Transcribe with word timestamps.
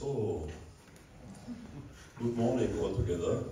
So, 0.00 0.48
good 2.16 2.34
morning 2.34 2.72
all 2.80 2.96
together. 2.96 3.44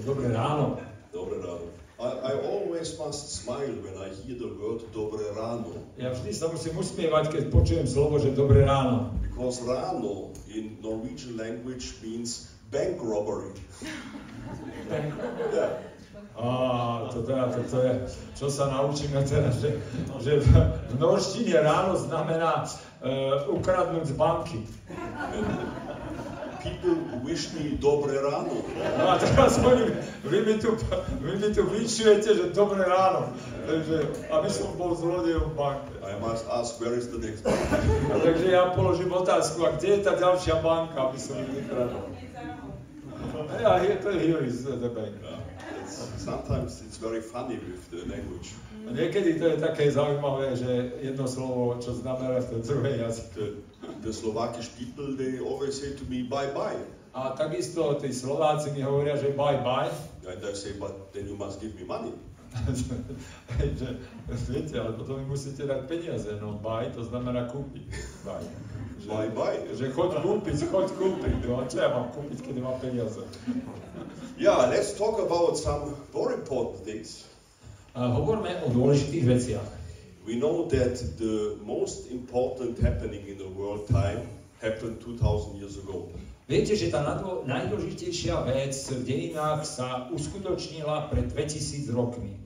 Dobré 0.00 0.32
ráno. 0.32 0.80
Dobré 1.12 1.44
ráno. 1.44 1.68
I, 2.00 2.08
I 2.08 2.32
always 2.48 2.96
must 2.96 3.44
smile 3.44 3.76
when 3.84 4.00
I 4.00 4.08
hear 4.24 4.40
the 4.40 4.48
word 4.56 4.80
dobré 4.96 5.28
ráno. 5.36 5.76
Ja 6.00 6.08
vždy 6.08 6.32
sa 6.32 6.48
musím 6.48 6.80
usmievať, 6.80 7.36
keď 7.36 7.42
počujem 7.52 7.84
slovo, 7.84 8.16
že 8.16 8.32
dobré 8.32 8.64
ráno. 8.64 9.12
Because 9.20 9.60
ráno 9.68 10.32
in 10.48 10.80
Norwegian 10.80 11.36
language 11.36 12.00
means 12.00 12.48
bank 12.72 12.96
robbery. 13.04 13.52
Yeah. 15.52 15.84
Á, 16.34 17.06
to, 17.14 17.22
teda, 17.22 17.46
to, 17.46 17.62
to 17.70 17.78
je, 17.78 17.94
čo 18.34 18.46
sa 18.50 18.66
naučíme 18.66 19.22
teraz, 19.22 19.62
že, 19.62 19.78
že 20.18 20.42
v, 20.42 20.50
v 20.90 20.94
norštine 20.98 21.62
ráno 21.62 21.94
znamená 21.94 22.66
uh, 22.66 23.46
ukradnúť 23.54 24.10
z 24.10 24.14
banky. 24.18 24.60
People 26.64 26.96
wish 27.22 27.52
me 27.54 27.76
dobré 27.78 28.18
ráno. 28.18 28.66
No 28.98 29.04
a 29.14 29.20
teraz 29.20 29.60
oni, 29.60 29.94
vy 30.24 30.38
mi 30.42 30.56
tu, 30.58 30.74
vy 31.22 31.36
mi 31.38 31.54
tu 31.54 31.62
vyčujete, 31.70 32.34
že 32.34 32.44
dobré 32.56 32.82
ráno. 32.82 33.30
Takže, 33.68 34.26
aby 34.32 34.48
som 34.50 34.72
bol 34.74 34.96
zlodejom 34.96 35.52
v 35.52 35.54
banke. 35.54 35.92
I 36.02 36.18
must 36.18 36.48
ask 36.50 36.80
where 36.80 36.96
is 36.98 37.12
the 37.12 37.20
next 37.20 37.44
bank? 37.46 37.62
A 38.10 38.18
takže 38.18 38.48
ja 38.48 38.72
položím 38.74 39.12
otázku, 39.12 39.60
a 39.70 39.76
kde 39.76 40.00
je 40.00 40.00
tá 40.02 40.18
ďalšia 40.18 40.58
banka, 40.64 40.98
aby 41.12 41.18
som 41.20 41.36
ich 41.36 41.62
vykradol? 41.62 42.10
Ja, 43.60 43.78
je 43.84 43.94
to 44.02 44.10
here 44.16 44.42
is 44.42 44.64
the 44.64 44.90
bank. 44.90 45.14
It's, 45.20 45.43
sometimes 46.18 46.82
it's 46.82 46.96
very 46.96 47.20
funny 47.20 47.56
with 47.56 47.90
the 47.90 48.02
language. 48.10 48.54
A 48.84 48.92
niekedy 48.92 49.40
to 49.40 49.48
je 49.48 49.56
také 49.56 49.88
zaujímavé, 49.88 50.52
že 50.56 51.00
jedno 51.00 51.24
slovo, 51.24 51.80
čo 51.80 51.96
znamená 51.96 52.42
v 52.42 52.60
druhej 52.60 52.96
jazyku. 53.00 53.32
The, 53.32 53.46
the 54.04 54.12
Slovakish 54.12 54.68
people, 54.76 55.16
they 55.16 55.40
always 55.40 55.78
say 55.80 55.96
to 55.96 56.04
me 56.10 56.26
bye 56.26 56.52
bye. 56.52 56.76
A 57.14 57.32
takisto 57.32 57.94
tí 57.96 58.10
Slováci 58.10 58.74
mi 58.74 58.82
hovoria, 58.82 59.14
že 59.16 59.32
bye 59.32 59.62
bye. 59.62 59.88
And 60.26 60.42
I 60.42 60.52
say, 60.52 60.74
but 60.76 61.14
then 61.14 61.30
you 61.30 61.38
must 61.38 61.62
give 61.62 61.78
me 61.78 61.86
money. 61.86 62.12
že, 63.80 63.88
viete, 64.46 64.74
ale 64.78 64.94
potom 64.94 65.18
mi 65.18 65.26
musíte 65.26 65.66
dať 65.66 65.80
peniaze. 65.86 66.30
No 66.38 66.58
bye, 66.58 66.90
to 66.90 67.02
znamená 67.06 67.46
kúpiť. 67.50 67.86
Bye. 68.26 68.73
Bye 69.04 69.30
bye. 69.32 69.60
že 69.74 69.92
choď 69.92 70.24
kúpiť, 70.24 70.68
choď 70.72 70.88
kúpiť. 70.96 71.36
No 71.44 71.60
a 71.60 71.68
čo 71.68 71.82
ja 71.82 71.88
mám 71.92 72.08
kúpiť, 72.14 72.38
keď 72.40 72.54
mám 72.62 72.76
peniaze? 72.80 73.20
Yeah, 74.34 74.66
let's 74.66 74.96
talk 74.98 75.20
about 75.20 75.54
some 75.60 75.94
more 76.10 76.34
important 76.34 76.82
things. 76.82 77.28
A 77.94 78.10
hovorme 78.10 78.50
o 78.64 78.72
dôležitých 78.72 79.24
veciach. 79.24 79.68
We 80.26 80.40
know 80.40 80.66
that 80.72 80.98
the 81.20 81.60
most 81.62 82.10
important 82.10 82.80
happening 82.80 83.28
in 83.28 83.36
the 83.36 83.46
world 83.46 83.86
time 83.92 84.24
happened 84.64 84.98
2000 85.04 85.60
years 85.60 85.76
ago. 85.76 86.08
Viete, 86.44 86.76
že 86.76 86.92
tá 86.92 87.00
najdôležitejšia 87.48 88.44
vec 88.44 88.76
v 88.76 89.00
dejinách 89.04 89.64
sa 89.64 90.12
uskutočnila 90.12 91.08
pred 91.08 91.32
2000 91.32 91.88
rokmi. 91.92 92.36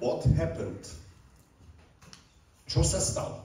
What 0.00 0.24
happened? 0.36 0.84
Čo 2.68 2.80
sa 2.80 3.00
stalo? 3.00 3.43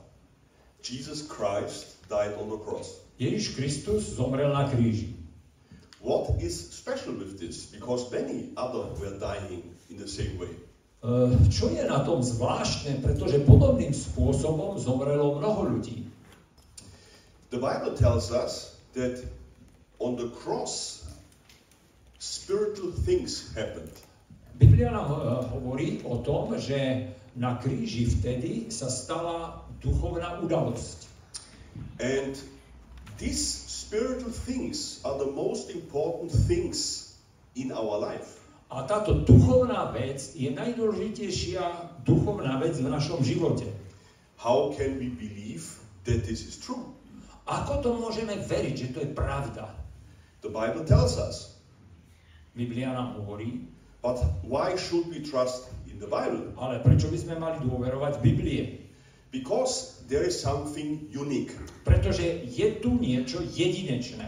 Jesus 0.81 1.21
Christ 1.21 1.99
died 2.09 2.33
on 2.39 2.49
the 2.49 2.57
cross. 2.57 3.03
Ježiš 3.19 3.55
Kristus 3.55 4.15
zomrel 4.15 4.55
na 4.55 4.71
kríži. 4.71 5.11
What 5.99 6.39
is 6.39 6.55
special 6.55 7.19
with 7.19 7.35
this? 7.35 7.67
Because 7.67 8.07
many 8.07 8.55
other 8.55 8.87
were 8.95 9.19
dying 9.19 9.75
in 9.91 9.99
the 9.99 10.07
same 10.07 10.39
way. 10.39 10.55
E, 11.03 11.35
Čo 11.51 11.67
je 11.75 11.83
na 11.83 11.99
tom 12.07 12.23
zvláštne, 12.23 13.03
pretože 13.03 13.43
podobným 13.43 13.91
spôsobom 13.91 14.79
zomrelo 14.79 15.35
mnoho 15.35 15.75
ľudí. 15.75 16.07
The 17.51 17.59
Bible 17.59 17.99
tells 17.99 18.31
us 18.31 18.79
that 18.95 19.19
on 19.99 20.15
the 20.15 20.31
cross, 20.39 21.03
spiritual 22.23 22.95
things 22.95 23.51
happened. 23.51 23.91
Biblia 24.55 24.95
nám 24.95 25.11
e, 25.11 25.17
hovorí 25.51 25.87
o 26.07 26.23
tom, 26.23 26.55
že 26.55 27.11
na 27.35 27.59
kríži 27.59 28.07
vtedy 28.07 28.71
sa 28.71 28.87
stala 28.87 29.67
duchovná 29.79 30.39
udalosť. 30.43 31.07
And 31.99 32.35
these 33.19 33.41
spiritual 33.67 34.31
things 34.31 34.99
are 35.03 35.17
the 35.19 35.31
most 35.31 35.71
important 35.71 36.31
things 36.31 37.09
in 37.55 37.71
our 37.71 37.99
life. 37.99 38.39
A 38.69 38.85
táto 38.85 39.25
duchovná 39.25 39.89
vec 39.89 40.37
je 40.37 40.53
najdôležitejšia 40.53 41.63
duchovná 42.05 42.61
vec 42.61 42.77
v 42.77 42.85
našom 42.85 43.25
živote. 43.25 43.65
How 44.37 44.71
can 44.77 45.01
we 45.01 45.09
believe 45.09 45.65
that 46.05 46.21
this 46.23 46.45
is 46.45 46.55
true? 46.61 46.93
Ako 47.49 47.81
to 47.81 47.97
môžeme 47.97 48.37
veriť, 48.37 48.75
že 48.77 48.87
to 48.93 48.99
je 49.01 49.09
pravda? 49.09 49.73
The 50.45 50.53
Bible 50.53 50.85
tells 50.85 51.17
us. 51.17 51.57
Biblia 52.53 52.93
nám 52.93 53.17
hovorí, 53.19 53.65
But 53.99 54.23
why 54.47 54.79
should 54.79 55.11
we 55.11 55.19
trust 55.19 55.67
in 55.91 55.99
the 55.99 56.07
Bible? 56.07 56.55
ale 56.55 56.79
prečo 56.79 57.11
by 57.11 57.17
sme 57.19 57.35
mali 57.35 57.59
dôverovať 57.67 58.23
Biblie? 58.23 58.88
Because 59.29 60.01
there 60.09 60.25
is 60.25 60.33
something 60.33 61.05
unique. 61.13 61.53
Pretože 61.85 62.49
je 62.49 62.81
tu 62.81 62.97
niečo 62.97 63.45
jedinečné. 63.45 64.25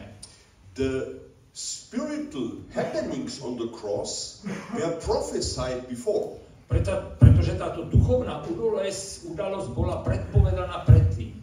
The 0.78 1.22
spiritual 1.54 2.62
happenings 2.72 3.42
on 3.42 3.58
the 3.58 3.68
cross 3.74 4.46
were 4.78 4.94
prophesied 5.02 5.90
before. 5.90 6.38
Preto, 6.72 7.12
pretože 7.20 7.60
táto 7.60 7.84
duchovná 7.92 8.40
udalosť, 8.48 9.28
udalosť 9.28 9.68
bola 9.76 10.00
predpovedaná 10.08 10.88
predtým. 10.88 11.36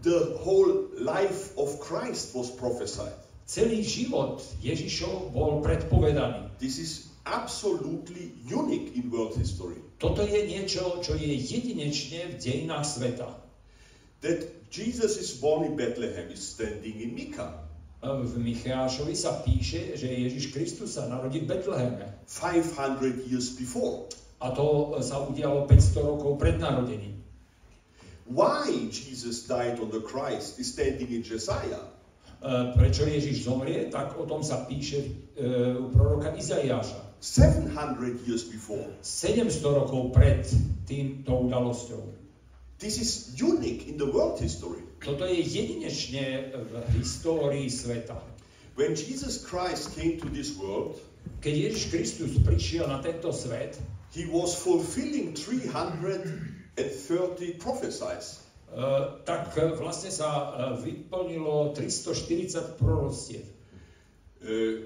The 0.00 0.38
whole 0.40 0.88
life 0.96 1.52
of 1.60 1.76
Christ 1.82 2.32
was 2.32 2.48
prophesied. 2.48 3.12
Celý 3.44 3.84
život 3.84 4.40
Ježišov 4.64 5.34
bol 5.36 5.60
predpovedaný. 5.60 6.48
This 6.56 6.80
is 6.80 7.12
absolutely 7.26 8.32
unique 8.46 8.94
in 8.96 9.10
world 9.12 9.36
history. 9.36 9.85
Toto 9.96 10.20
je 10.20 10.44
niečo, 10.44 11.00
čo 11.00 11.16
je 11.16 11.32
jedinečne 11.32 12.32
v 12.32 12.34
dejinách 12.36 12.84
sveta. 12.84 13.32
That 14.20 14.44
Jesus 14.68 15.16
is 15.16 15.40
born 15.40 15.64
in 15.64 15.74
Bethlehem 15.76 16.28
is 16.28 16.44
standing 16.44 17.00
in 17.00 17.16
Micah. 17.16 17.64
V 18.04 18.36
Micheášovi 18.36 19.16
sa 19.16 19.40
píše, 19.40 19.96
že 19.96 20.06
Ježiš 20.06 20.52
Kristus 20.52 21.00
sa 21.00 21.08
narodí 21.08 21.42
v 21.42 21.48
Betleheme. 21.48 22.06
500 22.28 23.24
years 23.24 23.56
before. 23.56 24.12
A 24.44 24.52
to 24.52 25.00
sa 25.00 25.24
udialo 25.24 25.64
500 25.64 26.04
rokov 26.04 26.36
pred 26.36 26.60
narodením. 26.60 27.16
Why 28.28 28.90
Jesus 28.92 29.48
died 29.48 29.80
on 29.80 29.88
the 29.88 30.04
Christ 30.04 30.60
is 30.60 30.76
standing 30.76 31.08
in 31.08 31.24
Josiah. 31.24 31.88
E, 32.42 32.74
Prečo 32.76 33.06
Ježiš 33.06 33.48
zomrie, 33.48 33.88
tak 33.88 34.18
o 34.18 34.28
tom 34.28 34.44
sa 34.44 34.66
píše 34.68 34.98
e, 35.00 35.08
u 35.78 35.88
proroka 35.88 36.34
Izaiáša. 36.36 37.05
700 37.20 38.20
years 38.26 38.44
before. 38.44 38.86
700 39.02 39.64
rokov 39.64 40.12
pred 40.12 40.46
týmto 40.86 41.48
udalosťou. 41.48 42.02
This 42.78 43.00
is 43.00 43.32
unique 43.40 43.88
in 43.88 43.96
the 43.96 44.06
world 44.06 44.36
history. 44.36 44.84
Toto 45.00 45.24
je 45.24 45.40
jedinečne 45.40 46.52
v 46.52 46.72
histórii 47.00 47.72
sveta. 47.72 48.20
When 48.76 48.92
Jesus 48.92 49.40
Christ 49.40 49.96
came 49.96 50.20
to 50.20 50.28
this 50.28 50.52
world, 50.60 51.00
Keď 51.42 51.54
Ježiš 51.54 51.84
Kristus 51.90 52.38
prišiel 52.42 52.86
na 52.86 53.02
tento 53.02 53.32
svet, 53.34 53.78
he 54.14 54.26
was 54.30 54.54
fulfilling 54.54 55.34
330 55.34 57.58
prophecies. 57.58 58.46
e, 58.66 58.82
tak 59.24 59.58
e, 59.58 59.60
vlastne 59.78 60.10
sa 60.10 60.28
e, 60.28 60.42
vyplnilo 60.86 61.72
340 61.74 62.78
proroctiev. 62.78 63.42
Uh, 64.36 64.84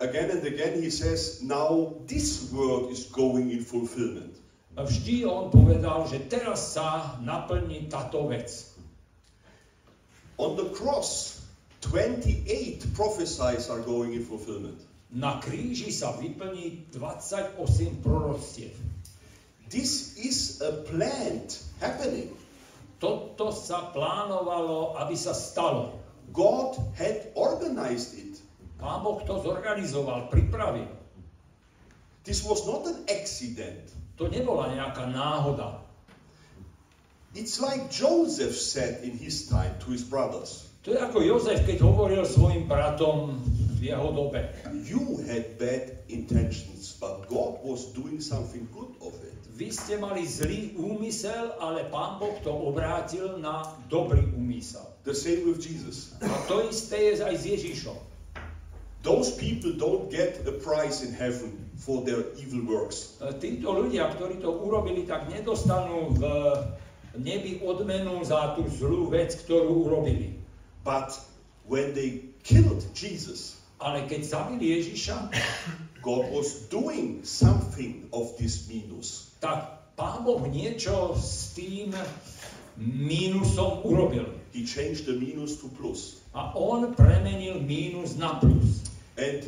again 0.00 0.30
and 0.30 0.46
again 0.46 0.82
he 0.82 0.90
says, 0.90 1.42
now 1.42 1.94
this 2.06 2.50
world 2.52 2.90
is 2.90 3.06
going 3.06 3.50
in 3.50 3.64
fulfillment. 3.64 4.34
Vždy 4.78 5.26
on 5.26 5.50
povedal, 5.50 6.06
že 6.06 6.30
teraz 6.30 6.78
sa 6.78 7.18
naplní 7.18 7.90
táto 7.90 8.30
vec. 8.30 8.46
On 10.38 10.54
the 10.54 10.70
cross, 10.70 11.42
28 11.82 12.94
prophecies 12.94 13.66
are 13.66 13.82
going 13.82 14.14
in 14.14 14.22
fulfillment. 14.22 14.78
Na 15.10 15.42
kríži 15.42 15.90
sa 15.90 16.14
vyplní 16.14 16.86
28 16.94 17.58
proroctiev. 18.06 18.70
This 19.66 20.14
is 20.14 20.62
a 20.62 20.86
planned 20.86 21.58
happening. 21.82 22.30
Toto 23.02 23.50
sa 23.50 23.90
plánovalo, 23.90 24.94
aby 24.94 25.18
sa 25.18 25.34
stalo. 25.34 25.98
God 26.30 26.78
had 26.94 27.34
organized 27.34 28.14
it. 28.14 28.38
Pán 28.78 29.02
Boh 29.02 29.18
to 29.26 29.42
zorganizoval, 29.42 30.30
pripravil. 30.30 30.88
This 32.24 32.46
was 32.46 32.66
not 32.66 32.86
an 32.86 33.04
accident. 33.10 33.90
To 34.18 34.30
nebola 34.30 34.74
nejaká 34.74 35.10
náhoda. 35.10 35.82
It's 37.34 37.60
like 37.62 37.90
Joseph 37.90 38.56
said 38.56 39.04
in 39.04 39.14
his 39.14 39.46
time 39.46 39.74
to 39.84 39.94
his 39.94 40.02
brothers. 40.02 40.70
To 40.86 40.94
je 40.94 40.98
ako 40.98 41.20
Jozef, 41.20 41.66
keď 41.68 41.84
hovoril 41.84 42.24
svojim 42.24 42.64
bratom 42.66 43.36
v 43.78 43.92
jeho 43.92 44.08
dobe. 44.14 44.48
You 44.86 45.20
had 45.26 45.58
bad 45.60 46.02
intentions, 46.08 46.96
but 46.96 47.28
God 47.28 47.60
was 47.62 47.92
doing 47.92 48.22
something 48.22 48.64
good 48.72 48.90
of 49.04 49.12
it. 49.22 49.38
vy 49.58 49.74
ste 49.74 49.98
mali 49.98 50.22
zlý 50.22 50.78
úmysel, 50.78 51.58
ale 51.58 51.90
Pán 51.90 52.22
Boh 52.22 52.38
to 52.46 52.54
obrátil 52.54 53.42
na 53.42 53.66
dobrý 53.90 54.22
úmysel. 54.30 54.86
The 55.02 55.10
same 55.10 55.50
with 55.50 55.58
Jesus. 55.58 56.14
A 56.22 56.30
to 56.46 56.62
isté 56.70 57.10
je 57.10 57.26
aj 57.26 57.34
s 57.34 57.44
Ježišom. 57.58 57.98
Those 59.02 59.30
people 59.38 59.72
don't 59.78 60.10
get 60.10 60.42
a 60.46 60.52
prize 60.52 61.06
in 61.06 61.14
heaven 61.14 61.70
for 61.78 62.02
their 62.02 62.34
evil 62.34 62.66
works. 62.66 63.14
E, 63.22 63.30
Títo 63.38 63.70
ľudia, 63.70 64.10
ktorí 64.10 64.42
to 64.42 64.50
urobili, 64.50 65.06
tak 65.06 65.30
nedostanú 65.30 66.12
v 66.18 66.22
nebi 67.14 67.62
odmenu 67.62 68.18
za 68.26 68.58
tú 68.58 68.66
zlú 68.66 69.06
vec, 69.06 69.38
ktorú 69.46 69.86
urobili. 69.86 70.34
But 70.82 71.14
when 71.70 71.94
they 71.94 72.34
killed 72.42 72.82
Jesus, 72.92 73.54
Ale 73.78 74.10
keď 74.10 74.26
zabili 74.26 74.74
Ježiša, 74.82 75.30
God 76.02 76.34
was 76.34 76.66
doing 76.66 77.22
something 77.22 78.10
of 78.10 78.34
this 78.34 78.66
minus. 78.66 79.30
tak 79.38 79.78
Pán 79.94 80.26
Boh 80.26 80.42
niečo 80.50 81.14
s 81.14 81.54
tým 81.54 81.94
mínusom 82.78 83.82
urobil. 83.86 84.26
He 84.50 84.66
changed 84.66 85.06
the 85.06 85.14
minus 85.14 85.58
to 85.62 85.70
plus. 85.74 86.22
A 86.38 86.54
on 86.54 86.94
premenil 86.94 87.58
mínus 87.66 88.14
na 88.14 88.38
plus. 88.38 88.86
And 89.18 89.42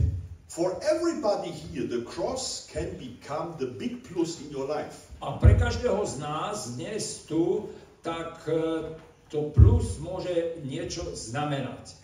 for 0.51 0.75
everybody 0.83 1.55
here, 1.55 1.87
the 1.87 2.03
cross 2.03 2.67
can 2.67 2.99
become 2.99 3.55
the 3.63 3.67
big 3.67 4.03
plus 4.03 4.43
in 4.43 4.51
your 4.51 4.67
life. 4.67 5.07
A 5.23 5.39
pre 5.39 5.55
každého 5.55 6.03
z 6.03 6.19
nás 6.19 6.75
dnes 6.75 7.23
tu, 7.31 7.71
tak 8.03 8.43
e, 8.51 8.91
to 9.31 9.55
plus 9.55 10.03
môže 10.03 10.59
niečo 10.67 11.07
znamenať. 11.15 11.95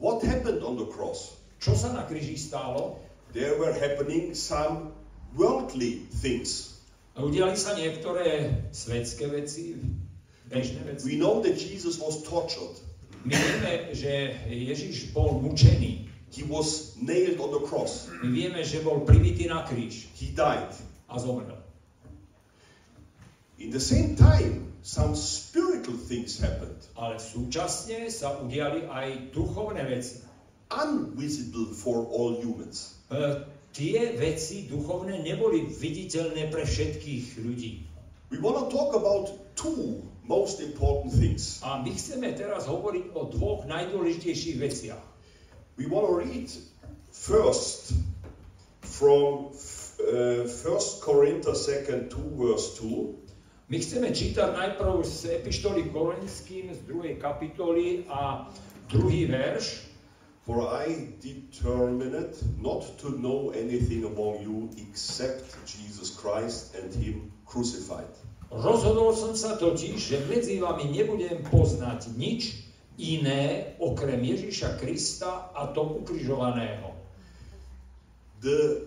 What 0.00 0.24
happened 0.24 0.64
on 0.64 0.80
the 0.80 0.88
cross? 0.88 1.36
Čo 1.60 1.76
sa 1.76 1.92
na 1.92 2.08
kríži 2.08 2.40
stalo? 2.40 2.96
There 3.36 3.60
were 3.60 3.76
happening 3.76 4.32
some 4.32 4.96
worldly 5.36 6.08
things. 6.24 6.80
Udiali 7.20 7.52
sa 7.60 7.76
niektoré 7.76 8.64
svetské 8.72 9.28
veci, 9.28 9.76
bežné 10.48 10.80
veci. 10.88 11.04
We 11.04 11.20
know 11.20 11.44
that 11.44 11.60
Jesus 11.60 12.00
was 12.00 12.24
tortured. 12.24 12.80
My 13.24 13.32
vieme, 13.32 13.72
že 13.96 14.36
Ježiš 14.52 15.16
bol 15.16 15.40
mučený. 15.40 16.12
He 16.28 16.44
was 16.44 16.92
nailed 17.00 17.40
on 17.40 17.56
the 17.56 17.64
cross. 17.64 18.12
My 18.20 18.28
vieme, 18.28 18.60
že 18.60 18.84
bol 18.84 19.00
pribitý 19.06 19.48
na 19.48 19.64
kríž 19.64 20.12
He 20.20 20.34
died. 20.36 20.76
a 21.08 21.16
zomrel. 21.16 21.56
In 23.58 23.70
the 23.70 23.80
same 23.80 24.12
time, 24.18 24.72
some 24.82 25.16
spiritual 25.16 25.96
things 25.96 26.36
happened, 26.36 26.76
Ale 27.00 27.16
súčasne 27.16 28.12
sa 28.12 28.36
udiali 28.44 28.84
aj 28.92 29.32
duchovné 29.32 29.88
veci. 29.88 30.20
invisible 30.74 31.72
for 31.72 32.04
all 32.10 32.36
humans. 32.42 32.98
E, 33.08 33.46
tie 33.72 34.18
veci 34.18 34.66
duchovné 34.68 35.22
neboli 35.22 35.70
viditeľné 35.70 36.50
pre 36.50 36.66
všetkých 36.66 37.40
ľudí. 37.40 37.72
We 38.34 38.42
want 38.42 38.58
to 38.58 38.66
talk 38.68 38.92
about 38.92 39.30
two 39.54 40.02
most 40.24 40.60
important 40.60 41.12
things. 41.12 41.60
A 41.60 41.80
my 41.84 41.92
chceme 41.92 42.32
teraz 42.32 42.64
hovoriť 42.64 43.12
o 43.12 43.28
dvoch 43.28 43.68
najdôležitejších 43.68 44.56
veciach. 44.56 45.04
We 45.76 45.86
want 45.86 46.08
to 46.08 46.14
read 46.16 46.48
first 47.12 47.92
from 48.80 49.52
uh, 50.00 50.48
1 50.48 51.04
Corinthians 51.04 51.66
2 51.66 52.08
2 52.08 52.40
verse 52.40 52.78
2 52.80 53.24
My 53.64 53.80
chceme 53.80 54.12
čítať 54.12 54.52
najprv 54.52 55.00
z 55.08 55.40
epištoly 55.40 55.88
Korinským 55.88 56.68
z 56.68 56.84
2. 56.84 57.16
kapitoly 57.16 58.04
a 58.12 58.44
druhý 58.92 59.24
verš. 59.24 59.88
For 60.44 60.68
I 60.68 61.16
determined 61.24 62.36
not 62.60 62.84
to 63.00 63.16
know 63.16 63.56
anything 63.56 64.04
among 64.04 64.44
you 64.44 64.68
except 64.76 65.56
Jesus 65.64 66.12
Christ 66.12 66.76
and 66.76 66.92
Him 66.92 67.32
crucified. 67.48 68.12
Rozhodol 68.54 69.10
som 69.18 69.34
sa 69.34 69.58
totiž, 69.58 69.98
že 69.98 70.30
medzi 70.30 70.62
vami 70.62 70.86
nebudem 70.86 71.42
poznať 71.50 72.14
nič 72.14 72.54
iné 72.94 73.74
okrem 73.82 74.22
Ježiša 74.22 74.78
Krista 74.78 75.50
a 75.50 75.74
to 75.74 75.82
ukrižovaného. 75.82 76.94
The 78.38 78.86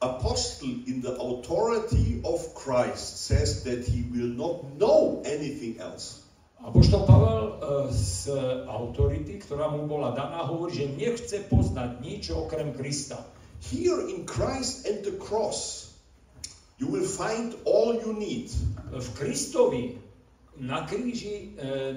apostle, 0.00 0.80
in 0.88 1.04
the 1.04 1.12
authority 1.20 2.24
of 2.24 2.40
Christ, 2.56 3.28
says 3.28 3.64
that 3.68 3.84
he 3.84 4.08
will 4.08 4.32
not 4.32 4.64
know 4.80 5.20
anything 5.28 5.76
else. 5.76 6.24
Apoštol 6.64 7.04
Pavel 7.04 7.42
e, 7.44 7.52
z 7.92 8.32
autority, 8.64 9.38
ktorá 9.38 9.70
mu 9.70 9.84
bola 9.84 10.16
daná, 10.16 10.48
hovorí, 10.48 10.72
že 10.72 10.96
nechce 10.96 11.44
poznať 11.52 12.00
nič 12.00 12.32
okrem 12.32 12.72
Krista. 12.72 13.20
Here 13.60 14.08
in 14.08 14.24
Christ 14.24 14.88
and 14.88 15.04
the 15.04 15.14
cross, 15.20 15.85
you 16.78 16.86
will 16.86 17.06
find 17.06 17.54
all 17.64 17.94
you 17.94 18.12
need. 18.12 18.50
V 18.92 19.08
Kristovi 19.16 19.98
na 20.56 20.88
kríži 20.88 21.52
e, 21.56 21.92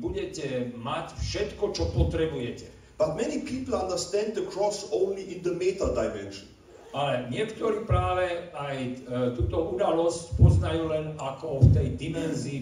budete 0.00 0.76
mať 0.76 1.16
všetko, 1.16 1.64
čo 1.72 1.88
potrebujete. 1.96 2.68
But 3.00 3.16
many 3.16 3.40
people 3.40 3.76
understand 3.80 4.36
the 4.36 4.44
cross 4.52 4.84
only 4.92 5.24
in 5.32 5.40
the 5.40 5.56
meta 5.56 5.88
dimension. 5.96 6.48
Ale 6.90 7.30
niektorí 7.30 7.86
práve 7.86 8.52
aj 8.52 8.76
e, 8.76 8.94
túto 9.38 9.72
udalosť 9.72 10.36
poznajú 10.36 10.90
len 10.90 11.16
ako 11.16 11.64
v 11.64 11.66
tej 11.72 11.88
dimenzii 11.96 12.60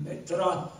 metra, 0.00 0.72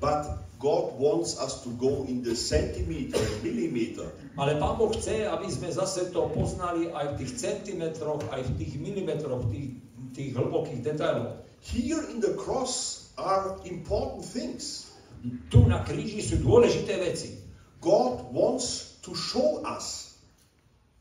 But 0.00 0.45
God 0.58 0.96
wants 0.96 1.36
us 1.36 1.60
to 1.64 1.70
go 1.76 2.04
in 2.08 2.24
the 2.24 2.32
centimeter, 2.32 3.20
millimeter. 3.44 4.08
ale 4.40 4.56
Pán 4.56 4.80
Boh 4.80 4.88
chce, 4.88 5.28
aby 5.28 5.48
sme 5.52 5.68
zase 5.68 6.08
to 6.12 6.32
poznali 6.32 6.88
aj 6.92 7.12
v 7.12 7.14
tých 7.20 7.32
centimetroch, 7.36 8.24
aj 8.32 8.40
v 8.48 8.50
tých 8.56 8.72
milimetroch, 8.80 9.44
tých, 9.52 9.76
tých 10.16 10.30
hlbokých 10.32 10.80
detailoch. 10.80 11.44
Here 11.60 12.00
in 12.08 12.24
the 12.24 12.32
cross 12.40 13.06
are 13.20 13.60
important 13.68 14.24
things. 14.24 14.88
Tu 15.52 15.60
na 15.64 15.84
kríži 15.84 16.24
sú 16.24 16.40
dôležité 16.40 17.00
veci. 17.00 17.36
God 17.84 18.32
wants 18.32 18.96
to 19.04 19.12
show 19.12 19.60
us. 19.64 20.16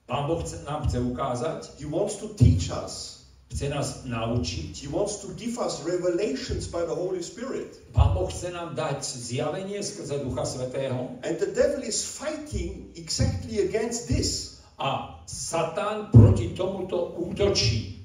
Pán 0.03 0.27
Boh 0.27 0.43
chce, 0.43 0.67
nám 0.67 0.83
chce 0.87 0.99
ukázať, 0.99 1.61
He 1.79 1.87
wants 1.87 2.19
to 2.19 2.35
teach 2.35 2.67
us. 2.71 3.14
Chce 3.51 3.69
nás 3.69 4.03
naučiť. 4.05 4.73
He 4.73 4.89
wants 4.89 5.21
to 5.21 5.31
give 5.37 5.57
us 5.61 5.85
revelations 5.85 6.67
by 6.67 6.85
the 6.85 6.95
Holy 6.95 7.21
Spirit. 7.21 7.77
Pán 7.93 8.17
Boh 8.17 8.27
chce 8.27 8.51
nám 8.51 8.75
dať 8.75 9.05
zjavenie 9.05 9.79
skrze 9.83 10.19
Ducha 10.25 10.45
Svetého. 10.45 11.15
And 11.21 11.37
the 11.37 11.53
devil 11.53 11.85
is 11.85 12.01
fighting 12.03 12.91
exactly 12.97 13.61
against 13.61 14.09
this. 14.09 14.59
A 14.75 15.21
Satan 15.23 16.11
proti 16.11 16.51
tomuto 16.51 17.15
útočí. 17.15 17.95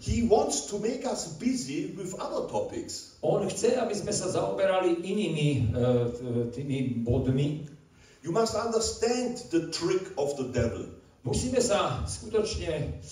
He 0.00 0.24
wants 0.24 0.72
to 0.72 0.80
make 0.80 1.04
us 1.04 1.36
busy 1.36 1.92
with 1.92 2.16
other 2.16 2.48
topics. 2.48 3.20
On 3.20 3.44
chce, 3.44 3.76
aby 3.76 3.92
sme 3.92 4.16
sa 4.16 4.32
zaoberali 4.32 5.04
inými 5.04 5.48
e, 5.76 5.88
tými 6.56 7.04
bodmi. 7.04 7.68
You 8.24 8.32
must 8.32 8.56
understand 8.56 9.36
the 9.52 9.68
trick 9.68 10.16
of 10.16 10.40
the 10.40 10.48
devil. 10.48 10.88
Musíme 11.20 11.60
sa 11.60 12.08
skutočne, 12.08 13.04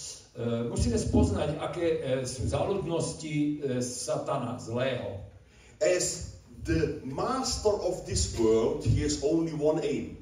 musíme 0.70 0.94
spoznať, 0.94 1.58
aké 1.58 1.86
e, 1.98 2.22
sú 2.22 2.46
záľudnosti 2.46 3.34
e, 3.34 3.50
Satana, 3.82 4.54
zlého. 4.62 5.18
As 5.82 6.38
the 6.62 7.02
master 7.02 7.74
of 7.74 8.06
this 8.06 8.38
world, 8.38 8.86
he 8.86 9.02
has 9.02 9.18
only 9.26 9.50
one 9.50 9.82
aim. 9.82 10.14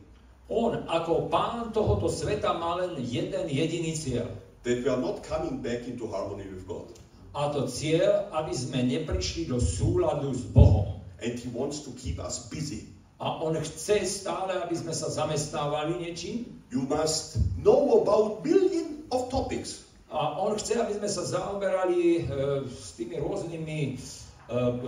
On 0.49 0.89
ako 0.89 1.29
pán 1.29 1.75
tohoto 1.75 2.09
sveta 2.09 2.57
má 2.57 2.81
len 2.81 2.97
jeden 3.03 3.45
jediný 3.51 3.93
cieľ. 3.93 4.31
That 4.65 4.81
we 4.83 4.89
are 4.89 5.01
not 5.01 5.21
coming 5.21 5.61
back 5.61 5.85
into 5.85 6.09
harmony 6.09 6.49
with 6.49 6.65
God. 6.65 6.97
A 7.37 7.53
to 7.53 7.69
cieľ, 7.69 8.33
aby 8.33 8.55
sme 8.57 8.89
neprišli 8.89 9.53
do 9.53 9.61
súladu 9.61 10.33
s 10.33 10.49
Bohom. 10.49 11.05
And 11.21 11.37
he 11.37 11.53
wants 11.53 11.85
to 11.85 11.93
keep 11.93 12.17
us 12.17 12.49
busy. 12.49 12.89
A 13.21 13.41
on 13.45 13.57
chce 13.61 14.05
stále, 14.05 14.57
aby 14.65 14.77
sme 14.77 14.97
sa 14.97 15.13
zamestnávali 15.13 16.01
niečím. 16.01 16.49
You 16.73 16.89
must 16.89 17.41
know 17.61 18.01
about 18.01 18.45
million 18.45 19.05
of 19.13 19.29
topics. 19.29 19.86
A 20.07 20.39
on 20.39 20.55
chce, 20.55 20.79
aby 20.79 20.95
sme 20.95 21.11
sa 21.11 21.27
zaoberali 21.27 22.31
s 22.71 22.95
tými 22.95 23.19
rôznymi 23.19 23.99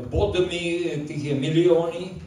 bodmi, 0.07 0.67
tých 1.09 1.23
je 1.33 1.35
milióny. 1.35 2.23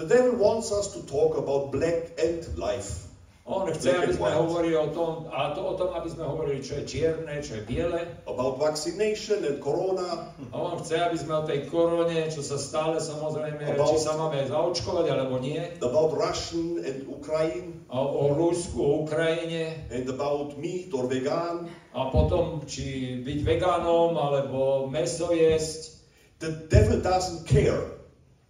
The 0.00 0.08
devil 0.08 0.40
wants 0.40 0.72
us 0.72 0.96
to 0.96 1.04
talk 1.04 1.36
about 1.36 1.68
black 1.68 2.16
and 2.16 2.40
life. 2.56 3.09
On 3.50 3.66
chce, 3.66 3.90
aby 3.98 4.14
sme 4.14 4.30
hovorili 4.30 4.78
o 4.78 4.94
tom, 4.94 5.26
a 5.26 5.50
to 5.50 5.58
o 5.58 5.74
tom, 5.74 5.90
aby 5.98 6.06
sme 6.06 6.22
hovorili, 6.22 6.62
čo 6.62 6.78
je 6.78 6.84
čierne, 6.86 7.34
čo 7.42 7.58
je 7.58 7.66
biele. 7.66 8.22
About 8.30 8.62
vaccination 8.62 9.42
and 9.42 9.58
corona. 9.58 10.30
On 10.54 10.78
chce, 10.78 10.94
aby 10.94 11.18
sme 11.18 11.34
o 11.34 11.42
tej 11.42 11.66
korone, 11.66 12.30
čo 12.30 12.46
sa 12.46 12.54
stále 12.62 13.02
samozrejme, 13.02 13.74
About- 13.74 13.90
či 13.90 13.98
sa 13.98 14.14
máme 14.14 14.46
zaočkovať, 14.46 15.06
alebo 15.10 15.42
nie. 15.42 15.58
About 15.82 16.14
Russian 16.14 16.78
and 16.86 17.10
Ukraine. 17.10 17.82
A 17.90 17.98
o 17.98 18.38
Rusku, 18.38 18.78
o 18.78 19.02
Ukrajine. 19.02 19.82
And 19.90 20.06
about 20.06 20.54
meat 20.54 20.94
or 20.94 21.10
vegan. 21.10 21.66
A 21.90 22.06
potom, 22.14 22.62
či 22.70 23.18
byť 23.18 23.38
vegánom, 23.42 24.14
alebo 24.14 24.86
meso 24.86 25.34
jesť. 25.34 25.98
The 26.38 26.70
devil 26.70 27.02
doesn't 27.02 27.50
care. 27.50 27.98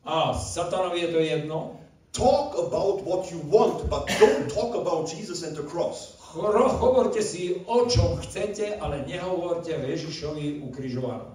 A 0.04 0.36
satanovi 0.36 1.08
je 1.08 1.10
to 1.10 1.20
jedno. 1.24 1.79
Talk 2.12 2.58
about 2.58 3.04
what 3.04 3.30
you 3.30 3.38
want, 3.46 3.88
but 3.88 4.06
don't 4.18 4.50
talk 4.50 4.74
about 4.74 5.08
Jesus 5.08 5.42
and 5.42 5.56
the 5.56 5.62
cross. 5.62 6.16
Hovorte 6.30 7.22
si 7.22 7.58
o 7.66 7.90
čom 7.90 8.18
chcete, 8.22 8.78
ale 8.78 9.02
nehovorte 9.06 9.74
o 9.74 9.82
Ježišovi 9.82 10.62
ukrižovanom. 10.62 11.34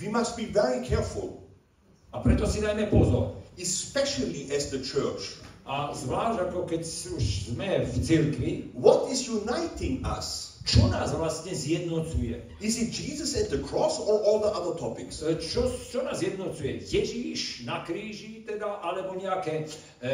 We 0.00 0.08
must 0.08 0.36
be 0.36 0.46
very 0.46 0.86
careful, 0.86 1.42
A 2.14 2.24
preto 2.24 2.48
si 2.48 2.64
dajme 2.64 2.88
pozor. 2.88 3.36
especially 3.58 4.48
as 4.54 4.70
the 4.70 4.80
church. 4.80 5.36
A 5.68 5.92
zvlášť 5.92 6.48
ako 6.48 6.64
keď 6.64 6.80
už 6.88 7.52
sme 7.52 7.84
v 7.84 7.92
cirkvi, 8.00 8.50
What 8.72 9.12
is 9.12 9.28
uniting 9.28 10.00
us? 10.08 10.47
Čo 10.68 10.84
nás 10.92 11.16
vlastne 11.16 11.56
zjednocuje? 11.56 12.60
Is 12.60 12.76
it 12.76 12.92
Jesus 12.92 13.32
and 13.32 13.48
the 13.48 13.64
cross 13.64 13.96
or 13.96 14.20
all 14.20 14.44
the 14.44 14.52
other 14.52 14.76
topics? 14.76 15.24
E, 15.24 15.40
Čo, 15.40 15.72
čo 15.72 16.04
nás 16.04 16.20
jednocuje? 16.20 16.84
Ježíš 16.84 17.64
na 17.64 17.88
kríži 17.88 18.44
teda, 18.44 18.84
alebo 18.84 19.16
nejaké 19.16 19.64
e, 19.64 19.66
e, 20.04 20.12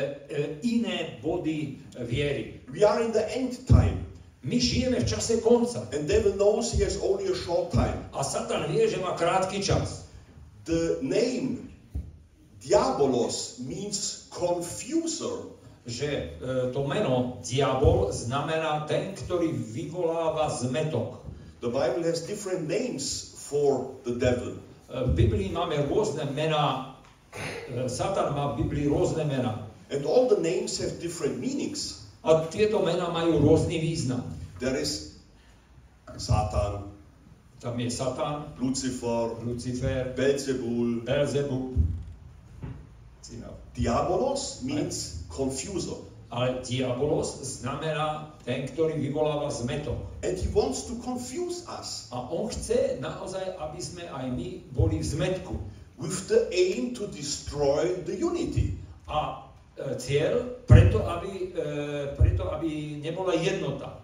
iné 0.62 1.18
body 1.18 1.82
viery? 2.06 2.62
We 2.70 2.86
are 2.86 3.02
in 3.02 3.10
the 3.10 3.26
end 3.34 3.66
time, 3.66 4.06
My 4.44 4.60
žijeme 4.60 5.00
v 5.00 5.08
čase 5.08 5.40
konca 5.40 5.88
and 5.96 6.04
devil 6.04 6.36
knows 6.36 6.68
he 6.68 6.84
has 6.84 7.00
only 7.00 7.32
a 7.32 7.36
short 7.36 7.72
time. 7.72 7.96
a 8.12 8.20
Satan 8.20 8.68
vie, 8.68 8.84
že 8.92 9.00
má 9.00 9.16
krátky 9.16 9.64
čas. 9.64 10.04
The 10.68 11.00
name 11.00 11.72
Diabolos 12.60 13.60
means 13.64 14.28
confuser. 14.28 15.53
Že 15.84 16.10
e, 16.10 16.24
to 16.72 16.80
meno 16.88 17.44
diabol 17.44 18.08
znamená 18.08 18.88
ten, 18.88 19.12
ktorý 19.12 19.52
vyvoláva 19.52 20.48
zmetok. 20.48 21.20
The 21.60 21.68
Bible 21.68 22.04
has 22.08 22.24
different 22.24 22.68
names 22.68 23.36
for 23.36 23.92
the 24.08 24.16
devil. 24.16 24.56
E, 24.56 24.60
v 24.92 25.12
Biblii 25.12 25.52
máme 25.52 25.84
rôzne 25.88 26.24
mená. 26.32 26.96
E, 27.68 27.84
Satan 27.92 28.32
má 28.32 28.56
v 28.56 28.64
Biblii 28.64 28.88
rôzne 28.88 29.28
mená. 29.28 29.68
And 29.92 30.08
all 30.08 30.32
the 30.32 30.40
names 30.40 30.80
have 30.80 30.96
different 31.04 31.36
meanings. 31.36 32.08
A 32.24 32.48
tieto 32.48 32.80
mená 32.80 33.12
majú 33.12 33.44
rôzny 33.44 33.76
význam. 33.76 34.24
There 34.56 34.80
is 34.80 35.20
Satan, 36.16 36.94
Tam 37.64 37.80
je 37.80 37.90
Satan, 37.90 38.44
Lucifer, 38.60 39.40
Lucifer, 39.40 40.12
Beelzebul. 40.16 41.00
Belzebub. 41.00 41.72
Diabolos 43.74 44.60
means 44.62 45.23
confuser. 45.34 45.98
Ale 46.30 46.62
diabolos 46.66 47.42
znamená 47.42 48.34
ten, 48.42 48.66
ktorý 48.66 48.98
vyvoláva 48.98 49.50
zmetok. 49.50 49.98
And 50.22 50.34
he 50.34 50.50
wants 50.50 50.86
to 50.90 50.98
confuse 51.02 51.62
us 51.70 52.10
A 52.10 52.26
on 52.26 52.50
chce 52.50 52.98
naozaj, 52.98 53.54
aby 53.58 53.78
sme 53.78 54.06
aj 54.10 54.34
my 54.34 54.62
boli 54.74 54.98
v 54.98 55.06
zmetku. 55.06 55.54
with 55.98 56.28
the 56.28 56.48
aim 56.52 56.94
to 56.94 57.06
destroy 57.06 57.94
the 58.04 58.16
unity. 58.16 58.74
A 59.08 59.46
e, 59.78 59.94
cieľ 60.00 60.64
preto 60.66 61.04
aby, 61.06 61.54
e, 61.54 61.66
preto, 62.18 62.50
aby 62.50 62.98
nebola 62.98 63.36
jednota. 63.38 64.00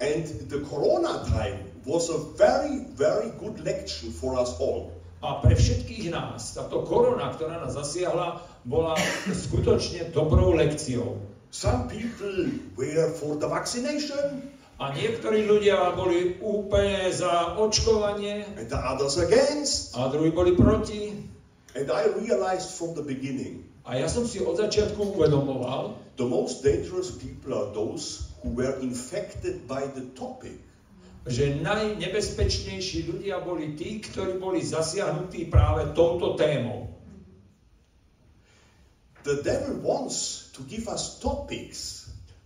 And 0.00 0.24
the 0.48 0.64
Corona 0.64 1.28
time 1.28 1.60
was 1.84 2.08
a 2.08 2.16
very, 2.40 2.88
very 2.96 3.28
good 3.36 3.60
lecture 3.60 4.08
for 4.08 4.40
us 4.40 4.56
all. 4.56 4.96
A 5.20 5.44
pre 5.44 5.52
všetkých 5.52 6.08
nás 6.08 6.56
táto 6.56 6.80
korona, 6.88 7.28
ktorá 7.36 7.60
nás 7.60 7.76
zasiahla, 7.76 8.40
bola 8.64 8.96
skutočne 9.28 10.12
dobrou 10.12 10.52
lekciou. 10.56 11.20
Some 11.50 11.90
people 11.90 12.46
were 12.78 13.10
for 13.18 13.34
the 13.34 13.50
vaccination 13.50 14.54
A 14.80 14.96
niektorí 14.96 15.44
ľudia 15.44 15.92
boli 15.92 16.40
úplne 16.40 17.12
za 17.12 17.58
očkovanie 17.60 18.48
and 18.56 18.64
the 18.70 18.80
others 18.80 19.20
against. 19.20 19.92
a 19.92 20.08
druhí 20.08 20.32
boli 20.32 20.56
proti. 20.56 21.20
And 21.76 21.86
I 21.92 22.08
realized 22.16 22.80
from 22.80 22.96
the 22.96 23.04
beginning 23.04 23.70
A 23.84 23.96
ja 23.96 24.08
som 24.12 24.28
si 24.28 24.38
od 24.44 24.60
začiatku 24.60 25.16
uvedomoval, 25.16 25.98
the 26.20 26.24
most 26.28 26.60
dangerous 26.60 27.10
people 27.10 27.56
are 27.56 27.72
those 27.72 28.28
who 28.40 28.52
were 28.52 28.76
infected 28.84 29.64
by 29.64 29.88
the 29.92 30.04
topic. 30.16 30.60
že 31.28 31.60
najnebezpečnejší 31.60 33.04
ľudia 33.04 33.44
boli 33.44 33.76
tí, 33.76 34.00
ktorí 34.00 34.40
boli 34.40 34.64
zasiahnutí 34.64 35.52
práve 35.52 35.92
touto 35.92 36.32
témou. 36.40 36.88
The 39.22 39.42
devil 39.42 39.76
wants 39.84 40.48
to 40.56 40.64
give 40.64 40.88
us 40.88 41.20
topics 41.20 42.00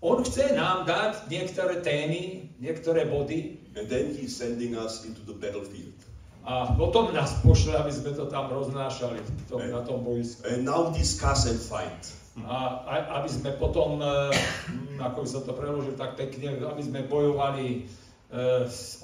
On 0.05 0.21
chce 0.21 0.53
nám 0.53 0.85
dať 0.85 1.33
niektoré 1.33 1.81
témy, 1.81 2.53
niektoré 2.61 3.09
body 3.09 3.57
and 3.73 3.89
then 3.89 4.13
he's 4.13 4.37
sending 4.37 4.77
us 4.77 5.01
into 5.09 5.25
the 5.25 5.33
battlefield. 5.33 5.97
a 6.45 6.77
potom 6.77 7.09
nás 7.17 7.41
pošle, 7.41 7.73
aby 7.73 7.89
sme 7.89 8.13
to 8.13 8.29
tam 8.29 8.53
roznášali 8.53 9.17
tom, 9.49 9.65
na 9.65 9.81
tom 9.81 10.05
boisku. 10.05 10.45
And 10.45 10.69
now 10.69 10.93
discuss 10.93 11.49
and 11.49 11.57
fight. 11.57 12.13
A 12.45 12.85
a- 12.85 13.09
aby 13.17 13.33
sme 13.33 13.57
potom, 13.57 13.97
eh, 13.97 14.29
hm, 14.69 15.01
ako 15.01 15.25
by 15.25 15.29
sa 15.33 15.41
to 15.41 15.57
preložil 15.57 15.97
tak 15.97 16.21
pekne, 16.21 16.61
aby 16.61 16.83
sme 16.85 17.09
bojovali 17.09 17.89
eh, 18.29 18.69
s- 18.69 19.01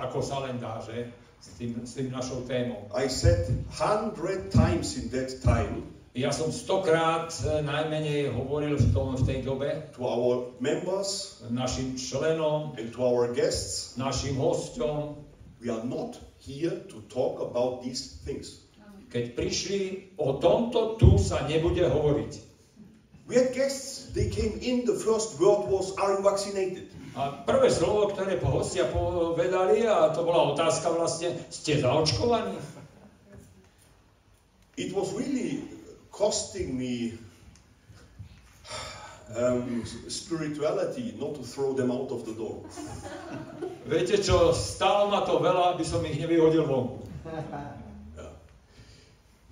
ako 0.00 0.24
sa 0.24 0.48
len 0.48 0.56
dá, 0.56 0.80
že? 0.80 1.12
S 1.44 1.60
tým, 1.60 1.76
s 1.84 1.92
tým 1.92 2.08
našou 2.08 2.40
témou. 2.48 2.88
I 2.96 3.04
said 3.12 3.52
hundred 3.68 4.48
times 4.48 4.96
in 4.96 5.12
that 5.12 5.28
time 5.44 5.84
Ja 6.16 6.32
som 6.32 6.48
stokrát 6.48 7.28
eh, 7.44 7.60
najmenej 7.60 8.32
hovoril 8.32 8.80
v, 8.80 8.86
tom, 8.96 9.20
v 9.20 9.24
tej 9.28 9.38
dobe 9.44 9.92
to 9.92 10.00
our 10.00 10.56
members 10.64 11.44
našim 11.52 12.00
členom, 12.00 12.72
and 12.80 12.88
to 12.88 13.04
our 13.04 13.36
guests, 13.36 14.00
našim 14.00 14.40
hosťom, 14.40 15.20
we 15.60 15.68
are 15.68 15.84
not 15.84 16.16
here 16.40 16.72
to 16.88 17.04
talk 17.12 17.36
about 17.44 17.84
these 17.84 18.16
things. 18.24 18.64
keď 19.12 19.24
prišli, 19.36 19.80
o 20.18 20.40
tomto 20.40 20.96
tu 20.96 21.20
sa 21.20 21.44
nebude 21.44 21.84
hovoriť. 21.84 22.32
We 23.28 23.36
had 23.36 23.52
guests, 23.52 24.08
they 24.16 24.32
came 24.32 24.56
in, 24.62 24.88
the 24.88 24.96
first 24.96 25.36
word 25.36 25.68
was, 25.68 25.92
Are 26.00 26.16
you 26.16 26.22
vaccinated? 26.22 26.88
A 27.12 27.44
prvé 27.44 27.68
slovo, 27.68 28.12
ktoré 28.12 28.40
po 28.40 28.56
hostia 28.56 28.88
povedali, 28.88 29.84
a 29.84 30.12
to 30.16 30.24
bola 30.24 30.52
otázka 30.56 30.96
vlastne, 30.96 31.36
ste 31.52 31.80
zaočkovaní? 31.80 32.56
It 34.76 34.92
was 34.92 35.12
really 35.16 35.75
costing 36.16 36.78
me 36.78 37.18
um, 39.36 39.84
spirituality 40.08 41.14
not 41.20 41.34
to 41.34 41.42
throw 41.42 41.74
them 41.74 41.90
out 41.92 42.10
of 42.10 42.24
the 42.24 42.32
door. 42.32 42.64
Viete 43.92 44.16
čo, 44.24 44.56
stálo 44.56 45.12
ma 45.12 45.28
to 45.28 45.36
veľa, 45.38 45.76
aby 45.76 45.84
som 45.84 46.00
ich 46.08 46.16
nevyhodil. 46.16 46.64
Yeah. 48.16 48.32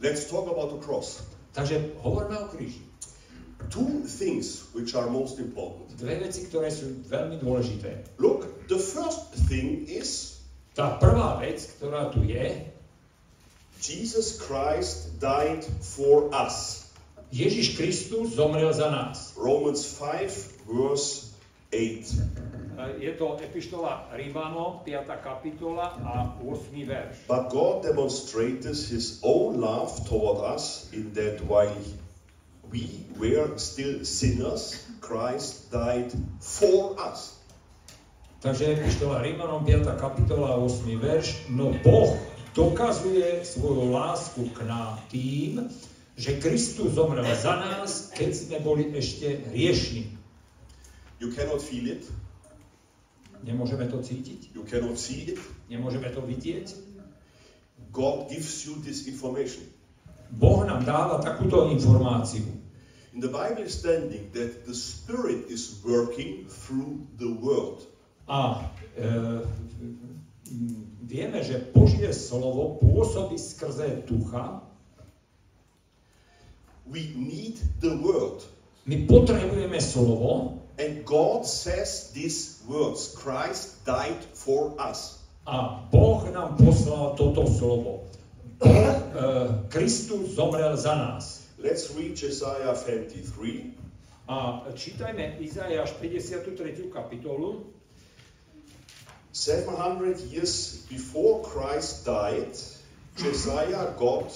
Let's 0.00 0.30
talk 0.30 0.48
about 0.48 0.72
the 0.72 0.80
cross. 0.80 1.26
Takže 1.52 2.00
hovoríme 2.00 2.38
o 2.38 2.46
kríži. 2.48 2.80
Two 3.68 4.06
things 4.06 4.70
which 4.72 4.94
are 4.94 5.10
most 5.10 5.42
important. 5.42 5.90
Dve 5.98 6.22
veci, 6.22 6.46
ktoré 6.46 6.70
sú 6.70 7.02
veľmi 7.10 7.42
dôležité. 7.42 8.06
Look, 8.22 8.46
the 8.70 8.78
first 8.78 9.34
thing 9.50 9.84
is 9.90 10.34
Tá 10.74 10.98
prvá 10.98 11.38
vec, 11.38 11.62
ktorá 11.78 12.10
tu 12.10 12.26
je, 12.26 12.50
Jesus 13.84 14.40
Christ 14.40 15.20
died 15.20 15.60
for 15.84 16.32
us. 16.32 16.88
Ježiš 17.28 17.76
Kristus 17.76 18.32
zomrel 18.32 18.72
za 18.72 18.88
nás. 18.88 19.36
Romans 19.36 19.84
5, 20.00 20.64
verse 20.64 21.36
8. 21.68 22.96
Je 22.96 23.12
to 23.12 23.36
epištola 23.44 24.08
Rímanom, 24.16 24.80
5. 24.88 25.04
kapitola 25.20 26.00
a 26.00 26.32
8. 26.40 26.72
verš. 26.88 27.28
But 27.28 27.52
God 27.52 27.84
demonstrated 27.84 28.72
his 28.72 29.20
own 29.20 29.60
love 29.60 29.92
toward 30.08 30.40
us 30.40 30.88
in 30.96 31.12
that 31.12 31.44
while 31.44 31.76
we 32.72 32.88
were 33.20 33.52
still 33.60 34.00
sinners, 34.00 34.80
Christ 35.04 35.68
died 35.68 36.08
for 36.40 36.96
us. 36.96 37.36
Takže 38.40 38.80
epištola 38.80 39.20
Rímanom, 39.20 39.60
5. 39.68 40.00
kapitola 40.00 40.56
a 40.56 40.56
8. 40.56 40.88
verš. 40.96 41.52
No 41.52 41.76
Boh 41.84 42.16
dokazuje 42.54 43.42
svoju 43.42 43.90
lásku 43.90 44.46
k 44.54 44.58
nám 44.64 45.02
tým, 45.10 45.66
že 46.14 46.38
Kristus 46.38 46.94
zomrel 46.94 47.26
za 47.34 47.58
nás, 47.58 48.14
keď 48.14 48.30
sme 48.30 48.56
boli 48.62 48.94
ešte 48.94 49.42
hriešni. 49.50 50.06
You 51.18 51.34
cannot 51.34 51.58
feel 51.58 51.90
it, 51.90 52.06
Nemôžeme 53.44 53.84
to 53.92 54.00
cítiť, 54.00 54.56
you 54.56 54.64
cannot 54.64 54.96
see 54.96 55.28
it. 55.28 55.38
nemôžeme 55.68 56.08
to 56.16 56.24
vidieť. 56.24 56.72
God 57.92 58.32
gives 58.32 58.64
you 58.64 58.80
this 58.80 59.04
information. 59.04 59.68
Boh 60.32 60.64
nám 60.64 60.88
dáva 60.88 61.20
takúto 61.20 61.68
informáciu. 61.68 62.48
In 63.12 63.22
the 63.22 63.30
Bible 63.30 63.62
is 63.62 63.76
standing 63.76 64.32
that 64.34 64.66
the 64.66 64.74
Spirit 64.74 65.46
is 65.52 65.78
working 65.84 66.48
through 66.48 67.06
the 67.20 67.30
Word. 67.38 67.86
A 68.26 68.66
e, 68.96 69.44
vieme, 71.04 71.40
že 71.44 71.72
Božie 71.72 72.12
slovo 72.12 72.80
pôsobí 72.82 73.38
skrze 73.40 74.04
ducha. 74.04 74.60
We 76.84 77.16
need 77.16 77.56
the 77.80 77.96
Word. 77.96 78.44
My 78.84 79.08
potrebujeme 79.08 79.80
slovo 79.80 80.60
And 80.74 81.06
God 81.06 81.46
says 81.46 82.10
these 82.10 82.58
words 82.66 83.14
Christ 83.14 83.86
died 83.86 84.18
for 84.34 84.74
us. 84.74 85.24
a 85.46 85.84
Boh 85.92 86.24
nám 86.32 86.56
poslal 86.56 87.12
toto 87.20 87.44
slovo. 87.44 88.08
Boh, 88.58 88.72
e, 88.72 88.96
Kristus 89.68 90.40
zomrel 90.40 90.76
za 90.76 90.94
nás. 90.96 91.44
Let's 91.60 91.92
read 91.92 92.16
Isaiah 92.16 92.72
53. 92.72 93.76
A 94.28 94.64
čítajme 94.72 95.36
Izajáš 95.40 96.00
53. 96.00 96.88
kapitolu. 96.88 97.73
700 99.34 100.30
years 100.30 100.86
before 100.88 101.42
Christ 101.42 102.06
died, 102.06 102.54
Josiah 103.18 103.90
got 103.98 104.30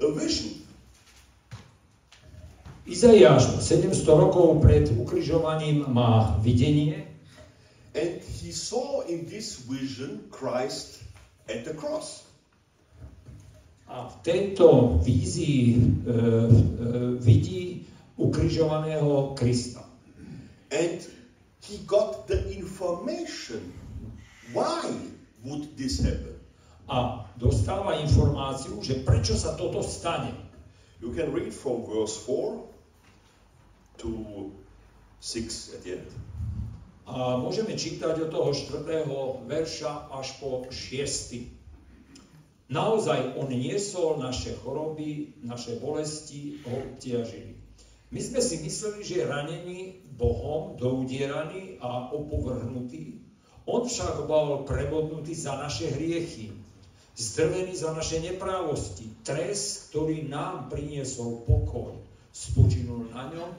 a 0.00 0.08
vision. 0.14 0.62
Izajáš 2.86 3.64
700 3.64 4.06
rokov 4.06 4.62
pred 4.62 4.92
ukrižovaním 4.94 5.88
má 5.90 6.38
videnie 6.38 7.08
And 7.96 8.20
he 8.20 8.52
saw 8.52 9.02
in 9.10 9.26
this 9.26 9.58
vision 9.64 10.28
Christ 10.30 11.02
at 11.48 11.64
the 11.64 11.72
cross. 11.74 12.24
a 13.94 14.08
v 14.08 14.14
tejto 14.22 14.98
vízii 15.02 15.76
e, 15.76 15.78
eh, 15.78 16.14
e, 16.14 16.16
eh, 16.16 17.22
vidí 17.22 17.86
ukrižovaného 18.16 19.34
Krista. 19.38 19.84
And 20.70 20.98
he 21.62 21.78
got 21.86 22.26
the 22.26 22.38
information. 22.50 23.83
Why 24.54 24.86
would 25.42 25.74
this 25.74 25.98
happen? 25.98 26.38
A 26.86 27.26
dostáva 27.34 27.98
informáciu, 27.98 28.78
že 28.78 29.02
prečo 29.02 29.34
sa 29.34 29.58
toto 29.58 29.82
stane. 29.82 30.30
You 31.02 31.10
can 31.10 31.34
read 31.34 31.50
from 31.50 31.82
verse 31.82 32.14
4 32.22 32.62
to 33.98 34.10
6 35.18 35.74
at 35.74 35.80
the 35.82 35.98
end. 35.98 36.10
A 37.04 37.36
môžeme 37.36 37.76
čítať 37.76 38.16
od 38.16 38.32
toho 38.32 38.50
4. 38.54 39.04
verša 39.44 40.08
až 40.14 40.40
po 40.40 40.64
6. 40.70 42.70
Naozaj 42.70 43.36
on 43.36 43.52
niesol 43.52 44.16
naše 44.16 44.56
choroby, 44.64 45.36
naše 45.44 45.76
bolesti 45.82 46.64
ho 46.64 46.94
obtiažili. 46.94 47.60
My 48.08 48.22
sme 48.22 48.40
si 48.40 48.62
mysleli, 48.62 49.04
že 49.04 49.20
je 49.20 49.26
ranený 49.26 49.78
Bohom, 50.14 50.78
doudieraný 50.78 51.82
a 51.82 52.08
opovrhnutý. 52.14 53.23
On 53.64 53.88
však 53.88 54.28
bol 54.28 54.68
prebodnutý 54.68 55.32
za 55.32 55.56
naše 55.56 55.88
hriechy, 55.88 56.52
zdrvený 57.16 57.72
za 57.72 57.96
naše 57.96 58.20
neprávosti. 58.20 59.08
Trest, 59.24 59.88
ktorý 59.88 60.28
nám 60.28 60.68
priniesol 60.68 61.48
pokoj, 61.48 61.96
spočinul 62.28 63.08
na 63.08 63.32
ňom. 63.32 63.50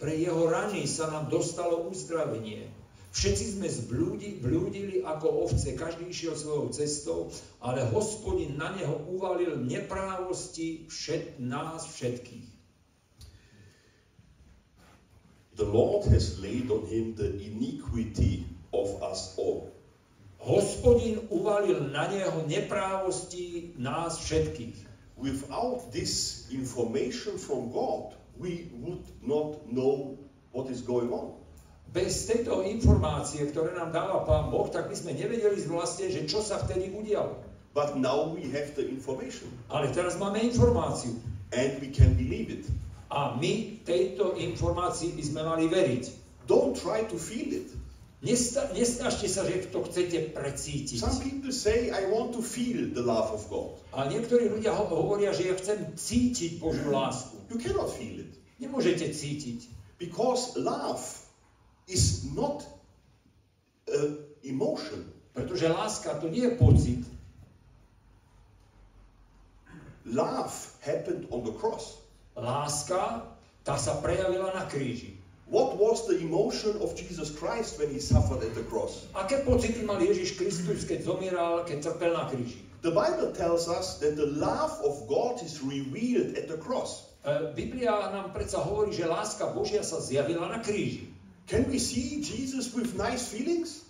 Pre 0.00 0.12
jeho 0.16 0.48
rany 0.48 0.88
sa 0.88 1.12
nám 1.12 1.28
dostalo 1.28 1.84
uzdravenie. 1.92 2.64
Všetci 3.12 3.60
sme 3.60 3.68
zblúdi, 3.68 4.40
blúdili 4.40 5.04
ako 5.04 5.44
ovce, 5.44 5.76
každý 5.76 6.08
išiel 6.08 6.32
svojou 6.32 6.72
cestou, 6.72 7.28
ale 7.60 7.84
hospodin 7.92 8.56
na 8.56 8.72
neho 8.72 9.04
uvalil 9.04 9.60
neprávosti 9.60 10.88
všet, 10.88 11.36
nás 11.36 11.92
všetkých. 11.92 12.48
The 15.60 15.68
Lord 15.68 16.08
has 16.08 16.40
laid 16.40 16.72
on 16.72 16.88
him 16.88 17.12
the 17.12 17.28
iniquity 17.36 18.48
of 18.72 18.88
us 19.04 19.36
all. 19.38 19.70
Hospodin 20.42 21.22
uvalil 21.30 21.94
na 21.94 22.10
neho 22.10 22.42
neprávosti 22.50 23.78
nás 23.78 24.18
všetkých. 24.18 24.90
Without 25.22 25.86
this 25.94 26.44
information 26.50 27.38
from 27.38 27.70
God, 27.70 28.18
we 28.34 28.66
would 28.82 29.06
not 29.22 29.62
know 29.70 30.18
what 30.50 30.66
is 30.66 30.82
going 30.82 31.14
on. 31.14 31.38
Bez 31.92 32.26
tejto 32.26 32.64
informácie, 32.66 33.44
ktoré 33.52 33.76
nám 33.76 33.92
dáva 33.92 34.24
Pán 34.26 34.50
Boh, 34.50 34.66
tak 34.66 34.88
by 34.88 34.96
sme 34.96 35.12
nevedeli 35.14 35.60
vlastne, 35.68 36.08
že 36.10 36.24
čo 36.26 36.40
sa 36.42 36.58
vtedy 36.58 36.90
udialo. 36.90 37.38
But 37.76 37.96
now 38.00 38.32
we 38.32 38.48
have 38.52 38.76
the 38.76 38.84
information 38.84 39.48
Ale 39.72 39.88
teraz 39.92 40.20
máme 40.20 40.42
informáciu. 40.42 41.16
and 41.52 41.80
we 41.80 41.88
can 41.92 42.16
believe 42.16 42.48
it. 42.50 42.64
A 43.12 43.36
my 43.36 43.76
tejto 43.84 44.40
informácii 44.40 45.12
by 45.12 45.22
sme 45.22 45.40
mali 45.44 45.68
veriť. 45.68 46.04
Don't 46.48 46.72
try 46.72 47.04
to 47.04 47.16
feel 47.20 47.52
it. 47.52 47.68
Nesnažte 48.22 49.26
sa, 49.26 49.42
že 49.42 49.66
to 49.66 49.82
chcete 49.82 50.30
precítiť. 50.30 50.94
Some 50.94 51.18
people 51.18 51.50
say, 51.50 51.90
I 51.90 52.06
want 52.06 52.30
to 52.38 52.42
feel 52.42 52.86
the 52.94 53.02
love 53.02 53.34
of 53.34 53.42
God. 53.50 53.74
A 53.90 54.06
niektorí 54.06 54.46
ľudia 54.46 54.70
ho- 54.70 54.86
hovoria, 54.86 55.34
že 55.34 55.50
ja 55.50 55.58
chcem 55.58 55.90
cítiť 55.98 56.62
Božiu 56.62 56.94
lásku. 56.94 57.34
You 57.50 57.58
cannot 57.58 57.90
feel 57.90 58.22
it 58.22 58.30
Nemôžete 58.62 59.10
cítiť. 59.10 59.66
because 59.98 60.54
love 60.54 61.02
is 61.90 62.30
not 62.30 62.62
an 63.90 64.22
emotion. 64.46 65.02
Pretože 65.34 65.66
láska 65.66 66.14
to 66.22 66.30
nie 66.30 66.46
je 66.46 66.54
pocit. 66.54 67.02
Love 70.06 70.54
happened 70.82 71.26
on 71.30 71.42
the 71.42 71.54
cross. 71.58 71.98
Láska, 72.38 73.26
tá 73.62 73.74
sa 73.78 73.98
prejavila 73.98 74.50
na 74.54 74.66
kríži. 74.66 75.18
What 75.52 75.76
was 75.76 76.08
the 76.08 76.16
emotion 76.16 76.80
of 76.80 76.96
Jesus 76.96 77.28
Christ 77.28 77.76
when 77.76 77.92
he 77.92 78.00
suffered 78.00 78.40
at 78.40 78.56
the 78.56 78.64
cross? 78.64 79.04
Aké 79.12 79.44
pocity 79.44 79.84
mal 79.84 80.00
Ježiš 80.00 80.40
Kristus, 80.40 80.88
keď 80.88 81.04
zomieral, 81.04 81.68
keď 81.68 81.92
trpel 81.92 82.16
na 82.16 82.24
kríži? 82.24 82.64
The 82.80 82.88
Bible 82.88 83.36
tells 83.36 83.68
us 83.68 84.00
that 84.00 84.16
the 84.16 84.32
love 84.32 84.72
of 84.80 85.04
God 85.12 85.44
is 85.44 85.60
revealed 85.60 86.40
at 86.40 86.48
the 86.48 86.56
cross. 86.56 87.12
E, 87.28 87.52
Biblia 87.52 87.92
nám 88.16 88.32
predsa 88.32 88.64
hovorí, 88.64 88.96
že 88.96 89.04
láska 89.04 89.52
Božia 89.52 89.84
sa 89.84 90.00
zjavila 90.00 90.48
na 90.48 90.64
kríži. 90.64 91.12
Can 91.44 91.68
we 91.68 91.76
see 91.76 92.24
Jesus 92.24 92.72
with 92.72 92.96
nice 92.96 93.28
feelings? 93.28 93.84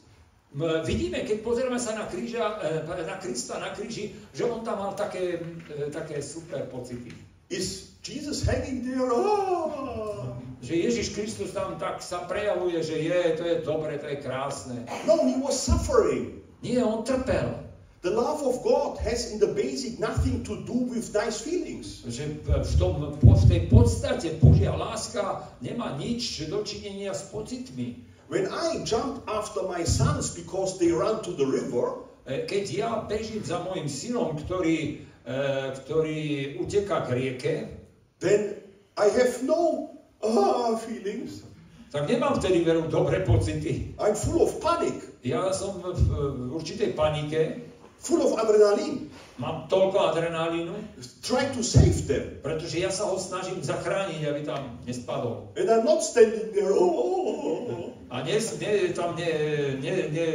M- 0.51 0.83
Vidíme, 0.83 1.23
keď 1.23 1.47
pozeráme 1.47 1.79
sa 1.79 1.95
na, 1.95 2.11
kríža, 2.11 2.59
e, 2.59 2.91
na 3.07 3.17
Krista 3.23 3.63
na 3.63 3.71
kríži, 3.71 4.19
že 4.35 4.51
on 4.51 4.67
tam 4.67 4.83
mal 4.83 4.99
také, 4.99 5.39
e, 5.71 5.95
také 5.95 6.19
super 6.19 6.67
pocity. 6.67 7.15
Is 7.49 7.92
Jesus 8.03 8.43
hanging 8.43 8.83
there? 8.83 9.11
Ah! 9.11 10.35
Že 10.63 10.75
Ježiš 10.79 11.09
Kristus 11.15 11.51
tam 11.51 11.75
tak 11.79 11.99
sa 12.03 12.23
prejavuje, 12.31 12.79
že 12.83 12.99
je, 13.03 13.21
to 13.35 13.43
je 13.43 13.57
dobre, 13.67 13.99
to 13.99 14.07
je 14.07 14.19
krásne. 14.23 14.87
No, 15.07 15.27
he 15.27 15.35
was 15.43 15.59
suffering. 15.59 16.39
Nie, 16.63 16.83
on 16.87 17.03
trpel. 17.03 17.59
The 18.03 18.11
love 18.11 18.43
of 18.43 18.63
God 18.63 18.99
has 19.03 19.31
in 19.31 19.39
the 19.39 19.51
basic 19.51 19.99
nothing 19.99 20.43
to 20.47 20.63
do 20.67 20.91
with 20.91 21.11
nice 21.15 21.43
feelings. 21.43 22.03
Že 22.07 22.43
v, 22.47 22.73
tom, 22.79 23.15
v 23.23 23.45
tej 23.47 23.63
podstate 23.71 24.39
Božia 24.43 24.75
láska 24.75 25.47
nemá 25.63 25.95
nič 25.99 26.47
dočinenia 26.47 27.15
s 27.15 27.31
pocitmi. 27.31 27.99
When 28.31 28.51
I 28.51 28.83
jump 28.87 29.23
after 29.31 29.67
my 29.67 29.87
sons 29.87 30.35
because 30.35 30.79
they 30.79 30.91
run 30.91 31.23
to 31.27 31.35
the 31.35 31.47
river, 31.47 32.03
E, 32.23 32.47
Keď 32.47 32.65
ja 32.71 32.91
bežím 33.03 33.43
za 33.43 33.59
môjim 33.67 33.91
synom, 33.91 34.39
ktorý, 34.39 35.03
e, 35.27 35.35
ktorý 35.83 36.21
uteká 36.63 37.03
k 37.03 37.09
rieke, 37.19 37.55
then 38.23 38.55
I 38.95 39.11
have 39.11 39.43
no 39.43 39.91
ah 40.23 40.79
feelings. 40.79 41.43
tak 41.93 42.09
nemám 42.09 42.39
vtedy 42.41 42.65
veru 42.65 42.89
dobré 42.89 43.21
pocity. 43.27 43.93
I'm 44.01 44.15
full 44.17 44.41
of 44.47 44.55
panic, 44.65 44.95
Ja 45.23 45.53
som 45.53 45.83
v, 45.83 45.93
v 45.93 46.51
určitej 46.57 46.97
panike, 46.97 47.69
full 48.01 48.23
of 48.25 48.33
adrenaline. 48.41 49.13
mám 49.39 49.67
toľko 49.69 50.15
adrenalínu, 50.15 50.73
Try 51.21 51.53
to 51.53 51.61
save 51.61 52.07
them. 52.09 52.41
pretože 52.43 52.79
ja 52.79 52.89
sa 52.89 53.11
ho 53.11 53.19
snažím 53.21 53.61
zachrániť, 53.61 54.25
aby 54.25 54.41
tam 54.47 54.79
nespadol. 54.87 55.53
And 55.59 55.69
I'm 55.69 55.85
not 55.85 56.01
standing 56.03 56.55
there, 56.57 56.73
oh, 56.73 56.81
oh, 56.81 57.23
oh, 57.29 57.61
oh. 57.71 57.87
A 58.13 58.23
ne, 58.25 58.37
ne, 58.41 58.71
tam 58.93 59.17
ne, 59.17 59.31
ne, 59.81 59.93
ne, 60.13 60.27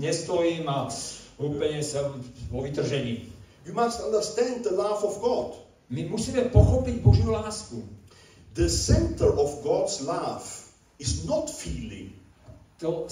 nestojím 0.00 0.64
a 0.68 0.88
úplne 1.38 1.80
som 1.84 2.20
vo 2.50 2.64
vytržení. 2.64 3.28
You 3.68 3.76
must 3.76 4.00
understand 4.00 4.64
the 4.64 4.72
love 4.72 5.04
of 5.04 5.20
God. 5.20 5.67
My 5.88 6.04
musíme 6.04 6.52
pochopiť 6.52 7.00
Božiu 7.00 7.32
lásku. 7.32 7.80
The 8.52 8.68
center 8.68 9.32
of 9.32 9.64
God's 9.64 10.04
love 10.04 10.44
is 11.00 11.24
not 11.24 11.48
feeling. 11.48 12.12
To, 12.78 13.08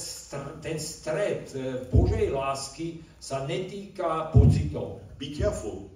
ten 0.61 0.79
stred 0.79 1.51
e, 1.57 1.89
Božej 1.89 2.31
lásky 2.31 3.03
sa 3.19 3.49
netýka 3.49 4.31
pocitov. 4.31 5.01
Be 5.17 5.33
careful. 5.33 5.89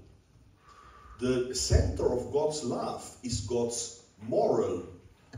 The 1.20 1.52
center 1.52 2.08
of 2.08 2.32
God's 2.32 2.64
love 2.64 3.04
is 3.20 3.44
God's 3.44 4.00
moral. 4.24 4.88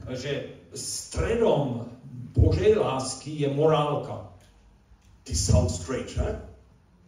Že 0.08 0.54
stredom 0.78 1.90
Božej 2.38 2.78
lásky 2.78 3.42
je 3.42 3.50
morálka. 3.50 4.30
This 5.26 5.42
sounds 5.42 5.82
strange, 5.82 6.14
huh? 6.14 6.38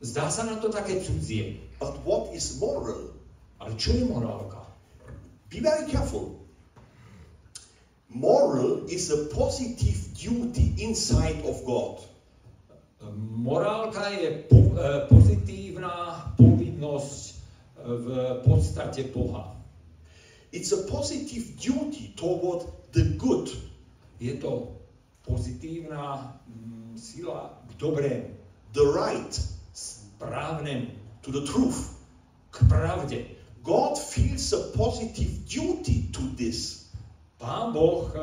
Zdá 0.03 0.27
sa 0.27 0.43
nám 0.43 0.59
to 0.59 0.75
také 0.75 0.99
cudzie. 1.01 1.63
But 1.79 2.03
what 2.03 2.35
is 2.35 2.59
moral? 2.59 3.14
Čo 3.73 3.91
je 3.97 4.05
morálka? 4.05 4.61
Be 5.49 5.61
very 5.65 5.89
careful. 5.89 6.37
Moral 8.13 8.87
is 8.87 9.11
a 9.11 9.27
positive 9.35 9.99
duty 10.15 10.77
inside 10.79 11.43
of 11.49 11.65
God. 11.65 12.05
Morálka 13.35 14.09
je 14.15 14.49
po, 14.49 14.57
e, 14.57 15.09
pozitívna 15.11 16.25
povinnosť 16.39 17.21
e, 17.29 17.33
v 17.85 18.07
podstate 18.47 19.11
Boha. 19.13 19.53
It's 20.55 20.71
a 20.73 20.87
positive 20.87 21.59
duty 21.59 22.15
toward 22.15 22.65
the 22.95 23.19
good. 23.19 23.51
Je 24.23 24.39
to 24.39 24.79
pozitívna 25.27 26.39
mm, 26.47 26.95
sila 26.95 27.51
k 27.67 27.71
dobrému, 27.77 28.31
the 28.73 28.87
right, 28.95 29.35
správnemu, 29.75 30.95
to 31.27 31.35
the 31.35 31.43
truth. 31.45 31.95
k 32.55 32.69
pravde. 32.71 33.19
God 33.65 33.97
feels 33.99 34.53
a 34.53 34.77
positive 34.77 35.49
duty 35.49 36.13
to 36.13 36.21
this. 36.37 36.93
Pán 37.41 37.73
Boh 37.73 38.13
e, 38.13 38.21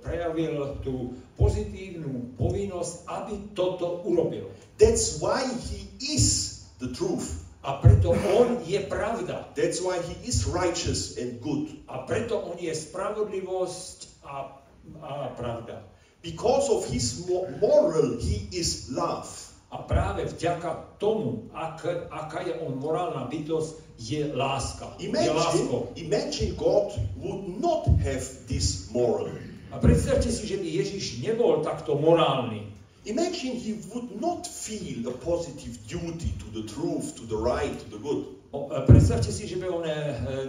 prejavil 0.00 0.80
tú 0.80 1.12
pozitívnu 1.36 2.32
povinnosť, 2.40 3.04
aby 3.12 3.52
toto 3.52 4.00
urobil. 4.08 4.48
That's 4.80 5.20
why 5.20 5.44
he 5.44 5.84
is 6.00 6.64
the 6.80 6.88
truth. 6.96 7.44
A 7.62 7.78
preto 7.78 8.16
on 8.40 8.64
je 8.66 8.80
pravda. 8.88 9.52
That's 9.54 9.78
why 9.84 10.00
he 10.00 10.16
is 10.26 10.48
righteous 10.48 11.14
and 11.20 11.38
good. 11.38 11.78
A 11.86 12.08
preto 12.08 12.40
on 12.40 12.56
je 12.58 12.72
spravodlivosť 12.72 14.26
a, 14.26 14.48
a 14.98 15.12
pravda. 15.36 15.84
Because 16.24 16.72
of 16.72 16.88
his 16.88 17.28
mo- 17.28 17.46
moral, 17.60 18.16
he 18.16 18.48
is 18.50 18.88
love. 18.88 19.28
A 19.72 19.80
práve 19.80 20.28
vďaka 20.28 21.00
tomu, 21.00 21.48
ak, 21.56 21.88
aká 22.12 22.44
je 22.44 22.52
on 22.60 22.76
morálna 22.76 23.24
bytosť, 23.24 23.96
je 23.96 24.20
láska. 24.36 24.92
Je 25.00 25.08
Imagine, 25.08 25.32
láskou. 25.32 25.80
imagine 25.96 26.52
God 26.60 26.92
would 27.16 27.56
not 27.56 27.88
have 28.04 28.24
this 28.46 28.92
moral. 28.92 29.32
A 29.72 29.80
predstavte 29.80 30.28
si, 30.28 30.44
že 30.44 30.60
by 30.60 30.68
Ježiš 30.68 31.24
nebol 31.24 31.64
takto 31.64 31.96
morálny. 31.96 32.68
Imagine 33.08 33.56
he 33.56 33.80
would 33.90 34.20
not 34.20 34.44
feel 34.46 35.08
a 35.08 35.14
positive 35.16 35.74
duty 35.88 36.30
to 36.38 36.46
the 36.52 36.68
truth, 36.68 37.16
to 37.16 37.24
the 37.26 37.34
right, 37.34 37.72
to 37.74 37.86
the 37.88 37.98
good. 37.98 38.28
E, 38.52 38.78
Predstavte 38.86 39.32
si, 39.32 39.48
že 39.48 39.56
by 39.56 39.66
on 39.72 39.88
e, 39.88 39.96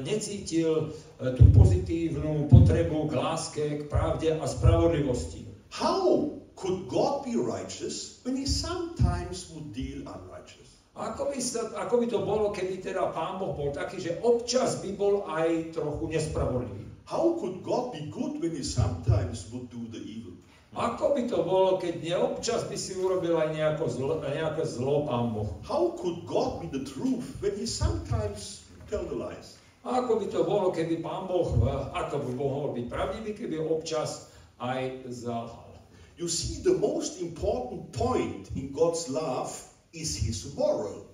necítil 0.03 0.91
e, 1.17 1.31
tú 1.33 1.47
pozitívnu 1.55 2.51
potrebu 2.51 3.07
k 3.07 3.13
láske, 3.15 3.63
k 3.79 3.83
pravde 3.87 4.35
a 4.35 4.45
spravodlivosti. 4.45 5.47
How 5.71 6.42
could 6.55 6.87
God 6.87 7.25
be 7.25 7.35
righteous 7.35 8.19
when 8.23 8.37
he 8.37 8.45
sometimes 8.45 9.49
would 9.51 9.73
deal 9.73 10.05
unrighteous? 10.07 10.81
Ako 10.93 11.33
by, 11.33 11.39
sa, 11.41 11.73
ako 11.73 12.05
by 12.05 12.07
to 12.07 12.19
bolo, 12.21 12.53
keby 12.53 12.77
teda 12.77 13.09
Pán 13.17 13.41
Boh 13.41 13.57
bol 13.57 13.73
taký, 13.73 13.97
že 13.97 14.21
občas 14.21 14.77
by 14.77 14.93
bol 14.93 15.25
aj 15.25 15.73
trochu 15.73 16.05
nespravodlivý? 16.05 16.85
How 17.09 17.33
could 17.41 17.65
God 17.65 17.97
be 17.97 18.13
good 18.13 18.37
when 18.37 18.53
he 18.53 18.61
sometimes 18.61 19.49
would 19.49 19.73
do 19.73 19.89
the 19.89 19.97
evil? 19.97 20.37
Ako 20.77 21.17
by 21.17 21.25
to 21.29 21.41
bolo, 21.41 21.81
keď 21.81 22.01
neobčas 22.01 22.69
by 22.69 22.77
si 22.77 22.93
urobil 22.97 23.41
aj 23.41 23.57
nejako 23.57 23.85
zlo, 23.89 24.21
nejaké 24.21 24.65
zlo 24.69 25.09
Pán 25.09 25.33
Boh? 25.33 25.49
How 25.65 25.97
could 25.97 26.29
God 26.29 26.61
be 26.61 26.69
the 26.69 26.85
truth 26.85 27.41
when 27.41 27.57
he 27.57 27.65
sometimes 27.65 28.61
tell 28.85 29.01
the 29.01 29.17
lies? 29.17 29.57
Ako 29.81 30.21
by 30.21 30.29
to 30.29 30.45
bolo, 30.45 30.69
keby 30.69 31.01
Pán 31.01 31.25
Boh, 31.25 31.49
e, 31.57 31.73
ako 31.97 32.21
by 32.23 32.31
mohol 32.37 32.65
byť 32.77 32.85
pravdivý, 32.85 33.33
keby 33.33 33.57
občas 33.65 34.29
aj 34.61 35.09
zalhal? 35.09 35.72
You 36.17 36.29
see, 36.29 36.61
the 36.61 36.77
most 36.77 37.21
important 37.21 37.91
point 37.93 38.49
in 38.55 38.71
God's 38.71 39.09
love 39.09 39.49
is 39.93 40.15
his 40.15 40.53
moral. 40.53 41.09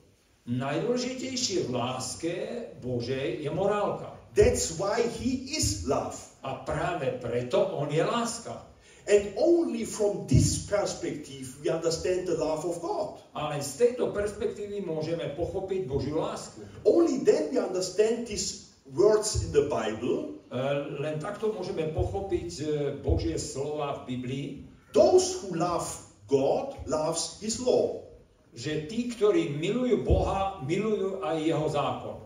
Najdôležitejšie 0.50 1.70
v 1.70 1.72
láske 1.72 2.34
Božej 2.82 3.46
je 3.46 3.50
morálka. 3.54 4.18
That's 4.34 4.76
why 4.76 5.02
he 5.02 5.56
is 5.56 5.86
love. 5.86 6.18
A 6.42 6.66
práve 6.66 7.16
preto 7.22 7.64
on 7.76 7.94
je 7.94 8.02
láska. 8.02 8.66
And 9.10 9.34
only 9.38 9.86
from 9.90 10.30
this 10.30 10.70
perspective 10.70 11.50
we 11.64 11.70
understand 11.70 12.28
the 12.28 12.38
love 12.38 12.66
of 12.66 12.82
God. 12.82 13.24
A 13.34 13.56
len 13.56 13.64
z 13.64 13.88
tejto 13.88 14.14
perspektívy 14.14 14.86
môžeme 14.86 15.32
pochopiť 15.34 15.86
Božiu 15.90 16.22
lásku. 16.22 16.62
Only 16.86 17.24
then 17.26 17.50
we 17.50 17.58
understand 17.58 18.28
these 18.30 18.70
words 18.90 19.46
in 19.46 19.50
the 19.54 19.66
Bible. 19.70 20.42
E, 20.50 20.62
Len 20.98 21.18
takto 21.22 21.54
môžeme 21.54 21.90
pochopiť 21.94 22.50
e, 22.62 22.64
Božie 23.02 23.38
slova 23.38 24.02
v 24.02 24.18
Biblii, 24.18 24.48
Those 24.92 25.42
who 25.42 25.58
love 25.58 25.88
God 26.30 26.78
loves 26.86 27.38
his 27.42 27.58
law. 27.62 28.10
že 28.54 28.90
tí, 28.90 29.14
ktorí 29.14 29.56
milujú 29.56 30.02
Boha, 30.04 30.60
milujú 30.66 31.22
aj 31.22 31.38
jeho 31.38 31.68
zákon. 31.70 32.18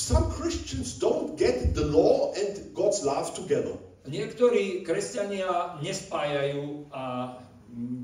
Some 0.00 0.32
Christians 0.32 0.96
don't 0.96 1.36
get 1.36 1.76
the 1.76 1.84
law 1.84 2.32
and 2.32 2.72
God's 2.72 3.04
love 3.04 3.36
together. 3.36 3.76
Niektorí 4.08 4.80
kresťania 4.80 5.76
nespájajú 5.84 6.88
a 6.88 7.36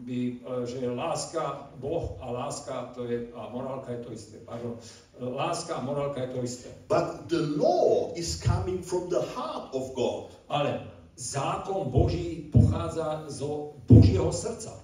by, 0.07 0.21
e, 0.21 0.63
že 0.69 0.87
láska, 0.87 1.73
Boh 1.81 2.15
a 2.23 2.31
láska 2.31 2.95
to 2.95 3.09
je, 3.09 3.33
a 3.35 3.51
morálka 3.51 3.97
je 3.97 4.01
to 4.05 4.11
isté. 4.13 4.37
Pardon. 4.45 4.79
Láska 5.19 5.81
a 5.81 5.83
morálka 5.83 6.23
je 6.23 6.31
to 6.37 6.41
isté. 6.45 6.69
But 6.87 7.27
the 7.33 7.43
law 7.57 8.13
is 8.15 8.39
coming 8.39 8.85
from 8.85 9.09
the 9.11 9.25
heart 9.35 9.73
of 9.75 9.91
God. 9.97 10.37
Ale 10.47 10.87
zákon 11.17 11.89
Boží 11.89 12.53
pochádza 12.53 13.25
zo 13.33 13.73
Božieho 13.89 14.33
srdca. 14.33 14.77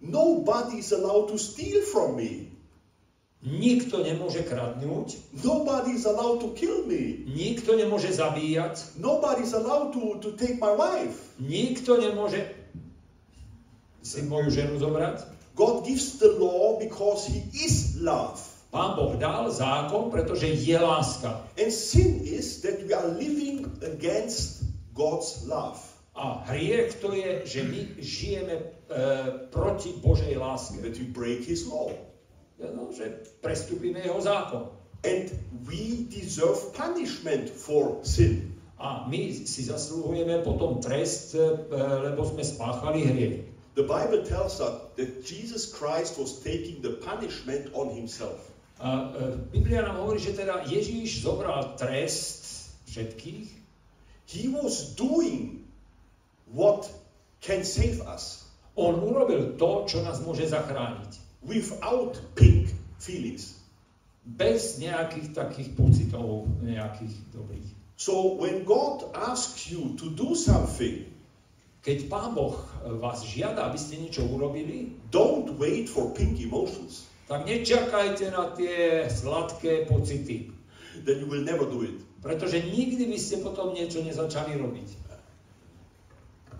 Nobody 0.00 0.80
is 0.80 0.92
allowed 0.92 1.28
to 1.28 1.36
steal 1.36 1.84
from 1.92 2.16
me. 2.16 2.48
Nikto 3.40 4.04
nemôže 4.04 4.44
kradnúť, 4.44 5.16
Nobody 5.40 5.96
is 5.96 6.04
allowed 6.04 6.44
to 6.44 6.52
kill 6.52 6.84
me. 6.84 7.24
nikto 7.24 7.72
nemôže 7.72 8.12
zabíjať, 8.12 9.00
Nobody 9.00 9.48
is 9.48 9.56
allowed 9.56 9.96
to, 9.96 10.20
to 10.20 10.36
take 10.36 10.60
my 10.60 10.72
wife. 10.76 11.16
nikto 11.40 11.96
nemôže 11.96 12.44
si 14.00 14.24
moju 14.28 14.48
ženu 14.52 14.76
zobrať. 14.80 15.24
God 15.56 15.84
gives 15.84 16.16
the 16.20 16.32
law 16.36 16.76
because 16.80 17.28
he 17.28 17.44
is 17.52 17.96
love. 18.00 18.40
Pán 18.72 18.96
Boh 18.96 19.16
dal 19.16 19.48
zákon, 19.52 20.08
pretože 20.12 20.46
je 20.48 20.76
láska. 20.78 21.44
And 21.60 21.72
sin 21.72 22.20
is 22.24 22.60
that 22.64 22.80
we 22.84 22.92
are 22.92 23.08
living 23.08 23.66
against 23.82 24.59
God's 24.94 25.46
love. 25.46 25.78
A 26.14 26.44
hriech 26.44 26.94
to 27.00 27.14
je, 27.14 27.46
že 27.46 27.60
my 27.62 27.80
žijeme 28.02 28.54
e, 28.58 28.64
proti 29.48 29.94
Božej 30.02 30.36
láske. 30.36 30.82
That 30.82 30.98
we 30.98 31.06
break 31.06 31.46
his 31.46 31.64
law. 31.64 31.94
No, 32.60 32.92
že 32.92 33.24
prestúpime 33.40 34.04
jeho 34.04 34.20
zákon. 34.20 34.68
And 35.00 35.32
we 35.64 36.04
deserve 36.12 36.76
punishment 36.76 37.48
for 37.48 38.04
sin. 38.04 38.52
A 38.76 39.08
my 39.08 39.32
si 39.32 39.64
zaslúhujeme 39.64 40.44
potom 40.44 40.82
trest, 40.82 41.32
e, 41.32 41.56
lebo 42.10 42.26
sme 42.26 42.44
spáchali 42.44 43.00
hriech. 43.06 43.36
The 43.78 43.86
Bible 43.86 44.26
tells 44.26 44.58
us 44.60 44.92
that 44.98 45.24
Jesus 45.24 45.70
Christ 45.70 46.18
was 46.18 46.42
taking 46.42 46.82
the 46.82 46.98
punishment 47.00 47.70
on 47.72 47.88
himself. 47.88 48.50
A 48.82 49.14
e, 49.14 49.40
Biblia 49.54 49.86
nám 49.86 50.04
hovorí, 50.04 50.18
že 50.18 50.36
teda 50.36 50.66
Ježíš 50.66 51.22
zobral 51.22 51.78
trest 51.78 52.44
všetkých 52.90 53.59
He 54.30 54.46
was 54.46 54.94
doing 54.94 55.66
what 56.54 56.86
can 57.42 57.66
save 57.66 57.98
us 58.06 58.46
On 58.78 59.02
urobil 59.02 59.58
to, 59.58 59.84
čo 59.90 60.00
nás 60.06 60.22
môže 60.22 60.46
zachrániť. 60.46 61.18
without 61.42 62.14
pink 62.38 62.70
feelings. 63.02 63.58
Bez 64.24 64.78
nejakých 64.78 65.34
takých 65.34 65.74
pocitov, 65.74 66.46
nejakých 66.62 67.16
dobrých. 67.34 67.68
So 67.98 68.38
when 68.38 68.62
God 68.64 69.10
asks 69.16 69.68
you 69.68 69.96
to 69.98 70.14
do 70.14 70.38
something, 70.38 71.08
Keď 71.80 72.12
Pán 72.12 72.36
Boh 72.36 72.60
vás 73.00 73.24
žiada, 73.24 73.64
aby 73.64 73.80
ste 73.80 74.04
niečo 74.04 74.20
urobili, 74.28 75.00
don't 75.08 75.56
wait 75.56 75.88
for 75.88 76.12
pink 76.12 76.36
emotions. 76.36 77.08
tak 77.24 77.48
nečakajte 77.48 78.28
na 78.28 78.52
tie 78.52 79.08
sladké 79.08 79.88
pocity. 79.88 80.52
Then 81.08 81.24
you 81.24 81.28
will 81.30 81.40
never 81.40 81.64
do 81.64 81.80
it. 81.88 81.96
Pretože 82.20 82.60
nikdy 82.60 83.08
by 83.08 83.18
ste 83.18 83.40
potom 83.40 83.72
niečo 83.72 84.04
nezačali 84.04 84.60
robiť. 84.60 84.88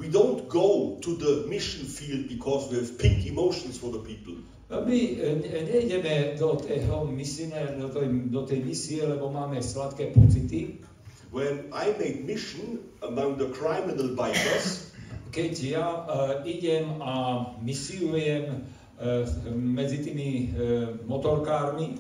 We 0.00 0.08
don't 0.08 0.48
go 0.48 0.96
to 1.04 1.10
the 1.20 1.44
mission 1.44 1.84
field 1.84 2.24
because 2.24 2.72
we 2.72 2.80
have 2.80 2.96
pink 2.96 3.28
emotions 3.28 3.76
for 3.76 3.92
the 3.92 4.00
people. 4.00 4.32
No 4.72 4.80
my 4.80 4.96
e, 4.96 5.36
ne- 5.44 5.64
nejdeme 5.68 6.40
do, 6.40 6.56
tého 6.56 7.04
misine, 7.04 7.76
do, 7.76 7.92
tej, 7.92 8.08
do 8.32 8.40
tej 8.48 8.64
misie, 8.64 9.04
lebo 9.04 9.28
máme 9.28 9.60
sladké 9.60 10.16
pocity. 10.16 10.80
When 11.28 11.68
I 11.68 11.92
made 12.00 12.24
mission 12.24 12.80
among 13.04 13.36
the 13.36 13.52
criminal 13.52 14.16
bikers, 14.16 14.88
Keď 15.30 15.52
ja 15.62 15.86
uh, 15.86 16.42
idem 16.42 16.98
a 16.98 17.46
misiujem 17.62 18.50
uh, 18.50 19.22
medzi 19.54 20.02
tými 20.02 20.50
uh, 20.50 20.98
motorkármi, 21.06 21.94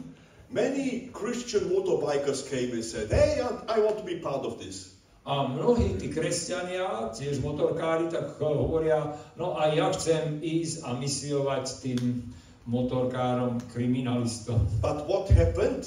many 0.50 1.08
Christian 1.12 1.70
motorbikers 1.70 2.48
came 2.50 2.72
and 2.74 2.84
said, 2.84 3.10
Hey, 3.10 3.40
I, 3.40 3.76
I 3.76 3.78
want 3.80 3.98
to 3.98 4.04
be 4.04 4.18
part 4.18 4.44
of 4.44 4.58
this. 4.58 4.94
a 5.20 5.44
mnohí 5.46 6.00
tí 6.00 6.08
kresťania, 6.08 7.12
tiež 7.12 7.44
motorkári, 7.44 8.08
tak 8.08 8.40
uh, 8.40 8.56
hovoria, 8.56 9.14
no 9.36 9.52
a 9.52 9.68
ja 9.68 9.92
chcem 9.92 10.40
ísť 10.40 10.80
a 10.80 10.96
misiovať 10.96 11.64
tým 11.84 12.24
motorkárom, 12.64 13.60
kriminalistom. 13.70 14.64
But 14.80 15.04
what 15.06 15.28
happened 15.28 15.86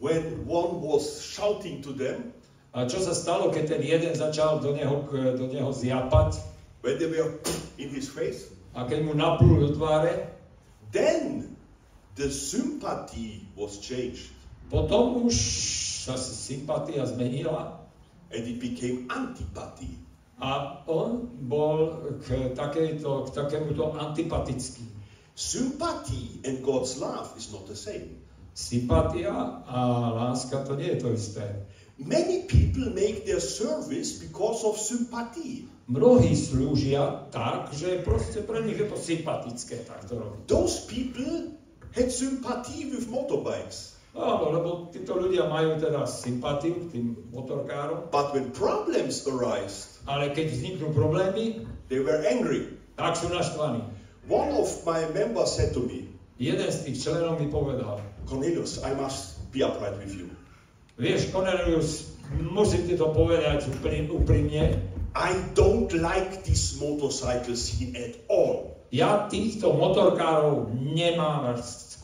when 0.00 0.48
one 0.48 0.80
was 0.80 1.20
shouting 1.20 1.84
to 1.84 1.92
them, 1.92 2.32
A 2.76 2.84
čo 2.84 3.00
sa 3.00 3.16
stalo, 3.16 3.48
keď 3.48 3.76
ten 3.76 3.82
jeden 3.84 4.12
začal 4.12 4.60
do 4.60 4.76
neho, 4.76 5.04
k- 5.08 5.32
do 5.36 5.48
neho 5.48 5.72
zjapať 5.72 6.36
when 6.84 7.00
they 7.00 7.08
were 7.08 7.40
in 7.80 7.88
his 7.88 8.08
face? 8.08 8.52
a 8.76 8.84
keď 8.84 9.04
mu 9.04 9.12
naplul 9.16 9.62
do 9.64 9.70
tváre, 9.72 10.32
Then 10.92 11.45
the 12.16 12.28
sympathy 12.32 13.44
was 13.54 13.78
changed 13.78 14.32
potom 14.66 15.30
už 15.30 15.36
sa 16.08 16.18
sympatia 16.18 17.06
zmenila 17.06 17.86
and 18.34 18.42
it 18.42 18.58
became 18.58 19.06
antipathy. 19.06 20.06
a 20.36 20.84
on 20.84 21.32
bol 21.48 21.96
k, 22.20 22.52
takejto, 22.52 23.24
k 23.24 23.28
takémuto 23.32 23.96
antipatický. 23.96 24.84
Sympathy 25.36 26.40
and 26.44 26.60
God's 26.60 26.96
love 27.00 27.32
is 27.36 27.52
not 27.52 27.64
the 27.68 27.76
same. 27.76 28.20
Sympatia 28.56 29.32
a 29.68 29.78
láska 30.12 30.64
to 30.64 30.76
nie 30.76 30.96
je 30.96 30.98
to 31.00 31.08
isté. 31.12 31.46
Many 31.96 32.44
people 32.44 32.92
make 32.92 33.24
their 33.24 33.40
service 33.40 34.20
because 34.20 34.64
of 34.64 34.76
sympathy. 34.76 35.68
Mnohí 35.88 36.36
slúžia 36.36 37.28
tak, 37.32 37.72
že 37.72 38.04
proste 38.04 38.44
pre 38.44 38.60
nich 38.60 38.76
je 38.76 38.88
to 38.88 38.96
sympatické 38.96 39.84
tak 39.88 40.04
to 40.04 40.20
robiť. 40.20 40.40
Those 40.48 40.84
people 40.88 41.56
had 41.96 42.12
sympathy 42.12 42.92
with 42.92 43.08
motorbikes. 43.08 43.96
Áno, 44.16 44.48
lebo 44.48 44.68
títo 44.92 45.16
ľudia 45.16 45.44
majú 45.44 45.76
teda 45.76 46.08
sympatiu 46.08 46.88
k 46.88 46.96
tým 46.96 47.06
motorkárom, 47.32 48.08
But 48.08 48.32
when 48.32 48.48
problems 48.52 49.28
arise, 49.28 50.00
ale 50.08 50.32
keď 50.32 50.56
vzniknú 50.56 50.92
problémy, 50.96 51.68
they 51.92 52.00
were 52.00 52.24
angry. 52.24 52.76
tak 52.96 53.12
sú 53.16 53.28
naštvaní. 53.28 53.84
One 54.24 54.56
of 54.56 54.72
my 54.88 55.04
members 55.12 55.52
said 55.52 55.76
to 55.76 55.84
me, 55.84 56.08
Jeden 56.36 56.68
z 56.68 56.84
tých 56.84 56.96
členov 57.00 57.40
mi 57.40 57.48
povedal, 57.48 58.00
Cornelius, 58.28 58.80
I 58.84 58.92
must 58.92 59.40
be 59.52 59.64
upright 59.64 59.96
with 60.00 60.12
you. 60.12 60.28
vieš, 60.96 61.32
Cornelius, 61.32 62.16
musím 62.40 62.88
ti 62.88 62.96
to 62.96 63.12
povedať 63.12 63.68
úprimne, 64.12 64.80
I 65.16 65.32
don't 65.56 65.88
like 65.96 66.44
these 66.44 66.76
motorcycles 66.76 67.68
here 67.68 67.92
at 67.96 68.16
all. 68.28 68.76
ja 68.92 69.28
týchto 69.28 69.76
motorkárov 69.76 70.72
nemám 70.72 71.56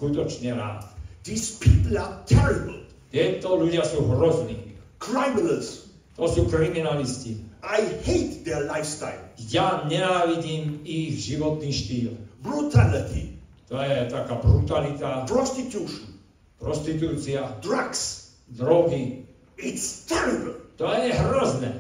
skutočne 0.02 0.58
rád. 0.58 0.82
These 1.22 1.62
people 1.62 1.94
are 1.94 2.18
terrible, 2.26 2.82
Tieto 3.14 3.54
ľudia 3.54 3.86
sú 3.86 4.02
hrozní. 4.02 4.74
criminals. 4.98 5.86
To 6.18 6.26
sú 6.26 6.50
kriminalisti. 6.50 7.38
I 7.62 7.78
hate 8.02 8.42
their 8.42 8.66
lifestyle, 8.66 9.22
Ja 9.38 9.86
nenávidím 9.86 10.82
ich 10.82 11.22
životný 11.22 11.70
štýl. 11.70 12.10
brutality, 12.42 13.38
To 13.70 13.78
je 13.78 14.10
taká 14.10 14.42
brutalita, 14.42 15.22
prostitution, 15.30 16.18
prostitúcia, 16.58 17.46
drugs. 17.62 18.34
drogy. 18.52 19.22
It's 19.56 20.04
terrible. 20.04 20.58
To 20.82 20.90
je 20.90 21.14
hrozné. 21.14 21.70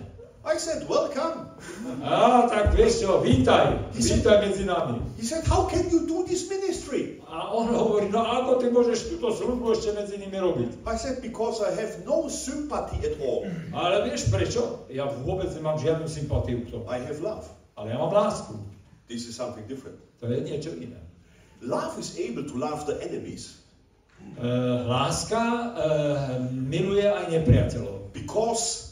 I 0.46 0.54
said, 0.56 0.86
welcome. 0.86 1.51
Á, 2.02 2.46
tak 2.46 2.74
vieš 2.78 3.02
čo, 3.02 3.18
vítaj, 3.22 3.90
vítaj 3.94 4.36
medzi 4.42 4.62
nami. 4.66 5.02
He 5.18 5.26
said, 5.26 5.42
how 5.46 5.66
can 5.66 5.86
you 5.90 6.06
do 6.06 6.22
this 6.26 6.46
ministry? 6.50 7.22
A 7.26 7.50
on 7.50 7.70
hovorí, 7.74 8.10
no 8.10 8.22
ako 8.22 8.62
ty 8.62 8.70
môžeš 8.70 9.14
túto 9.14 9.34
službu 9.34 9.74
ešte 9.74 9.90
medzi 9.94 10.18
nimi 10.18 10.38
robiť? 10.38 10.82
I 10.86 10.94
said, 10.98 11.18
because 11.22 11.58
I 11.62 11.74
have 11.74 12.02
no 12.06 12.26
sympathy 12.30 13.02
at 13.02 13.18
all. 13.22 13.46
Ale 13.74 14.06
vieš 14.06 14.30
prečo? 14.30 14.86
Ja 14.90 15.10
vôbec 15.10 15.50
nemám 15.54 15.78
žiadnu 15.78 16.06
sympatiu 16.06 16.62
k 16.66 16.74
tomu. 16.74 16.84
I 16.90 17.02
have 17.02 17.18
love. 17.18 17.46
Ale 17.74 17.94
ja 17.94 17.98
mám 17.98 18.14
lásku. 18.14 18.58
This 19.10 19.26
is 19.26 19.34
something 19.34 19.66
different. 19.66 19.98
To 20.22 20.30
je 20.30 20.38
niečo 20.38 20.74
iné. 20.78 20.98
Love 21.62 21.98
is 21.98 22.18
able 22.18 22.46
to 22.46 22.54
love 22.58 22.86
the 22.86 22.98
enemies 23.02 23.62
Uh, 24.38 24.86
láska 24.86 25.42
uh, 25.74 26.46
miluje 26.54 27.02
aj 27.02 27.26
nepriateľov. 27.26 28.14
because 28.14 28.91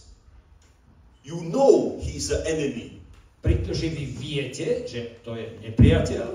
you 1.23 1.41
know 1.49 1.99
he's 2.01 2.31
an 2.31 2.43
enemy 2.47 3.01
Pretože 3.41 3.89
vy 3.89 4.05
viete, 4.05 4.85
že 4.85 5.17
to 5.25 5.33
je 5.33 5.49
nepriateľ 5.65 6.29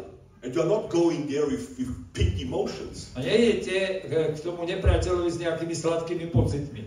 and 0.45 0.53
you're 0.53 0.69
not 0.69 0.89
going 0.93 1.25
there 1.25 1.45
with, 1.45 1.77
with 1.77 1.89
pink 2.13 2.37
emotions. 2.41 3.09
a 3.17 3.21
nejdete 3.21 4.05
k, 4.05 4.11
k 4.33 4.37
tomu 4.45 4.65
nepriateľovi 4.65 5.29
s 5.29 5.37
nejakými 5.41 5.73
sladkými 5.73 6.25
pocitmi. 6.29 6.85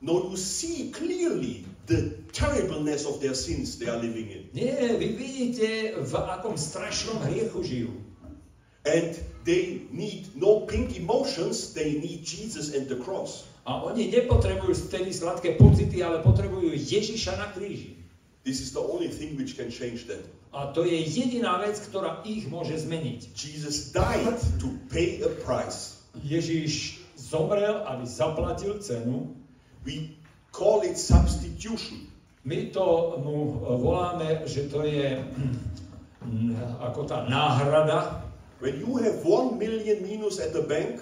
No, 0.00 0.32
you 0.32 0.36
see 0.36 0.88
clearly 0.88 1.68
the 1.84 2.16
terribleness 2.32 3.04
of 3.04 3.20
their 3.20 3.36
sins 3.36 3.76
they 3.76 3.84
are 3.84 4.00
living 4.00 4.32
in. 4.32 4.42
Nie, 4.56 4.96
vy 4.96 5.12
vidíte, 5.12 5.92
v 6.00 6.12
akom 6.16 6.56
strašnom 6.56 7.20
hriechu 7.28 7.60
žijú. 7.60 7.92
And 8.88 9.12
they 9.44 9.86
need 9.90 10.36
no 10.36 10.60
pink 10.66 10.96
emotions, 10.96 11.72
they 11.74 11.98
need 11.98 12.24
Jesus 12.24 12.74
and 12.74 12.88
the 12.88 12.96
cross. 12.96 13.48
A 13.68 13.84
oni 13.84 14.08
nepotrebujú 14.08 14.72
vtedy 14.88 15.12
sladké 15.12 15.60
pocity, 15.60 16.00
ale 16.00 16.24
potrebujú 16.24 16.72
Ježiša 16.74 17.36
na 17.36 17.52
kríži. 17.52 18.00
This 18.42 18.64
is 18.64 18.72
the 18.72 18.80
only 18.80 19.12
thing 19.12 19.36
which 19.36 19.56
can 19.56 19.68
change 19.68 20.08
them. 20.08 20.24
A 20.50 20.72
to 20.72 20.82
je 20.82 20.96
jediná 20.96 21.60
vec, 21.60 21.76
ktorá 21.76 22.24
ich 22.24 22.48
môže 22.48 22.74
zmeniť. 22.80 23.36
Jesus 23.36 23.92
died 23.92 24.40
to 24.58 24.72
pay 24.88 25.20
a 25.20 25.30
price. 25.44 26.00
Ježiš 26.24 27.04
zomrel, 27.14 27.84
aby 27.84 28.08
zaplatil 28.08 28.80
cenu. 28.80 29.36
We 29.84 30.16
call 30.50 30.82
it 30.82 30.96
substitution. 30.96 32.08
My 32.48 32.72
to 32.72 33.20
mu 33.20 33.60
voláme, 33.60 34.48
že 34.48 34.72
to 34.72 34.88
je 34.88 35.20
hm, 35.20 36.56
ako 36.80 37.04
tá 37.04 37.28
náhrada. 37.28 38.29
When 38.60 38.76
you 38.76 39.00
have 39.00 39.24
one 39.24 39.56
million 39.56 40.04
minus 40.04 40.36
at 40.38 40.52
the 40.52 40.62
bank 40.62 41.00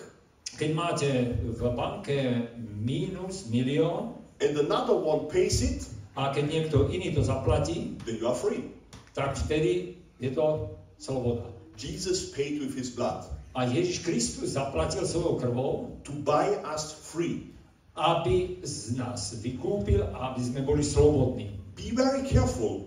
Keď 0.58 0.70
máte 0.74 1.10
v 1.38 1.60
banke 1.78 2.50
mínus 2.58 3.46
milión 3.50 4.18
and 4.42 4.54
another 4.58 4.94
one 4.94 5.30
pays 5.30 5.62
it, 5.62 5.86
a 6.18 6.34
keď 6.34 6.44
niekto 6.50 6.76
iný 6.90 7.14
to 7.14 7.22
zaplatí, 7.22 7.94
then 8.06 8.18
you 8.18 8.26
are 8.26 8.34
free. 8.34 8.70
tak 9.14 9.38
vtedy 9.38 9.98
je 10.18 10.30
to 10.34 10.74
sloboda. 10.98 11.46
Jesus 11.78 12.34
paid 12.34 12.58
with 12.58 12.74
his 12.74 12.90
blood 12.90 13.26
A 13.54 13.66
Ježiš 13.66 14.06
Kristus 14.06 14.54
zaplatil 14.54 15.02
svojou 15.02 15.38
krvou, 15.42 15.72
to 16.06 16.14
buy 16.22 16.58
us 16.62 16.94
free. 16.94 17.50
aby 17.98 18.62
z 18.62 18.94
nás 18.94 19.34
vykúpil, 19.42 20.06
aby 20.14 20.38
sme 20.38 20.62
boli 20.62 20.86
slobodní. 20.86 21.50
Be 21.74 21.90
very 21.90 22.22
careful. 22.22 22.86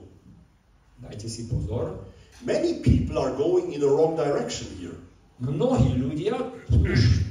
Dajte 1.04 1.28
si 1.28 1.52
pozor. 1.52 2.08
Many 2.42 2.80
people 2.82 3.20
are 3.20 3.36
going 3.36 3.74
in 3.74 3.80
the 3.84 3.90
wrong 3.92 4.16
direction 4.16 4.68
here. 4.80 4.98
Mnohí 5.42 5.98
ľudia 5.98 6.38
už 6.70 7.28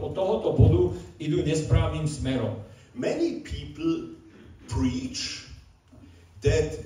od 0.00 0.12
tohoto 0.16 0.56
bodu 0.56 0.96
idú 1.20 1.44
nesprávnym 1.44 2.08
smerom. 2.08 2.56
Many 2.96 3.44
people 3.44 4.16
preach 4.68 5.44
that 6.40 6.76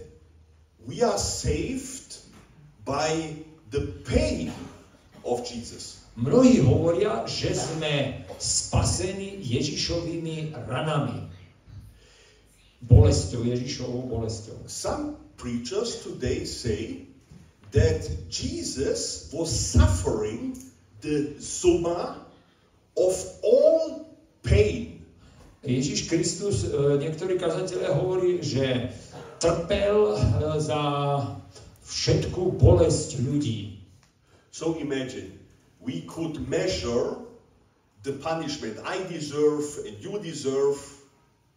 we 0.87 1.03
are 1.03 1.19
saved 1.19 2.19
by 2.85 3.39
the 3.71 3.87
pain 4.05 4.51
of 5.25 5.47
Jesus. 5.47 6.03
Mnohí 6.19 6.61
hovoria, 6.61 7.25
že 7.25 7.57
sme 7.57 8.27
spasení 8.37 9.41
Ježišovými 9.41 10.53
ranami. 10.69 11.31
Bolesťou, 12.85 13.47
Ježišovou 13.47 14.11
bolesťou. 14.11 14.59
Some 14.69 15.17
preachers 15.41 16.05
today 16.05 16.45
say 16.45 17.09
that 17.73 18.29
Jesus 18.29 19.31
was 19.33 19.49
suffering 19.49 20.57
the 21.01 21.41
summa 21.41 22.25
of 22.97 23.15
all 23.43 24.17
pain. 24.43 25.05
Ježiš 25.63 26.09
Kristus, 26.11 26.67
eh, 26.67 26.75
e, 26.75 26.99
niektorí 26.99 27.39
kazatelia 27.39 27.95
hovorí, 27.95 28.43
že 28.43 28.91
trpel 29.39 30.11
e, 30.11 30.19
eh, 30.19 30.59
za 30.59 30.83
všetku 31.87 32.59
bolesť 32.59 33.23
ľudí. 33.23 33.79
So 34.51 34.77
imagine, 34.77 35.39
we 35.81 36.03
could 36.05 36.45
measure 36.51 37.17
the 38.03 38.13
punishment 38.19 38.77
I 38.85 39.01
deserve 39.07 39.65
and 39.87 39.97
you 40.03 40.19
deserve, 40.19 40.77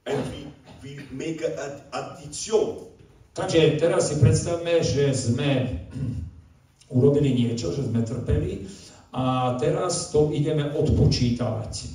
and 0.06 0.22
we, 0.32 0.48
we 0.86 0.92
make 1.12 1.42
a, 1.42 1.82
a 1.92 2.22
addition. 2.22 2.95
Takže 3.36 3.76
teraz 3.76 4.08
si 4.08 4.16
predstavme, 4.24 4.80
že 4.80 5.12
sme 5.12 5.84
urobili 6.96 7.36
niečo, 7.36 7.76
že 7.76 7.84
sme 7.84 8.00
trpeli 8.08 8.64
a 9.12 9.56
teraz 9.60 10.12
to 10.16 10.32
ideme 10.32 10.72
odpočítavať. 10.72 11.92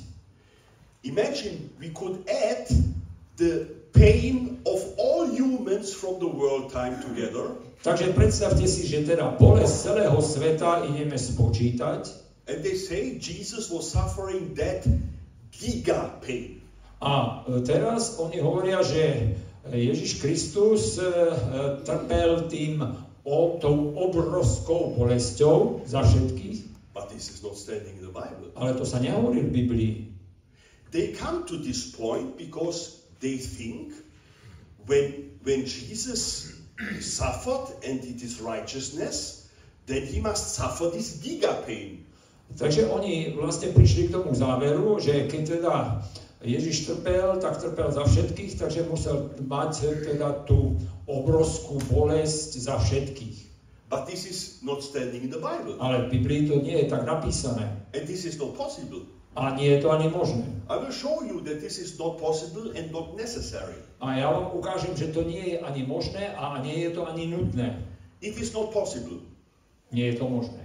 Imagine 1.01 1.73
we 1.81 1.89
could 1.89 2.21
add 2.29 2.69
the 3.41 3.65
pain 3.89 4.61
of 4.69 4.77
all 5.01 5.25
humans 5.25 5.89
from 5.97 6.21
the 6.21 6.29
world 6.29 6.69
time 6.69 7.01
together, 7.01 7.57
Takže 7.81 8.13
predstavte 8.13 8.69
si, 8.69 8.85
že 8.85 9.09
teda 9.09 9.41
bolesť 9.41 9.73
celého 9.89 10.21
sveta 10.21 10.85
ideme 10.85 11.17
spočítať 11.17 12.13
and 12.45 12.61
they 12.61 12.77
say 12.77 13.17
Jesus 13.17 13.73
was 13.73 13.89
suffering 13.89 14.53
that 14.53 14.85
giga 15.49 16.13
pain. 16.21 16.61
a 17.01 17.41
e, 17.49 17.65
teraz 17.65 18.21
oni 18.21 18.37
hovoria, 18.37 18.85
že 18.85 19.33
Ježiš 19.69 20.21
Kristus 20.21 20.97
e, 20.97 21.05
e, 21.05 21.09
trpel 21.85 22.49
tým 22.49 22.81
o, 23.23 23.61
tou 23.61 23.93
obrovskou 23.93 24.97
bolesťou 24.97 25.85
za 25.85 26.01
všetkých, 26.01 26.73
But 26.91 27.07
this 27.07 27.31
is 27.31 27.39
not 27.39 27.55
standing 27.55 27.95
in 28.01 28.03
the 28.03 28.11
Bible. 28.11 28.51
ale 28.57 28.75
to 28.75 28.83
sa 28.83 28.99
nehovorí 28.99 29.47
v 29.47 29.51
Biblii. 29.53 29.93
They 30.91 31.15
come 31.15 31.47
to 31.47 31.55
this 31.55 31.87
point 31.95 32.35
because 32.35 33.07
they 33.23 33.39
think 33.39 33.95
when, 34.89 35.31
when 35.47 35.63
Jesus 35.63 36.51
suffered 36.99 37.71
and 37.87 38.03
it 38.03 38.19
is 38.19 38.43
righteousness, 38.43 39.47
then 39.87 40.03
he 40.03 40.19
must 40.19 40.51
suffer 40.57 40.91
this 40.91 41.21
giga 41.23 41.63
pain. 41.63 42.03
Takže 42.59 42.91
oni 42.91 43.31
vlastne 43.39 43.71
prišli 43.71 44.11
k 44.11 44.19
tomu 44.19 44.35
záveru, 44.35 44.99
že 44.99 45.31
keď 45.31 45.41
teda 45.47 45.73
Ježiš 46.41 46.89
trpel, 46.89 47.37
tak 47.37 47.61
trpel 47.61 47.93
za 47.93 48.01
všetkých, 48.01 48.57
takže 48.57 48.89
musel 48.89 49.29
mať 49.45 50.01
teda 50.09 50.41
tú 50.49 50.81
obrovskú 51.05 51.77
bolesť 51.85 52.57
za 52.57 52.81
všetkých. 52.81 53.37
But 53.91 54.07
this 54.07 54.25
is 54.25 54.63
not 54.63 54.81
standing 54.81 55.21
in 55.21 55.29
the 55.29 55.37
Bible. 55.37 55.77
Ale 55.77 56.07
v 56.07 56.17
Biblii 56.17 56.47
to 56.47 56.63
nie 56.63 56.79
je 56.81 56.87
tak 56.89 57.03
napísané. 57.05 57.67
And 57.91 58.07
this 58.07 58.23
is 58.23 58.39
not 58.39 58.55
possible. 58.55 59.03
A 59.35 59.51
nie 59.53 59.67
je 59.75 59.83
to 59.83 59.91
ani 59.91 60.07
možné. 60.07 60.47
I 60.71 60.79
will 60.79 60.95
show 60.95 61.19
you 61.21 61.43
that 61.43 61.59
this 61.59 61.77
is 61.77 61.99
not 61.99 62.17
possible 62.17 62.71
and 62.73 62.89
not 62.95 63.19
necessary. 63.19 63.75
A 63.99 64.17
ja 64.17 64.31
vám 64.31 64.55
ukážem, 64.55 64.95
že 64.95 65.11
to 65.11 65.27
nie 65.27 65.55
je 65.55 65.57
ani 65.59 65.83
možné 65.83 66.31
a 66.39 66.57
nie 66.63 66.87
je 66.87 66.95
to 66.95 67.03
ani 67.03 67.27
nutné. 67.29 67.83
It 68.23 68.39
is 68.39 68.55
not 68.55 68.71
possible. 68.71 69.19
Nie 69.91 70.15
je 70.15 70.23
to 70.23 70.25
možné. 70.25 70.63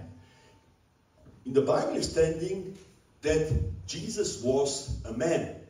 In 1.45 1.53
the 1.53 1.67
Bible 1.67 1.99
is 1.99 2.07
standing 2.07 2.79
that 3.27 3.51
Jesus 3.91 4.39
was 4.43 5.03
a 5.05 5.13
man. 5.13 5.66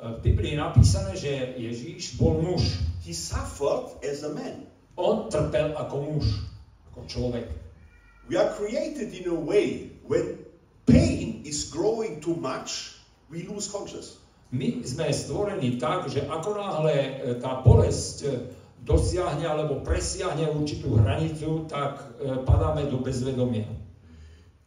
V 0.00 0.20
Biblii 0.24 0.56
je 0.56 0.64
napísané, 0.64 1.12
že 1.12 1.32
Ježíš 1.60 2.16
bol 2.16 2.40
muž. 2.40 2.80
He 3.04 3.12
suffered 3.12 4.00
as 4.00 4.24
a 4.24 4.32
man. 4.32 4.64
On 4.96 5.28
trpel 5.28 5.76
ako 5.76 5.96
muž, 6.08 6.24
ako 6.92 7.04
človek. 7.04 7.46
We 8.28 8.40
are 8.40 8.48
created 8.56 9.12
in 9.12 9.28
a 9.28 9.36
way 9.36 9.92
when 10.08 10.40
pain 10.88 11.44
is 11.44 11.68
growing 11.68 12.24
too 12.24 12.36
much, 12.36 12.96
we 13.28 13.44
lose 13.44 13.68
conscious. 13.68 14.20
My 14.50 14.80
sme 14.82 15.12
stvorení 15.12 15.76
tak, 15.76 16.08
že 16.08 16.24
ako 16.26 16.56
náhle 16.56 16.96
e, 16.96 17.10
tá 17.38 17.60
bolesť 17.60 18.16
e, 18.24 18.28
dosiahne 18.82 19.44
alebo 19.44 19.84
presiahne 19.84 20.48
určitú 20.48 20.96
hranicu, 20.96 21.68
tak 21.68 22.00
padáme 22.48 22.88
do 22.88 23.04
bezvedomia. 23.04 23.68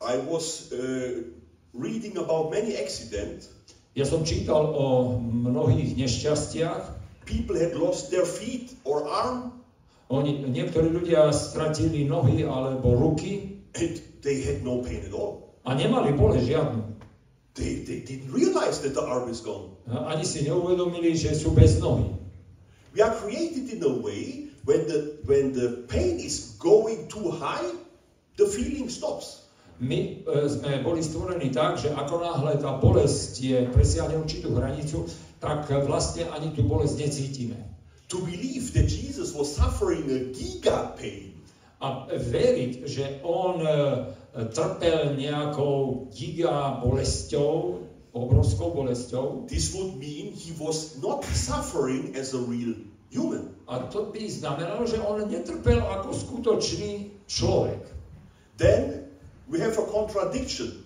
I 0.03 0.17
was 0.29 0.69
uh, 0.71 1.23
reading 1.73 2.17
about 2.17 2.51
many 2.51 2.77
accidents. 2.77 3.49
Ja 3.93 4.05
som 4.09 4.25
čítal 4.25 4.73
o 4.73 5.17
mnohých 5.21 5.93
nešťastiach. 5.93 6.83
People 7.29 7.55
had 7.55 7.77
lost 7.77 8.09
their 8.09 8.25
feet 8.25 8.73
or 8.83 9.05
arm 9.05 9.53
Oni, 10.13 10.45
niektorí 10.45 10.93
ľudia 10.93 11.33
stratili 11.33 12.05
nohy 12.05 12.45
alebo 12.45 12.93
ruky 12.93 13.63
and 13.73 13.97
they 14.21 14.45
had 14.45 14.61
no 14.61 14.83
pain 14.85 15.01
at 15.01 15.15
all. 15.15 15.53
a 15.63 15.73
nemali 15.73 16.11
bolesť 16.13 16.43
žiadnu. 16.43 16.81
They, 17.53 17.85
they 17.85 18.01
didn't 18.01 18.33
realize 18.33 18.81
that 18.81 18.97
the 18.97 19.05
arm 19.05 19.29
is 19.29 19.39
gone. 19.39 19.77
Ani 19.87 20.25
si 20.25 20.43
neuvedomili, 20.43 21.13
že 21.15 21.37
sú 21.37 21.53
bez 21.53 21.79
nohy. 21.79 22.09
We 22.93 23.01
are 23.01 23.13
created 23.13 23.69
in 23.73 23.81
a 23.81 23.93
way 23.93 24.53
when 24.67 24.85
the 24.85 25.17
when 25.25 25.53
the 25.53 25.85
pain 25.89 26.19
is 26.19 26.57
going 26.61 27.09
too 27.09 27.33
high, 27.33 27.73
the 28.37 28.45
feeling 28.45 28.89
stops. 28.89 29.42
My 29.81 30.21
e, 30.21 30.49
sme 30.49 30.85
boli 30.85 31.01
stvorení 31.01 31.49
tak, 31.49 31.81
že 31.81 31.89
ako 31.93 32.21
náhle 32.21 32.61
tá 32.61 32.77
bolesť 32.77 33.31
je 33.41 33.57
presiahne 33.73 34.19
určitú 34.19 34.53
hranicu, 34.53 35.09
tak 35.41 35.67
vlastne 35.87 36.29
ani 36.31 36.53
tú 36.53 36.63
bolesť 36.63 36.95
necítime. 37.01 37.59
To 38.13 38.21
believe 38.21 38.71
that 38.77 38.85
Jesus 38.85 39.33
was 39.33 39.49
suffering 39.49 40.05
a 40.11 40.29
giga 40.31 40.93
pain 40.93 41.33
A 41.83 42.07
veriť, 42.07 42.87
že 42.87 43.19
on 43.27 43.59
e, 43.59 43.69
trpel 44.53 45.19
nejakou 45.19 46.07
giga 46.15 46.79
bolesťou, 46.79 47.83
obrovskou 48.15 48.71
bolesťou, 48.71 49.49
This 49.51 49.75
would 49.75 49.99
mean 49.99 50.31
he 50.31 50.55
was 50.55 50.95
not 51.03 51.25
suffering 51.25 52.15
as 52.15 52.31
a 52.31 52.39
real 52.39 52.77
human. 53.11 53.51
a 53.67 53.79
to 53.91 54.11
by 54.11 54.23
znamenalo, 54.27 54.87
že 54.87 54.99
on 55.03 55.27
netrpel 55.27 55.79
ako 55.79 56.11
skutočný 56.11 57.11
človek. 57.27 57.83
Then 58.55 59.02
we 59.47 59.59
have 59.59 59.75
a 59.77 59.85
contradiction 59.85 60.83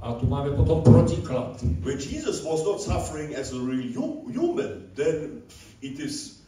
A 0.00 0.16
tu 0.16 0.24
máme 0.26 0.56
potom 0.56 0.80
protiklad. 0.80 1.60
where 1.84 1.94
Jesus 2.00 2.40
was 2.40 2.64
not 2.64 2.80
suffering 2.80 3.36
as 3.36 3.52
a 3.52 3.60
real 3.60 3.92
hu- 3.92 4.24
human. 4.32 4.88
Then 4.96 5.44
it 5.84 6.00
is 6.00 6.40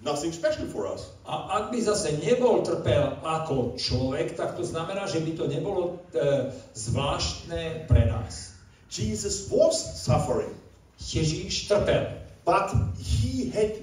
nothing 0.00 0.30
special 0.30 0.70
for 0.70 0.86
us. 0.86 1.10
A 1.26 1.58
ak 1.58 1.74
by 1.74 1.82
zase 1.82 2.22
nebol 2.22 2.62
trpel 2.62 3.18
ako 3.20 3.74
človek, 3.74 4.38
tak 4.38 4.54
to 4.54 4.62
znamená, 4.62 5.10
že 5.10 5.20
by 5.26 5.32
to 5.34 5.44
nebolo 5.50 5.98
e, 6.14 6.54
zvláštne 6.72 7.90
pre 7.90 8.06
nás. 8.06 8.54
Jesus 8.88 9.50
was 9.50 9.74
suffering, 9.98 10.54
Ježíš 11.02 11.66
trpel, 11.66 12.14
but 12.46 12.70
he 12.94 13.50
had 13.50 13.74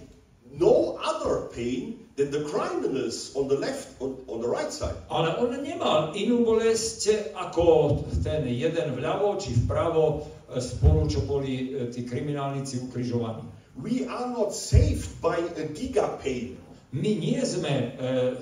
no 0.55 0.95
other 1.03 1.51
pain 1.51 1.99
than 2.15 2.31
the 2.31 2.43
criminals 2.47 3.35
on 3.35 3.47
the 3.47 3.57
left, 3.59 4.01
on, 4.01 4.15
on 4.27 4.41
the 4.41 4.47
right 4.47 4.71
side. 4.71 4.95
ale 5.11 5.35
on 5.35 5.51
nemal 5.59 6.15
inú 6.15 6.47
bolesť 6.47 7.35
ako 7.35 7.99
ten 8.23 8.47
jeden 8.47 8.95
vľavo 8.95 9.35
či 9.35 9.51
vpravo 9.67 10.23
e, 10.23 10.63
spolu, 10.63 11.11
čo 11.11 11.27
boli 11.27 11.75
e, 11.75 11.91
tí 11.91 12.07
kriminálnici 12.07 12.79
ukrižovaní. 12.87 13.43
We 13.75 14.07
are 14.07 14.31
not 14.31 14.55
saved 14.55 15.19
by 15.19 15.43
a 15.59 15.67
giga 15.75 16.15
pain. 16.23 16.55
My 16.95 17.11
nie 17.11 17.43
sme 17.43 17.75
e, 17.75 17.87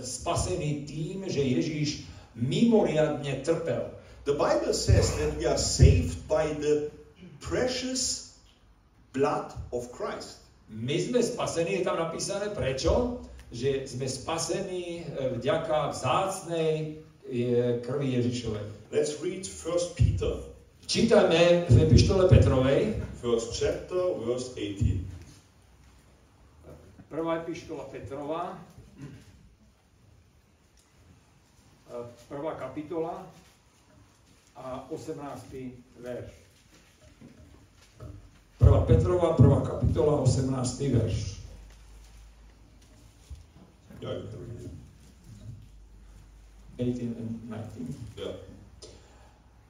spasení 0.06 0.86
tým, 0.86 1.26
že 1.26 1.42
Ježíš 1.42 2.06
mimoriadne 2.38 3.42
trpel. 3.42 3.90
The 4.30 4.38
Bible 4.38 4.78
says 4.78 5.10
that 5.18 5.34
we 5.42 5.50
are 5.50 5.58
saved 5.58 6.30
by 6.30 6.54
the 6.62 6.94
precious 7.42 8.38
blood 9.18 9.50
of 9.74 9.90
Christ. 9.90 10.46
My 10.70 11.02
sme 11.02 11.26
spasení, 11.26 11.82
je 11.82 11.90
tam 11.90 11.98
napísané 11.98 12.54
prečo? 12.54 13.18
Že 13.54 13.86
sme 13.86 14.10
spasení 14.10 15.06
e, 15.06 15.38
vďaka 15.38 15.94
vzácnej 15.94 16.98
e, 17.30 17.78
krvi 17.86 18.18
Ježišovej. 18.18 18.66
Let's 18.90 19.22
read 19.22 19.46
1 19.46 19.94
Peter, 19.94 20.42
Čítajme 20.86 21.66
v 21.70 21.76
epištole 21.88 22.30
Petrovej, 22.30 23.00
first 23.22 23.56
chapter, 23.56 24.20
verse 24.20 24.52
18. 24.52 25.00
prvá 27.10 27.40
epištola 27.40 27.84
Petrova, 27.88 28.60
e, 31.88 31.98
prvá 32.28 32.54
kapitola 32.60 33.26
a 34.56 34.86
18. 34.90 35.72
verš. 36.04 36.32
Prvá 38.58 38.82
Petrova, 38.86 39.34
prvá 39.34 39.62
kapitola, 39.62 40.22
18. 40.22 40.90
verš. 40.90 41.43
Read 44.04 44.28
it. 44.28 44.44
18 46.80 47.00
and 47.18 47.50
19. 47.50 47.96
Yeah. 48.18 48.36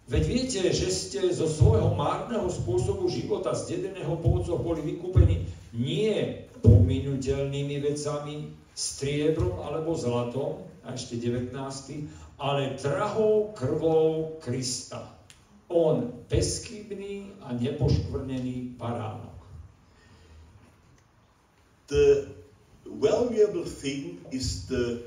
Veď 0.03 0.23
viete, 0.27 0.61
že 0.75 0.91
ste 0.91 1.31
zo 1.31 1.47
svojho 1.47 1.95
márneho 1.95 2.51
spôsobu 2.51 3.07
života 3.07 3.55
zdedeného 3.55 4.19
po 4.19 4.39
otcoch 4.39 4.59
boli 4.59 4.83
vykúpení 4.83 5.47
nie 5.71 6.43
pominuteľnými 6.59 7.79
vecami, 7.79 8.51
striebrom 8.75 9.63
alebo 9.63 9.95
zlatom, 9.95 10.67
a 10.83 10.91
ešte 10.91 11.15
19, 11.15 11.55
ale 12.35 12.75
drahou 12.75 13.55
krvou 13.55 14.35
Krista. 14.43 15.07
On 15.71 16.11
bezchybný 16.27 17.39
a 17.47 17.55
nepoškvrnený 17.55 18.75
baránok. 18.75 19.39
The 21.87 22.42
valuable 22.99 23.65
thing 23.65 24.25
is 24.31 24.67
the 24.67 25.01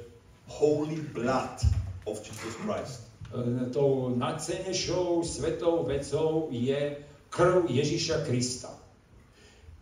holy 0.46 1.00
blood 1.00 1.60
of 2.06 2.22
Jesus 2.24 2.54
Christ. 2.62 3.00
E, 3.34 3.70
Tou 3.72 4.14
najcenejšou 4.16 5.24
svetou 5.26 5.82
vecou 5.82 6.48
je 6.50 6.96
krv 7.30 7.66
Ježiša 7.70 8.24
Krista. 8.26 8.70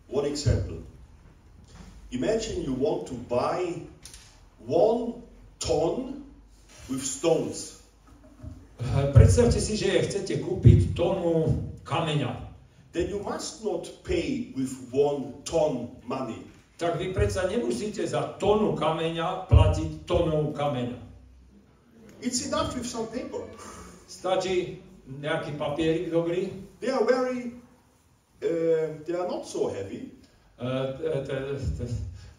One 0.09 0.25
example. 0.25 0.81
Imagine 2.11 2.63
you 2.65 2.73
want 2.73 3.07
to 3.07 3.15
buy 3.29 3.81
one 4.65 5.21
ton 5.59 6.25
with 6.89 7.05
stones. 7.05 7.81
E, 8.81 9.13
Predstavte 9.13 9.61
si, 9.61 9.77
že 9.77 10.01
chcete 10.01 10.41
kúpiť 10.41 10.97
tonu 10.97 11.69
kameňa. 11.85 12.41
Then 12.95 13.11
you 13.11 13.19
must 13.19 13.61
not 13.61 13.85
pay 14.07 14.55
with 14.55 14.71
one 14.89 15.43
ton 15.43 15.99
money. 16.07 16.39
Tak 16.75 16.99
vy 16.99 17.15
predsa 17.15 17.47
nemusíte 17.47 18.03
za 18.07 18.35
tonu 18.35 18.75
kameňa 18.75 19.47
platiť 19.47 20.03
tonou 20.03 20.51
kameňa. 20.51 20.99
It's 22.19 22.43
enough 22.47 22.75
with 22.75 22.87
some 22.87 23.07
paper. 23.11 23.43
Stačí 24.07 24.79
nejaký 25.07 25.55
papierik 25.55 26.09
dobrý, 26.11 26.51
They 26.83 26.91
are 26.91 27.07
very, 27.07 27.55
uh, 28.43 28.99
they 29.07 29.15
are 29.15 29.25
not 29.25 29.47
so 29.47 29.71
heavy, 29.71 30.11
e, 30.59 30.67
te- 31.25 31.57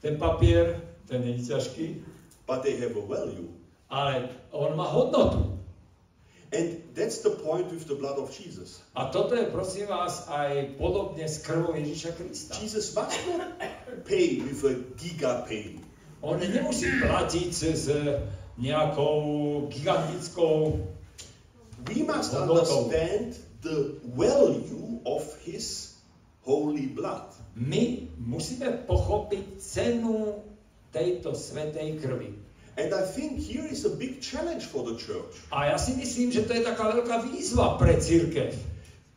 ten 0.05 0.15
papier, 0.21 0.77
ten 1.09 1.25
je 1.25 1.41
ťažký, 1.41 2.05
but 2.47 2.63
they 2.63 2.77
have 2.79 2.95
a 2.95 3.05
value. 3.09 3.57
ale 3.91 4.29
on 4.51 4.77
má 4.77 4.85
hodnotu. 4.91 5.56
And 6.57 6.81
that's 6.97 7.21
the 7.21 7.37
point 7.37 7.69
with 7.69 7.85
the 7.85 8.01
blood 8.01 8.17
of 8.17 8.33
Jesus. 8.33 8.81
A 8.97 9.13
toto 9.13 9.37
je, 9.37 9.45
prosím 9.53 9.93
vás, 9.93 10.25
aj 10.33 10.81
podobne 10.81 11.29
s 11.29 11.45
krvou 11.45 11.77
Ježiša 11.77 12.17
Krista. 12.17 12.57
Jesus 12.57 12.97
must 12.97 13.21
not 13.29 13.61
pay 14.09 14.41
with 14.41 14.65
a 14.65 14.81
giga 14.97 15.45
pain. 15.45 15.85
On 16.25 16.41
nemusí 16.41 16.89
platiť 16.97 17.51
s 17.53 17.93
nejakou 18.57 19.69
gigantickou... 19.69 20.81
We 21.85 22.09
must 22.09 22.33
Hodnotou. 22.33 22.89
understand 22.89 23.37
the 23.61 24.01
value 24.17 25.05
of 25.05 25.29
his 25.45 25.93
holy 26.49 26.89
blood. 26.89 27.37
My 27.53 28.09
musíme 28.17 28.89
pochopiť 28.89 29.61
cenu 29.61 30.41
tejto 30.89 31.37
svetej 31.37 32.01
krvi. 32.01 32.46
And 32.77 32.93
I 32.93 33.03
think 33.03 33.41
here 33.41 33.65
is 33.65 33.89
a 33.89 33.93
big 33.97 34.21
challenge 34.21 34.69
for 34.69 34.85
the 34.85 35.01
church 35.01 35.33
A 35.49 35.73
ja 35.73 35.77
si 35.81 35.97
myslím, 35.97 36.29
že 36.29 36.45
to 36.45 36.53
je 36.53 36.63
taká 36.63 36.93
veľká 36.93 37.25
výzva 37.25 37.81
pre 37.81 37.97
církev. 37.97 38.53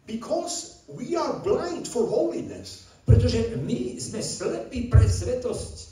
Because 0.08 0.88
we 0.88 1.20
are 1.20 1.38
blind 1.44 1.86
for 1.86 2.08
holiness. 2.08 2.88
Pretože 3.04 3.60
my 3.60 4.00
sme 4.00 4.22
slepí 4.24 4.88
pre 4.88 5.04
svetosť. 5.06 5.90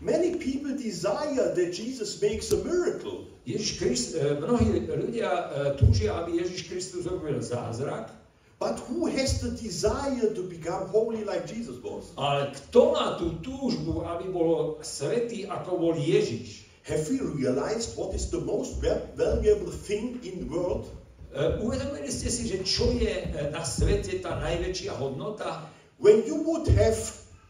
Many 0.00 0.36
people 0.36 0.76
desire 0.76 1.56
that 1.56 1.72
Jesus 1.72 2.20
makes 2.20 2.52
a 2.52 2.60
miracle. 2.60 3.32
Ježiš 3.48 3.70
Krist, 3.78 4.08
e, 4.12 4.36
mnohí 4.36 4.84
ľudia 4.84 5.30
e, 5.30 5.44
túžia, 5.80 6.12
aby 6.20 6.42
Ježiš 6.42 6.68
Kristus 6.68 7.06
robil 7.06 7.40
zázrak, 7.40 8.12
But 8.58 8.80
who 8.88 9.04
has 9.04 9.44
the 9.44 9.52
desire 9.52 10.32
to 10.32 10.42
become 10.48 10.88
holy 10.88 11.24
like 11.28 11.44
Jesus 11.44 11.76
was? 11.84 12.16
ale 12.16 12.56
kto 12.56 12.96
má 12.96 13.20
tú 13.20 13.36
túžbu, 13.44 14.00
aby 14.08 14.32
bol 14.32 14.80
svetý, 14.80 15.44
ako 15.44 15.76
bol 15.76 15.94
Ježiš? 15.96 16.65
Have 16.86 17.10
we 17.10 17.18
realized 17.18 17.98
what 17.98 18.14
is 18.14 18.30
the 18.30 18.40
most 18.40 18.78
val- 18.78 19.02
valuable 19.18 19.74
thing 19.74 20.22
in 20.22 20.46
the 20.46 20.48
world? 20.54 20.86
E, 21.34 21.58
Uvedomili 21.58 22.06
ste 22.14 22.30
si, 22.30 22.46
že 22.46 22.62
čo 22.62 22.94
je 22.94 23.10
e, 23.10 23.50
na 23.50 23.66
svete 23.66 24.22
tá 24.22 24.38
najväčšia 24.38 24.94
hodnota? 24.94 25.66
When 25.98 26.22
you 26.22 26.46
would 26.46 26.70
have 26.78 26.98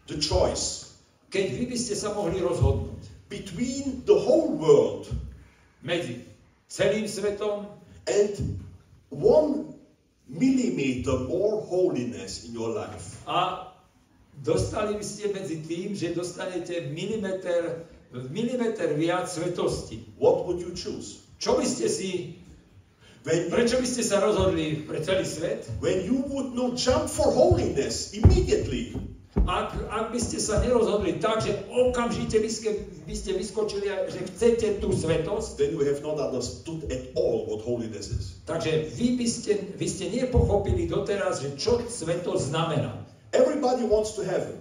the 0.09 0.17
choice 0.17 0.87
Keď 1.37 1.47
vy 1.59 1.65
by 1.69 1.77
ste 1.79 1.95
sa 1.99 2.15
mohli 2.15 2.39
rozhodnúť 2.39 3.03
between 3.27 4.07
the 4.07 4.15
whole 4.15 4.55
world 4.55 5.11
medzi 5.83 6.23
celým 6.71 7.11
svetom 7.11 7.67
and 8.07 8.35
one 9.11 9.75
millimeter 10.31 11.27
more 11.27 11.59
holiness 11.67 12.47
in 12.47 12.55
your 12.55 12.71
life, 12.71 13.19
a 13.27 13.69
dostali 14.47 14.95
by 14.95 15.03
ste 15.03 15.35
medzi 15.35 15.61
tým, 15.67 15.99
že 15.99 16.15
dostanete 16.15 16.89
milimeter, 16.95 17.85
milimeter 18.31 18.95
viac 18.95 19.29
svetosti. 19.29 20.01
what 20.17 20.47
would 20.47 20.61
you 20.61 20.73
choose? 20.73 21.21
Čo 21.39 21.61
by 21.61 21.67
ste 21.69 21.87
si, 21.89 22.11
When, 23.27 23.51
prečo 23.51 23.83
by 23.83 23.87
ste 23.91 24.07
sa 24.07 24.23
rozhodli 24.23 24.87
pre 24.87 25.03
celý 25.03 25.27
svet? 25.27 25.67
when 25.83 26.07
you 26.07 26.23
would 26.31 26.55
not 26.55 26.79
jump 26.79 27.11
for 27.11 27.27
holiness 27.29 28.15
immediately, 28.15 28.95
Ak, 29.47 29.77
ak 29.93 30.11
by 30.11 30.19
ste 30.19 30.41
sa 30.41 30.59
nerozhodli 30.65 31.21
tak, 31.21 31.45
že 31.45 31.55
okamžite 31.71 32.41
by 32.41 32.51
ste, 32.51 32.83
by 33.05 33.15
ste 33.15 33.37
vyskočili, 33.37 33.85
že 34.11 34.25
chcete 34.33 34.81
tú 34.81 34.91
svetosť, 34.91 35.61
then 35.61 35.71
you 35.77 35.85
have 35.87 36.01
not 36.03 36.17
understood 36.19 36.83
at 36.89 37.13
all 37.15 37.45
what 37.47 37.61
holiness 37.63 38.09
is. 38.11 38.41
takže 38.49 38.91
vy 38.97 39.15
by 39.21 39.27
ste, 39.29 39.53
vy 39.77 39.87
ste 39.87 40.09
nepochopili 40.11 40.89
doteraz, 40.89 41.45
že 41.45 41.53
čo 41.61 41.79
svetosť 41.79 42.43
znamená. 42.49 42.97
Everybody 43.37 43.85
wants 43.87 44.17
to 44.17 44.25
heaven. 44.25 44.57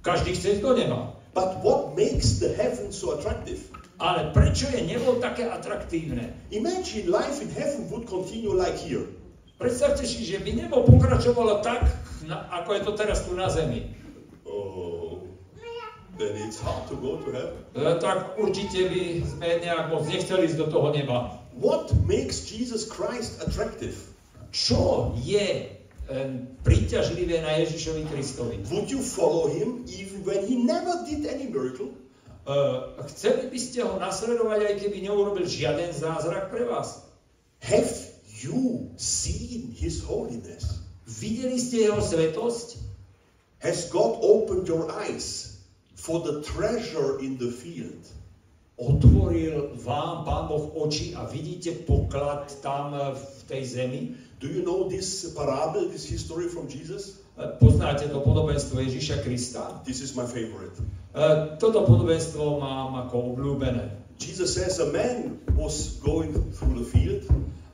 Každý 0.00 0.32
chce 0.32 0.64
do 0.64 0.72
neba. 0.72 1.19
But 1.30 1.62
what 1.62 1.94
makes 1.94 2.42
the 2.42 2.50
heaven 2.58 2.90
so 2.90 3.14
attractive? 3.14 3.62
Ale 4.00 4.32
prečo 4.32 4.66
je 4.72 4.80
nebo 4.82 5.20
také 5.20 5.44
atraktívne? 5.44 6.32
Imagine 6.50 7.12
life 7.12 7.38
in 7.38 7.52
heaven 7.52 7.86
would 7.92 8.08
continue 8.08 8.50
like 8.50 8.74
here. 8.80 9.04
Predstavte 9.60 10.08
si, 10.08 10.24
že 10.24 10.40
by 10.40 10.56
nebo 10.56 10.88
pokračovalo 10.88 11.60
tak, 11.60 11.84
ako 12.30 12.70
je 12.74 12.80
to 12.80 12.92
teraz 12.96 13.28
tu 13.28 13.36
na 13.36 13.52
Zemi. 13.52 13.92
Oh, 14.48 15.20
then 16.16 16.32
it's 16.40 16.56
hard 16.56 16.88
to 16.88 16.96
go 16.96 17.20
to 17.20 17.28
heaven. 17.28 17.60
Tak 18.00 18.40
určite 18.40 18.88
by 18.88 19.20
sme 19.20 19.48
nejak 19.60 19.92
moc 19.92 20.08
nechceli 20.08 20.48
ísť 20.48 20.58
do 20.64 20.66
toho 20.72 20.96
neba. 20.96 21.36
What 21.60 21.92
makes 22.08 22.48
Jesus 22.48 22.88
Christ 22.88 23.36
attractive? 23.44 24.00
Čo 24.48 25.12
je 25.20 25.76
príťažlivé 26.66 27.38
na 27.42 27.62
Ježišovi 27.62 28.02
Kristovi? 28.10 28.56
Would 28.74 28.90
you 28.90 28.98
follow 28.98 29.46
him 29.46 29.86
even 29.86 30.26
when 30.26 30.42
he 30.42 30.58
never 30.58 31.06
did 31.06 31.22
any 31.26 31.46
miracle? 31.46 31.94
E, 32.42 32.54
chceli 33.14 33.46
by 33.46 33.58
ste 33.58 33.86
ho 33.86 33.94
nasledovať, 33.96 34.60
aj 34.66 34.74
keby 34.82 35.06
neurobil 35.06 35.46
žiaden 35.46 35.94
zázrak 35.94 36.50
pre 36.50 36.66
vás? 36.66 37.06
Have 37.62 37.92
you 38.42 38.90
seen 38.98 39.70
his 39.70 40.02
holiness? 40.02 40.82
Videli 41.06 41.58
ste 41.62 41.86
jeho 41.90 42.02
svetosť? 42.02 42.82
Has 43.60 43.92
God 43.92 44.18
opened 44.24 44.66
your 44.66 44.88
eyes 44.88 45.60
for 45.94 46.24
the 46.24 46.40
treasure 46.42 47.20
in 47.20 47.36
the 47.36 47.52
field? 47.52 48.02
Otvoril 48.80 49.76
vám 49.76 50.24
Pán 50.24 50.48
Boh 50.48 50.72
oči 50.72 51.12
a 51.12 51.28
vidíte 51.28 51.84
poklad 51.84 52.48
tam 52.64 52.96
e, 52.96 53.14
v 53.14 53.40
tej 53.46 53.62
zemi? 53.68 54.02
Do 54.40 54.48
you 54.48 54.64
know 54.64 54.88
this 54.88 55.28
parable, 55.36 55.88
this 55.92 56.08
history 56.08 56.48
from 56.48 56.64
Jesus? 56.64 57.20
E, 57.36 57.44
Poznáte 57.60 58.08
to 58.08 58.24
podobenstvo 58.24 58.80
Ježiša 58.80 59.20
Krista? 59.20 59.84
This 59.84 60.00
is 60.00 60.16
my 60.16 60.24
favorite. 60.24 60.72
E, 61.12 61.60
Toto 61.60 61.84
podobenstvo 61.84 62.56
mám 62.56 63.04
ako 63.04 63.36
obľúbené. 63.36 63.92
Jesus 64.16 64.56
says 64.56 64.80
a 64.80 64.88
man 64.88 65.36
was 65.56 66.00
going 66.00 66.32
through 66.56 66.80
the 66.80 66.88
field 66.88 67.24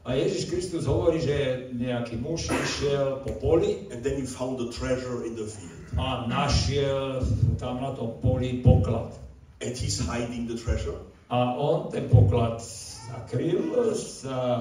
A 0.07 0.15
Ježiš 0.15 0.47
Kristus 0.47 0.87
hovorí, 0.87 1.19
že 1.19 1.67
nejaký 1.75 2.23
muž 2.23 2.47
išiel 2.47 3.27
po 3.27 3.35
poli 3.43 3.91
and 3.91 4.07
then 4.07 4.15
he 4.15 4.23
found 4.23 4.55
a 4.63 4.71
treasure 4.71 5.27
in 5.27 5.35
the 5.35 5.43
field. 5.43 5.75
a 5.99 6.31
našiel 6.31 7.27
tam 7.59 7.83
na 7.83 7.91
tom 7.91 8.15
poli 8.23 8.63
poklad. 8.63 9.11
And 9.59 9.75
he's 9.75 9.99
hiding 9.99 10.47
the 10.47 10.55
treasure. 10.55 10.95
A 11.27 11.59
on 11.59 11.91
ten 11.91 12.07
poklad 12.07 12.63
zakryl, 12.63 13.75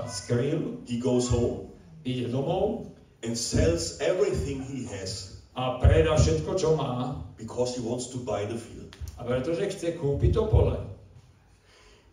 skryl, 0.10 0.82
He 0.89 0.97
goes 0.97 1.30
home 1.30 1.64
ide 2.06 2.30
domov 2.30 2.86
and 3.26 3.34
sells 3.34 3.97
everything 3.99 4.62
he 4.62 4.86
has 4.86 5.41
a 5.58 5.80
predá 5.82 6.14
všetko, 6.16 6.51
čo 6.56 6.76
má, 6.78 7.18
because 7.39 7.74
he 7.74 7.82
wants 7.82 8.12
to 8.12 8.20
buy 8.22 8.45
the 8.45 8.56
field. 8.56 8.93
a 9.18 9.24
pretože 9.24 9.72
chce 9.72 9.95
kúpiť 9.95 10.36
to 10.36 10.43
pole. 10.51 10.76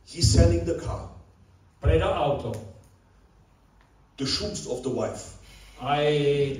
He's 0.06 0.30
selling 0.30 0.62
the 0.64 0.78
car, 0.78 1.10
Predá 1.82 2.06
auto, 2.14 2.54
the 4.16 4.26
shoes 4.26 4.70
of 4.70 4.86
the 4.86 4.90
wife. 4.90 5.34
aj 5.82 6.06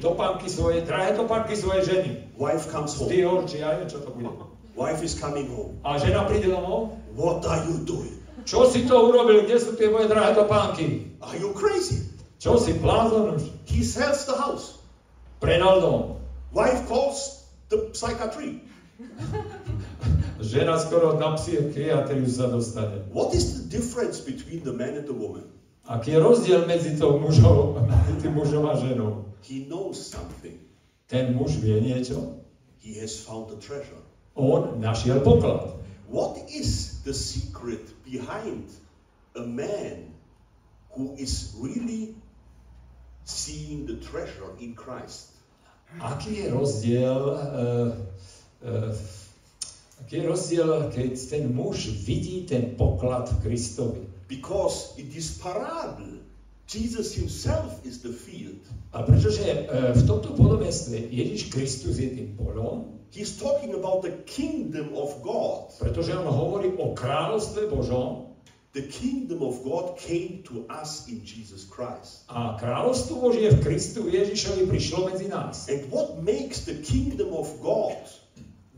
topánky 0.03 0.51
svoje, 0.51 0.83
drahé 0.83 1.15
topánky 1.15 1.55
svojej 1.55 1.83
ženy. 1.87 2.11
Wife 2.35 2.67
comes 2.75 2.91
home. 2.99 3.07
Dior, 3.07 3.47
ja 3.55 3.79
neviem, 3.79 3.87
čo 3.87 4.03
to 4.03 4.11
bude. 4.11 4.35
Wife 4.75 4.99
is 5.07 5.15
coming 5.15 5.47
home. 5.47 5.79
A 5.87 5.95
žena 6.03 6.27
príde 6.27 6.51
domov, 6.51 6.99
What 7.15 7.47
are 7.47 7.63
you 7.71 7.87
doing? 7.87 8.19
čo 8.43 8.67
si 8.67 8.83
to 8.91 8.99
urobil, 9.15 9.47
kde 9.47 9.63
sú 9.63 9.79
tie 9.79 9.87
moje 9.95 10.11
drahé 10.11 10.35
topánky? 10.35 11.15
Are 11.23 11.39
you 11.39 11.55
crazy? 11.55 12.03
Čo 12.43 12.59
si 12.59 12.75
blázon? 12.75 13.39
He 13.71 13.87
sells 13.87 14.27
the 14.27 14.35
house. 14.35 14.83
Predal 15.39 15.79
dom. 15.79 16.19
Wife 16.51 16.91
calls 16.91 17.47
the 17.71 17.95
psychiatry. 17.95 18.59
Žena 20.43 20.75
skoro 20.83 21.23
na 21.23 21.39
psychiatriu 21.39 22.27
sa 22.27 22.51
dostane. 22.51 23.07
What 23.15 23.31
is 23.31 23.63
the 23.63 23.71
difference 23.71 24.19
between 24.19 24.67
the 24.67 24.75
man 24.75 24.99
and 24.99 25.07
the 25.07 25.15
woman? 25.15 25.47
Aký 25.87 26.15
je 26.15 26.19
rozdiel 26.19 26.67
medzi 26.67 26.99
tou 26.99 27.23
mužou, 27.23 27.79
medzi 28.11 28.27
mužom 28.27 28.67
a 28.67 28.75
ženou? 28.75 29.23
He 29.47 29.63
knows 29.71 30.03
something. 30.03 30.59
Ten 31.07 31.39
muž 31.39 31.63
vie 31.63 31.79
niečo, 31.79 32.43
He 32.83 32.99
has 32.99 33.23
found 33.23 33.55
a 33.55 33.59
treasure. 33.63 34.03
on 34.35 34.83
našiel 34.83 35.23
poklad. 35.23 35.79
What 36.11 36.43
is 36.51 36.99
the 37.07 37.15
secret 37.15 37.87
behind 38.03 38.67
a 39.39 39.47
man 39.47 40.11
who 40.91 41.15
is 41.15 41.55
really 41.63 42.19
seeing 43.25 43.87
the 43.87 43.97
treasure 44.01 44.51
in 44.61 44.75
Christ? 44.75 45.33
Aký 46.01 46.41
je 46.41 46.49
rozdiel, 46.49 47.21
uh, 47.21 47.93
uh, 48.65 48.97
aký 50.01 50.17
je 50.17 50.25
rozdiel, 50.25 50.71
keď 50.89 51.11
ten 51.29 51.53
muž 51.53 51.93
vidí 52.09 52.49
ten 52.49 52.73
poklad 52.81 53.29
v 53.29 53.37
Kristovi? 53.45 54.05
Because 54.25 54.97
in 54.97 55.13
this 55.13 55.37
parable, 55.37 56.25
Jesus 56.65 57.13
himself 57.13 57.85
is 57.85 58.01
the 58.01 58.09
field. 58.09 58.65
A 58.97 59.05
pretože 59.05 59.45
uh, 59.45 59.93
v 59.93 60.03
tomto 60.09 60.33
podobenstve 60.33 60.97
Ježiš 61.13 61.53
Kristus 61.53 62.01
je 62.01 62.09
tým 62.09 62.33
polom, 62.41 63.03
He's 63.13 63.37
talking 63.37 63.77
about 63.77 64.01
the 64.01 64.25
kingdom 64.25 64.97
of 64.97 65.21
God. 65.21 65.69
pretože 65.77 66.17
on 66.17 66.25
hovorí 66.25 66.73
o 66.81 66.97
kráľovstve 66.97 67.69
Božom 67.69 68.32
The 68.73 68.89
kingdom 68.89 69.45
of 69.45 69.61
God 69.65 70.01
came 70.01 70.43
to 70.49 70.65
us 70.73 71.09
in 71.09 71.21
Jesus 71.21 71.69
Christ. 71.69 72.25
a 72.33 72.57
kráľovstvo 72.57 73.21
Božie 73.21 73.53
v 73.53 73.61
Kristu 73.61 74.09
Ježišovi 74.09 74.65
prišlo 74.65 75.13
medzi 75.13 75.29
nás. 75.29 75.69
And 75.69 75.85
what 75.93 76.25
makes 76.25 76.65
the 76.65 76.81
kingdom 76.81 77.37
of 77.37 77.53
God 77.61 78.01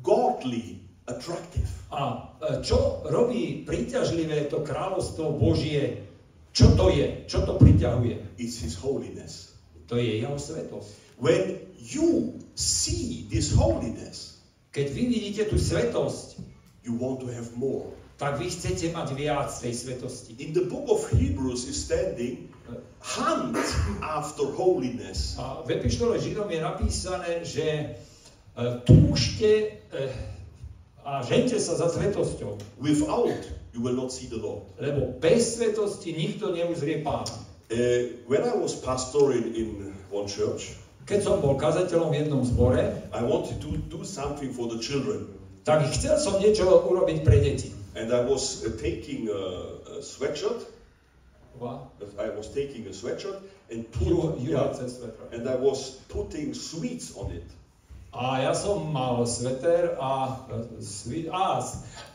godly, 0.02 0.82
attractive? 1.06 1.70
A 1.94 2.34
e, 2.42 2.66
čo 2.66 3.06
robí 3.06 3.62
príťažlivé 3.62 4.50
to 4.50 4.66
kráľovstvo 4.66 5.38
Božie? 5.38 6.02
Čo 6.50 6.74
to 6.74 6.90
je? 6.90 7.30
Čo 7.30 7.46
to 7.46 7.54
priťahuje? 7.54 8.38
It's 8.42 8.58
His 8.58 8.74
holiness. 8.74 9.54
To 9.86 9.94
je 9.94 10.26
jeho 10.26 10.34
svetosť. 10.34 10.90
When 11.22 11.70
you 11.78 12.34
see 12.58 13.30
this 13.30 13.54
holiness, 13.54 14.34
Keď 14.74 14.86
vy 14.90 15.04
vidíte 15.06 15.42
tú 15.46 15.54
svetosť, 15.54 16.42
you 16.82 16.98
want 16.98 17.22
to 17.22 17.30
have 17.30 17.46
more. 17.54 17.94
Tak 18.14 18.38
vy 18.38 18.46
chcete 18.46 18.94
mať 18.94 19.08
viac 19.18 19.50
tej 19.50 19.74
svetosti. 19.74 20.38
In 20.38 20.54
the 20.54 20.64
book 20.70 20.86
of 20.86 21.02
Hebrews 21.10 21.66
is 21.66 21.74
standing, 21.74 22.46
hunt 23.02 23.58
after 24.00 24.46
holiness. 24.54 25.36
A 25.36 25.62
v 25.66 25.76
epištole 25.76 26.16
Židom 26.18 26.48
je 26.50 26.60
napísané, 26.62 27.32
že 27.44 27.66
e, 27.66 27.86
túžte 28.86 29.82
e, 29.92 29.98
a 31.04 31.20
žente 31.20 31.60
sa 31.60 31.76
za 31.76 31.92
svetosťou, 31.92 32.80
Without, 32.80 33.44
you 33.76 33.84
will 33.84 33.98
not 33.98 34.08
see 34.08 34.24
the 34.30 34.40
Lord. 34.40 34.64
lebo 34.80 35.20
bez 35.20 35.60
svetosti 35.60 36.16
nikto 36.16 36.54
neuzrie 36.56 37.04
pána. 37.04 37.28
Uh, 37.72 38.20
when 38.28 38.44
I 38.44 38.52
was 38.56 38.76
pastor 38.76 39.32
in, 39.32 39.56
in 39.56 39.68
one 40.12 40.28
church, 40.28 40.76
Keď 41.04 41.20
som 41.20 41.36
bol 41.44 41.60
kazateľom 41.60 42.16
v 42.16 42.24
jednom 42.24 42.40
zbore, 42.48 42.80
I 43.12 43.20
wanted 43.20 43.60
to 43.60 43.76
do 43.92 44.00
something 44.08 44.48
for 44.56 44.72
the 44.72 44.80
children. 44.80 45.28
tak 45.64 45.84
chcel 45.92 46.16
som 46.16 46.40
niečo 46.40 46.64
urobiť 46.64 47.20
pre 47.20 47.40
deti. 47.44 47.72
And 47.94 48.12
I 48.12 48.20
was 48.20 48.64
uh, 48.64 48.76
taking 48.80 49.28
a, 49.28 49.98
a 49.98 50.02
sweatshirt. 50.02 50.66
Wow. 51.58 51.90
I 52.18 52.30
was 52.30 52.48
taking 52.52 52.86
a 52.86 52.90
sweatshirt 52.90 53.40
and 53.70 53.90
put, 53.92 54.38
you 54.38 54.52
yeah, 54.52 54.66
had 54.66 54.90
sweater. 54.90 55.12
and 55.32 55.48
I 55.48 55.54
was 55.54 56.02
putting 56.08 56.54
sweets 56.54 57.16
on 57.16 57.30
it. 57.30 57.44
A 58.14 58.42
ja 58.42 58.54
som 58.54 58.92
mal 58.92 59.26
sveter 59.26 59.96
a, 59.98 60.38
svi, 60.78 61.26
a, 61.32 61.62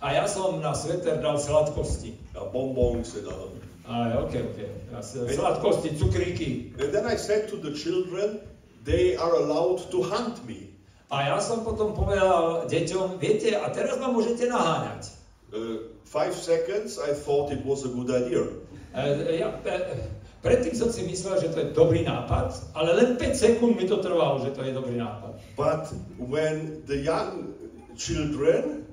a 0.01 0.13
ja 0.13 0.27
som 0.27 0.61
na 0.61 0.71
sveter 0.73 1.21
dal 1.21 1.39
sladkosti. 1.39 2.13
Uh, 2.35 2.47
bonbons 2.51 3.15
and 3.15 3.27
uh, 3.27 3.51
A, 3.89 4.21
ok, 4.21 4.33
ok. 4.35 4.59
Sladkosti, 5.01 5.89
cukríky. 5.97 6.79
And 6.79 6.93
then 6.93 7.05
I 7.07 7.15
said 7.15 7.49
to 7.49 7.57
the 7.57 7.73
children, 7.73 8.39
they 8.85 9.17
are 9.17 9.33
allowed 9.33 9.89
to 9.91 10.03
hunt 10.03 10.45
me. 10.45 10.69
A 11.09 11.33
ja 11.33 11.41
som 11.41 11.65
potom 11.65 11.97
povedal 11.97 12.69
deťom, 12.69 13.17
viete, 13.17 13.57
a 13.57 13.65
teraz 13.73 13.97
ma 13.97 14.13
môžete 14.13 14.45
naháňať. 14.45 15.18
Uh, 15.49 15.77
five 16.05 16.33
seconds, 16.33 16.99
I 16.99 17.13
thought 17.13 17.51
it 17.51 17.65
was 17.65 17.85
a 17.85 17.89
good 17.89 18.09
idea. 18.09 18.45
E, 18.93 19.37
ja, 19.37 19.53
e, 19.65 19.97
predtým 20.41 20.73
som 20.73 20.89
si 20.89 21.05
myslel, 21.05 21.41
že 21.41 21.47
to 21.53 21.57
je 21.61 21.67
dobrý 21.73 22.01
nápad, 22.05 22.73
ale 22.73 22.97
len 22.97 23.09
5 23.17 23.33
sekúnd 23.33 23.77
mi 23.77 23.85
to 23.85 24.01
trvalo, 24.01 24.41
že 24.41 24.53
to 24.53 24.65
je 24.65 24.73
dobrý 24.73 24.97
nápad. 24.97 25.37
But 25.53 25.93
when 26.17 26.81
the 26.89 26.97
young 26.97 27.53
children 27.93 28.89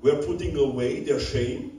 were 0.00 0.16
putting 0.24 0.56
away 0.56 1.04
their 1.04 1.20
shame, 1.20 1.72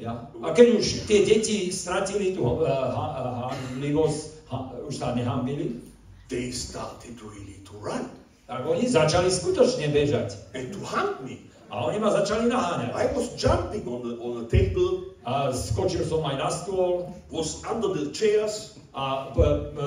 Ja. 0.00 0.26
A 0.42 0.50
keď 0.50 0.82
už 0.82 1.06
tie 1.06 1.22
deti 1.22 1.70
stratili 1.70 2.34
tú 2.34 2.42
uh, 2.42 2.66
ha, 2.66 3.06
hanlivosť, 3.54 4.20
ha, 4.50 4.74
už 4.88 4.98
sa 4.98 5.14
nehambili, 5.14 5.78
they 6.26 6.50
started 6.50 7.14
really 7.22 7.60
to 7.62 7.76
run 7.78 8.10
tak 8.52 8.68
oni 8.68 8.84
začali 8.84 9.32
skutočne 9.32 9.88
bežať. 9.88 10.36
and 10.52 10.68
to 10.76 10.80
hunt 10.84 11.24
me. 11.24 11.40
A 11.72 11.88
oni 11.88 11.96
ma 11.96 12.12
začali 12.12 12.52
naháňať. 12.52 12.92
I 12.92 13.06
was 13.16 13.32
jumping 13.40 13.88
on 13.88 14.04
the, 14.04 14.12
on 14.20 14.44
the 14.44 14.46
table, 14.52 15.08
A 15.24 15.54
skočil 15.54 16.02
som 16.04 16.20
aj 16.26 16.36
na 16.36 16.50
stôl 16.52 17.06
was 17.32 17.62
under 17.64 17.94
the 17.96 18.12
chairs. 18.12 18.76
a 18.92 19.32
p, 19.32 19.40
p, 19.72 19.78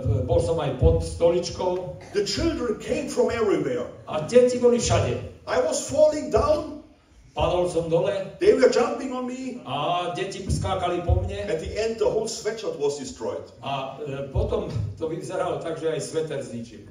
p, 0.00 0.06
bol 0.24 0.40
som 0.40 0.56
aj 0.56 0.80
pod 0.80 1.04
stoličkou 1.04 2.00
The 2.16 2.24
children 2.24 2.80
came 2.80 3.12
from 3.12 3.28
everywhere. 3.28 3.84
a 4.08 4.24
deti 4.24 4.56
boli 4.56 4.80
všade. 4.80 5.20
I 5.44 5.58
was 5.60 5.84
falling 5.84 6.32
down, 6.32 6.80
Padol 7.36 7.68
som 7.68 7.90
dole 7.92 8.14
they 8.40 8.54
were 8.56 8.70
jumping 8.72 9.12
on 9.12 9.28
me. 9.28 9.60
a 9.68 10.08
deti 10.16 10.46
skákali 10.48 11.04
po 11.04 11.20
mne 11.20 11.44
At 11.44 11.60
the 11.60 11.74
end, 11.76 12.00
the 12.00 12.08
whole 12.08 12.24
sweatshirt 12.30 12.80
was 12.80 12.96
destroyed. 12.96 13.44
a 13.60 14.00
e, 14.00 14.32
potom 14.32 14.72
to 14.96 15.12
vyzeralo 15.12 15.60
tak, 15.60 15.76
že 15.76 15.92
aj 15.92 16.00
sveter 16.00 16.40
zničil. 16.40 16.88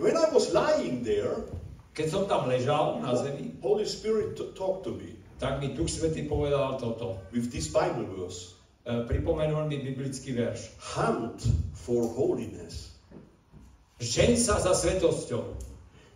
When 0.00 0.18
I 0.18 0.26
was 0.34 0.50
lying 0.50 1.06
there, 1.06 1.46
Keď 1.92 2.06
som 2.08 2.22
tam 2.24 2.48
ležal 2.48 3.04
na 3.04 3.12
zemi, 3.16 3.52
Holy 3.60 3.84
Spirit 3.84 4.36
talked 4.56 4.88
to 4.88 4.96
me 4.96 5.22
tak 5.42 5.58
mi 5.58 5.74
Duch 5.74 5.90
Svetý 5.90 6.30
povedal 6.30 6.78
toto. 6.78 7.18
with 7.34 7.50
this 7.50 7.66
Bible 7.66 8.06
verse. 8.14 8.54
E, 8.86 9.02
Pripomenul 9.10 9.66
mi 9.66 9.82
biblický 9.82 10.38
verš. 10.38 10.70
Hunt 10.94 11.42
for 11.74 12.06
holiness. 12.14 12.94
Žeň 13.98 14.38
sa 14.38 14.62
za 14.62 14.70
svetosťou. 14.70 15.42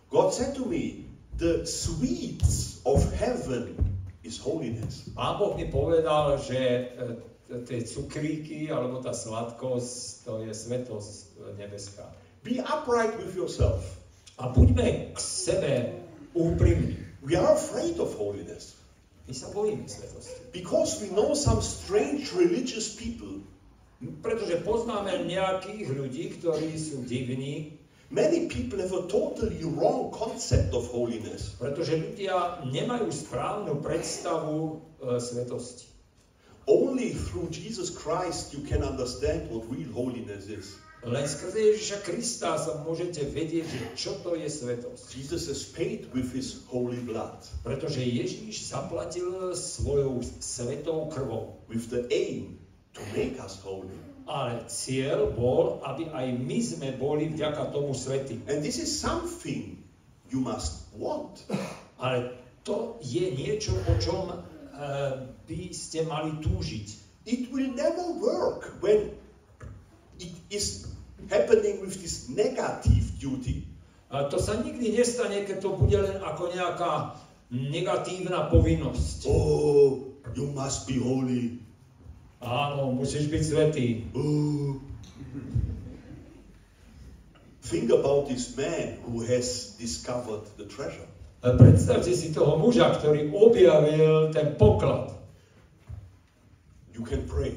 God 0.07 0.31
said 0.31 0.55
to 0.55 0.63
me, 0.63 1.11
the 1.35 1.67
sweets 1.67 2.79
of 2.87 3.03
heaven 3.19 3.75
is 4.23 4.39
holiness. 4.39 5.11
Pán 5.11 5.35
Boh 5.35 5.59
mi 5.59 5.67
povedal, 5.67 6.39
že 6.39 6.87
e, 6.95 7.59
tie 7.67 7.83
cukríky 7.83 8.71
alebo 8.71 9.03
tá 9.03 9.11
sladkosť, 9.11 10.23
to 10.23 10.47
je 10.47 10.55
svetosť 10.55 11.11
e, 11.19 11.27
nebeská. 11.59 12.07
Be 12.47 12.63
upright 12.63 13.11
with 13.19 13.35
yourself. 13.35 13.96
A 14.37 14.47
buďme 14.53 15.11
k 15.13 15.17
sebe 15.17 15.71
úprimní. 16.33 16.97
We 17.25 17.33
are 17.35 17.57
afraid 17.57 17.97
of 17.99 18.13
holiness 18.15 18.77
My 19.27 19.33
sa 19.33 19.49
bojíme 19.51 19.89
svetosti. 19.89 20.53
because 20.53 21.01
we 21.03 21.09
know 21.11 21.33
some 21.35 21.59
strange 21.59 22.31
religious 22.37 22.93
people. 22.95 23.41
Pretože 24.21 24.61
poznáme 24.61 25.25
nejakých 25.25 25.89
ľudí, 25.89 26.23
ktorí 26.37 26.77
sú 26.77 27.01
divní, 27.03 27.73
Many 28.07 28.47
people 28.47 28.79
have 28.79 28.95
a 28.95 29.03
totally 29.11 29.59
wrong 29.67 30.15
concept 30.15 30.71
of 30.71 30.87
holiness. 30.87 31.59
pretože 31.59 31.91
ľudia 31.99 32.63
nemajú 32.63 33.11
správnu 33.11 33.83
predstavu 33.83 34.79
e, 35.03 35.19
svetosti. 35.19 35.91
Only 36.71 37.11
through 37.11 37.51
Jesus 37.51 37.91
Christ 37.91 38.55
you 38.55 38.63
can 38.63 38.79
understand 38.79 39.51
what 39.51 39.67
real 39.67 39.91
holiness 39.91 40.47
is. 40.47 40.79
Len 41.07 41.23
skrze 41.23 41.55
Ježiša 41.55 42.03
Krista 42.03 42.59
sa 42.59 42.83
môžete 42.83 43.23
vedieť, 43.31 43.63
že 43.63 43.85
čo 43.95 44.11
to 44.19 44.35
je 44.35 44.43
svetosť. 44.51 45.05
Jesus 45.15 45.47
has 45.47 45.63
paid 45.63 46.11
with 46.11 46.35
his 46.35 46.67
holy 46.67 46.99
blood, 46.99 47.39
Pretože 47.63 48.03
Ježíš 48.03 48.75
zaplatil 48.75 49.55
svojou 49.55 50.19
svetou 50.43 51.07
krvou. 51.07 51.63
with 51.71 51.87
the 51.87 52.03
aim 52.11 52.59
to 52.91 52.99
make 53.15 53.39
us 53.39 53.55
holy. 53.63 53.95
Ale 54.27 54.67
cieľ 54.67 55.31
bol, 55.31 55.79
aby 55.87 56.11
aj 56.11 56.27
my 56.43 56.59
sme 56.59 56.89
boli 56.99 57.31
vďaka 57.31 57.71
tomu 57.71 57.95
svety. 57.95 58.43
And 58.51 58.59
this 58.59 58.75
is 58.75 58.91
something 58.91 59.79
you 60.27 60.43
must 60.43 60.91
want. 60.91 61.39
Ale 62.03 62.35
to 62.67 62.99
je 62.99 63.31
niečo, 63.31 63.71
po 63.87 63.95
čom 64.03 64.27
e, 64.27 64.37
by 65.23 65.61
ste 65.71 66.03
mali 66.03 66.35
túžiť. 66.43 66.87
It 67.23 67.47
will 67.47 67.71
never 67.71 68.11
work 68.19 68.75
when 68.83 69.15
it 70.19 70.35
is 70.51 70.96
happening 71.29 71.83
with 71.83 71.95
this 72.01 72.29
negative 72.31 73.19
duty. 73.19 73.67
A 74.07 74.31
to 74.31 74.39
sa 74.39 74.59
nikdy 74.63 74.95
nestane, 74.95 75.43
keď 75.43 75.57
to 75.59 75.75
bude 75.75 75.95
len 75.99 76.17
ako 76.23 76.51
nejaká 76.55 77.19
negatívna 77.51 78.47
povinnosť. 78.47 79.27
Oh, 79.27 80.15
you 80.31 80.47
must 80.55 80.87
be 80.87 80.99
holy. 80.99 81.59
Áno, 82.39 82.95
musíš 82.95 83.27
byť 83.27 83.43
svetý. 83.43 83.87
Oh. 84.15 84.79
Think 87.67 87.91
about 87.91 88.31
this 88.31 88.55
man 88.55 89.03
who 89.03 89.19
has 89.27 89.75
discovered 89.75 90.47
the 90.55 90.63
treasure. 90.71 91.07
Predstavte 91.43 92.15
si 92.15 92.31
toho 92.31 92.55
muža, 92.55 92.95
ktorý 92.95 93.27
objavil 93.31 94.31
ten 94.31 94.55
poklad. 94.55 95.11
You 96.95 97.03
can 97.03 97.27
pray. 97.27 97.53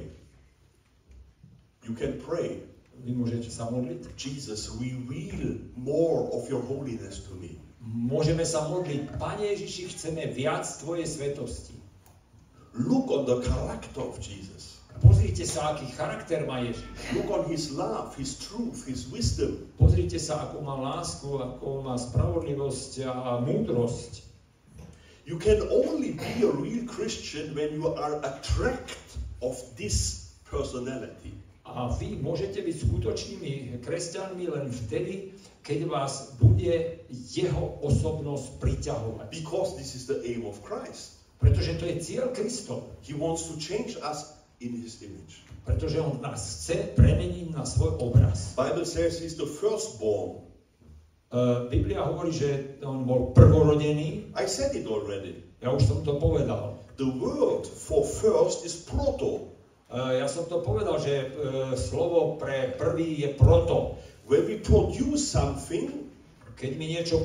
You 1.87 1.95
can 1.95 2.19
pray. 2.19 2.70
Vy 3.01 3.17
môžete 3.17 3.49
sa 3.49 3.69
modliť. 3.73 4.13
Jesus, 4.15 4.69
reveal 4.77 5.57
more 5.77 6.29
of 6.37 6.45
your 6.53 6.61
holiness 6.61 7.25
to 7.25 7.33
me. 7.41 7.57
Môžeme 7.81 8.45
sa 8.45 8.69
modliť. 8.69 9.17
Pane 9.17 9.57
Ježiši, 9.57 9.83
chceme 9.97 10.29
viac 10.29 10.69
Tvojej 10.85 11.09
svetosti. 11.09 11.81
Look 12.77 13.09
on 13.09 13.25
the 13.25 13.41
character 13.41 14.05
of 14.05 14.21
Jesus. 14.21 14.79
Pozrite 15.01 15.49
sa, 15.49 15.75
aký 15.75 15.89
charakter 15.97 16.45
má 16.45 16.61
Ježiš. 16.61 16.85
Look 17.17 17.33
on 17.33 17.49
his 17.49 17.73
love, 17.73 18.13
his 18.21 18.37
truth, 18.37 18.85
his 18.85 19.09
wisdom. 19.09 19.65
Pozrite 19.81 20.21
sa, 20.21 20.45
akú 20.45 20.61
má 20.61 20.77
lásku, 20.77 21.25
akú 21.41 21.81
má 21.81 21.97
spravodlivosť 21.97 23.09
a 23.09 23.41
múdrosť. 23.41 24.29
You 25.25 25.41
can 25.41 25.65
only 25.73 26.21
be 26.21 26.45
a 26.45 26.53
real 26.53 26.85
Christian 26.85 27.57
when 27.57 27.81
you 27.81 27.89
are 27.97 28.21
attracted 28.21 29.01
of 29.41 29.57
this 29.81 30.29
personality. 30.45 31.33
A 31.71 31.91
vy 31.95 32.19
môžete 32.19 32.59
byť 32.61 32.77
skutočnými 32.87 33.53
kresťanmi 33.79 34.45
len 34.51 34.67
vtedy, 34.71 35.35
keď 35.63 35.87
vás 35.87 36.35
bude 36.41 37.07
jeho 37.11 37.79
osobnosť 37.85 38.59
priťahovať. 38.59 39.27
Because 39.31 39.79
this 39.79 39.95
is 39.95 40.11
the 40.11 40.19
aim 40.27 40.43
of 40.49 40.59
Christ. 40.67 41.21
Pretože 41.41 41.81
to 41.81 41.89
je 41.89 41.97
cieľ 42.05 42.35
Kristov. 42.37 42.91
He 43.01 43.17
wants 43.17 43.49
to 43.49 43.57
change 43.57 43.97
us 44.03 44.37
in 44.61 44.77
his 44.77 45.01
image. 45.01 45.41
Pretože 45.65 46.01
on 46.01 46.21
nás 46.21 46.41
chce 46.41 46.93
premeniť 46.97 47.55
na 47.55 47.65
svoj 47.65 47.97
obraz. 48.01 48.53
Bible 48.57 48.85
says 48.85 49.21
he's 49.21 49.37
the 49.37 49.49
firstborn. 49.49 50.45
Uh, 51.31 51.71
Biblia 51.71 52.03
hovorí, 52.03 52.35
že 52.35 52.83
on 52.83 53.07
bol 53.07 53.31
prvorodený. 53.33 54.35
I 54.35 54.45
said 54.51 54.75
it 54.75 54.85
already. 54.91 55.39
Ja 55.63 55.71
už 55.71 55.87
som 55.87 55.99
to 56.03 56.19
povedal. 56.19 56.81
The 56.99 57.07
word 57.07 57.65
for 57.65 58.03
first 58.05 58.67
is 58.67 58.77
proto. 58.77 59.50
Uh, 59.91 60.15
ja 60.15 60.31
som 60.31 60.47
to 60.47 60.63
povedal, 60.63 61.03
že 61.03 61.35
uh, 61.35 61.75
slovo 61.75 62.39
pre 62.39 62.79
prvý 62.79 63.27
je 63.27 63.35
proto. 63.35 63.99
When 64.31 64.47
we 64.47 64.63
produce 64.63 65.27
something, 65.27 66.07
Keď 66.61 66.77
my 66.77 66.87
niečo 66.93 67.17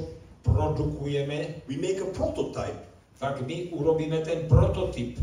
produkujeme, 0.47 1.68
we 1.68 1.76
make 1.76 1.99
a 1.99 2.07
prototype. 2.09 2.80
tak 3.20 3.43
my 3.43 3.68
urobíme 3.76 4.24
ten 4.24 4.47
prototyp. 4.47 5.20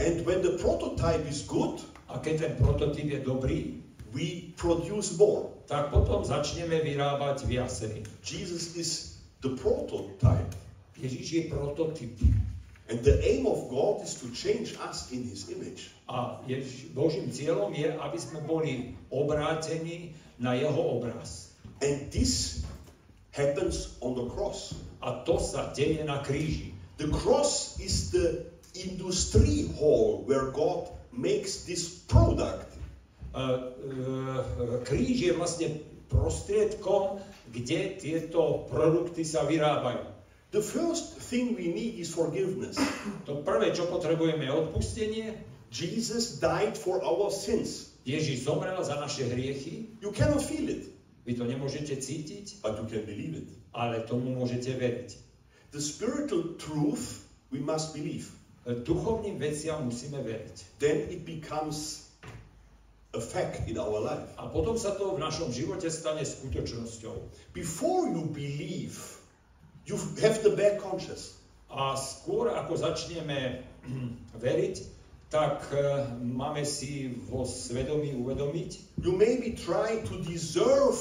And 0.00 0.22
when 0.22 0.40
the 0.40 0.54
prototype 0.56 1.26
is 1.26 1.42
good, 1.44 1.82
A 2.10 2.18
keď 2.18 2.34
ten 2.42 2.54
prototyp 2.58 3.06
je 3.06 3.20
dobrý, 3.22 3.78
we 4.10 4.50
produce 4.58 5.14
more. 5.14 5.46
tak 5.70 5.94
potom 5.94 6.26
začneme 6.26 6.82
vyrábať 6.82 7.46
viacej. 7.46 8.02
Jesus 8.26 8.74
is 8.74 9.22
the 9.46 9.54
prototype. 9.54 10.50
Ježiš 10.98 11.26
je 11.30 11.42
prototyp. 11.46 12.18
And 12.90 12.98
the 13.06 13.22
aim 13.22 13.46
of 13.46 13.70
God 13.70 14.02
is 14.02 14.18
to 14.18 14.26
change 14.34 14.74
us 14.82 15.14
in 15.14 15.22
His 15.22 15.46
image. 15.54 15.94
A 16.10 16.42
Ježiš, 16.50 16.90
Božím 16.90 17.30
cieľom 17.30 17.70
je, 17.70 17.86
aby 17.86 18.18
sme 18.18 18.42
boli 18.42 18.98
obrátení 19.14 20.18
na 20.42 20.58
jeho 20.58 20.98
obraz. 20.98 21.54
And 21.78 22.10
this 22.10 22.66
happens 23.30 23.94
on 24.02 24.18
the 24.18 24.26
cross. 24.34 24.74
A 25.06 25.22
to 25.22 25.38
sa 25.38 25.70
deje 25.70 26.02
na 26.02 26.18
kríži. 26.18 26.74
The 26.98 27.14
cross 27.14 27.78
is 27.78 28.10
the 28.10 28.50
industry 28.74 29.70
hall 29.78 30.26
where 30.26 30.50
God 30.50 30.90
makes 31.14 31.62
this 31.64 32.02
product. 32.10 32.66
Uh, 33.30 33.70
uh, 33.78 34.82
kríž 34.82 35.30
je 35.30 35.32
vlastne 35.38 35.68
prostriedkom, 36.10 37.22
kde 37.54 37.94
tieto 38.02 38.66
produkty 38.66 39.22
sa 39.22 39.46
vyrábajú. 39.46 40.10
The 40.50 40.58
first 40.58 41.22
thing 41.30 41.54
we 41.54 41.70
need 41.70 42.02
is 42.02 42.10
forgiveness. 42.10 42.74
To 43.30 43.38
prvé, 43.46 43.70
čo 43.70 43.86
potrebujeme, 43.86 44.42
je 44.42 44.52
odpustenie. 44.52 45.26
Jesus 45.70 46.38
died 46.38 46.74
for 46.76 46.98
our 47.00 47.30
sins. 47.30 47.94
Ježiš 48.02 48.44
zomrel 48.44 48.82
za 48.84 48.98
naše 48.98 49.24
hriechy. 49.24 49.86
You 50.02 50.10
cannot 50.10 50.42
feel 50.42 50.66
it, 50.66 50.90
Vy 51.28 51.36
to 51.36 51.44
nemôžete 51.46 51.94
cítiť, 52.00 52.58
but 52.64 52.74
you 52.80 52.86
can 52.88 53.04
believe 53.06 53.38
it. 53.38 53.48
ale 53.70 54.02
tomu 54.02 54.34
môžete 54.34 54.74
veriť. 54.74 55.08
The 55.70 55.78
spiritual 55.78 56.58
truth 56.58 57.22
we 57.54 57.62
must 57.62 57.94
believe. 57.94 58.34
Duchovným 58.66 59.38
veciam 59.38 59.86
musíme 59.86 60.18
veriť. 60.26 60.82
Then 60.82 61.06
it 61.06 61.22
becomes 61.22 62.10
a 63.14 63.22
fact 63.22 63.70
in 63.70 63.78
our 63.78 64.00
life. 64.02 64.26
A 64.42 64.50
potom 64.50 64.74
sa 64.74 64.98
to 64.98 65.14
v 65.14 65.22
našom 65.22 65.54
živote 65.54 65.86
stane 65.86 66.26
skutočnosťou. 66.26 67.14
Before 67.54 68.10
you 68.10 68.26
believe, 68.26 68.98
you 69.86 69.94
have 70.18 70.42
the 70.42 70.50
bad 70.54 70.82
conscience. 70.82 71.38
A 71.70 71.94
skôr 71.94 72.50
ako 72.50 72.74
začneme 72.74 73.62
veriť, 74.44 74.74
tak 75.30 75.70
eh, 75.70 76.10
máme 76.20 76.66
si 76.66 77.14
vo 77.30 77.46
svedomí 77.46 78.18
uvedomiť, 78.18 79.00
You 79.00 79.14
maybe 79.16 79.56
try 79.56 80.02
to 80.10 80.20
deserve 80.26 80.98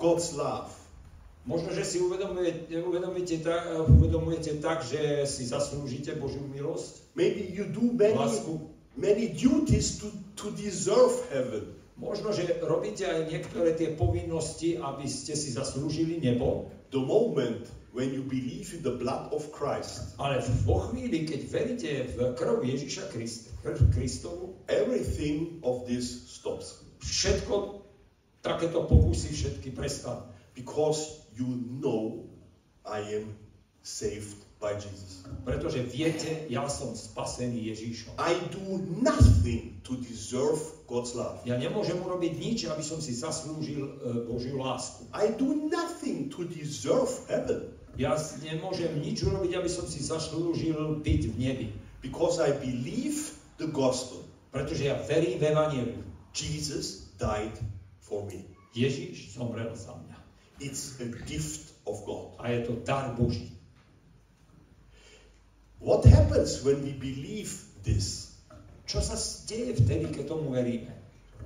God's 0.00 0.32
love. 0.34 0.72
možno, 1.44 1.72
že 1.72 1.84
si 1.84 1.96
uvedomujete, 2.00 2.76
uvedomíte 2.82 3.40
tak, 3.40 3.88
uvedomujete 3.88 4.60
tak, 4.60 4.84
že 4.84 5.24
si 5.24 5.48
zaslúžite 5.48 6.16
Božiu 6.16 6.44
milosť, 6.44 7.14
Maybe 7.14 7.44
you 7.48 7.68
do 7.68 7.92
many, 7.92 8.16
lásku. 8.16 8.68
many 8.96 9.32
duties 9.32 10.00
to, 10.00 10.12
to 10.36 10.50
deserve 10.56 11.14
heaven. 11.28 11.72
Možno, 11.98 12.30
že 12.30 12.62
robíte 12.62 13.10
aj 13.10 13.26
niektoré 13.26 13.74
tie 13.74 13.90
povinnosti, 13.98 14.78
aby 14.78 15.08
ste 15.10 15.34
si 15.34 15.50
zaslúžili 15.50 16.22
nebo, 16.22 16.70
The 16.88 17.02
moment 17.04 17.68
when 17.92 18.12
you 18.12 18.22
believe 18.22 18.74
in 18.74 18.82
the 18.82 18.94
blood 18.94 19.32
of 19.32 19.48
Christ, 19.52 20.14
ale 20.20 20.44
vo 20.68 20.92
chvíli, 20.92 21.24
keď 21.24 21.40
veríte 21.48 21.90
v 22.14 22.16
krv 22.36 22.60
Ježiša 22.62 23.10
Krist, 23.10 23.54
Kristovu, 23.94 24.60
everything 24.68 25.60
of 25.64 25.88
this 25.88 26.28
stops. 26.28 26.88
všetko, 27.02 27.82
takéto 28.42 28.84
pokusy 28.86 29.34
všetky 29.34 29.70
prestanú. 29.74 30.26
Because 30.54 31.22
you 31.38 31.46
know 31.78 32.26
I 32.82 33.22
am 33.22 33.34
saved 33.82 34.42
by 34.58 34.74
Jesus. 34.74 35.22
Pretože 35.46 35.86
viete, 35.86 36.50
ja 36.50 36.66
som 36.66 36.98
spasený 36.98 37.70
Ježišom. 37.70 38.18
I 38.18 38.34
do 38.50 38.82
nothing 38.98 39.78
to 39.86 39.94
deserve 40.02 40.58
God's 40.90 41.14
love. 41.14 41.46
Ja 41.46 41.54
nemôžem 41.54 41.94
urobiť 42.02 42.32
nič, 42.34 42.58
aby 42.66 42.82
som 42.82 42.98
si 42.98 43.14
zaslúžil 43.14 43.86
e, 43.86 43.90
Božiu 44.26 44.58
lásku. 44.58 45.06
I 45.14 45.30
do 45.38 45.70
nothing 45.70 46.26
to 46.34 46.42
deserve 46.42 47.08
heaven. 47.30 47.77
Ja 47.98 48.14
nemôžem 48.40 48.94
nič 49.02 49.26
urobiť, 49.26 49.58
aby 49.58 49.66
som 49.66 49.82
si 49.90 49.98
zaslúžil 49.98 51.02
byť 51.02 51.22
v 51.28 51.36
nebi. 51.36 51.68
Because 51.98 52.38
I 52.38 52.54
believe 52.54 53.34
the 53.58 53.66
gospel. 53.66 54.22
Pretože 54.54 54.86
ja 54.86 54.96
verím 55.02 55.42
v 55.42 55.50
Evangeliu. 55.50 56.02
Jesus 56.30 57.10
died 57.18 57.58
for 57.98 58.22
me. 58.30 58.46
Ježiš 58.70 59.34
zomrel 59.34 59.74
za 59.74 59.98
mňa. 59.98 60.18
It's 60.62 60.94
a 61.02 61.10
gift 61.26 61.74
of 61.82 62.06
God. 62.06 62.38
A 62.38 62.54
je 62.54 62.70
to 62.70 62.78
dar 62.86 63.18
Boží. 63.18 63.50
What 65.82 66.06
happens 66.06 66.62
when 66.62 66.86
we 66.86 66.94
believe 66.94 67.66
this? 67.82 68.38
Čo 68.86 69.02
sa 69.02 69.18
deje 69.50 69.74
vtedy, 69.74 70.06
keď 70.14 70.38
tomu 70.38 70.54
veríme? 70.54 70.94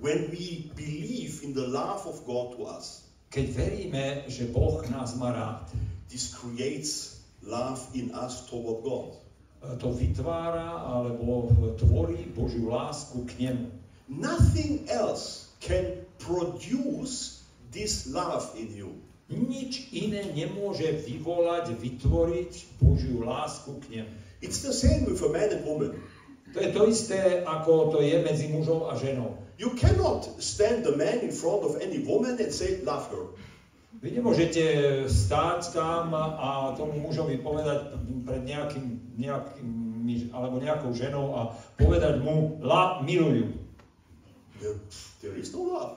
When 0.04 0.28
we 0.28 0.68
believe 0.76 1.40
in 1.40 1.56
the 1.56 1.64
love 1.64 2.04
of 2.04 2.22
God 2.28 2.60
to 2.60 2.68
us, 2.68 3.02
Keď 3.32 3.46
veríme, 3.56 4.04
že 4.28 4.44
Boh 4.52 4.84
nás 4.92 5.16
má 5.16 5.32
rád, 5.32 5.72
this 6.12 6.36
creates 6.36 7.24
love 7.40 7.80
in 7.96 8.12
us 8.12 8.44
toward 8.46 8.84
God. 8.84 9.16
e, 9.62 9.76
to 9.78 9.94
vytvára 9.94 10.82
alebo 10.82 11.54
tvorí 11.78 12.26
Božiu 12.34 12.68
lásku 12.68 13.22
k 13.30 13.48
nemu. 13.48 13.70
Nothing 14.10 14.84
else 14.90 15.54
can 15.62 16.02
produce 16.18 17.46
this 17.70 18.10
love 18.10 18.44
in 18.58 18.74
you. 18.74 18.90
Nič 19.32 19.88
iné 19.96 20.28
nemôže 20.36 20.92
vyvolať, 21.08 21.72
vytvoriť 21.78 22.52
Božiu 22.82 23.24
lásku 23.24 23.80
k 23.86 24.02
nemu. 24.02 24.12
It's 24.42 24.60
the 24.60 24.74
same 24.74 25.06
with 25.06 25.22
a 25.22 25.30
man 25.30 25.48
and 25.54 25.64
woman. 25.64 25.94
To 26.52 26.60
je 26.60 26.68
to 26.74 26.84
isté, 26.84 27.40
ako 27.48 27.96
to 27.96 28.04
je 28.04 28.20
medzi 28.20 28.52
mužom 28.52 28.84
a 28.84 28.98
ženou. 28.98 29.40
You 29.56 29.72
cannot 29.78 30.28
stand 30.42 30.84
the 30.84 30.92
man 30.92 31.24
in 31.24 31.32
front 31.32 31.64
of 31.64 31.80
any 31.80 32.04
woman 32.04 32.36
and 32.36 32.52
say, 32.52 32.82
love 32.84 33.08
her. 33.08 33.24
Vy 34.02 34.18
nemôžete 34.18 34.62
stáť 35.06 35.78
tam 35.78 36.10
a 36.18 36.74
tomu 36.74 36.98
mužovi 36.98 37.38
povedať 37.38 37.94
pred 38.26 38.42
nejakým, 38.42 39.14
nejakým 39.14 39.70
alebo 40.34 40.58
nejakou 40.58 40.90
ženou 40.90 41.38
a 41.38 41.40
povedať 41.78 42.18
mu, 42.18 42.58
la, 42.58 42.98
milujú. 43.06 43.54
There, 45.22 45.38
is 45.38 45.54
no 45.54 45.62
love. 45.70 45.94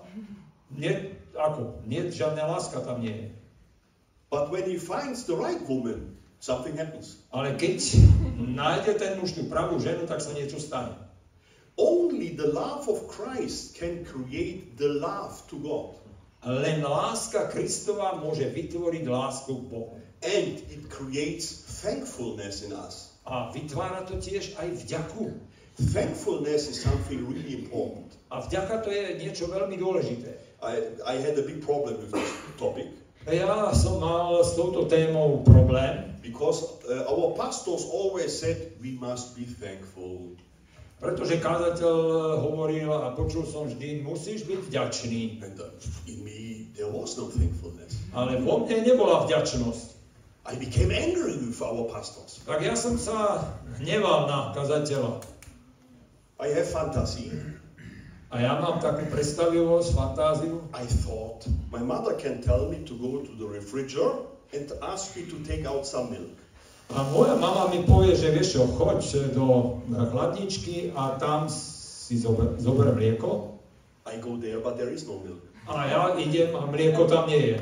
Nie, 0.70 1.18
ako? 1.34 1.82
Nie, 1.90 2.14
žiadna 2.14 2.46
láska 2.46 2.86
tam 2.86 3.02
nie 3.02 3.14
je. 3.14 3.30
But 4.30 4.54
when 4.54 4.70
he 4.70 4.78
finds 4.78 5.26
the 5.26 5.34
right 5.34 5.62
woman, 5.66 6.18
something 6.38 6.78
happens. 6.78 7.18
Ale 7.34 7.58
keď 7.58 7.82
nájde 8.38 9.02
ten 9.02 9.18
muž 9.18 9.34
tú 9.34 9.50
pravú 9.50 9.82
ženu, 9.82 10.06
tak 10.06 10.22
sa 10.22 10.34
niečo 10.38 10.62
stane. 10.62 10.94
Only 11.76 12.38
the 12.38 12.54
love 12.54 12.86
of 12.86 13.10
Christ 13.10 13.76
can 13.76 14.06
create 14.06 14.78
the 14.78 15.02
love 15.02 15.42
to 15.50 15.58
God. 15.58 16.05
Len 16.46 16.86
láska 16.86 17.50
Kristova 17.50 18.22
môže 18.22 18.46
vytvoriť 18.48 19.04
lásku 19.10 19.52
k 19.52 19.64
Bohu. 19.66 19.98
And 20.22 20.62
it 20.70 20.90
creates 20.94 21.66
thankfulness 21.82 22.62
in 22.66 22.74
us. 22.74 23.18
A 23.26 23.50
vytvára 23.50 24.06
to 24.06 24.22
tiež 24.22 24.54
aj 24.62 24.86
vďaku. 24.86 25.34
Thankfulness 25.92 26.72
is 26.72 26.80
something 26.80 27.26
really 27.26 27.66
important. 27.66 28.14
A 28.32 28.46
vďaka 28.46 28.86
to 28.86 28.90
je 28.94 29.20
niečo 29.20 29.50
veľmi 29.50 29.76
dôležité. 29.76 30.38
I, 30.64 30.96
I 31.04 31.14
had 31.20 31.36
a 31.36 31.44
big 31.44 31.60
problem 31.66 32.00
with 32.00 32.16
this 32.16 32.32
topic 32.56 32.94
Ja 33.26 33.74
som 33.74 34.06
mal 34.06 34.38
s 34.46 34.54
touto 34.54 34.86
témou 34.86 35.42
problém, 35.42 36.14
because 36.22 36.62
uh, 36.86 37.10
our 37.10 37.34
pastors 37.34 37.82
always 37.90 38.30
said 38.30 38.78
we 38.78 38.94
must 39.02 39.34
be 39.34 39.50
thankful. 39.50 40.38
Pretože 41.06 41.38
kázateľ 41.38 41.96
hovoril 42.42 42.90
a 42.90 43.14
počul 43.14 43.46
som 43.46 43.70
vždy, 43.70 44.02
musíš 44.02 44.50
byť 44.50 44.60
vďačný. 44.66 45.46
And 45.46 45.54
uh, 45.62 45.70
in 46.10 46.26
me, 46.26 46.74
there 46.74 46.90
was 46.90 47.14
no 47.22 47.30
thankfulness. 47.30 48.02
Ale 48.18 48.42
vo 48.42 48.66
mne 48.66 48.82
nebola 48.82 49.30
vďačnosť. 49.30 49.94
I 50.50 50.58
became 50.58 50.90
angry 50.90 51.38
with 51.38 51.62
our 51.62 51.86
pastors. 51.90 52.42
Tak 52.50 52.66
ja 52.66 52.74
som 52.74 52.98
sa 52.98 53.46
hneval 53.78 54.26
na 54.26 54.54
kazateľa. 54.58 55.22
I 56.42 56.50
have 56.50 56.70
fantasy. 56.70 57.30
A 58.34 58.42
ja 58.42 58.58
mám 58.58 58.82
takú 58.82 59.06
predstavivosť, 59.08 59.94
fantáziu. 59.94 60.66
I 60.74 60.84
thought 61.06 61.46
my 61.70 61.86
mother 61.86 62.18
can 62.18 62.42
tell 62.42 62.66
me 62.66 62.82
to 62.90 62.98
go 62.98 63.22
to 63.22 63.32
the 63.38 63.46
refrigerator 63.46 64.26
and 64.54 64.70
ask 64.82 65.14
me 65.14 65.30
to 65.30 65.38
take 65.46 65.70
out 65.70 65.86
some 65.86 66.10
milk. 66.10 66.34
A 66.94 67.02
moja 67.10 67.34
mama 67.36 67.74
mi 67.74 67.82
povie, 67.82 68.14
že 68.14 68.30
vieš 68.30 68.60
čo, 68.60 68.70
choď 68.70 69.02
do 69.34 69.82
chladničky 69.90 70.94
a 70.94 71.18
tam 71.18 71.50
si 71.50 72.22
zober, 72.22 72.54
zober 72.62 72.94
mlieko. 72.94 73.58
I 74.06 74.22
go 74.22 74.38
there, 74.38 74.62
but 74.62 74.78
there 74.78 74.94
is 74.94 75.10
no 75.10 75.18
milk. 75.26 75.42
A 75.66 75.90
ja 75.90 76.14
idem 76.22 76.54
a 76.54 76.70
mlieko 76.70 77.10
tam 77.10 77.26
nie 77.26 77.42
je. 77.42 77.58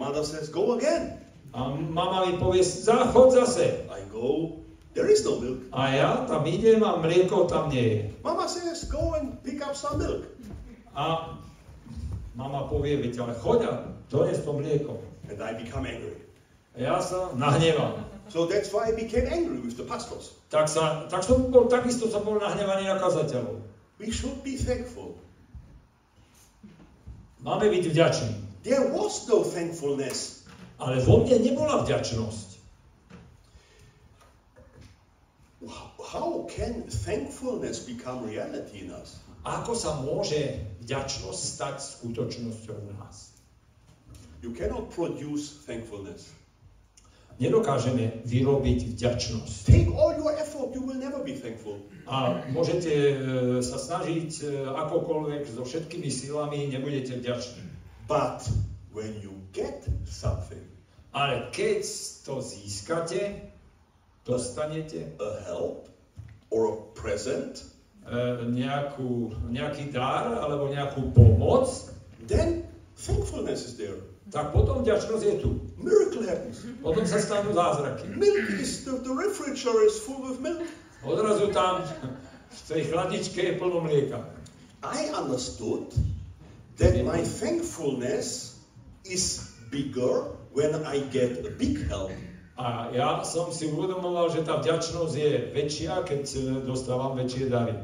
Mother 0.00 0.24
says, 0.24 0.48
go 0.48 0.80
again. 0.80 1.20
A 1.52 1.76
mama 1.76 2.24
mi 2.24 2.40
povie, 2.40 2.64
za, 2.64 3.12
choď 3.12 3.44
zase. 3.44 3.66
I 3.92 4.00
go, 4.08 4.56
there 4.96 5.12
is 5.12 5.20
no 5.28 5.36
milk. 5.36 5.68
A 5.76 5.92
ja 5.92 6.10
tam 6.24 6.48
idem 6.48 6.80
a 6.80 6.96
mlieko 6.96 7.44
tam 7.44 7.68
nie 7.68 7.84
je. 7.84 7.98
Mama 8.24 8.48
says, 8.48 8.88
go 8.88 9.12
and 9.20 9.36
pick 9.44 9.60
up 9.60 9.76
some 9.76 10.00
milk. 10.00 10.24
A 10.96 11.36
mama 12.32 12.64
povie, 12.72 12.96
veď 12.96 13.28
ale 13.28 13.36
choď 13.36 13.60
a 13.68 13.72
dones 14.08 14.40
to 14.40 14.56
mlieko. 14.56 15.04
And 15.28 15.36
I 15.36 15.52
become 15.52 15.84
angry. 15.84 16.16
Ja 16.80 16.96
sa 17.04 17.28
nahnevam. 17.36 18.08
So 18.28 18.46
that's 18.46 18.72
why 18.72 18.88
I 18.88 18.92
became 18.92 19.26
angry 19.26 19.58
with 19.58 19.76
the 19.76 19.84
pastors. 19.84 20.32
Tak, 20.52 20.68
sa, 20.68 21.08
tak 21.08 21.24
som 21.24 21.48
bol, 21.48 21.68
takisto 21.68 22.12
som 22.12 22.24
bol 22.24 22.36
nahnevaný 22.36 22.88
na 22.88 23.00
kazateľov. 23.00 23.60
We 23.98 24.12
should 24.12 24.44
be 24.44 24.60
thankful. 24.60 25.16
Máme 27.40 27.70
byť 27.72 27.84
vďační. 27.88 28.32
There 28.66 28.92
was 28.92 29.24
no 29.30 29.46
thankfulness. 29.46 30.44
Ale 30.78 31.00
vo 31.02 31.24
mne 31.24 31.42
nebola 31.42 31.82
vďačnosť. 31.82 32.48
How 36.08 36.48
can 36.48 36.88
thankfulness 36.88 37.84
become 37.84 38.24
reality 38.24 38.86
in 38.86 38.94
us? 38.94 39.20
Ako 39.44 39.76
sa 39.76 40.00
môže 40.00 40.60
vďačnosť 40.84 41.40
stať 41.40 41.76
skutočnosťou 41.80 42.76
v 42.76 42.88
nás? 42.96 43.32
You 44.40 44.54
cannot 44.54 44.94
produce 44.94 45.58
thankfulness. 45.66 46.30
Nedokážeme 47.38 48.26
vyrobiť 48.26 48.98
vďačnosť. 48.98 49.70
Take 49.70 49.94
all 49.94 50.10
your 50.18 50.34
effort, 50.34 50.74
you 50.74 50.82
will 50.82 50.98
never 50.98 51.22
be 51.22 51.38
thankful. 51.38 51.78
A 52.10 52.42
môžete 52.50 52.90
e, 52.90 53.14
sa 53.62 53.78
snažiť 53.78 54.30
e, 54.42 54.66
akokoľvek 54.66 55.46
so 55.46 55.62
všetkými 55.62 56.10
silami, 56.10 56.66
nebudete 56.66 57.14
vďační. 57.22 57.62
But 58.10 58.42
when 58.90 59.14
you 59.22 59.38
get 59.54 59.86
something, 60.02 60.66
Ale 61.12 61.48
keď 61.50 61.82
to 62.24 62.38
získate, 62.44 63.50
dostanete 64.28 65.16
a 65.18 65.28
help 65.48 65.88
or 66.50 66.68
a 66.68 66.76
present, 66.94 67.64
e, 68.04 68.44
nejakú, 68.44 69.32
nejaký 69.48 69.88
dar 69.88 70.30
alebo 70.36 70.68
nejakú 70.68 71.10
pomoc, 71.16 71.90
then 72.28 72.68
thankfulness 72.94 73.64
is 73.64 73.74
there. 73.80 74.07
Tak 74.28 74.52
potom 74.52 74.84
vďačnosť 74.84 75.24
je 75.24 75.34
tu. 75.40 75.50
Miracle 75.80 76.28
happens. 76.28 76.60
Potom 76.84 77.04
sa 77.08 77.16
stanú 77.16 77.56
zázraky. 77.56 78.12
Milk 78.12 78.52
is 78.60 78.84
the, 78.84 79.00
the 79.00 79.12
refrigerator 79.12 79.84
is 79.88 79.96
full 80.04 80.20
with 80.20 80.38
milk. 80.44 80.68
Odrazu 81.00 81.48
tam 81.54 81.86
v 82.48 82.60
tej 82.68 82.92
chladničke 82.92 83.40
je 83.40 83.52
plno 83.56 83.80
mlieka. 83.80 84.20
I 84.84 85.10
understood 85.16 85.90
that 86.76 86.94
my 87.02 87.24
thankfulness 87.24 88.58
is 89.08 89.54
bigger 89.70 90.36
when 90.52 90.74
I 90.84 91.00
get 91.08 91.46
a 91.46 91.50
big 91.54 91.88
help. 91.88 92.12
A 92.58 92.90
ja 92.90 93.22
som 93.22 93.54
si 93.54 93.70
uvedomoval, 93.70 94.34
že 94.34 94.42
tá 94.42 94.58
vďačnosť 94.58 95.14
je 95.14 95.32
väčšia, 95.54 96.02
keď 96.02 96.22
e, 96.26 96.38
dostávam 96.66 97.14
väčšie 97.14 97.46
dary. 97.46 97.78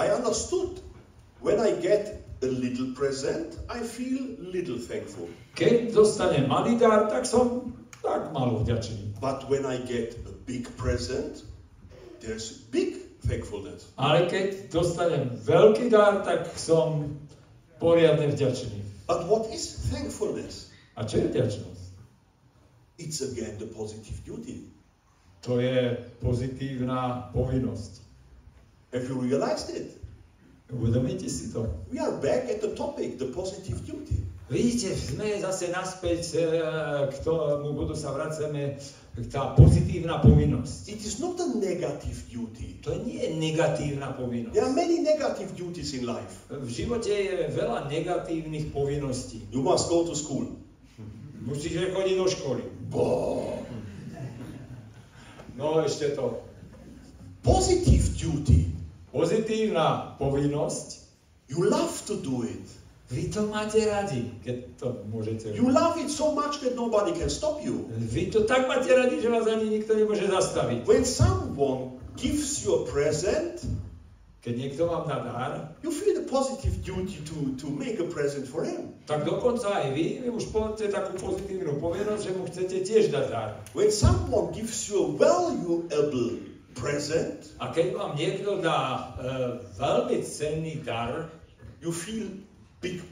I 0.00 0.08
understood 0.08 0.80
when 1.44 1.60
I 1.60 1.76
get 1.84 2.23
a 2.42 2.46
little 2.46 2.92
present, 2.94 3.58
I 3.68 3.80
feel 3.82 4.36
little 4.38 4.78
thankful. 4.78 5.28
Keď 5.54 5.94
dostanem 5.94 6.50
malý 6.50 6.78
dar, 6.80 7.06
tak 7.06 7.28
som 7.28 7.72
tak 8.02 8.34
malo 8.34 8.60
vďačný. 8.60 9.16
But 9.20 9.48
when 9.48 9.64
I 9.64 9.80
get 9.80 10.18
a 10.28 10.32
big 10.44 10.68
present, 10.76 11.46
there's 12.20 12.52
big 12.68 13.00
thankfulness. 13.24 13.88
Ale 13.96 14.28
keď 14.28 14.68
dostanem 14.68 15.32
veľký 15.40 15.88
dar, 15.88 16.20
tak 16.26 16.52
som 16.60 17.16
poriadne 17.80 18.28
vďačný. 18.28 18.84
But 19.08 19.28
what 19.28 19.48
is 19.48 19.88
thankfulness? 19.88 20.72
A 20.96 21.08
čo 21.08 21.24
je 21.24 21.32
vďačnosť? 21.32 21.84
It's 23.00 23.20
again 23.24 23.58
the 23.58 23.66
positive 23.66 24.20
duty. 24.22 24.70
To 25.44 25.60
je 25.60 25.98
pozitívna 26.24 27.28
povinnosť. 27.36 28.00
Have 28.94 29.04
you 29.10 29.18
realized 29.18 29.74
it? 29.74 30.03
Uvedomíte 30.72 31.28
si 31.28 31.52
to? 31.52 31.68
We 31.92 32.00
are 32.00 32.16
back 32.24 32.48
at 32.48 32.64
the 32.64 32.72
topic, 32.72 33.18
the 33.20 33.28
positive 33.28 33.84
duty. 33.84 34.24
Vidíte, 34.48 34.92
sme 34.92 35.40
zase 35.40 35.72
naspäť 35.72 36.36
e, 36.36 36.40
k 37.08 37.16
tomu 37.24 37.72
bodu 37.72 37.96
sa 37.96 38.12
vraceme, 38.12 38.76
tá 39.32 39.56
pozitívna 39.56 40.20
povinnosť. 40.20 40.92
It 40.92 41.00
is 41.00 41.16
not 41.16 41.40
a 41.40 41.48
negative 41.56 42.28
duty. 42.28 42.76
To 42.84 42.92
nie 43.00 43.24
je 43.24 43.32
negatívna 43.40 44.12
There 44.12 44.20
povinnosť. 44.20 44.56
are 44.60 44.72
many 44.76 45.00
negative 45.00 45.56
duties 45.56 45.96
in 45.96 46.04
life. 46.04 46.44
V 46.52 46.68
živote 46.68 47.08
je 47.08 47.48
veľa 47.56 47.88
negatívnych 47.88 48.68
povinností. 48.68 49.48
You 49.48 49.64
must 49.64 49.88
go 49.88 50.04
to 50.04 50.12
school. 50.12 50.44
Musíš 51.44 51.76
chodiť 51.92 52.14
do 52.16 52.28
školy. 52.28 52.64
Boh. 52.92 53.64
No 55.56 55.80
ešte 55.80 56.12
to. 56.16 56.40
Positive 57.40 58.04
duty. 58.16 58.83
Pozitívna 59.14 60.18
povinnosť. 60.18 61.06
You 61.46 61.70
love 61.70 61.94
to 62.10 62.18
do 62.18 62.42
it. 62.42 62.66
Vy 63.14 63.30
to 63.30 63.46
máte 63.46 63.78
radi, 63.86 64.26
keď 64.42 64.56
to 64.74 64.86
môžete. 65.06 65.54
You 65.54 65.70
love 65.70 65.94
it 66.02 66.10
so 66.10 66.34
much 66.34 66.58
that 66.66 66.74
nobody 66.74 67.14
can 67.14 67.30
stop 67.30 67.62
you. 67.62 67.86
Vy 67.94 68.34
to 68.34 68.42
tak 68.42 68.66
máte 68.66 68.90
radi, 68.90 69.22
že 69.22 69.30
vás 69.30 69.46
ani 69.46 69.70
nikto 69.70 69.94
nemôže 69.94 70.26
zastaviť. 70.26 70.82
When 70.82 71.06
someone 71.06 72.02
gives 72.18 72.66
you 72.66 72.82
a 72.82 72.90
present, 72.90 73.62
Keď 74.44 74.60
niekto 74.60 74.84
vám 74.84 75.08
dá 75.08 75.24
dar, 75.24 75.72
you 75.80 75.88
feel 75.88 76.20
the 76.20 76.28
positive 76.28 76.84
duty 76.84 77.16
to, 77.24 77.56
to 77.56 77.64
make 77.72 77.96
a 77.96 78.04
present 78.04 78.44
for 78.44 78.60
him. 78.60 78.92
tak 79.08 79.24
dokonca 79.24 79.72
aj 79.72 79.96
vy, 79.96 80.20
vy 80.20 80.28
už 80.28 80.52
máte 80.52 80.84
takú 80.92 81.16
pozitívnu 81.16 81.80
povinnosť, 81.80 82.22
že 82.28 82.32
mu 82.36 82.44
chcete 82.44 82.76
tiež 82.84 83.04
dať 83.08 83.26
dar. 83.32 83.56
When 83.72 83.88
someone 83.88 84.52
gives 84.52 84.84
you 84.84 85.00
a 85.00 85.08
valuable 85.16 85.88
present, 86.74 87.54
A 87.62 87.70
keď 87.72 87.94
vám 87.94 88.12
niekto 88.18 88.60
dá 88.60 88.80
e, 88.82 89.02
veľmi 89.78 90.18
cenný 90.26 90.82
dar, 90.82 91.30
you 91.80 91.94
feel 91.94 92.28
big 92.82 93.02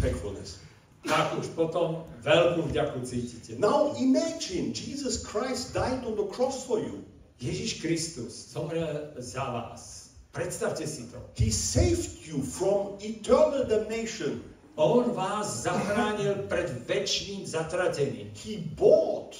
thankfulness. 0.00 0.64
tak 1.04 1.36
už 1.36 1.52
potom 1.52 2.08
veľkú 2.24 2.72
vďaku 2.72 3.04
cítite. 3.04 3.60
Now 3.60 3.92
imagine 4.00 4.72
Jesus 4.72 5.20
Christ 5.20 5.76
died 5.76 6.00
on 6.08 6.16
the 6.16 6.28
cross 6.32 6.64
for 6.64 6.80
you. 6.80 7.04
Ježiš 7.44 7.84
Kristus 7.84 8.32
zomrel 8.56 9.12
za 9.20 9.44
vás. 9.52 10.10
Predstavte 10.32 10.88
si 10.88 11.04
to. 11.12 11.20
He 11.36 11.52
saved 11.52 12.24
you 12.24 12.40
from 12.40 12.96
eternal 13.04 13.68
damnation. 13.68 14.40
On 14.74 15.06
vás 15.14 15.62
zachránil 15.62 16.50
pred 16.50 16.66
väčšným 16.88 17.46
zatratením. 17.46 18.34
He 18.34 18.58
bought 18.74 19.38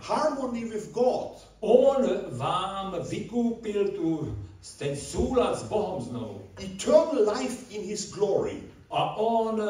harmony 0.00 0.64
with 0.64 0.92
God. 0.92 1.38
On 1.60 2.02
vám 2.34 3.02
vykúpil 3.02 3.98
tu 3.98 4.32
ten 4.78 4.94
súlad 4.94 5.58
s 5.58 5.66
Bohom 5.66 6.02
znovu. 6.02 6.38
Eternal 6.58 7.26
life 7.26 7.66
in 7.70 7.82
His 7.82 8.10
glory. 8.10 8.62
A 8.90 9.14
on 9.18 9.58
e, 9.62 9.68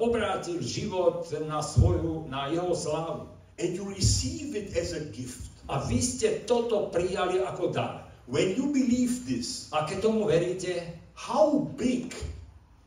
obrátil 0.00 0.60
život 0.60 1.28
na 1.44 1.60
svoju, 1.60 2.28
na 2.28 2.48
jeho 2.52 2.72
slávu. 2.72 3.28
And 3.60 3.76
you 3.76 3.84
receive 3.88 4.56
it 4.56 4.72
as 4.76 4.96
a 4.96 5.04
gift. 5.12 5.52
A 5.68 5.84
vy 5.84 6.00
ste 6.00 6.44
toto 6.48 6.88
prijali 6.88 7.44
ako 7.44 7.72
dar. 7.72 8.08
When 8.30 8.56
you 8.56 8.72
believe 8.72 9.26
this, 9.26 9.68
A 9.74 9.84
keď 9.84 10.06
tomu 10.06 10.30
veríte, 10.30 10.86
how 11.14 11.66
big 11.76 12.14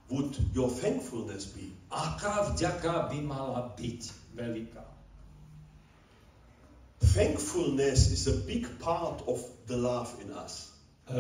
would 0.08 0.36
your 0.56 0.72
thankfulness 0.72 1.46
be? 1.52 1.74
aká 1.94 2.50
vďaka 2.54 3.14
by 3.14 3.18
mala 3.22 3.70
byť 3.78 4.02
veľká. 4.34 4.83
Thankfulness 7.04 8.12
is 8.12 8.28
a 8.28 8.36
big 8.48 8.66
part 8.80 9.22
of 9.28 9.44
the 9.68 9.76
love 9.76 10.10
in 10.24 10.32
us. 10.32 10.72
E, 11.12 11.20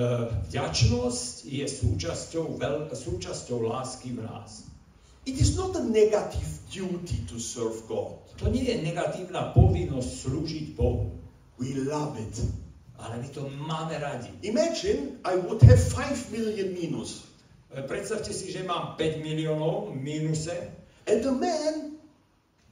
Vďačnosť 0.49 1.43
je 1.43 1.65
súčasťou, 1.67 2.55
veľ, 2.55 2.95
súčasťou 2.95 3.67
lásky 3.67 4.15
v 4.15 4.23
nás. 4.23 4.63
It 5.27 5.39
is 5.39 5.55
not 5.59 5.75
a 5.75 5.83
negative 5.83 6.51
duty 6.71 7.23
to 7.27 7.39
serve 7.39 7.75
God. 7.87 8.19
To 8.39 8.47
nie 8.51 8.63
je 8.67 8.79
negatívna 8.79 9.51
povinnosť 9.51 10.11
slúžiť 10.27 10.65
Bohu, 10.75 11.11
We 11.59 11.75
love 11.77 12.17
it. 12.17 12.35
ale 12.97 13.19
my 13.19 13.27
to 13.35 13.45
máme 13.67 13.93
radi. 13.99 14.31
Imagine 14.47 15.19
I 15.27 15.35
would 15.35 15.59
have 15.67 15.79
5 15.79 16.31
million 16.31 16.71
minus, 16.71 17.27
E, 17.73 17.81
Predstavte 17.81 18.29
si, 18.33 18.53
že 18.53 18.61
mám 18.63 18.93
5 19.01 19.25
miliónov 19.25 19.89
v 19.89 19.97
mínuse 19.97 20.53
and 21.09 21.25
the 21.25 21.33
man 21.33 21.97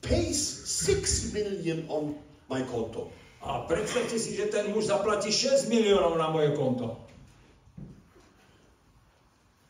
pays 0.05 0.37
6 0.85 1.33
million 1.33 1.81
on 1.89 2.13
my 2.51 2.67
konto. 2.67 3.07
a 3.41 3.63
predstavte 3.65 4.19
si, 4.19 4.35
že 4.35 4.51
ten 4.51 4.69
muž 4.75 4.91
zaplatí 4.91 5.31
6 5.31 5.71
miliónov 5.71 6.19
na 6.19 6.27
moje 6.29 6.51
konto. 6.53 6.99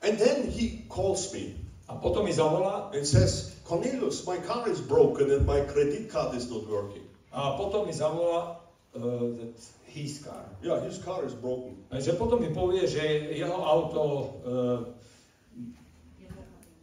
And 0.02 0.18
then 0.18 0.50
he 0.50 0.82
calls 0.90 1.30
me 1.30 1.62
A 1.92 2.00
potom 2.00 2.24
mi 2.24 2.32
zavolá 2.32 2.88
and 2.96 3.04
says, 3.04 3.52
Cornelius, 3.68 4.24
my 4.24 4.40
car 4.40 4.64
is 4.72 4.80
broken 4.80 5.28
and 5.28 5.44
my 5.44 5.60
credit 5.68 6.08
card 6.08 6.36
is 6.36 6.48
not 6.48 6.64
working. 6.64 7.04
a 7.32 7.56
potom 7.60 7.88
mi 7.88 7.92
zavolá 7.92 8.64
uh, 8.96 9.36
that 9.36 9.56
his 9.88 10.24
car. 10.24 10.48
Yeah, 10.64 10.80
his 10.88 11.04
car 11.04 11.24
is 11.28 11.36
broken. 11.36 11.76
Že 11.92 12.16
potom 12.16 12.40
mi 12.40 12.56
povie, 12.56 12.88
že 12.88 13.04
jeho 13.36 13.60
auto 13.60 14.04
uh, 14.04 14.80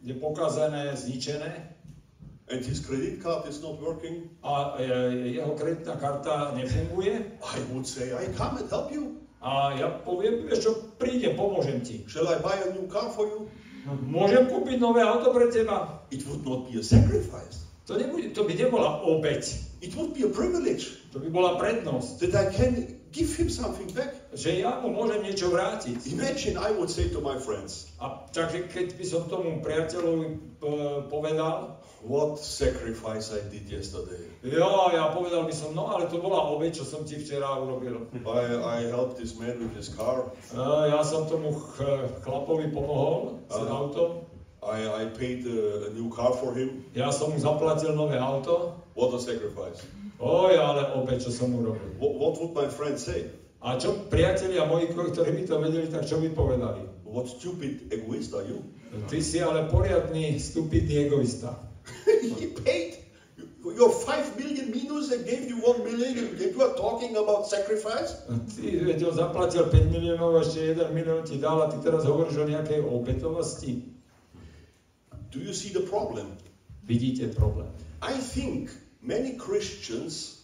je 0.05 0.13
pokazené, 0.13 0.93
zničené 0.93 1.73
And 2.49 2.65
his 2.65 2.81
credit 2.81 3.21
card 3.21 3.45
is 3.45 3.61
not 3.61 3.77
working. 3.77 4.29
a 4.41 4.73
e, 4.81 5.37
jeho 5.37 5.53
kreditná 5.53 5.95
karta 6.01 6.51
nefunguje. 6.57 7.37
I 7.45 7.59
would 7.69 7.85
say, 7.85 8.09
I 8.09 8.25
come 8.33 8.57
and 8.57 8.69
help 8.69 8.89
you. 8.89 9.21
A 9.39 9.77
ja 9.77 9.87
poviem, 10.03 10.49
vieš 10.49 10.67
čo, 10.67 10.71
prídem, 10.97 11.37
pomôžem 11.37 11.79
ti. 11.85 12.03
Shall 12.09 12.27
I 12.27 12.41
buy 12.41 12.57
a 12.59 12.73
new 12.73 12.89
car 12.91 13.13
for 13.13 13.29
you? 13.29 13.47
Môžem 13.87 14.49
kúpiť 14.51 14.81
nové 14.81 14.99
auto 15.05 15.31
pre 15.31 15.47
teba? 15.47 16.03
It 16.11 16.27
would 16.27 16.43
not 16.43 16.67
be 16.67 16.81
a 16.81 16.83
sacrifice. 16.83 17.69
To, 17.87 17.95
nebude, 17.97 18.35
to 18.35 18.43
by 18.45 18.53
nebola 18.53 19.01
obeď, 19.01 19.45
It 19.79 19.95
would 19.95 20.11
be 20.11 20.27
a 20.27 20.31
privilege 20.33 20.99
to 21.15 21.23
by 21.23 21.31
bola 21.31 21.55
prednosť. 21.55 22.19
that 22.27 22.35
I 22.35 22.51
can 22.51 22.99
give 23.15 23.31
him 23.31 23.47
something 23.47 23.87
back. 23.95 24.11
Že 24.35 24.59
ja 24.67 24.83
mu 24.83 24.91
môžem 24.91 25.23
niečo 25.23 25.47
vrátiť. 25.47 25.95
Imagine 26.11 26.59
I 26.59 26.75
would 26.75 26.91
say 26.91 27.07
to 27.09 27.23
my 27.23 27.39
friends, 27.39 27.87
A 28.03 28.27
takže 28.35 28.67
keď 28.67 28.99
by 28.99 29.05
som 29.07 29.21
tomu 29.31 29.63
priateľovi 29.63 30.27
e, 30.27 30.37
povedal, 31.07 31.79
what 32.03 32.39
sacrifice 32.39 33.31
I 33.35 33.43
did 33.51 33.67
yesterday. 33.67 34.23
Jo, 34.43 34.87
ja 34.95 35.11
povedal 35.11 35.43
by 35.43 35.53
som, 35.53 35.75
no 35.75 35.91
ale 35.91 36.07
to 36.07 36.17
bola 36.23 36.47
obeď, 36.55 36.79
čo 36.79 36.85
som 36.87 37.03
ti 37.03 37.19
včera 37.19 37.59
urobil. 37.59 38.07
I, 38.23 38.55
I 38.55 38.77
helped 38.87 39.19
this 39.19 39.35
man 39.35 39.59
with 39.59 39.75
his 39.75 39.91
car. 39.91 40.31
Uh, 40.55 40.87
ja 40.87 41.03
som 41.03 41.27
tomu 41.27 41.51
ch- 41.75 42.07
chlapovi 42.23 42.71
pomohol 42.71 43.43
s 43.51 43.59
Áno. 43.59 43.67
autom. 43.91 44.09
I, 44.59 44.83
I 44.87 45.03
paid 45.15 45.47
a, 45.47 45.87
a 45.87 45.89
new 45.95 46.11
car 46.11 46.35
for 46.35 46.51
him. 46.55 46.83
Ja 46.95 47.11
som 47.11 47.31
mu 47.31 47.39
zaplatil 47.39 47.95
nové 47.95 48.19
auto. 48.19 48.79
What 48.95 49.15
a 49.15 49.19
sacrifice. 49.19 49.83
Oj, 50.19 50.55
ale 50.59 50.91
obeď, 50.99 51.27
čo 51.27 51.31
som 51.31 51.55
urobil. 51.55 51.95
What, 51.99 52.13
what 52.19 52.33
would 52.43 52.53
my 52.55 52.67
friends 52.67 53.07
say? 53.07 53.31
A 53.59 53.75
čo 53.75 54.07
priatelia 54.07 54.63
moji, 54.67 54.91
ktorí 54.91 55.11
by 55.15 55.43
to 55.47 55.55
vedeli, 55.59 55.87
tak 55.91 56.07
čo 56.07 56.19
by 56.19 56.31
povedali? 56.31 56.83
What 57.03 57.27
stupid 57.27 57.91
egoist 57.91 58.31
are 58.35 58.47
you? 58.47 58.63
Ty 59.07 59.19
si 59.19 59.39
ale 59.39 59.67
poriadny, 59.67 60.39
stupidný 60.39 61.07
egoista. 61.07 61.55
he 62.21 62.47
paid 62.47 62.97
your 63.63 63.91
5 63.91 64.37
million 64.39 64.71
minus 64.71 65.11
and 65.11 65.25
gave 65.25 65.47
you 65.47 65.57
1 65.61 65.83
million 65.83 66.29
you 66.59 66.65
are 66.65 66.75
talking 66.75 67.15
about 67.15 67.47
sacrifice? 67.47 68.19
Ty, 68.27 68.67
veď 68.83 68.99
on 69.07 69.15
zaplatil 69.15 69.71
5 69.71 69.95
miliónov, 69.95 70.43
ešte 70.43 70.75
1 70.75 70.91
milión 70.91 71.23
ti 71.23 71.39
dal 71.39 71.63
a 71.63 71.71
ty 71.71 71.79
teraz 71.79 72.03
hovoríš 72.03 72.35
o 72.35 72.45
nejakej 72.51 72.83
obetovosti. 72.83 73.87
Do 75.31 75.39
you 75.39 75.55
see 75.55 75.71
the 75.71 75.87
problem? 75.87 76.35
Vidíte 76.83 77.31
problém. 77.31 77.71
I 78.03 78.19
think 78.19 78.75
many 78.99 79.39
Christians 79.39 80.43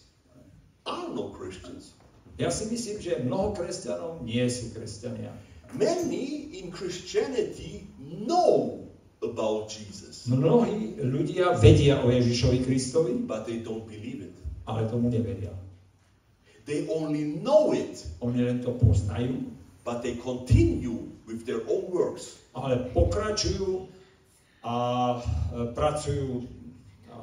are 0.88 1.12
no 1.12 1.36
Christians. 1.36 1.92
Ja 2.40 2.48
si 2.48 2.72
myslím, 2.72 2.96
že 3.00 3.20
mnoho 3.20 3.52
kresťanov 3.52 4.24
nie 4.24 4.44
sú 4.48 4.72
kresťania. 4.72 5.36
Many 5.76 6.56
in 6.62 6.72
Christianity 6.72 7.84
know 8.00 8.86
about 9.20 9.68
Jesus, 9.68 10.05
Mnohí 10.26 10.98
ľudia 10.98 11.54
vedia 11.54 12.02
o 12.02 12.10
Ježišovi 12.10 12.58
Kristovi, 12.66 13.12
but 13.14 13.46
they 13.46 13.62
don't 13.62 13.86
believe 13.86 14.26
it. 14.26 14.36
ale 14.66 14.90
tomu 14.90 15.08
neveria. 15.08 15.54
They 16.66 16.90
only 16.90 17.38
know 17.38 17.70
it, 17.70 18.02
Oni 18.18 18.42
len 18.42 18.58
to 18.66 18.74
poznajú, 18.74 19.46
but 19.86 20.02
they 20.02 20.18
continue 20.18 21.06
with 21.22 21.46
their 21.46 21.62
own 21.70 21.86
works. 21.94 22.42
ale 22.58 22.90
pokračujú 22.90 23.86
a 24.66 24.76
e, 25.54 25.70
pracujú 25.78 26.42
a, 27.06 27.16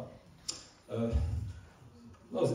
e, 0.87 0.97
no, 2.31 2.47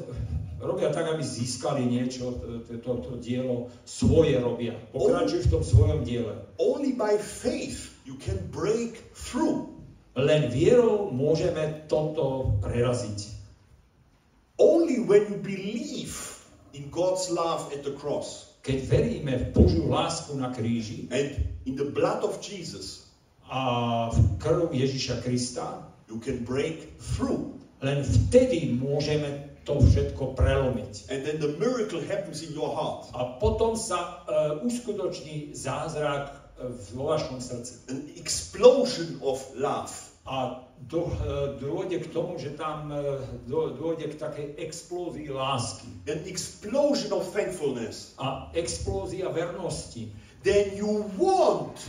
robia 0.65 0.89
tak, 0.89 1.13
aby 1.13 1.21
získali 1.21 1.85
niečo, 1.85 2.33
to, 2.41 2.65
to, 2.65 2.73
to, 2.81 2.93
to 3.05 3.13
dielo 3.21 3.69
svoje 3.85 4.41
robia. 4.41 4.73
Pokračujú 4.97 5.45
v 5.45 5.53
tom 5.53 5.63
svojom 5.63 6.01
diele. 6.09 6.41
Only 6.57 6.97
by 6.97 7.21
faith 7.21 7.93
you 8.09 8.17
can 8.17 8.41
break 8.49 8.97
through. 9.13 9.78
Len 10.19 10.51
vierou 10.51 11.15
môžeme 11.15 11.87
toto 11.87 12.59
preraziť. 12.59 13.39
Only 14.59 14.99
when 15.07 15.31
you 15.31 15.39
believe 15.39 16.43
in 16.75 16.91
God's 16.91 17.31
love 17.31 17.71
at 17.71 17.87
the 17.87 17.95
cross 17.95 18.49
Keď 18.67 18.79
veríme 18.91 19.33
v 19.39 19.47
Božiu 19.55 19.87
lásku 19.87 20.35
na 20.35 20.51
kríži 20.51 21.07
and 21.15 21.41
in 21.65 21.79
the 21.79 21.87
blood 21.87 22.27
of 22.27 22.43
Jesus, 22.43 23.09
a 23.49 24.13
v 24.13 24.19
krv 24.37 24.69
Ježiša 24.77 25.25
Krista, 25.25 25.89
you 26.11 26.21
can 26.21 26.45
break 26.45 26.99
through. 27.01 27.57
len 27.79 28.03
vtedy 28.03 28.75
môžeme 28.75 29.55
to 29.63 29.79
všetko 29.79 30.35
prelomiť. 30.35 31.13
And 31.13 31.23
then 31.23 31.39
the 31.39 31.55
miracle 31.61 32.03
happens 32.03 32.43
in 32.43 32.51
your 32.51 32.73
heart. 32.75 33.13
A 33.15 33.39
potom 33.39 33.79
sa 33.79 34.25
uh, 34.27 34.59
uskutoční 34.67 35.55
zázrak 35.55 36.35
uh, 36.35 36.73
vo 36.97 37.15
vašom 37.15 37.39
srdci. 37.39 37.87
An 37.93 38.03
explosion 38.19 39.23
of 39.23 39.39
love. 39.55 39.93
A 40.29 40.69
do, 40.79 41.09
uh, 41.09 41.57
dôjde 41.57 42.05
k 42.05 42.13
tomu, 42.13 42.37
že 42.37 42.53
tam 42.53 42.93
uh, 42.93 43.19
do, 43.49 43.73
dôjde 43.73 44.13
k 44.13 44.21
takej 44.21 44.47
explózii 44.61 45.33
lásky 45.33 45.89
An 46.05 46.21
explosion 46.29 47.11
of 47.17 47.25
thankfulness. 47.33 48.13
a 48.21 48.53
explózia 48.53 49.33
vernosti. 49.33 50.13
Then 50.45 50.77
you 50.77 51.09
want 51.17 51.81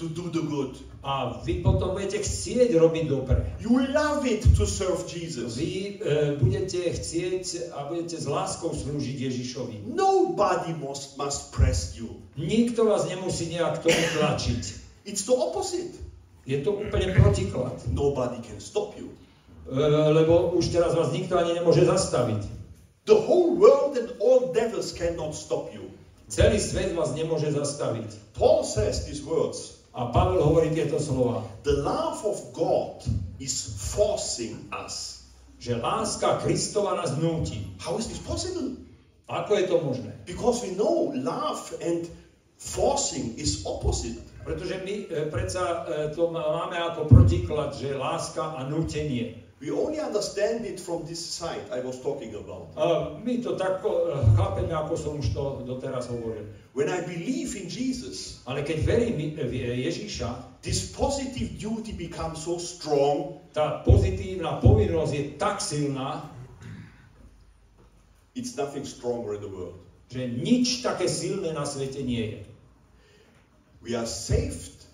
to 0.00 0.08
do 0.08 0.32
the 0.32 0.42
good. 0.48 0.80
A 1.04 1.44
vy 1.46 1.62
potom 1.62 1.94
budete 1.94 2.26
chcieť 2.26 2.74
robiť 2.74 3.04
dobre. 3.06 3.38
You 3.62 3.86
love 3.94 4.26
it 4.26 4.42
to 4.58 4.66
serve 4.66 5.06
Jesus. 5.06 5.54
Vy 5.60 6.02
uh, 6.02 6.34
budete 6.40 6.90
chcieť 6.90 7.70
a 7.70 7.86
budete 7.86 8.18
s 8.18 8.26
láskou 8.26 8.74
slúžiť 8.74 9.30
Ježišovi. 9.30 9.92
Nobody 9.94 10.74
must, 10.74 11.14
must 11.20 11.54
press 11.54 11.94
you. 11.94 12.18
Nikto 12.34 12.88
vás 12.88 13.06
nemusí 13.06 13.46
nejak 13.52 13.78
tomu 13.84 14.02
tlačiť. 14.18 14.62
It's 15.06 15.22
the 15.22 15.36
opposite. 15.38 16.07
Je 16.48 16.64
to 16.64 16.80
úplne 16.80 17.12
protiklad. 17.12 17.76
Nobody 17.92 18.40
can 18.40 18.56
stop 18.56 18.96
you. 18.96 19.12
E, 19.68 19.76
lebo 20.16 20.56
už 20.56 20.72
teraz 20.72 20.96
vás 20.96 21.12
nikto 21.12 21.36
ani 21.36 21.60
nemôže 21.60 21.84
zastaviť. 21.84 22.48
The 23.04 23.20
whole 23.20 23.52
world 23.60 24.00
and 24.00 24.16
all 24.16 24.48
devils 24.56 24.96
cannot 24.96 25.36
stop 25.36 25.68
you. 25.76 25.92
Celý 26.32 26.56
svet 26.56 26.96
vás 26.96 27.12
nemôže 27.12 27.52
zastaviť. 27.52 28.32
Paul 28.32 28.64
says 28.64 29.04
these 29.04 29.20
words. 29.20 29.84
A 29.92 30.08
Pavel 30.08 30.40
hovorí 30.40 30.72
tieto 30.72 30.96
slova, 30.96 31.44
The 31.68 31.84
love 31.84 32.24
of 32.24 32.40
God 32.56 33.04
is 33.40 33.52
forcing 33.92 34.72
us. 34.72 35.18
že 35.58 35.74
láska 35.74 36.38
Kristova 36.38 36.94
nás 36.94 37.18
núti. 37.18 37.66
How 37.82 37.98
is 37.98 38.06
this 38.06 38.22
possible? 38.22 38.78
Ako 39.28 39.58
je 39.58 39.64
to 39.66 39.76
možné? 39.82 40.14
Because 40.24 40.62
we 40.62 40.72
know 40.78 41.10
love 41.12 41.60
and 41.82 42.06
forcing 42.58 43.38
is 43.38 43.62
opposite. 43.64 44.18
Pretože 44.44 44.82
my 44.82 45.06
e, 45.06 45.30
predsa 45.30 45.86
e, 45.86 46.10
to 46.10 46.34
máme 46.34 46.74
ako 46.74 47.06
protiklad, 47.06 47.78
že 47.78 47.94
láska 47.94 48.58
a 48.58 48.66
nútenie. 48.66 49.46
We 49.58 49.74
only 49.74 49.98
understand 49.98 50.62
it 50.62 50.78
from 50.78 51.02
this 51.02 51.18
side 51.18 51.66
I 51.74 51.82
was 51.82 51.98
talking 51.98 52.30
about. 52.34 52.70
A 52.78 53.18
my 53.18 53.42
to 53.42 53.54
tak 53.54 53.82
e, 53.86 53.90
chápeme, 54.34 54.74
ako 54.74 54.94
som 54.98 55.12
už 55.22 55.30
to 55.30 55.42
doteraz 55.70 56.10
hovoril. 56.10 56.50
When 56.74 56.90
I 56.90 57.02
believe 57.06 57.54
in 57.54 57.70
Jesus, 57.70 58.42
Ale 58.46 58.66
keď 58.66 58.78
verím 58.82 59.38
v 59.38 59.52
Ježíša, 59.86 60.58
this 60.62 60.90
positive 60.90 61.54
duty 61.58 61.94
becomes 61.94 62.42
so 62.42 62.58
strong, 62.58 63.38
tá 63.54 63.86
pozitívna 63.86 64.58
povinnosť 64.58 65.12
je 65.14 65.24
tak 65.38 65.62
silná, 65.62 66.26
it's 68.34 68.58
nothing 68.58 68.86
stronger 68.86 69.38
in 69.38 69.42
the 69.42 69.50
world. 69.50 69.78
že 70.08 70.24
nič 70.24 70.80
také 70.80 71.04
silné 71.04 71.52
na 71.52 71.68
svete 71.68 72.00
nie 72.00 72.24
je. 72.32 72.40
We 73.82 73.94
are 73.94 74.06
saved 74.06 74.84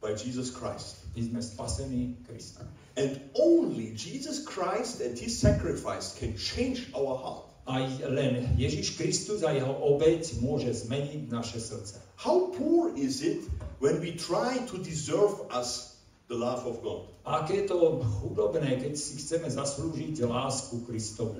by 0.00 0.14
Jesus 0.14 0.50
Christ. 0.50 1.00
Sme 1.16 1.40
spasení 1.40 2.16
Kristom. 2.28 2.66
And 2.96 3.20
only 3.32 3.92
Jesus 3.96 4.44
Christ 4.44 5.00
and 5.00 5.16
his 5.16 5.38
sacrifice 5.38 6.16
can 6.16 6.36
change 6.36 6.92
our 6.92 7.16
heart. 7.16 7.48
Aj 7.62 7.86
len 8.10 8.58
Ježiš 8.58 8.98
Kristus 8.98 9.46
a 9.46 9.54
jeho 9.54 9.70
obeď 9.70 10.42
môže 10.42 10.72
zmeniť 10.84 11.30
naše 11.30 11.62
srdce. 11.62 12.02
How 12.18 12.50
poor 12.52 12.90
is 12.98 13.22
it 13.22 13.46
when 13.78 14.02
we 14.02 14.18
try 14.18 14.58
to 14.66 14.76
deserve 14.82 15.46
us 15.54 15.94
the 16.26 16.34
love 16.34 16.66
of 16.66 16.82
God? 16.82 17.06
A 17.22 17.46
aké 17.46 17.62
je 17.62 17.70
to 17.70 18.02
chudobné, 18.18 18.82
keď 18.82 18.98
si 18.98 19.22
chceme 19.22 19.46
zaslúžiť 19.46 20.26
lásku 20.26 20.82
Kristovu. 20.82 21.38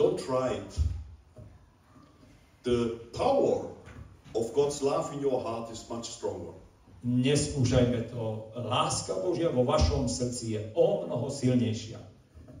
Don't 0.00 0.16
try 0.16 0.56
it. 0.56 0.72
The 2.64 2.96
power 3.12 3.68
of 4.34 4.52
God's 4.54 4.82
love 4.82 5.12
in 5.12 5.20
your 5.20 5.40
heart 5.42 5.70
is 5.70 5.84
much 5.88 6.10
stronger. 6.10 6.54
Neskúšajme 7.00 8.12
to. 8.12 8.52
Láska 8.54 9.16
Božia 9.24 9.48
vo 9.48 9.64
vašom 9.64 10.04
srdci 10.04 10.44
je 10.52 10.60
o 10.76 11.06
mnoho 11.08 11.32
silnejšia. 11.32 11.96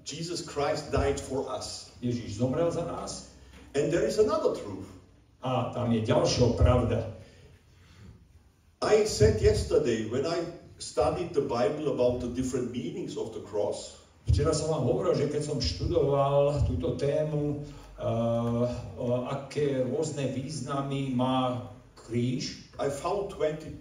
Jesus 0.08 0.40
Christ 0.40 0.88
died 0.88 1.20
for 1.20 1.44
us. 1.52 1.92
Ježiš 2.00 2.40
zomrel 2.40 2.72
za 2.72 2.88
nás 2.88 3.28
And 3.76 3.92
there 3.92 4.08
is 4.08 4.18
another 4.18 4.56
truth. 4.56 4.88
a 5.40 5.72
tam 5.72 5.92
je 5.92 6.04
ďalšia 6.04 6.56
pravda. 6.56 7.04
I 8.80 9.04
said 9.04 9.40
yesterday 9.44 10.08
when 10.08 10.24
I 10.24 10.40
studied 10.80 11.36
the 11.36 11.44
Bible 11.44 11.92
about 11.92 12.24
the 12.24 12.32
different 12.32 12.72
meanings 12.72 13.16
of 13.16 13.32
the 13.36 13.44
cross, 13.44 14.00
Včera 14.28 14.52
som 14.52 14.70
vám 14.70 14.84
hovoril, 14.84 15.16
že 15.16 15.32
keď 15.32 15.42
som 15.42 15.58
študoval 15.58 16.62
túto 16.68 16.94
tému, 16.94 17.64
aké 19.28 19.84
rôzne 19.84 20.24
významy 20.32 21.12
má 21.12 21.68
kríž, 21.94 22.72
I 22.80 22.88
found 22.88 23.36
22. 23.36 23.76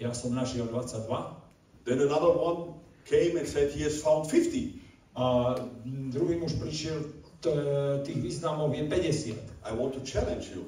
ja 0.00 0.10
som 0.16 0.32
našiel 0.32 0.64
22 0.72 1.44
Then 1.84 2.00
another 2.00 2.32
one 2.32 2.80
came 3.04 3.36
and 3.36 3.44
said 3.44 3.68
he 3.76 3.84
has 3.84 4.00
found 4.00 4.24
50. 4.24 4.80
a 5.14 5.54
druhý 5.84 6.40
muž 6.40 6.56
prišiel, 6.58 7.04
tých 8.02 8.18
významov 8.18 8.72
je 8.72 8.88
50. 8.88 9.36
I 9.68 9.70
want 9.76 9.94
to 9.94 10.00
challenge 10.00 10.50
you. 10.56 10.64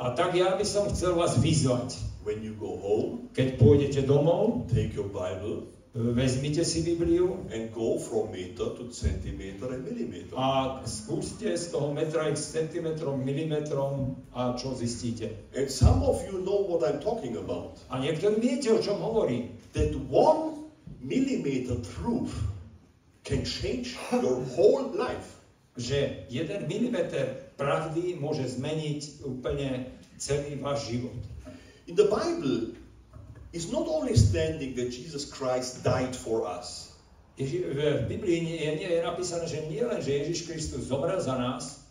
A 0.00 0.10
tak 0.10 0.34
ja 0.34 0.56
by 0.56 0.64
som 0.64 0.88
chcel 0.90 1.14
vás 1.14 1.38
vyzvať, 1.38 1.94
When 2.24 2.40
you 2.40 2.56
go 2.56 2.80
home, 2.80 3.28
keď 3.36 3.60
pôjdete 3.60 4.08
domov, 4.08 4.64
take 4.72 4.96
your 4.96 5.12
Bible 5.12 5.73
vezmite 5.94 6.64
si 6.64 6.82
Bibliu 6.82 7.46
and 7.54 7.70
go 7.70 7.98
from 7.98 8.32
meter 8.32 8.74
to 8.74 8.90
centimeter 8.90 9.70
and 9.70 9.84
millimeter. 9.86 10.34
a 10.34 10.82
skúste 10.82 11.46
z 11.54 11.70
toho 11.70 11.94
metra 11.94 12.26
ísť 12.34 12.42
centimetrom, 12.42 13.22
milimetrom 13.22 14.18
a 14.34 14.58
čo 14.58 14.74
zistíte. 14.74 15.30
And 15.54 15.70
some 15.70 16.02
of 16.02 16.18
you 16.26 16.42
know 16.42 16.66
what 16.66 16.82
I'm 16.82 16.98
talking 16.98 17.38
about. 17.38 17.78
A 17.94 18.02
niektorí 18.02 18.42
viete, 18.42 18.74
o 18.74 18.82
čom 18.82 18.98
hovorí. 18.98 19.54
That 19.78 19.94
one 20.10 20.66
millimeter 20.98 21.78
truth 21.94 22.34
can 23.22 23.46
change 23.46 23.94
your 24.10 24.42
whole 24.58 24.90
life. 24.98 25.38
Že 25.78 26.26
jeden 26.26 26.66
milimeter 26.66 27.54
pravdy 27.54 28.18
môže 28.18 28.50
zmeniť 28.50 29.22
úplne 29.30 29.94
celý 30.18 30.58
váš 30.58 30.90
život. 30.90 31.18
In 31.86 31.94
the 31.94 32.10
Bible, 32.10 32.74
it's 33.54 33.70
not 33.70 33.86
only 33.86 34.18
standing 34.18 34.74
that 34.74 34.90
Jesus 34.90 35.30
Christ 35.30 35.86
died 35.86 36.18
for 36.18 36.42
us. 36.42 36.90
Ježi, 37.38 37.62
v 37.66 38.06
Biblii 38.10 38.42
nie, 38.42 38.58
nie 38.78 38.90
je 38.90 39.02
napísané, 39.02 39.46
že 39.46 39.62
nie 39.66 39.82
len, 39.82 39.98
že 40.02 40.22
Ježiš 40.22 40.46
Kristus 40.46 40.90
zomrel 40.90 41.18
za 41.22 41.38
nás, 41.38 41.86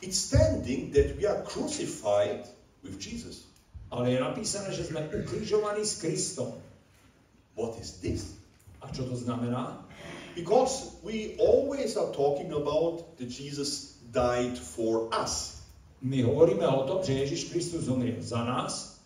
It's 0.00 0.16
standing 0.16 0.96
that 0.96 1.20
we 1.20 1.28
are 1.28 1.44
crucified 1.44 2.48
with 2.80 2.96
Jesus. 2.96 3.44
ale 3.90 4.14
je 4.14 4.18
napísané, 4.22 4.70
že 4.72 4.86
sme 4.86 5.02
ukrižovaní 5.10 5.82
s 5.82 5.98
Kristom. 5.98 6.54
What 7.58 7.76
is 7.82 7.98
this? 7.98 8.38
A 8.80 8.88
čo 8.94 9.04
to 9.04 9.18
znamená? 9.18 9.82
Because 10.38 10.94
we 11.02 11.34
always 11.42 11.98
are 11.98 12.08
talking 12.14 12.54
about 12.54 13.18
that 13.18 13.28
Jesus 13.28 13.98
died 14.14 14.54
for 14.56 15.10
us. 15.10 15.58
My 16.00 16.22
hovoríme 16.22 16.64
o 16.64 16.86
tom, 16.86 17.02
že 17.04 17.18
Ježiš 17.18 17.50
Kristus 17.50 17.90
zomrel 17.90 18.22
za 18.22 18.40
nás, 18.46 18.99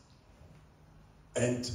And 1.37 1.71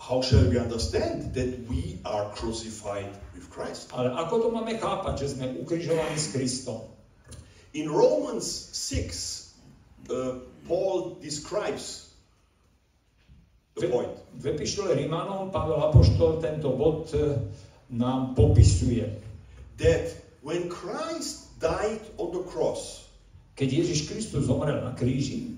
how 0.00 0.22
shall 0.22 0.44
we 0.48 0.58
understand 0.58 1.34
that 1.34 1.68
we 1.68 1.98
are 2.04 2.30
crucified 2.32 3.12
with 3.34 3.48
Christ? 3.52 3.92
ale 3.92 4.12
ako 4.16 4.34
to 4.40 4.48
máme 4.52 4.76
chápať, 4.80 5.14
že 5.20 5.26
sme 5.36 5.60
ukrižovaní 5.60 6.16
s 6.16 6.32
Kristom? 6.32 6.88
In 7.74 7.90
Romans 7.90 8.46
6, 8.72 10.08
uh, 10.08 10.40
Paul 10.64 11.20
describes 11.20 12.14
the 13.76 13.90
point. 13.90 14.14
V 14.38 14.54
epištole 14.54 14.94
Rimanom 14.94 15.50
Pavel 15.50 15.82
Apoštol 15.82 16.38
tento 16.38 16.70
bod 16.78 17.10
e, 17.10 17.34
nám 17.90 18.38
popisuje. 18.38 19.02
That 19.82 20.14
when 20.46 20.70
Christ 20.70 21.50
died 21.58 22.06
on 22.14 22.30
the 22.30 22.46
cross, 22.46 23.04
Keď 23.54 23.68
Ježiš 23.70 24.00
Kristus 24.10 24.50
zomrel 24.50 24.82
na 24.82 24.98
kríži, 24.98 25.54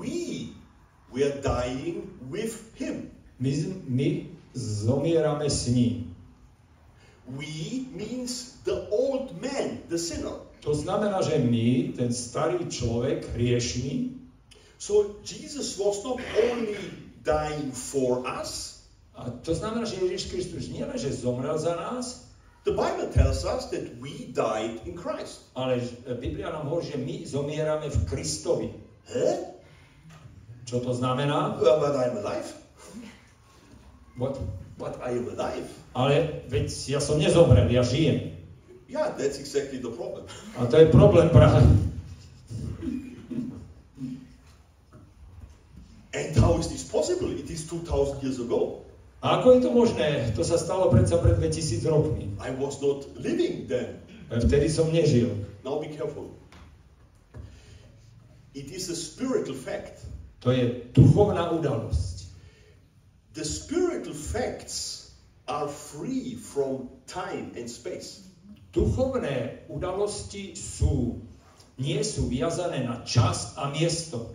we 0.00 0.48
were 1.14 1.30
dying 1.40 2.10
with 2.28 2.74
him. 2.74 3.14
my, 3.38 3.50
my 3.86 4.26
zomierame 4.54 5.46
s 5.50 5.70
ním. 5.70 6.10
We 7.24 7.86
means 7.94 8.60
the 8.64 8.90
old 8.90 9.40
man, 9.40 9.80
the 9.88 9.96
sinner. 9.96 10.44
To 10.60 10.74
znamená, 10.74 11.22
že 11.24 11.40
my, 11.40 11.96
ten 11.96 12.12
starý 12.12 12.68
človek, 12.68 13.32
hriešný, 13.32 14.14
So 14.84 15.16
Jesus 15.24 15.78
was 15.78 16.04
not 16.04 16.20
only 16.50 16.76
dying 17.22 17.72
for 17.72 18.26
us, 18.26 18.84
a 19.16 19.30
to 19.30 19.54
znamená, 19.54 19.86
že 19.88 20.02
Ježiš 20.02 20.28
Kristus 20.28 20.68
nielen, 20.68 20.98
že 20.98 21.08
zomrel 21.08 21.56
za 21.56 21.72
nás, 21.72 22.28
the 22.68 22.74
Bible 22.74 23.08
tells 23.14 23.48
us 23.48 23.70
that 23.72 23.96
we 24.02 24.28
died 24.34 24.84
in 24.84 24.98
Christ. 24.98 25.48
ale 25.56 25.80
Biblia 26.20 26.52
nám 26.52 26.68
hovorí, 26.68 26.90
že 26.90 26.98
my 27.00 27.24
zomierame 27.24 27.88
v 27.88 27.98
Kristovi. 28.04 28.68
Huh? 29.08 29.53
Čo 30.74 30.82
to 30.82 30.90
znamená? 30.90 31.54
But 31.62 31.94
I'm 31.94 32.18
alive. 32.18 32.50
What? 34.18 34.42
But 34.74 34.98
I 34.98 35.14
am 35.14 35.30
alive. 35.30 35.70
Ale 35.94 36.42
veď 36.50 36.66
ja 36.90 36.98
som 36.98 37.14
nezomrel, 37.22 37.70
ja 37.70 37.86
žijem. 37.86 38.34
Yeah, 38.90 39.14
that's 39.14 39.38
exactly 39.38 39.78
the 39.78 39.94
problem. 39.94 40.26
A 40.58 40.66
to 40.66 40.74
je 40.74 40.90
problém 40.90 41.30
práve. 41.30 41.62
And 46.10 46.34
how 46.42 46.58
is 46.58 46.66
this 46.66 46.82
possible? 46.82 47.30
It 47.30 47.46
is 47.54 47.70
2000 47.70 48.26
years 48.26 48.42
ago. 48.42 48.82
A 49.22 49.38
ako 49.38 49.54
je 49.54 49.60
to 49.62 49.70
možné? 49.70 50.34
To 50.34 50.42
sa 50.42 50.58
stalo 50.58 50.90
predsa 50.90 51.22
pred 51.22 51.38
2000 51.38 51.86
rokmi. 51.86 52.34
I 52.42 52.50
was 52.50 52.82
not 52.82 53.06
living 53.14 53.70
then. 53.70 54.02
Vtedy 54.26 54.66
som 54.66 54.90
nežil. 54.90 55.38
Now 55.62 55.78
be 55.78 55.94
careful. 55.94 56.34
It 58.58 58.74
is 58.74 58.90
a 58.90 58.98
spiritual 58.98 59.54
fact. 59.54 60.02
To 60.44 60.52
je 60.52 60.92
duchovná 60.92 61.50
udalosť. 61.56 62.28
The 63.32 63.42
spiritual 63.42 64.12
facts 64.12 65.10
are 65.48 65.66
free 65.66 66.36
from 66.36 66.92
time 67.08 67.56
and 67.56 67.66
space. 67.66 68.28
Duchovné 68.76 69.64
udalosti 69.72 70.52
sú, 70.52 71.18
nie 71.80 71.98
sú 72.04 72.28
viazané 72.28 72.84
na 72.84 73.00
čas 73.08 73.56
a 73.56 73.72
miesto. 73.72 74.30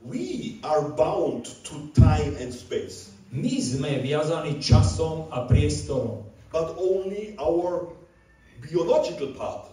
We 0.00 0.58
are 0.64 0.88
bound 0.96 1.52
to 1.68 1.92
time 1.92 2.40
and 2.40 2.52
space, 2.52 3.12
My 3.34 3.56
sme 3.58 3.98
viazaní 4.00 4.62
časom 4.62 5.28
a 5.28 5.44
priestorom. 5.44 6.24
but 6.54 6.78
only 6.78 7.34
our 7.36 7.90
biological 8.62 9.34
part. 9.34 9.66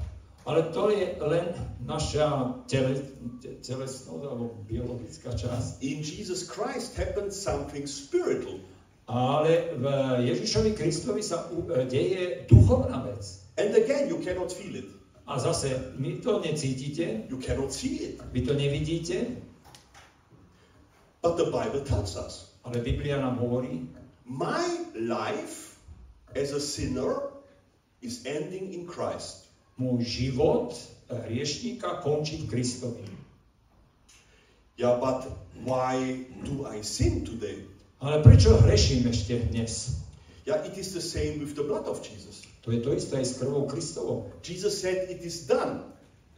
Ale 0.46 0.74
to 0.74 0.90
je 0.90 1.18
len 1.22 1.54
naša 1.86 2.58
tele, 2.66 2.98
te- 3.42 3.62
telesnosť 3.62 4.26
alebo 4.26 4.58
biologická 4.66 5.38
časť. 5.38 5.86
In 5.86 6.02
Jesus 6.02 6.46
Christ 6.50 6.98
happened 6.98 7.30
something 7.30 7.86
spiritual. 7.86 8.58
Ale 9.06 9.76
v 9.78 9.86
Ježišovi 10.26 10.72
Kristovi 10.74 11.22
sa 11.22 11.46
e, 11.52 11.86
deje 11.86 12.48
duchovná 12.50 13.06
vec. 13.06 13.22
And 13.60 13.76
again, 13.76 14.10
you 14.10 14.18
cannot 14.24 14.50
feel 14.50 14.82
it. 14.82 14.90
A 15.30 15.38
zase, 15.38 15.94
my 16.00 16.18
to 16.24 16.42
necítite, 16.42 17.30
You 17.30 17.38
cannot 17.38 17.70
see 17.70 18.10
it. 18.10 18.24
vy 18.34 18.42
to 18.42 18.54
nevidíte, 18.58 19.38
But 21.22 21.38
the 21.38 21.54
Bible 21.54 21.86
tells 21.86 22.18
us 22.18 22.52
ale 22.66 22.82
Biblia 22.82 23.18
nám 23.22 23.38
hovorí, 23.42 23.90
my 24.26 24.62
life 24.96 25.82
as 26.38 26.54
a 26.54 26.62
sinner 26.62 27.34
is 28.02 28.26
ending 28.26 28.74
in 28.74 28.86
Christ. 28.86 29.51
Môj 29.80 30.04
život 30.04 30.76
hriešníka 31.12 32.00
končí 32.04 32.44
v 32.44 32.48
Kristovi. 32.48 33.06
Yeah, 34.78 34.98
but 34.98 35.28
why 35.68 36.26
do 36.48 36.66
I 36.66 36.82
sin 36.82 37.26
today? 37.28 37.68
Ale 38.02 38.24
prečo 38.26 38.58
hreším 38.58 39.12
ešte 39.12 39.38
dnes? 39.52 40.02
Yeah, 40.48 40.58
it 40.66 40.74
is 40.74 40.96
the 40.98 41.04
same 41.04 41.38
with 41.38 41.54
the 41.54 41.62
blood 41.62 41.86
of 41.86 42.02
Jesus. 42.02 42.42
To 42.66 42.74
je 42.74 42.82
to 42.82 42.98
isté 42.98 43.22
aj 43.22 43.26
s 43.30 43.34
krvou 43.38 43.70
Kristovou. 43.70 44.34
Jesus 44.42 44.74
said 44.74 45.06
it 45.12 45.22
is 45.22 45.46
done. 45.46 45.86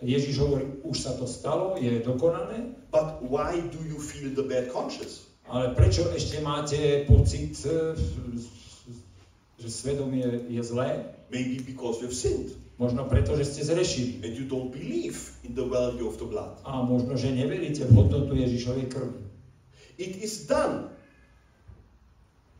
Ježiš 0.03 0.43
hovorí, 0.43 0.67
už 0.83 0.97
sa 0.99 1.15
to 1.15 1.23
stalo, 1.23 1.79
je 1.79 2.03
dokonané, 2.03 2.75
But 2.91 3.23
why 3.23 3.55
do 3.71 3.79
you 3.87 3.95
feel 3.95 4.35
the 4.35 4.43
bad 4.43 4.67
conscience? 4.67 5.23
ale 5.47 5.71
prečo 5.75 6.07
ešte 6.11 6.39
máte 6.43 7.07
pocit, 7.07 7.55
e, 7.67 7.95
že 9.59 9.69
svedomie 9.71 10.23
je 10.51 10.61
zlé? 10.63 11.07
Maybe 11.31 11.63
because 11.63 12.03
you've 12.03 12.15
sinned 12.15 12.62
Možno 12.83 13.07
preto, 13.07 13.31
že 13.39 13.47
ste 13.47 13.63
zrešili. 13.63 14.19
and 14.27 14.35
you 14.35 14.43
don't 14.43 14.75
believe 14.75 15.31
in 15.47 15.55
the 15.55 15.63
value 15.63 16.03
of 16.03 16.19
the 16.19 16.27
blood. 16.27 16.59
A 16.67 16.83
možno, 16.83 17.15
že 17.15 17.31
neveríte 17.31 17.87
v 17.87 17.95
hodnotu 17.95 18.35
Ježišovej 18.35 18.91
krvi. 18.91 19.23
It 19.95 20.19
is 20.19 20.43
done. 20.43 20.91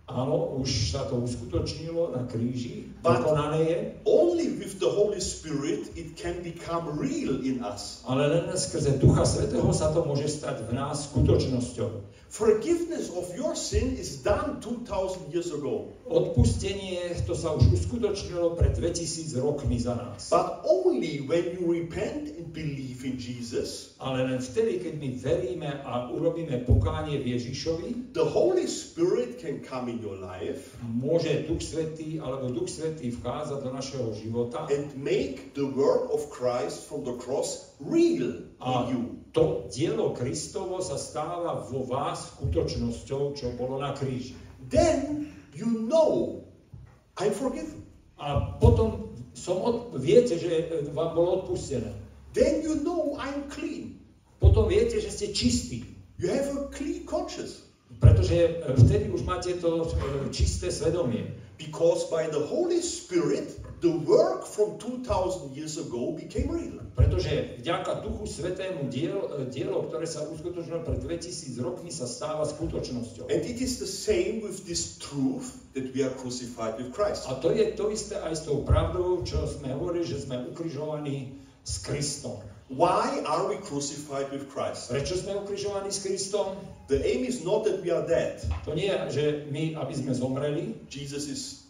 Áno, 0.04 0.60
už 0.60 0.92
sa 0.92 1.08
to 1.08 1.16
uskutočnilo 1.24 2.12
na 2.12 2.28
kríži, 2.28 2.92
dokonané 3.02 3.60
je, 3.64 3.78
Only 4.04 4.52
with 4.60 4.76
the 4.84 4.92
Holy 4.92 5.24
Spirit 5.24 5.96
it 5.96 6.20
can 6.20 6.44
become 6.44 6.92
real 7.00 7.40
in 7.40 7.64
us. 7.64 8.04
ale 8.04 8.28
len 8.28 8.52
skrze 8.52 9.00
Ducha 9.00 9.24
Svetého 9.24 9.66
sa 9.72 9.96
to 9.96 10.04
môže 10.04 10.28
stať 10.28 10.68
v 10.68 10.76
nás 10.76 11.08
skutočnosťou. 11.08 11.90
Forgiveness 12.34 13.14
of 13.14 13.30
your 13.38 13.54
sin 13.54 13.96
is 13.96 14.18
done 14.18 14.60
2000 14.60 15.32
years 15.32 15.54
ago. 15.54 15.94
Odpustenie, 16.10 17.14
to 17.30 17.38
sa 17.38 17.54
už 17.54 17.70
uskutočnilo 17.78 18.58
pred 18.58 18.74
2000 18.74 19.38
rokmi 19.38 19.78
za 19.78 19.94
nás. 19.94 20.34
But 20.34 20.66
only 20.66 21.22
when 21.30 21.54
you 21.54 21.70
repent 21.70 22.34
and 22.34 22.50
believe 22.50 23.06
in 23.06 23.22
Jesus, 23.22 23.94
Ale 24.02 24.26
len 24.26 24.42
vtedy, 24.42 24.84
keď 24.84 24.94
my 24.98 25.10
veríme 25.16 25.72
a 25.86 26.10
urobíme 26.10 26.66
pokánie 26.68 27.22
v 27.22 27.38
Ježišovi, 27.38 28.18
the 28.18 28.26
Holy 28.26 28.66
Spirit 28.68 29.40
can 29.40 29.64
come 29.64 29.88
in 29.88 30.02
your 30.02 30.18
life 30.20 30.76
môže 30.84 31.48
Duch 31.48 31.64
Svetý 31.64 32.20
alebo 32.20 32.52
Duch 32.52 32.68
Svetý 32.68 33.16
vchádzať 33.16 33.60
do 33.64 33.72
našeho 33.72 34.10
života 34.18 34.68
and 34.74 34.92
make 34.98 35.56
the 35.56 35.64
work 35.64 36.10
of 36.10 36.28
Christ 36.34 36.90
from 36.90 37.06
the 37.08 37.16
cross 37.16 37.72
real 37.80 38.44
a 38.64 38.88
to 39.36 39.68
dielo 39.76 40.16
Kristovo 40.16 40.80
sa 40.80 40.96
stáva 40.96 41.68
vo 41.68 41.84
vás 41.84 42.38
skutočnosťou, 42.38 43.36
čo 43.36 43.52
bolo 43.60 43.82
na 43.82 43.92
kríži. 43.92 44.40
Then 44.72 45.28
you 45.52 45.68
know 45.68 46.44
I'm 47.20 47.36
forgiven. 47.36 47.84
A 48.16 48.56
potom 48.62 49.12
som 49.34 49.60
od, 49.60 49.98
viete, 50.00 50.38
že 50.38 50.70
e, 50.70 50.88
vám 50.94 51.18
bolo 51.18 51.44
odpustené. 51.44 51.92
Then 52.32 52.62
you 52.62 52.80
know 52.86 53.18
I'm 53.18 53.50
clean. 53.50 54.00
Potom 54.38 54.70
viete, 54.70 55.02
že 55.02 55.10
ste 55.10 55.28
čistí. 55.34 55.84
You 56.22 56.30
have 56.30 56.48
a 56.54 56.70
clean 56.72 57.04
conscience. 57.10 57.66
Pretože 58.00 58.38
e, 58.38 58.50
vtedy 58.86 59.10
už 59.10 59.26
máte 59.26 59.58
to 59.58 59.84
e, 59.84 60.30
čisté 60.30 60.70
svedomie. 60.70 61.34
Because 61.58 62.06
by 62.08 62.30
the 62.30 62.40
Holy 62.40 62.80
Spirit, 62.80 63.60
the 63.84 63.92
work 63.92 64.48
from 64.48 64.80
2000 64.80 65.54
years 65.54 65.78
ago 65.78 66.16
became 66.16 66.48
real. 66.48 66.80
Pretože 66.96 67.60
vďaka 67.60 68.00
Duchu 68.00 68.24
Svetému 68.24 68.88
diel, 68.88 69.20
e, 69.44 69.52
dielo, 69.52 69.84
ktoré 69.92 70.08
sa 70.08 70.24
uskutočnilo 70.24 70.88
pred 70.88 71.04
2000 71.04 71.60
rokmi, 71.60 71.92
sa 71.92 72.08
stáva 72.08 72.48
skutočnosťou. 72.48 73.28
And 73.28 73.44
it 73.44 73.60
is 73.60 73.84
the 73.84 73.90
same 73.90 74.40
with 74.40 74.64
this 74.64 74.96
truth 75.04 75.60
that 75.76 75.92
we 75.92 76.00
are 76.00 76.16
crucified 76.16 76.80
with 76.80 76.96
Christ. 76.96 77.28
A 77.28 77.36
to 77.44 77.52
je 77.52 77.76
to 77.76 77.92
isté 77.92 78.16
aj 78.24 78.40
s 78.40 78.42
tou 78.48 78.64
pravdou, 78.64 79.20
čo 79.28 79.44
sme 79.52 79.76
hovorili, 79.76 80.08
že 80.08 80.24
sme 80.24 80.48
ukrižovaní 80.48 81.36
s 81.68 81.84
Kristom. 81.84 82.40
Why 82.72 83.20
are 83.28 83.52
we 83.52 83.60
crucified 83.60 84.32
with 84.32 84.48
Christ? 84.48 84.88
Prečo 84.96 85.20
sme 85.20 85.44
ukrižovaní 85.44 85.92
s 85.92 86.00
Kristom? 86.00 86.56
The 86.88 87.04
aim 87.04 87.28
is 87.28 87.44
not 87.44 87.68
that 87.68 87.84
we 87.84 87.92
are 87.92 88.08
dead. 88.08 88.40
To 88.64 88.72
nie 88.72 88.88
je, 88.88 89.02
že 89.12 89.24
my, 89.52 89.76
aby 89.76 89.92
sme 89.92 90.16
zomreli, 90.16 90.88
Jesus 90.88 91.28
is 91.28 91.63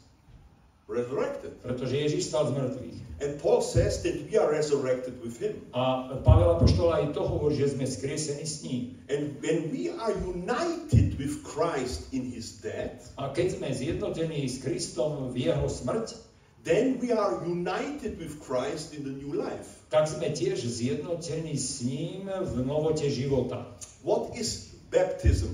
resurrected. 0.93 1.51
pretože 1.65 1.97
Ježiš 1.97 2.29
stal 2.29 2.47
z 2.47 2.51
mŕtvych. 2.53 2.97
And 3.23 3.39
Paul 3.39 3.61
says 3.61 4.03
that 4.03 4.15
we 4.27 4.35
are 4.35 4.51
resurrected 4.51 5.15
with 5.23 5.39
him. 5.39 5.63
A 5.71 6.17
Pavel 6.25 6.59
Apoštol 6.59 6.91
aj 6.91 7.05
to 7.15 7.23
hovorí, 7.23 7.55
že 7.55 7.71
sme 7.73 7.87
skriesení 7.87 8.43
s 8.43 8.61
ním. 8.67 8.99
And 9.07 9.39
when 9.39 9.71
we 9.71 9.89
are 9.93 10.11
united 10.11 11.15
with 11.15 11.39
Christ 11.45 12.11
in 12.11 12.27
his 12.29 12.59
death, 12.59 13.15
A 13.15 13.31
keď 13.31 13.57
sme 13.57 13.69
zjednotení 13.71 14.43
s 14.43 14.59
Kristom 14.59 15.31
v 15.31 15.47
jeho 15.49 15.65
smrť, 15.71 16.19
then 16.67 16.99
we 16.99 17.15
are 17.15 17.43
united 17.47 18.19
with 18.19 18.43
Christ 18.43 18.91
in 18.91 19.07
the 19.07 19.13
new 19.13 19.31
life. 19.31 19.83
tak 19.93 20.09
sme 20.09 20.33
tiež 20.33 20.59
zjednotení 20.59 21.53
s 21.53 21.85
ním 21.85 22.27
v 22.27 22.55
novote 22.65 23.05
života. 23.07 23.69
What 24.01 24.35
is 24.35 24.73
baptism? 24.89 25.53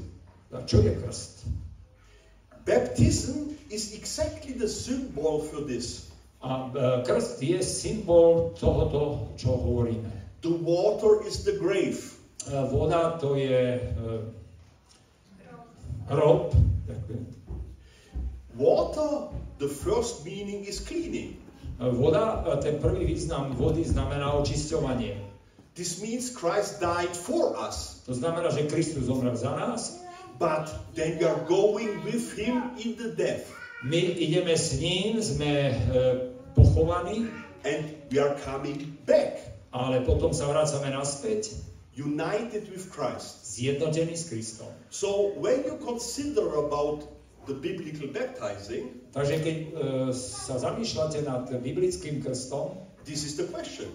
A 0.49 0.63
čo 0.65 0.81
je 0.81 0.95
krst? 0.95 1.45
Baptism 2.65 3.58
is 3.69 3.93
exactly 3.93 4.53
the 4.53 4.67
symbol 4.67 5.39
for 5.39 5.61
this. 5.61 6.09
A 6.41 6.71
e, 6.71 7.03
krst 7.03 7.43
je 7.43 7.59
symbol 7.63 8.55
tohoto, 8.55 9.33
čo 9.35 9.53
hovoríme. 9.53 10.09
The 10.41 10.55
water 10.63 11.21
is 11.27 11.43
the 11.43 11.59
grave. 11.59 11.99
E, 12.47 12.55
Voda 12.71 13.19
to 13.19 13.35
je 13.35 13.77
e, 13.77 13.85
hrob. 16.09 16.55
Water, 18.59 19.31
the 19.59 19.71
first 19.71 20.25
meaning 20.27 20.67
is 20.67 20.83
cleaning. 20.83 21.39
Voda, 21.79 22.43
ten 22.59 22.75
prvý 22.75 23.07
význam 23.07 23.55
vody 23.55 23.87
znamená 23.87 24.35
očisťovanie. 24.35 25.15
This 25.79 26.03
means 26.03 26.27
Christ 26.27 26.83
died 26.83 27.15
for 27.15 27.55
us, 27.55 28.03
To 28.03 28.11
znamená, 28.17 28.49
že 28.49 28.67
Kristus 28.67 29.05
zomrel 29.05 29.37
za 29.37 29.55
nás, 29.55 30.01
but 30.41 30.67
then 30.97 31.21
we 31.21 31.29
are 31.29 31.39
going 31.45 32.01
with 32.01 32.33
him 32.33 32.73
in 32.81 32.97
the 32.97 33.13
death, 33.13 33.45
my 33.83 33.99
ideme 34.19 34.57
s 34.57 34.75
ním, 34.79 35.23
sme 35.23 35.71
e, 35.71 35.73
pochovaní, 36.55 37.31
and 37.63 37.95
we 38.11 38.19
are 38.19 38.35
coming 38.43 38.97
back, 39.07 39.39
ale 39.71 40.03
potom 40.03 40.35
sa 40.35 40.51
vracame 40.51 40.91
naspäť, 40.91 41.55
united 41.95 42.67
with 42.71 42.91
Christ. 42.91 43.43
zjednotení 43.43 44.15
s 44.15 44.31
Kristom. 44.31 44.71
So 44.89 45.35
when 45.39 45.63
you 45.67 45.79
consider 45.83 46.47
about 46.59 47.07
the 47.47 47.55
biblical 47.55 48.07
baptizing, 48.11 48.99
Takže 49.09 49.35
keď 49.41 49.55
e, 49.57 49.67
sa 50.13 50.61
zamýšľate 50.61 51.25
nad 51.25 51.49
biblickým 51.49 52.21
krstom, 52.21 52.77
this 53.09 53.25
is 53.25 53.41
the 53.41 53.49
question. 53.49 53.89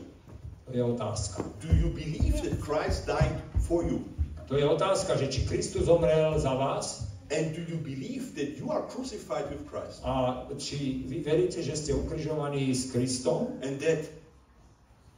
to 0.67 0.75
je 0.75 0.83
otázka. 0.83 1.45
Do 1.63 1.71
you 1.71 1.93
believe 1.93 2.41
that 2.43 2.59
Christ 2.59 3.07
died 3.07 3.39
for 3.63 3.85
you? 3.87 4.03
To 4.51 4.59
je 4.59 4.65
otázka, 4.67 5.17
že 5.17 5.31
či 5.31 5.41
Kristus 5.47 5.87
zomrel 5.87 6.35
za 6.41 6.53
vás 6.57 7.14
And 7.33 7.57
do 7.57 7.65
you 7.65 7.81
believe 7.81 8.37
that 8.37 8.57
you 8.61 8.69
are 8.69 8.85
crucified 8.85 9.49
with 9.49 9.65
Christ? 9.65 10.05
a 10.05 10.45
či 10.61 11.09
vy 11.09 11.25
veríte, 11.25 11.65
že 11.65 11.73
ste 11.73 11.91
ukrižovaní 11.97 12.69
s 12.69 12.93
Kristom 12.93 13.57
And 13.65 13.81
that 13.81 14.05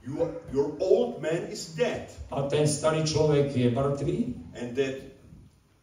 your, 0.06 0.38
your 0.54 0.78
old 0.78 1.18
man 1.18 1.50
is 1.50 1.74
dead? 1.74 2.10
a 2.30 2.46
ten 2.46 2.66
starý 2.70 3.02
človek 3.02 3.50
je 3.50 3.68
mŕtvý 3.74 4.18
And 4.54 4.78
that 4.78 5.02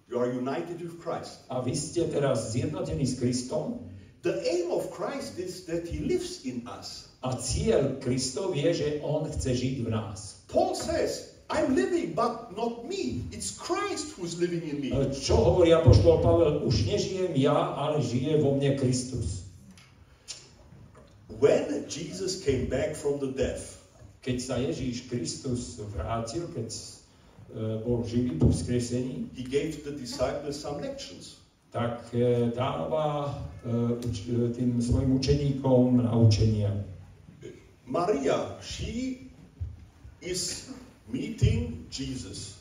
you 0.08 0.16
are 0.16 0.32
united 0.32 0.80
with 0.80 0.96
Christ? 1.04 1.44
a 1.52 1.60
vy 1.60 1.76
ste 1.76 2.08
teraz 2.08 2.56
zjednotení 2.56 3.04
s 3.04 3.20
Kristom 3.20 3.84
The 4.24 4.40
aim 4.48 4.72
of 4.72 4.88
Christ 4.96 5.36
is 5.36 5.68
that 5.68 5.84
he 5.84 6.00
lives 6.00 6.48
in 6.48 6.64
us. 6.64 7.12
a 7.20 7.36
cieľ 7.36 8.00
Kristov 8.00 8.56
je, 8.56 8.72
že 8.72 8.88
On 9.04 9.28
chce 9.28 9.52
žiť 9.52 9.76
v 9.84 9.92
nás. 9.92 10.44
Paul 10.48 10.80
says, 10.80 11.33
I'm 11.54 11.78
living, 11.78 12.18
but 12.18 12.58
not 12.58 12.90
me. 12.90 13.30
It's 13.30 13.54
Christ 13.54 14.18
who's 14.18 14.42
living 14.42 14.66
in 14.66 14.82
me. 14.82 14.90
E, 14.90 15.14
Čo 15.14 15.38
hovorí 15.38 15.70
Apoštol 15.70 16.26
Pavel? 16.26 16.66
Už 16.66 16.90
nežijem 16.90 17.38
ja, 17.38 17.54
ale 17.78 18.02
žije 18.02 18.42
vo 18.42 18.58
mne 18.58 18.74
Kristus. 18.82 19.46
When 21.38 21.86
Jesus 21.86 22.42
came 22.42 22.66
back 22.66 22.98
from 22.98 23.22
the 23.22 23.30
death, 23.30 23.78
Keď 24.24 24.38
sa 24.40 24.56
Ježíš 24.56 25.12
Kristus 25.12 25.84
vrátil, 25.92 26.48
keď 26.56 26.72
e, 26.72 26.80
bol 27.84 28.08
živý 28.08 28.40
po 28.40 28.48
vzkriesení, 28.48 29.28
he 29.36 29.44
gave 29.44 29.84
the 29.84 29.92
disciples 29.92 30.56
some 30.56 30.80
lections. 30.80 31.44
tak 31.74 32.08
e, 32.14 32.54
dáva 32.54 33.34
tým 34.54 34.78
svojim 34.78 35.18
učeníkom 35.18 36.06
naučenia. 36.06 36.70
Maria, 37.90 38.56
she 38.62 39.28
is 40.22 40.70
meeting 41.08 41.86
Jesus, 41.90 42.58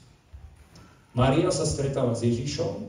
Maria 1.14 1.52
sa 1.52 1.64
stretáva 1.68 2.16
s 2.16 2.24
Ježišom, 2.24 2.88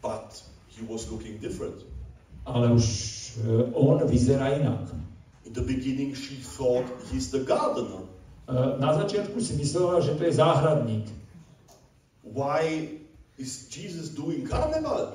but 0.00 0.42
he 0.72 0.82
was 0.86 1.06
looking 1.12 1.36
different. 1.38 1.84
ale 2.48 2.72
už 2.72 2.86
e, 3.44 3.72
on 3.76 4.00
vyzerá 4.08 4.56
inak. 4.56 4.88
In 5.44 5.52
the 5.52 5.60
beginning, 5.64 6.16
she 6.16 6.40
thought 6.40 6.84
he's 7.12 7.28
the 7.28 7.44
gardener. 7.44 8.08
E, 8.48 8.80
Na 8.80 8.96
začiatku 8.96 9.36
si 9.40 9.52
myslela, 9.60 10.00
že 10.00 10.16
to 10.16 10.24
je 10.24 10.32
záhradník. 10.32 11.06
Why 12.24 12.88
is 13.36 13.68
Jesus 13.68 14.08
doing 14.08 14.48
carnival? 14.48 15.12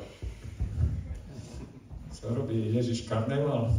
Co 2.13 2.35
robí 2.35 2.73
Ježiš 2.73 3.09
karneval? 3.09 3.73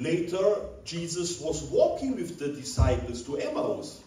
Later, 0.00 0.64
Jesus 0.88 1.40
was 1.44 1.62
walking 1.68 2.16
with 2.16 2.40
the 2.40 2.48
disciples 2.56 3.20
to 3.28 3.36
Emmaus 3.36 4.00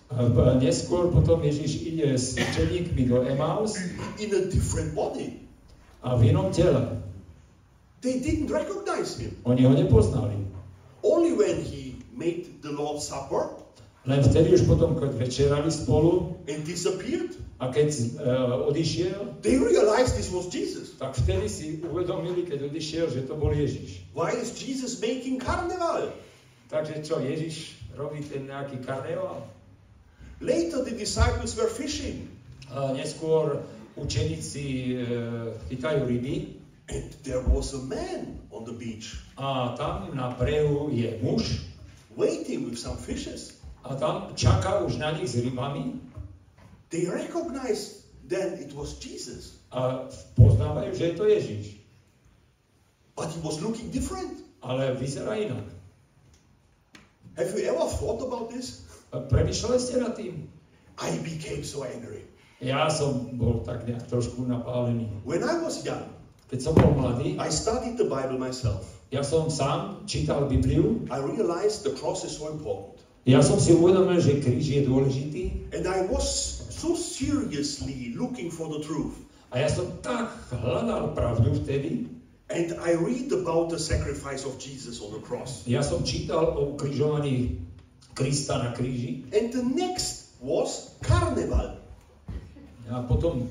Neskôr 0.61 1.09
potom 1.09 1.41
Ježiš 1.41 1.89
ide 1.89 2.13
s 2.13 2.37
učeníkmi 2.37 3.09
do 3.09 3.25
Emaus 3.25 3.73
in 4.21 4.29
a 4.29 4.45
different 4.45 4.93
body. 4.93 5.41
a 6.03 6.19
v 6.19 6.35
inom 6.35 6.51
tele. 6.51 6.99
They 8.03 8.19
didn't 8.19 8.51
recognize 8.51 9.15
him. 9.15 9.31
Oni 9.47 9.63
ho 9.63 9.71
nepoznali. 9.71 10.35
Only 10.99 11.31
when 11.31 11.63
he 11.63 11.95
made 12.11 12.59
the 12.59 12.75
Lord's 12.75 13.07
Supper 13.07 13.62
Len 14.03 14.19
vtedy 14.19 14.51
už 14.51 14.67
potom, 14.67 14.99
keď 14.99 15.15
večerali 15.15 15.71
spolu 15.71 16.35
and 16.51 16.67
disappeared, 16.67 17.39
a 17.63 17.71
keď 17.71 17.89
uh, 18.19 18.67
odišiel, 18.67 19.39
they 19.39 19.55
realized 19.55 20.19
this 20.19 20.27
was 20.27 20.51
Jesus. 20.51 20.99
tak 20.99 21.15
vtedy 21.15 21.47
si 21.47 21.79
uvedomili, 21.79 22.43
keď 22.43 22.67
odišiel, 22.67 23.07
že 23.07 23.23
to 23.23 23.39
bol 23.39 23.55
Ježiš. 23.55 24.03
Why 24.11 24.35
is 24.35 24.51
Jesus 24.51 24.99
making 24.99 25.39
carnival? 25.39 26.11
Takže 26.67 26.99
čo, 27.07 27.23
Ježiš 27.23 27.79
robí 27.95 28.19
ten 28.27 28.51
nejaký 28.51 28.83
karneval? 28.83 29.47
Later, 30.43 30.83
the 30.83 30.91
disciples 30.91 31.55
were 31.55 31.71
fishing, 31.71 32.27
A 32.67 32.91
neskôr 32.91 33.63
učeníci 33.95 34.97
uh, 34.99 35.55
chytajú 35.71 36.09
ryby 36.09 36.59
and 36.91 37.15
there 37.23 37.39
was 37.47 37.71
a 37.71 37.79
man 37.87 38.35
on 38.51 38.67
the 38.67 38.75
beach 38.75 39.15
a 39.37 39.71
tam 39.79 40.11
na 40.17 40.35
brehu 40.35 40.91
je 40.91 41.15
muž 41.23 41.63
waiting 42.17 42.65
with 42.67 42.75
some 42.75 42.97
fishes. 42.97 43.62
A 43.83 43.95
tam 43.95 44.31
čaká 44.35 44.79
už 44.83 44.97
na 44.97 45.11
nich 45.11 45.27
s 45.29 45.39
rybami 45.39 45.99
They 46.89 47.09
recognized 47.09 48.05
then 48.23 48.55
it 48.61 48.71
was 48.71 48.95
Jesus, 49.01 49.59
a 49.73 50.07
poznávajú, 50.39 50.93
že 50.95 51.03
je 51.11 51.13
to 51.17 51.25
Ježiš. 51.27 51.65
but 53.17 53.27
he 53.29 53.39
was 53.43 53.59
looking 53.59 53.91
different. 53.91 54.39
Ale 54.63 54.95
vyzerá 54.95 55.35
inak. 55.35 55.67
Have 57.35 57.51
you 57.57 57.65
ever 57.67 57.83
thought 57.99 58.21
about 58.23 58.47
this? 58.53 58.87
Premýšľali 59.11 59.77
ste 59.81 59.95
nad 59.99 60.13
tým? 60.15 60.47
I 61.01 61.17
became 61.25 61.65
so 61.67 61.83
angry. 61.83 62.23
Ja 62.63 62.87
som 62.87 63.35
bol 63.35 63.59
tak 63.67 63.83
nejak 63.83 64.07
trošku 64.07 64.47
napálený. 64.47 65.11
When 65.27 65.43
I 65.43 65.59
was 65.59 65.83
young, 65.83 66.07
Keď 66.47 66.59
som 66.61 66.73
bol 66.77 66.93
mladý, 66.95 67.35
I 67.41 67.49
studied 67.51 67.97
the 67.99 68.05
Bible 68.07 68.37
myself. 68.39 68.85
ja 69.11 69.25
som 69.25 69.49
sám 69.51 70.05
čítal 70.07 70.45
Bibliu, 70.47 71.01
I 71.11 71.17
realized 71.19 71.83
the 71.83 71.91
cross 71.97 72.23
is 72.23 72.37
so 72.37 72.47
important. 72.53 73.02
Ja 73.23 73.39
som 73.39 73.55
si 73.59 73.71
uvedomil, 73.71 74.19
že 74.19 74.43
kríž 74.43 74.65
je 74.67 74.81
dôležitý 74.83 75.43
And 75.71 75.87
I 75.87 76.03
was 76.11 76.27
so 76.69 76.93
seriously 76.93 78.11
looking 78.13 78.51
for 78.51 78.67
the 78.67 78.83
truth. 78.83 79.15
a 79.53 79.61
ja 79.63 79.69
som 79.69 79.87
tak 80.01 80.33
hľadal 80.51 81.13
pravdu 81.15 81.55
vtedy, 81.63 82.09
And 82.51 82.75
I 82.83 82.93
read 82.99 83.31
about 83.33 83.71
the 83.71 83.79
sacrifice 83.79 84.43
of 84.45 84.59
Jesus 84.59 84.99
on 84.99 85.15
the 85.15 85.23
cross. 85.23 85.63
ja 85.65 85.79
som 85.81 86.03
čítal 86.03 86.53
o 86.53 86.75
ukrižovaní 86.75 87.57
Krista 88.13 88.59
na 88.61 88.69
kríži 88.75 89.25
And 89.33 89.49
the 89.49 89.63
next 89.63 90.35
was 90.43 90.93
carnival. 91.01 91.79
a 92.91 92.99
potom 93.07 93.47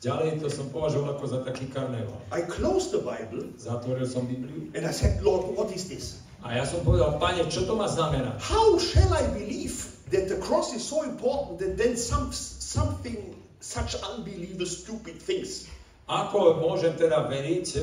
ďalej 0.00 0.40
to 0.40 0.48
som 0.48 0.66
považoval 0.72 1.14
ako 1.14 1.24
za 1.28 1.38
taký 1.44 1.68
karneval. 1.68 2.16
I 2.32 2.40
closed 2.48 2.90
the 2.96 3.04
Bible 3.04 3.52
Zatvoril 3.60 4.08
som 4.08 4.24
Bibliu 4.24 4.72
and 4.72 4.88
I 4.88 4.90
said, 4.96 5.20
Lord, 5.20 5.52
what 5.52 5.68
is 5.76 5.84
this? 5.86 6.24
A 6.40 6.56
ja 6.56 6.64
som 6.64 6.80
povedal, 6.80 7.20
pane, 7.20 7.44
čo 7.52 7.68
to 7.68 7.76
má 7.76 7.84
znamená? 7.84 8.32
How 8.40 8.80
shall 8.80 9.12
I 9.12 9.28
believe 9.36 9.92
that 10.08 10.32
the 10.32 10.40
cross 10.40 10.72
is 10.72 10.80
so 10.80 11.04
important 11.04 11.60
that 11.60 11.76
then 11.76 12.00
some, 12.00 12.32
something, 12.32 13.36
such 13.60 13.92
unbelievable, 14.00 14.64
stupid 14.64 15.20
things? 15.20 15.68
Ako 16.10 16.58
môžem 16.58 16.96
teda 16.98 17.28
veriť, 17.28 17.66
e, 17.76 17.80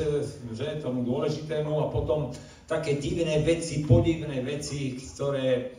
že 0.51 0.63
je 0.67 0.77
tomu 0.83 1.05
dôležitému 1.07 1.71
a 1.79 1.87
potom 1.87 2.35
také 2.67 2.99
divné 2.99 3.39
veci, 3.45 3.87
podivné 3.87 4.43
veci, 4.43 4.99
ktoré 4.99 5.77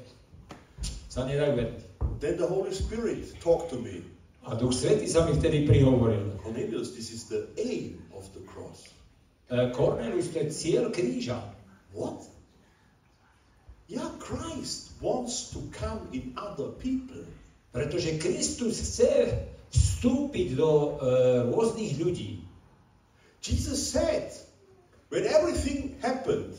sa 1.10 1.28
nedajú 1.28 1.52
veriť. 1.60 1.78
Then 2.22 2.40
the 2.40 2.48
Holy 2.48 2.72
Spirit 2.72 3.36
talked 3.42 3.68
to 3.74 3.76
me. 3.76 4.00
A 4.48 4.56
Duch 4.56 4.72
Svetý 4.72 5.04
sa 5.04 5.28
mi 5.28 5.36
vtedy 5.36 5.68
prihovoril. 5.68 6.40
Cornelius, 6.40 6.96
this 6.96 7.12
is 7.12 7.28
the 7.28 7.52
aim 7.60 8.00
of 8.16 8.24
the 8.32 8.40
cross. 8.48 8.86
E, 9.52 9.68
Cornelius, 9.76 10.32
to 10.32 10.40
je 10.40 10.48
cieľ 10.48 10.88
kríža. 10.88 11.42
What? 11.92 12.37
Yeah, 13.88 14.08
Christ 14.20 14.92
wants 15.00 15.50
to 15.56 15.64
come 15.72 16.12
in 16.12 16.36
other 16.36 16.76
people. 16.76 17.24
Pretože 17.72 18.20
Kristus 18.20 18.84
chce 18.84 19.48
vstúpiť 19.72 20.56
do 20.56 20.70
e, 20.70 20.88
rôznych 21.48 21.96
ľudí. 21.96 22.44
Jesus 23.40 23.80
said, 23.80 24.28
when 25.08 25.24
everything 25.24 25.96
happened, 26.04 26.52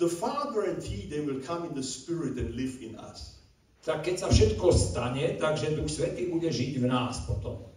the 0.00 0.08
Father 0.08 0.64
and 0.64 0.80
He, 0.80 1.04
they 1.12 1.20
will 1.20 1.44
come 1.44 1.68
in 1.68 1.76
the 1.76 1.84
Spirit 1.84 2.40
and 2.40 2.56
live 2.56 2.80
in 2.80 2.96
us. 2.96 3.36
Tak 3.84 4.08
keď 4.08 4.16
sa 4.24 4.28
všetko 4.32 4.72
stane, 4.72 5.36
takže 5.36 5.76
Duch 5.76 5.92
Svetý 5.92 6.30
bude 6.32 6.48
žiť 6.48 6.80
v 6.80 6.86
nás 6.88 7.20
potom. 7.28 7.68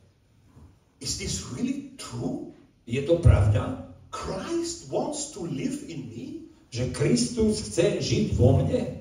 Is 1.04 1.20
this 1.20 1.44
really 1.52 1.92
true? 2.00 2.56
Je 2.88 3.02
to 3.04 3.20
pravda, 3.20 3.92
Christ 4.14 4.88
wants 4.88 5.36
to 5.36 5.44
live 5.44 5.84
in 5.90 6.08
me? 6.08 6.45
Že 6.76 6.92
Kristus 6.92 7.64
chce 7.64 8.04
žiť 8.04 8.36
vo 8.36 8.60
mne? 8.60 9.00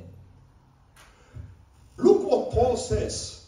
Look 1.98 2.22
what 2.22 2.54
Paul 2.54 2.78
says 2.78 3.42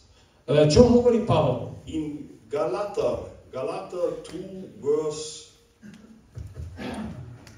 E, 0.47 0.67
Čo 0.67 0.87
hovorí 0.87 1.23
Pavol? 1.23 1.75
in 1.87 2.27
Galater, 2.47 3.31
Galater 3.51 4.19
2, 4.31 4.79
verse 4.79 5.51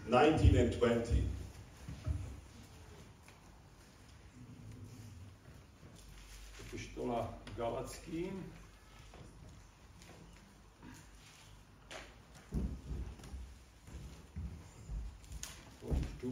19 0.10 0.58
and 0.58 0.70
20. 0.74 1.22
Epištola 6.66 7.30
Galackým. 7.58 8.34
Tu, 16.20 16.28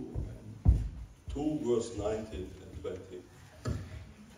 2, 1.33 1.63
verse 1.63 1.95
19 1.95 2.35
and 2.35 2.75
20. 2.83 3.23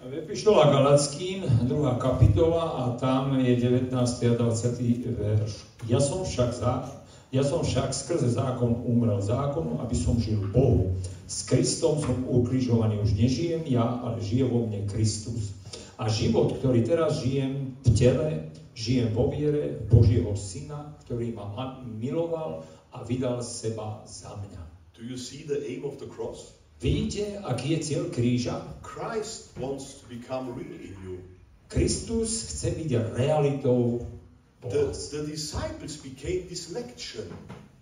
V 0.05 0.13
Epištola 0.13 0.69
Galackým, 0.69 1.41
2. 1.65 1.97
kapitola 1.97 2.65
a 2.77 2.83
tam 3.01 3.33
je 3.33 3.57
19. 3.57 3.89
a 3.89 4.33
20. 4.37 5.09
verš. 5.17 5.65
Ja 5.89 5.97
som 5.97 6.21
však 6.21 6.53
za, 6.53 6.85
ja 7.33 7.41
som 7.41 7.65
však 7.65 7.89
skrze 7.89 8.29
zákon 8.29 8.77
umrel 8.85 9.17
zákonu, 9.25 9.81
aby 9.81 9.97
som 9.97 10.21
žil 10.21 10.37
Bohu. 10.53 10.93
S 11.25 11.49
Kristom 11.49 11.97
som 11.97 12.29
ukrižovaný, 12.29 13.01
už 13.01 13.17
nežijem 13.17 13.65
ja, 13.65 14.05
ale 14.05 14.21
žije 14.21 14.45
vo 14.45 14.69
mne 14.69 14.85
Kristus. 14.85 15.57
A 15.97 16.13
život, 16.13 16.61
ktorý 16.61 16.85
teraz 16.85 17.25
žijem 17.25 17.73
v 17.81 17.89
tele, 17.97 18.27
žijem 18.77 19.17
vo 19.17 19.33
viere 19.33 19.81
Božieho 19.89 20.37
Syna, 20.37 20.93
ktorý 21.09 21.33
ma- 21.33 21.81
miloval 21.89 22.61
a 22.93 23.01
vydal 23.01 23.41
seba 23.41 24.05
za 24.05 24.37
mňa. 24.37 24.68
Do 24.99 25.05
you 25.05 25.15
see 25.15 25.43
the 25.43 25.63
aim 25.63 25.85
of 25.85 25.97
the 25.97 26.07
cross? 26.11 26.51
Vidíte, 26.83 27.39
aký 27.47 27.71
je 27.71 27.79
cieľ 27.79 28.03
kríža? 28.11 28.59
Christ 28.83 29.55
wants 29.55 30.03
to 30.03 30.03
become 30.11 30.51
real 30.51 30.75
in 30.75 30.91
you. 30.99 31.23
Kristus 31.71 32.51
chce 32.51 32.75
byť 32.75 32.91
realitou 33.15 34.03
The, 34.59 34.91
the 34.91 35.23
disciples 35.23 35.95
became 36.03 36.51
this 36.51 36.75
lecture. 36.75 37.23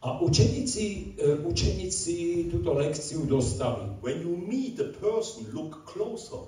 A 0.05 0.21
učeníci, 0.21 1.17
e, 1.17 1.41
učeníci 1.41 2.45
túto 2.53 2.77
lekciu 2.77 3.25
dostali. 3.25 3.89
When 4.05 4.21
you 4.21 4.37
meet 4.37 4.77
a 4.77 4.93
person, 5.01 5.49
look 5.57 5.89
closer. 5.89 6.45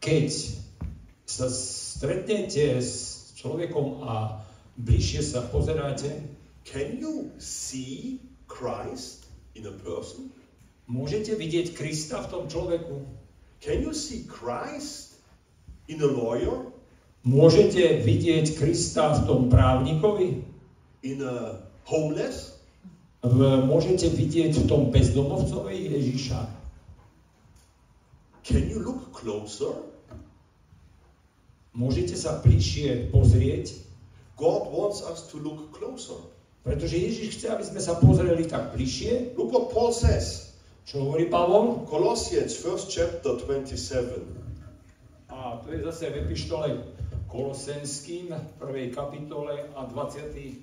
Keď 0.00 0.32
sa 1.28 1.52
stretnete 1.52 2.80
s 2.80 3.20
človekom 3.36 4.00
a 4.00 4.40
bližšie 4.80 5.20
sa 5.20 5.44
pozeráte, 5.52 6.24
Can 6.64 6.96
you 6.96 7.36
see 7.36 8.24
Christ 8.48 9.19
in 9.60 9.68
a 9.68 9.76
person? 9.84 10.32
môžete 10.90 11.38
vidieť 11.38 11.78
Krista 11.78 12.18
v 12.26 12.30
tom 12.34 12.44
človeku. 12.50 13.06
Can 13.62 13.84
you 13.86 13.94
see 13.94 14.26
Christ 14.26 15.20
in 15.86 16.02
a 16.02 16.10
lawyer, 16.10 16.66
Môžete 17.20 18.00
vidieť 18.00 18.56
Krista 18.56 19.12
v 19.12 19.28
tom 19.28 19.40
právnikovi. 19.52 20.40
in 21.04 21.20
a 21.20 21.60
homeless? 21.84 22.56
V, 23.20 23.68
môžete 23.68 24.08
vidieť 24.08 24.56
v 24.56 24.64
tom 24.64 24.88
bezdomovcovi 24.88 25.92
Ježiša. 25.92 26.40
Can 28.40 28.64
you 28.72 28.80
look 28.80 29.12
closer? 29.12 29.76
Môžete 31.76 32.16
sa 32.16 32.40
bližšie 32.40 33.12
pozrieť, 33.12 33.76
God 34.40 34.72
wants 34.72 35.04
us 35.04 35.28
to 35.28 35.36
look 35.36 35.76
closer. 35.76 36.16
Pretože 36.60 37.00
Ježiš 37.00 37.28
chce, 37.40 37.46
aby 37.48 37.64
sme 37.64 37.80
sa 37.80 37.96
pozreli 37.96 38.44
tak 38.44 38.76
bližšie. 38.76 39.36
Look 39.36 39.52
what 39.52 39.72
Paul 39.72 39.92
says. 39.96 40.52
Čo 40.84 41.06
hovorí 41.06 41.30
Pavol? 41.30 41.86
Colossians, 41.86 42.56
first 42.56 42.90
chapter, 42.90 43.38
27. 43.38 44.26
A 45.30 45.62
to 45.62 45.72
je 45.72 45.80
zase 45.86 46.10
v 46.10 46.16
epištole 46.26 46.68
Kolosenským, 47.30 48.34
1. 48.58 48.90
kapitole 48.90 49.70
a 49.78 49.86
27. 49.86 50.58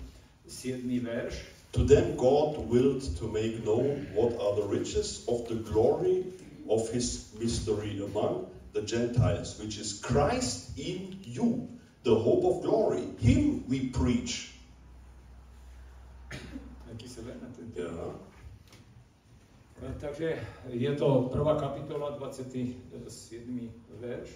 verš. 0.99 1.35
To 1.71 1.83
them 1.83 2.15
God 2.19 2.57
willed 2.67 3.03
to 3.19 3.27
make 3.27 3.63
known 3.63 4.07
what 4.11 4.35
are 4.39 4.55
the 4.55 4.67
riches 4.67 5.23
of 5.27 5.47
the 5.47 5.55
glory 5.63 6.27
of 6.67 6.89
his 6.91 7.31
mystery 7.39 7.99
among 8.03 8.51
the 8.73 8.81
Gentiles, 8.81 9.55
which 9.59 9.79
is 9.79 9.99
Christ 10.03 10.75
in 10.77 11.19
you, 11.23 11.67
the 12.03 12.15
hope 12.15 12.43
of 12.43 12.63
glory. 12.63 13.07
Him 13.19 13.63
we 13.67 13.87
preach. 13.95 14.56
Ten 16.97 17.71
Yeah. 17.75 18.15
E, 19.81 19.93
Takže 19.99 20.39
je 20.73 20.91
to 20.95 21.29
1. 21.33 21.59
kapitola, 21.59 22.17
27. 22.17 23.71
verš. 24.01 24.29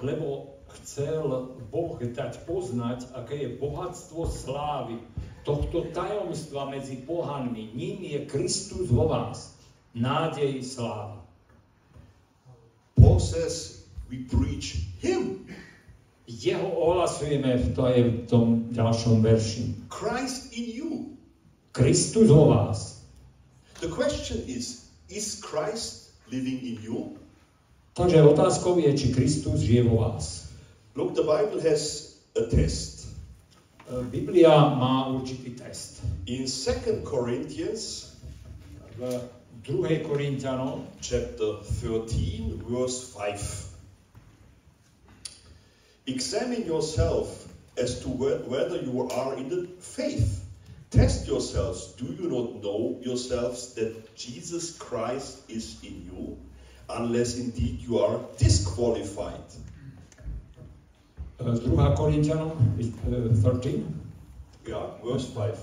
Lebo 0.00 0.54
chcel 0.68 1.50
Boh 1.70 1.98
dať 1.98 2.46
poznať, 2.46 3.10
aké 3.12 3.34
je 3.36 3.58
bohatstvo 3.58 4.30
slávy 4.30 5.02
tohto 5.42 5.90
tajomstva 5.90 6.70
medzi 6.70 7.02
pohanmi. 7.02 7.74
Ním 7.74 7.98
je 8.06 8.20
Kristus 8.30 8.88
vo 8.88 9.10
vás, 9.10 9.58
nádej 9.92 10.62
sláva. 10.62 11.20
Paul 12.94 13.20
says 13.20 13.82
we 14.08 14.22
preach 14.28 14.76
him, 15.02 15.48
Jeho 16.30 16.68
ohlasujeme 16.78 17.58
v, 17.58 17.66
to 17.74 17.82
je 17.90 18.00
v 18.06 18.18
tom 18.30 18.46
ďalšom 18.70 19.18
verši. 19.18 19.74
Christ 19.90 20.54
in 20.54 20.66
you. 20.70 20.90
Kristus 21.74 22.30
vo 22.30 22.54
vás. 22.54 23.02
The 23.82 23.90
question 23.90 24.38
is, 24.46 24.86
is 25.10 25.42
Christ 25.42 26.14
living 26.30 26.62
in 26.62 26.78
you? 26.78 27.18
Takže 27.98 28.22
otázkou 28.22 28.78
je, 28.78 28.94
či 28.94 29.06
Kristus 29.10 29.66
žije 29.66 29.90
vo 29.90 30.06
vás. 30.06 30.46
Look, 30.94 31.18
the 31.18 31.26
Bible 31.26 31.58
has 31.66 32.14
a 32.38 32.46
test. 32.46 33.10
E, 33.90 34.02
Biblia 34.06 34.54
má 34.78 35.10
určitý 35.10 35.50
test. 35.58 36.06
In 36.30 36.46
2 36.46 37.02
Corinthians 37.02 38.10
V 39.00 39.20
2. 39.62 40.04
Korintianom, 40.04 40.84
chapter 41.00 41.64
13, 41.80 42.52
verse 42.68 43.16
5. 43.16 43.69
Examine 46.10 46.66
yourself 46.66 47.46
as 47.78 48.00
to 48.02 48.08
whether 48.08 48.82
you 48.82 49.08
are 49.10 49.34
in 49.38 49.48
the 49.48 49.68
faith. 49.78 50.44
Test 50.90 51.26
yourselves. 51.26 51.94
Do 51.94 52.06
you 52.06 52.26
not 52.28 52.62
know 52.62 52.98
yourselves 53.00 53.74
that 53.74 53.94
Jesus 54.16 54.76
Christ 54.76 55.46
is 55.48 55.78
in 55.86 56.10
you? 56.10 56.36
Unless 56.90 57.38
indeed 57.38 57.78
you 57.78 58.00
are 58.00 58.18
disqualified. 58.38 59.46
Uh, 61.38 61.54
e, 61.54 61.60
2. 61.62 61.94
Korintianom 61.94 62.52
e, 62.78 62.90
13, 63.42 63.86
Yeah, 64.66 64.86
verse 65.02 65.30
5. 65.30 65.56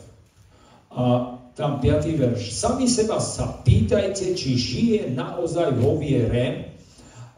a 0.92 1.38
tam 1.56 1.82
5. 1.82 2.18
verš. 2.18 2.54
Sami 2.54 2.88
seba 2.88 3.20
sa 3.20 3.62
pýtajte, 3.66 4.34
či 4.34 4.56
žije 4.58 5.02
naozaj 5.14 5.76
vo 5.78 6.00
viere, 6.00 6.77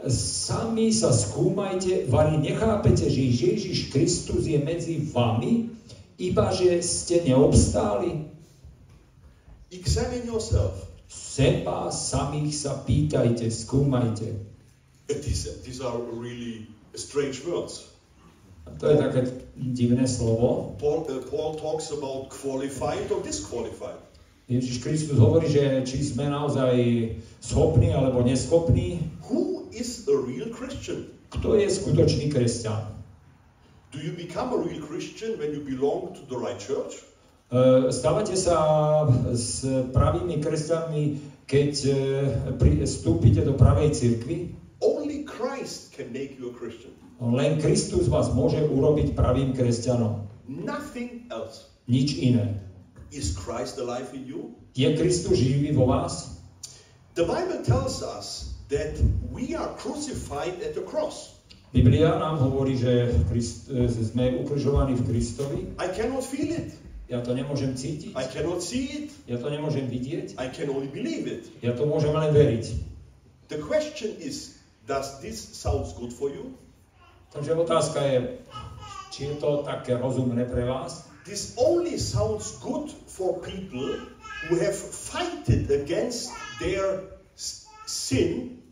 sami 0.08 0.96
sa 0.96 1.12
skúmajte, 1.12 2.08
vari 2.08 2.40
nechápete, 2.40 3.12
že 3.12 3.20
Ježiš 3.20 3.92
Kristus 3.92 4.48
je 4.48 4.56
medzi 4.56 5.04
vami, 5.12 5.68
iba 6.16 6.52
že 6.56 6.80
ste 6.80 7.28
neobstáli. 7.28 8.28
Examine 9.72 10.26
yourself. 10.28 10.88
Seba 11.10 11.90
samých 11.90 12.54
sa 12.54 12.80
pýtajte, 12.86 13.50
skúmajte. 13.50 14.40
These, 15.10 15.66
these 15.66 15.82
are 15.82 15.98
really 16.14 16.70
strange 16.94 17.42
words. 17.44 17.90
A 18.70 18.78
to 18.78 18.94
je 18.94 18.96
také 19.02 19.22
divné 19.58 20.06
slovo. 20.06 20.78
Paul, 20.78 21.10
uh, 21.10 21.26
Paul 21.26 21.58
talks 21.58 21.90
about 21.90 22.30
qualified 22.30 23.10
or 23.10 23.26
disqualified. 23.26 23.98
Ježiš 24.50 24.82
Kristus 24.82 25.22
hovorí, 25.22 25.46
že 25.46 25.86
či 25.86 26.02
sme 26.02 26.26
naozaj 26.26 26.74
schopní 27.38 27.94
alebo 27.94 28.26
neschopní. 28.26 28.98
Who 29.30 29.70
is 29.70 30.10
a 30.10 30.18
real 30.18 30.50
Christian? 30.50 31.14
Kto 31.30 31.54
je 31.54 31.70
skutočný 31.70 32.34
kresťan? 32.34 32.98
Do 33.94 34.02
you 34.02 34.10
become 34.18 34.50
a 34.50 34.58
real 34.58 34.82
Christian 34.82 35.38
when 35.38 35.54
you 35.54 35.62
belong 35.62 36.18
to 36.18 36.26
the 36.26 36.34
right 36.34 36.58
church? 36.58 36.98
E, 37.54 37.94
Stávate 37.94 38.34
sa 38.34 38.58
s 39.38 39.62
pravými 39.94 40.42
kresťanmi, 40.42 41.04
keď 41.46 41.74
e, 41.86 42.90
vstúpite 42.90 43.46
do 43.46 43.54
pravej 43.54 43.94
cirkvi? 43.94 44.58
Only 44.82 45.30
Christ 45.30 45.94
can 45.94 46.10
make 46.10 46.42
you 46.42 46.50
a 46.50 46.56
Christian. 46.58 46.98
Len 47.22 47.62
Kristus 47.62 48.10
vás 48.10 48.34
môže 48.34 48.66
urobiť 48.66 49.14
pravým 49.14 49.54
kresťanom. 49.54 50.26
Nothing 50.50 51.30
else. 51.30 51.70
Nič 51.86 52.18
iné. 52.18 52.69
Is 53.12 53.34
Christ 53.36 53.78
alive 53.80 54.14
in 54.14 54.26
you? 54.26 54.56
Je 54.78 54.98
Kristus 54.98 55.34
živý 55.38 55.74
vo 55.74 55.86
vás? 55.90 56.38
The 57.18 57.26
Bible 57.26 57.66
tells 57.66 58.02
us 58.06 58.54
that 58.70 59.02
we 59.34 59.56
are 59.58 59.74
crucified 59.82 60.62
at 60.62 60.78
the 60.78 60.86
cross. 60.86 61.36
Biblia 61.74 62.18
nám 62.18 62.38
hovorí, 62.38 62.78
že 62.78 63.14
Christ, 63.30 63.70
e, 63.70 63.90
sme 63.90 64.42
ukrižovaní 64.42 64.98
v 64.98 65.04
Kristovi. 65.06 65.60
I 65.78 65.88
cannot 65.94 66.26
feel 66.26 66.54
it. 66.54 66.74
Ja 67.10 67.26
to 67.26 67.34
nemôžem 67.34 67.74
cítiť, 67.74 68.14
I 68.14 68.26
cannot 68.30 68.62
see 68.62 68.86
it. 68.86 69.10
ja 69.26 69.42
to 69.42 69.50
nemôžem 69.50 69.90
vidieť, 69.90 70.38
I 70.38 70.54
can 70.54 70.70
only 70.70 70.86
believe 70.86 71.26
it. 71.26 71.50
ja 71.66 71.74
to 71.74 71.90
môžem 71.90 72.14
len 72.14 72.30
veriť. 72.30 72.66
The 73.50 73.58
question 73.58 74.14
is, 74.22 74.62
does 74.86 75.18
this 75.18 75.42
sounds 75.42 75.98
good 75.98 76.14
for 76.14 76.30
you? 76.30 76.54
Takže 77.34 77.58
otázka 77.58 77.98
je, 78.06 78.18
či 79.10 79.34
je 79.34 79.36
to 79.42 79.66
také 79.66 79.98
rozumné 79.98 80.46
pre 80.46 80.70
vás? 80.70 81.09
This 81.30 81.54
only 81.62 82.00
sounds 82.00 82.58
good 82.58 82.90
for 83.06 83.38
people 83.42 83.86
who 84.50 84.56
have 84.56 84.74
fighted 84.74 85.70
against 85.70 86.34
their 86.60 87.04
sin 87.86 88.64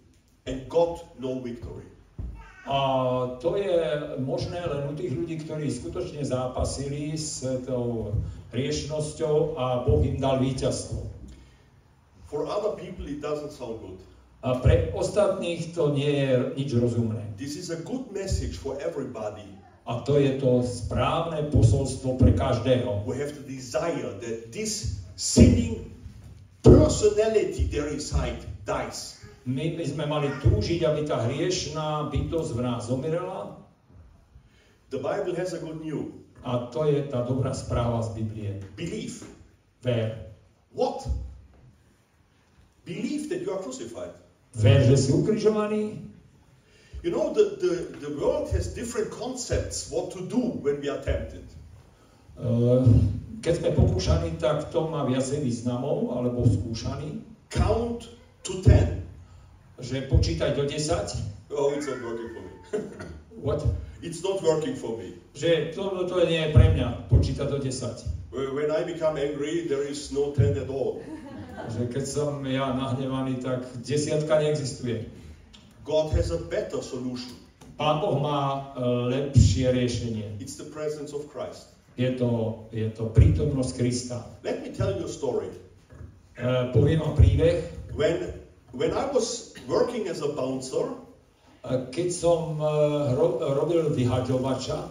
and 0.48 0.68
got 0.68 1.06
no 1.22 1.38
victory. 1.38 1.86
A 2.66 3.38
to 3.38 3.62
je 3.62 3.78
možné 4.26 4.66
len 4.66 4.90
u 4.90 4.98
tých 4.98 5.14
ľudí, 5.14 5.38
ktorí 5.46 5.70
skutočne 5.70 6.26
zápasili 6.26 7.14
s 7.14 7.46
tou 7.70 8.18
hriešnosťou 8.50 9.54
a 9.54 9.86
Boh 9.86 10.02
im 10.02 10.18
dal 10.18 10.42
víťazstvo. 10.42 11.06
For 12.26 12.50
other 12.50 12.74
people, 12.74 13.06
it 13.06 13.22
doesn't 13.22 13.54
sound 13.54 13.86
good. 13.86 14.02
A 14.42 14.58
pre 14.58 14.90
ostatných 14.98 15.78
to 15.78 15.94
nie 15.94 16.10
je 16.10 16.58
nič 16.58 16.74
rozumné. 16.74 17.22
This 17.38 17.54
is 17.54 17.70
a 17.70 17.78
good 17.86 18.10
message 18.10 18.58
for 18.58 18.82
everybody 18.82 19.46
A 19.88 20.04
to 20.04 20.20
je 20.20 20.36
to 20.36 20.68
správne 20.68 21.48
posolstvo 21.48 22.20
pre 22.20 22.36
každého. 22.36 23.08
who 23.08 23.16
have 23.16 23.32
the 23.32 23.46
desire 23.48 24.12
that 24.20 24.52
this 24.52 25.00
sinning 25.16 25.88
personality 26.60 27.72
there 27.72 27.88
inside 27.88 28.44
dies. 28.68 29.24
My 29.48 29.72
by 29.80 29.86
sme 29.88 30.04
mali 30.12 30.28
túžiť, 30.44 30.84
aby 30.84 31.08
tá 31.08 31.24
hriešná 31.24 32.12
bytosť 32.12 32.52
v 32.52 32.60
nás 32.60 32.92
zomierala 32.92 33.56
The 34.92 35.00
Bible 35.00 35.36
has 35.36 35.52
a 35.56 35.60
good 35.60 35.84
news. 35.84 36.12
a 36.48 36.72
to 36.72 36.88
je 36.88 37.04
tá 37.12 37.28
dobrá 37.28 37.52
správa 37.52 38.00
z 38.08 38.24
Biblie. 38.24 38.52
Believe. 38.80 39.28
Ver. 39.84 40.32
What? 40.72 41.04
Believe 42.88 43.28
that 43.28 43.44
you 43.44 43.52
are 43.52 43.60
crucified. 43.60 44.16
Ver, 44.56 44.80
že 44.88 44.96
si 44.96 45.12
ukrižovaný. 45.12 46.07
You 47.08 47.16
know, 47.16 47.32
the, 47.32 47.56
the, 47.56 47.74
the 48.04 48.20
world 48.20 48.52
has 48.52 48.68
different 48.76 49.12
concepts 49.12 49.90
what 49.90 50.12
to 50.12 50.28
do 50.28 50.60
when 50.60 50.82
we 50.82 50.90
are 50.92 51.00
tempted. 51.00 51.48
Eh, 52.36 52.84
Keď 53.40 53.54
sme 53.64 53.70
pokúšaní, 53.72 54.36
tak 54.36 54.68
to 54.76 54.92
má 54.92 55.08
viacej 55.08 55.40
významov, 55.40 56.12
alebo 56.12 56.44
skúšaní, 56.44 57.24
Count 57.48 58.12
to 58.44 58.60
10. 58.60 59.08
že 59.80 60.04
počítaj 60.12 60.60
do 60.60 60.68
10. 60.68 61.48
Oh, 61.56 61.72
it's 61.72 61.88
not 61.88 62.04
working 62.04 62.30
for 62.36 62.44
me. 62.44 62.54
What? 63.46 63.64
it's 64.04 64.20
not 64.20 64.44
working 64.44 64.76
for 64.76 65.00
me. 65.00 65.16
Že 65.32 65.80
to, 65.80 66.12
to 66.12 66.16
nie 66.28 66.44
je 66.44 66.50
pre 66.52 66.76
mňa, 66.76 67.08
počítať 67.08 67.48
do 67.48 67.64
10. 67.64 68.04
When 68.36 68.68
I 68.68 68.84
become 68.84 69.16
angry, 69.16 69.64
there 69.72 69.88
is 69.88 70.12
no 70.12 70.36
10 70.36 70.60
at 70.60 70.68
all. 70.68 71.00
Že 71.72 71.88
keď 71.88 72.04
som 72.04 72.44
ja 72.44 72.76
nahnevaný, 72.76 73.40
tak 73.40 73.64
desiatka 73.80 74.44
neexistuje. 74.44 75.08
God 75.88 76.12
has 76.12 76.30
a 76.30 76.38
better 76.38 76.84
solution. 76.84 77.32
Pán 77.80 78.04
Boh 78.04 78.20
má 78.20 78.74
eh, 78.76 78.82
lepšie 79.08 79.72
riešenie. 79.72 80.36
It's 80.38 80.60
the 80.60 80.68
presence 80.68 81.16
of 81.16 81.32
Christ. 81.32 81.72
Je 81.96 82.12
to, 82.14 82.62
je 82.70 82.92
to 82.92 83.10
prítomnosť 83.10 83.72
Krista. 83.74 84.22
Let 84.44 84.62
me 84.62 84.70
tell 84.70 84.92
you 84.94 85.08
a 85.08 85.10
story. 85.10 85.48
Eh, 86.36 86.44
Poviem 86.70 87.02
vám 87.02 87.16
príbeh. 87.16 87.72
When, 87.96 88.36
when 88.70 88.92
I 88.94 89.08
was 89.10 89.56
working 89.66 90.06
as 90.06 90.20
a 90.20 90.30
bouncer, 90.30 90.92
Eh, 91.64 91.90
Keď 91.90 92.10
som 92.12 92.60
eh, 92.60 92.68
ro- 93.12 93.40
robil 93.42 93.92
vyhaďovača, 93.92 94.88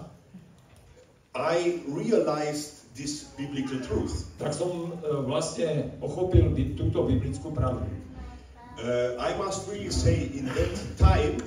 I 1.32 1.80
realized 1.86 2.88
this 2.92 3.28
biblical 3.36 3.80
truth. 3.80 4.24
tak 4.36 4.52
som 4.52 4.92
vlastne 5.24 5.92
pochopil 6.00 6.48
túto 6.74 7.04
biblickú 7.04 7.52
pravdu. 7.52 7.84
Uh, 8.76 9.16
I 9.18 9.32
must 9.40 9.68
really 9.68 9.90
say, 9.90 10.28
in 10.36 10.46
that 10.52 10.74
time, 11.00 11.40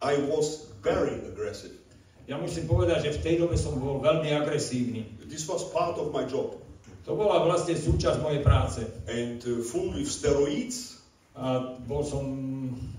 I 0.00 0.16
was 0.24 0.72
very 0.80 1.20
aggressive. 1.28 1.76
Ja 2.24 2.38
musím 2.38 2.70
povedať, 2.70 3.10
že 3.10 3.10
v 3.18 3.20
tej 3.20 3.34
dobe 3.44 3.56
som 3.58 3.76
bol 3.76 4.00
veľmi 4.00 4.30
agresívny. 4.32 5.04
This 5.26 5.44
was 5.50 5.66
part 5.74 5.98
of 6.00 6.14
my 6.14 6.24
job. 6.24 6.56
To 7.04 7.12
bola 7.18 7.42
vlastne 7.44 7.74
súčasť 7.74 8.22
mojej 8.22 8.40
práce. 8.40 8.80
And 9.10 9.42
uh, 9.44 9.60
full 9.66 9.92
with 9.92 10.08
steroids, 10.08 11.00
A 11.30 11.78
bol 11.86 12.02
som 12.02 12.26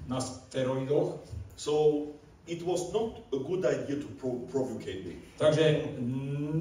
na 0.08 0.18
steroidoch, 0.24 1.20
so 1.60 2.08
it 2.48 2.64
was 2.64 2.90
not 2.96 3.22
a 3.36 3.40
good 3.44 3.62
idea 3.68 4.00
to 4.00 4.08
pro- 4.18 4.42
provocate 4.48 5.04
me. 5.06 5.20
takže 5.36 5.84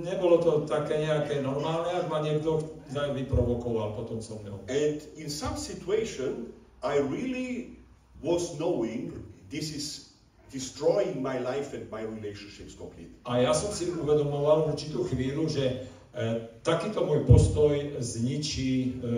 nebolo 0.04 0.42
to 0.42 0.50
také 0.66 0.98
nejaké 0.98 1.40
normálne, 1.40 1.94
ak 1.94 2.10
ma 2.10 2.20
niekto 2.20 2.58
vyprovokoval 2.90 3.96
potom 3.96 4.18
so 4.18 4.42
mnou. 4.42 4.60
And 4.66 4.98
in 5.16 5.30
some 5.30 5.54
situation, 5.54 6.52
I 6.82 6.98
really 6.98 7.76
was 8.22 8.58
knowing 8.58 9.12
this 9.50 9.74
is 9.74 10.10
destroying 10.50 11.22
my 11.22 11.38
life 11.38 11.74
and 11.74 11.90
my 11.90 12.02
relationships 12.02 12.74
completely. 12.74 13.14
A 13.24 13.44
ja 13.44 13.52
som 13.52 13.70
si 13.70 13.86
uvedomoval 13.92 14.66
v 14.66 14.74
určitú 14.74 15.06
chvíľu, 15.06 15.46
že 15.46 15.86
e, 16.16 16.24
takýto 16.66 17.06
môj 17.06 17.28
postoj 17.28 17.76
zničí 18.00 18.98
e, 18.98 19.12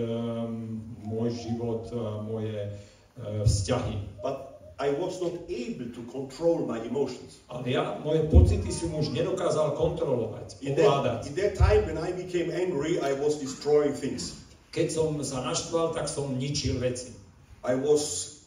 môj 1.07 1.29
život 1.33 1.89
a 1.89 2.21
moje 2.21 2.67
e, 2.67 2.69
vzťahy. 3.47 3.95
But 4.21 4.53
I 4.77 4.91
was 4.99 5.21
not 5.23 5.47
able 5.47 5.89
to 5.95 6.01
control 6.11 6.67
my 6.67 6.83
emotions. 6.83 7.39
Ale 7.47 7.71
ja 7.71 7.97
moje 8.03 8.27
pocity 8.27 8.69
som 8.69 8.91
už 8.93 9.15
nedokázal 9.15 9.73
kontrolovať, 9.79 10.59
In 10.65 10.75
that, 10.75 11.23
in 11.23 11.33
that 11.39 11.55
time 11.55 11.87
when 11.87 11.97
I 11.97 12.11
became 12.11 12.51
angry, 12.51 12.99
I 12.99 13.15
was 13.15 13.39
destroying 13.39 13.95
things. 13.95 14.35
Keď 14.75 14.87
som 14.91 15.15
sa 15.23 15.45
naštval, 15.45 15.95
tak 15.95 16.09
som 16.09 16.33
ničil 16.35 16.81
veci. 16.81 17.22
I 17.63 17.75
was 17.75 18.43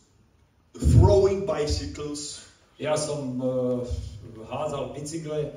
throwing 0.76 1.48
bicycles, 1.48 2.46
Ja 2.76 2.92
som 2.92 3.40
eh, 3.40 3.48
e, 3.48 4.44
hádzal 4.52 4.92
bicykle, 4.92 5.48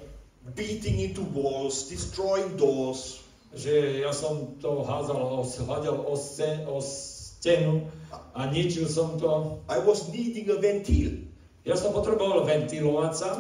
beating 0.56 1.04
into 1.04 1.20
walls, 1.36 1.92
destroying 1.92 2.56
doors. 2.56 3.20
že 3.50 4.06
ja 4.06 4.14
som 4.14 4.54
to 4.62 4.86
hádzal, 4.86 5.18
o, 5.18 5.42
hľadal 5.42 6.06
o, 6.06 6.14
scén, 6.14 6.70
o 6.70 6.78
stenu 6.78 7.90
a 8.38 8.46
ničil 8.46 8.86
som 8.86 9.18
to. 9.18 9.58
I 9.66 9.82
was 9.82 10.06
needing 10.14 10.54
a 10.54 10.62
ventil. 10.62 11.26
Ja 11.66 11.74
som 11.74 11.92
potreboval 11.98 12.46
ventilovať 12.46 13.14
sa 13.18 13.32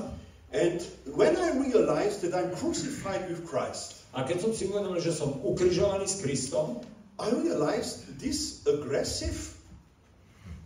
And 0.49 0.81
when 1.13 1.37
I 1.37 1.61
realized 1.61 2.25
that 2.25 2.33
I'm 2.33 2.49
crucified 2.57 3.29
with 3.29 3.45
Christ, 3.45 4.01
a 4.17 4.25
keď 4.25 4.49
som 4.49 4.51
si 4.57 4.65
uvedomil, 4.65 4.97
že 4.97 5.13
som 5.13 5.37
ukrižovaný 5.45 6.09
s 6.09 6.25
Kristom, 6.25 6.81
I 7.21 7.29
realized 7.37 8.17
this 8.17 8.65
aggressive 8.65 9.37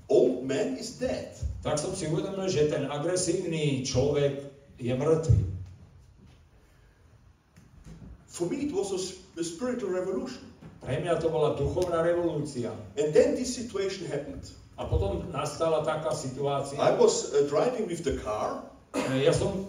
old 0.10 0.44
man 0.44 0.78
is 0.78 1.00
dead. 1.00 1.36
tak 1.64 1.80
som 1.80 1.96
si 1.96 2.12
uvedomil, 2.12 2.52
že 2.52 2.68
ten 2.68 2.92
agresívny 2.92 3.88
človek 3.88 4.44
je 4.76 4.92
mŕtvy. 4.92 5.40
For 8.28 8.50
me, 8.50 8.68
it 8.68 8.74
was 8.76 8.92
a, 8.92 9.00
spiritual 9.46 9.94
revolution. 9.96 10.44
Pre 10.84 11.00
mňa 11.00 11.22
to 11.24 11.32
bola 11.32 11.56
duchovná 11.56 12.04
revolúcia. 12.04 12.76
And 13.00 13.16
then 13.16 13.40
this 13.40 13.56
situation 13.56 14.10
happened. 14.12 14.44
A 14.76 14.84
potom 14.84 15.30
nastala 15.32 15.86
taká 15.88 16.12
situácia. 16.12 16.76
I 16.82 16.92
was 16.98 17.32
uh, 17.32 17.48
driving 17.48 17.88
with 17.88 18.04
the 18.04 18.20
car, 18.20 18.60
Ja 18.94 19.34
som 19.34 19.66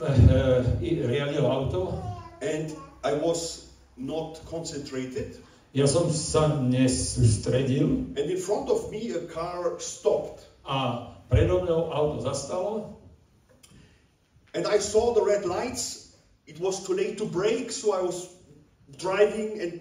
e, 0.85 1.01
riadil 1.01 1.49
auto, 1.49 1.97
and 2.45 2.77
I 3.01 3.17
was 3.17 3.73
not 3.97 4.37
concentrated. 4.45 5.41
Ja 5.75 5.91
som 5.91 6.07
sa 6.15 6.63
nesústredil 6.63 8.15
and 8.15 8.31
in 8.31 8.39
front 8.39 8.71
of 8.71 8.95
me 8.95 9.11
a 9.11 9.27
car 9.27 9.75
stopped. 9.83 10.47
a 10.63 11.11
predo 11.27 11.67
mnou 11.67 11.91
auto 11.91 12.23
zastalo 12.23 12.95
And 14.55 14.71
I 14.71 14.79
saw 14.79 15.11
the 15.19 15.25
red 15.27 15.43
lights. 15.45 16.15
It 16.47 16.61
was 16.63 16.87
too 16.87 16.95
late 16.95 17.19
to 17.19 17.27
brake, 17.27 17.73
so 17.75 17.91
I 17.91 18.07
was 18.07 18.31
driving 19.03 19.59
and 19.59 19.73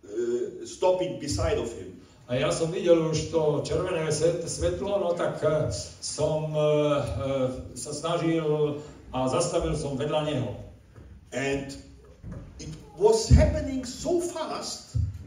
uh, 0.00 0.64
stopping 0.64 1.20
beside 1.20 1.60
of 1.60 1.68
him. 1.76 2.00
a 2.24 2.40
ja 2.40 2.48
som 2.48 2.72
videl 2.72 3.04
už 3.12 3.28
to 3.28 3.60
červené 3.68 4.08
svet- 4.08 4.48
svetlo, 4.48 4.96
no 4.96 5.12
tak 5.12 5.44
eh, 5.44 5.68
som 6.00 6.56
eh, 6.56 6.96
eh, 7.04 7.48
sa 7.76 7.92
snažil 7.92 8.80
a 9.12 9.28
zastavil 9.28 9.76
som 9.76 10.00
vedľa 10.00 10.32
neho. 10.32 10.56
And 11.36 11.68
it 12.56 12.72
was 12.96 13.28
happening 13.28 13.84
so 13.84 14.24
fast. 14.24 14.83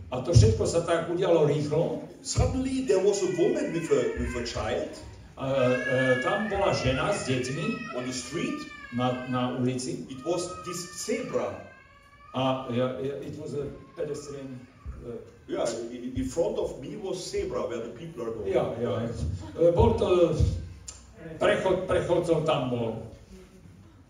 A 0.07 0.23
to 0.23 0.31
všetko 0.31 0.63
sa 0.63 0.87
tak 0.87 1.11
udialo 1.11 1.43
rýchlo. 1.45 1.99
Suddenly 2.23 2.87
there 2.87 3.03
was 3.03 3.19
a 3.19 3.31
woman 3.35 3.75
with 3.75 3.91
a, 3.91 4.01
with 4.15 4.33
a 4.39 4.43
child 4.47 4.87
E, 5.37 5.45
e, 5.45 6.17
tam 6.25 6.49
bola 6.49 6.73
žena 6.73 7.13
s 7.13 7.29
deťmi 7.29 7.93
on 7.93 8.09
the 8.09 8.15
street. 8.15 8.57
na, 8.95 9.27
na 9.29 9.53
ulici 9.53 10.07
It 10.09 10.25
was 10.25 10.47
this 10.65 10.79
zebra. 10.97 11.53
a 12.33 12.65
ja, 12.73 12.97
ja, 13.03 13.13
it 13.21 13.37
was 13.37 13.53
a 13.53 13.69
pedestrian. 13.93 14.57
e, 15.05 15.13
Yeah, 15.47 15.63
in, 15.93 16.25
front 16.27 16.57
of 16.59 16.81
me 16.83 16.97
was 16.99 17.21
zebra 17.23 17.67
where 17.69 17.79
the 17.79 17.93
people 17.95 18.25
are 18.25 18.33
going. 18.33 18.49
ja. 18.51 18.65
E, 19.61 19.71
bol 19.71 19.93
to 20.01 20.33
prechod, 21.37 21.85
prechodcov 21.85 22.43
tam 22.49 22.73
bol. 22.73 23.05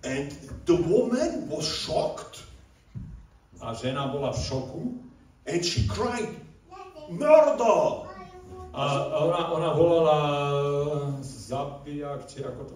And 0.07 0.31
the 0.63 0.77
woman 0.79 1.49
was 1.51 1.67
shocked 1.67 2.45
A 3.59 3.73
žena 3.75 4.07
bola 4.13 4.31
v 4.31 4.39
šoku 4.39 4.81
and 5.47 5.63
she 5.63 5.87
cried, 5.87 6.29
Murder! 7.09 8.07
a 8.77 8.85
a 8.85 9.25
ona, 9.25 9.53
ona 9.53 9.69
volala 9.73 10.19
eh, 10.21 11.23
zabijak, 11.25 12.29
či 12.29 12.45
ako 12.45 12.61
to. 12.69 12.75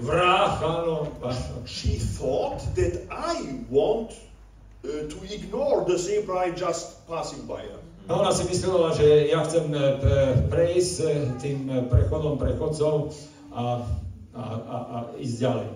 Vrah, 0.00 0.56
áno. 0.64 1.12
áno. 1.20 1.56
She 1.68 2.00
thought 2.00 2.64
that 2.74 3.04
I 3.12 3.60
want 3.68 4.16
uh, 4.16 5.04
to 5.12 5.18
ignore 5.28 5.84
the 5.84 6.00
zebra 6.00 6.48
I 6.48 6.56
just 6.56 7.04
passing 7.04 7.44
by 7.44 7.68
her. 7.68 7.80
No, 8.08 8.24
ona 8.24 8.32
si 8.32 8.48
myslela, 8.48 8.96
že 8.96 9.28
ja 9.28 9.44
chcem 9.44 9.68
eh, 9.76 10.00
prejsť 10.48 10.96
tým 11.44 11.68
prechodom 11.92 12.40
prechodcov 12.40 13.12
a, 13.52 13.84
a, 14.32 14.42
a, 14.56 14.76
a 14.88 14.98
ísť 15.20 15.36
ďalej. 15.36 15.68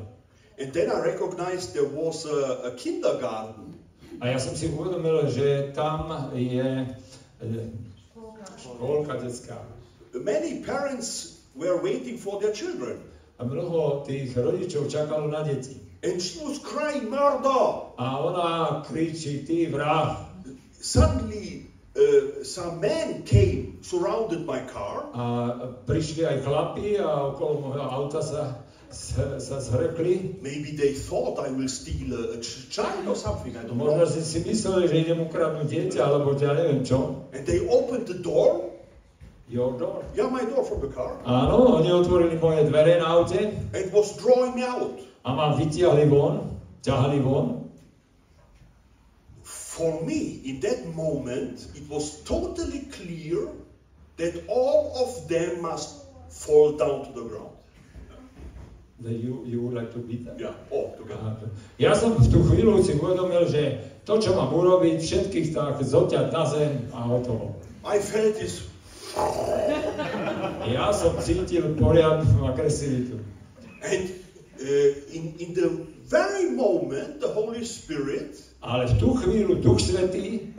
And 0.57 0.73
then 0.73 0.89
I 0.89 1.05
recognized 1.05 1.77
there 1.77 1.85
was 1.85 2.25
a, 2.25 2.73
a 2.73 2.81
kindergarten. 2.81 3.76
A 4.21 4.33
ja 4.33 4.39
som 4.41 4.57
si 4.57 4.73
uvedomil, 4.73 5.29
že 5.29 5.73
tam 5.77 6.09
je 6.33 6.89
e, 7.43 7.49
škôlka 8.57 9.21
detská. 9.21 9.61
Many 10.17 10.65
parents 10.65 11.41
were 11.53 11.77
waiting 11.77 12.17
for 12.17 12.41
their 12.41 12.53
children. 12.57 12.97
A 13.37 13.45
mnoho 13.45 14.09
tých 14.09 14.33
rodičov 14.33 14.89
čakalo 14.89 15.29
na 15.29 15.45
deti. 15.45 15.77
And 16.01 16.17
she 16.17 16.41
was 16.41 16.57
crying, 16.61 17.13
Murder! 17.13 17.93
A 18.01 18.07
ona 18.25 18.49
kričí, 18.89 19.45
ty 19.45 19.69
vrah. 19.69 20.25
Suddenly, 20.81 21.69
uh, 21.97 22.45
some 22.45 22.81
men 22.81 23.25
came, 23.29 23.81
surrounded 23.85 24.49
my 24.49 24.65
car, 24.65 25.13
A 25.13 25.25
prišli 25.85 26.25
aj 26.25 26.45
chlapi 26.45 27.01
a 27.01 27.33
okolo 27.33 27.69
môjho 27.69 27.85
auta 27.85 28.21
sa 28.21 28.43
zhrkli. 28.91 30.39
Maybe 30.43 30.73
they 30.77 30.93
thought 30.95 31.39
I 31.39 31.51
will 31.51 31.69
steal 31.69 32.13
a, 32.15 32.37
a 32.37 32.41
child 32.71 33.07
or 33.09 33.17
something, 33.17 33.57
I 33.57 33.63
don't 33.67 33.77
Možno 33.79 34.05
know. 34.05 34.11
si 34.11 34.23
si 34.23 34.39
mysleli, 34.45 34.89
že 34.89 34.97
idem 35.07 35.21
ukradnúť 35.27 35.67
dieťa, 35.67 36.01
alebo 36.03 36.35
ja 36.39 36.53
neviem 36.55 36.83
čo. 36.85 37.27
And 37.35 37.43
they 37.47 37.61
opened 37.67 38.07
the 38.07 38.19
door. 38.19 38.71
Your 39.49 39.79
door. 39.79 40.03
Yeah, 40.19 40.27
my 40.27 40.43
door 40.43 40.67
from 40.67 40.83
the 40.83 40.91
car. 40.91 41.23
Áno, 41.23 41.79
oni 41.79 41.95
otvorili 41.95 42.35
moje 42.35 42.67
dvere 42.67 42.99
na 42.99 43.15
aute 43.15 43.55
And 43.71 43.87
was 43.95 44.19
drawing 44.19 44.59
me 44.59 44.67
out. 44.67 44.99
a 45.23 45.31
ma 45.35 45.55
vytiahli 45.55 46.07
von, 46.11 46.59
ťahali 46.83 47.23
von. 47.23 47.71
For 49.43 50.03
me, 50.03 50.41
in 50.45 50.61
that 50.61 50.87
moment, 50.97 51.63
it 51.77 51.85
was 51.91 52.25
totally 52.25 52.89
clear 52.91 53.47
that 54.17 54.35
all 54.49 54.97
of 54.97 55.29
them 55.29 55.61
must 55.63 56.09
fall 56.33 56.73
down 56.75 57.05
to 57.07 57.13
the 57.13 57.25
ground. 57.29 57.56
That 59.05 59.13
you, 59.13 59.45
you 59.45 59.61
would 59.61 59.77
like 59.77 59.93
to 59.93 60.01
beat 60.01 60.25
them. 60.25 60.41
Yeah, 60.41 60.57
all 60.73 60.97
together. 60.97 61.53
Ja 61.77 61.93
som 61.93 62.17
v 62.17 62.33
tú 62.33 62.41
chvíľu 62.49 62.81
si 62.81 62.97
uvedomil, 62.97 63.45
že 63.45 63.85
to, 64.09 64.17
čo 64.17 64.33
mám 64.33 64.49
urobiť, 64.57 65.05
všetkých 65.05 65.53
tak 65.53 65.85
zoťať 65.85 66.33
na 66.33 66.45
zem 66.49 66.73
a 66.97 67.05
hotovo. 67.05 67.61
I 67.85 68.01
felt 68.01 68.41
this. 68.41 68.65
Ja 70.67 70.91
som 70.91 71.15
cítil 71.23 71.77
poriadnu 71.79 72.43
agresivitu. 72.49 73.23
And 73.85 74.11
uh, 74.59 74.91
in, 75.15 75.37
in 75.39 75.51
the 75.55 75.69
very 76.09 76.51
moment, 76.51 77.21
the 77.23 77.31
Holy 77.31 77.63
Spirit 77.63 78.35
Ale 78.67 78.91
v 78.91 78.95
tú 78.99 79.15
chvíľu 79.15 79.63
Duch 79.63 79.79
Svetý 79.79 80.51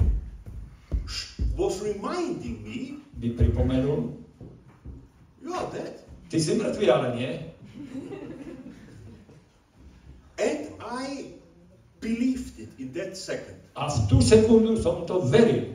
was 1.60 1.82
reminding 1.84 2.64
me, 2.64 3.04
by 3.20 3.34
pripomenul, 3.36 4.16
you 5.44 5.52
are 5.52 5.68
dead. 5.74 6.00
ty 6.32 6.38
si 6.40 6.56
mŕtvý, 6.56 6.86
ale 6.88 7.08
nie. 7.20 7.32
And 10.38 10.70
I 10.82 11.34
believed 12.00 12.60
it 12.60 12.70
in 12.78 12.94
that 12.94 13.18
second. 13.18 13.58
A 13.74 13.90
v 13.90 14.06
tú 14.10 14.22
sekundu 14.22 14.78
som 14.78 15.10
to 15.10 15.26
veril. 15.26 15.74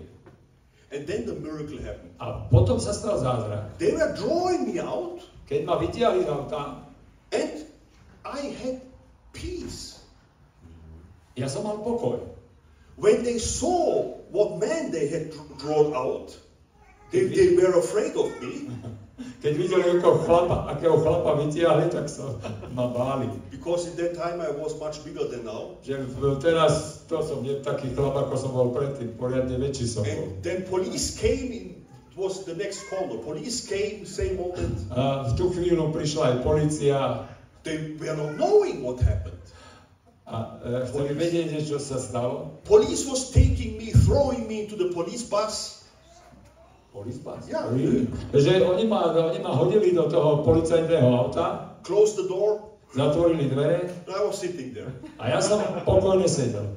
And 0.93 1.09
then 1.09 1.27
the 1.27 1.35
miracle 1.35 1.83
happened. 1.83 2.15
A 2.21 2.47
potom 2.53 2.79
sa 2.79 2.95
stal 2.95 3.19
zázrak. 3.19 3.81
They 3.83 3.97
were 3.97 4.13
drawing 4.15 4.71
me 4.71 4.79
out, 4.79 5.25
Keď 5.51 5.67
ma 5.67 5.81
vytiahli 5.81 6.23
and 7.33 7.55
I 8.23 8.41
had 8.55 8.85
peace. 9.33 10.03
ja 11.37 11.49
som 11.49 11.65
mal 11.65 11.81
pokoj. 11.81 12.21
When 13.01 13.25
they 13.25 13.41
saw 13.41 14.13
what 14.31 14.61
man 14.61 14.93
they 14.93 15.09
had 15.09 15.33
drawn 15.59 15.97
out, 15.97 16.37
they, 17.11 17.25
they 17.25 17.57
were 17.57 17.73
afraid 17.81 18.13
of 18.17 18.29
me 18.45 18.69
Keď 19.43 19.53
videli, 19.59 19.85
akého 19.99 20.17
chlapa, 20.23 20.71
akého 20.71 20.97
chlapa 21.03 21.43
vytiahli, 21.43 21.91
tak 21.91 22.07
sa 22.07 22.37
ma 22.73 22.89
báli. 22.91 23.29
because 23.51 23.87
in 23.91 23.95
that 23.97 24.15
time 24.15 24.41
I 24.41 24.51
was 24.51 24.75
much 24.79 25.05
bigger 25.05 25.27
than 25.27 25.45
now. 25.45 25.79
Že 25.87 26.11
teraz 26.43 27.05
to 27.07 27.23
som 27.23 27.43
nie 27.47 27.59
taký 27.63 27.91
chlap, 27.95 28.15
ako 28.15 28.35
som 28.35 28.51
bol 28.55 28.71
predtým, 28.75 29.15
poriadne 29.19 29.59
väčší 29.59 29.87
som 29.87 30.03
bol. 30.03 30.31
And 30.31 30.43
then 30.43 30.59
police 30.67 31.19
came 31.19 31.51
in. 31.51 31.67
It 32.13 32.17
was 32.19 32.45
the 32.45 32.53
next 32.55 32.87
corner. 32.93 33.17
Police 33.25 33.65
came 33.65 34.05
same 34.05 34.37
moment. 34.37 34.77
A 34.93 35.31
v 35.31 35.39
tú 35.39 35.49
chvíľu 35.55 35.91
prišla 35.91 36.23
aj 36.29 36.37
policia 36.45 36.99
They 37.63 37.95
were 37.95 38.19
not 38.19 38.35
knowing 38.43 38.83
what 38.83 38.99
happened. 38.99 39.39
a 40.33 40.59
e, 40.65 40.87
chceli 40.89 41.13
vedieť, 41.13 41.61
čo 41.67 41.77
sa 41.77 42.01
stalo. 42.01 42.63
Police 42.65 43.05
was 43.05 43.29
taking 43.35 43.77
me, 43.77 43.93
throwing 44.07 44.49
me 44.49 44.65
into 44.65 44.79
the 44.79 44.89
police 44.95 45.27
bus. 45.27 45.82
Police 46.93 47.19
bus? 47.19 47.49
Ja. 47.49 47.67
Really? 47.73 48.05
Že 48.37 48.69
oni 48.69 48.85
ma, 48.85 49.09
oni 49.11 49.41
ma 49.41 49.57
hodili 49.57 49.97
do 49.97 50.05
toho 50.07 50.45
policajného 50.45 51.09
auta, 51.09 51.73
Closed 51.83 52.21
the 52.21 52.29
door. 52.29 52.61
zatvorili 52.93 53.49
dvere 53.49 53.89
And 54.07 54.13
I 54.13 54.21
was 54.21 54.37
sitting 54.37 54.77
there. 54.77 54.93
a 55.19 55.33
ja 55.33 55.41
som 55.41 55.59
pokojne 55.89 56.29
sedel. 56.29 56.69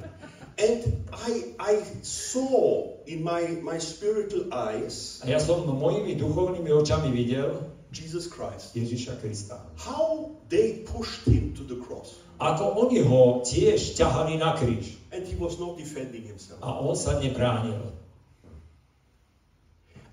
And 0.55 0.81
I, 1.11 1.51
I 1.59 1.73
saw 1.99 2.87
in 3.03 3.19
my, 3.27 3.59
my 3.59 3.75
spiritual 3.75 4.47
eyes 4.55 5.19
A 5.27 5.35
ja 5.35 5.39
som 5.43 5.67
mojimi 5.67 6.15
duchovnými 6.15 6.71
očami 6.71 7.11
videl 7.11 7.67
Jesus 7.91 8.31
Christ. 8.31 8.71
Ježiša 8.75 9.19
Krista. 9.19 9.59
How 9.75 10.31
they 10.47 10.87
pushed 10.87 11.27
him 11.27 11.51
to 11.59 11.67
the 11.67 11.75
cross. 11.83 12.15
Ako 12.39 12.87
oni 12.87 13.03
ho 13.03 13.43
tiež 13.43 13.99
ťahali 13.99 14.39
na 14.39 14.55
kríž 14.55 14.95
And 15.11 15.27
he 15.27 15.35
was 15.35 15.59
not 15.59 15.75
defending 15.75 16.23
himself. 16.23 16.63
a 16.63 16.79
on 16.79 16.95
sa 16.95 17.19
nebránil. 17.19 17.91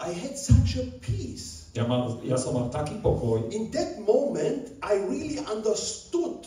I 0.03 0.11
had 0.11 0.35
such 0.37 0.77
a 0.83 0.85
peace. 0.99 1.71
Ja, 1.79 1.87
mám, 1.87 2.19
ja 2.27 2.35
som 2.35 2.59
mal 2.59 2.75
taký 2.75 2.99
pokoj. 2.99 3.49
In 3.55 3.71
that 3.71 4.03
moment, 4.03 4.75
I 4.83 4.99
really 5.07 5.39
understood 5.47 6.43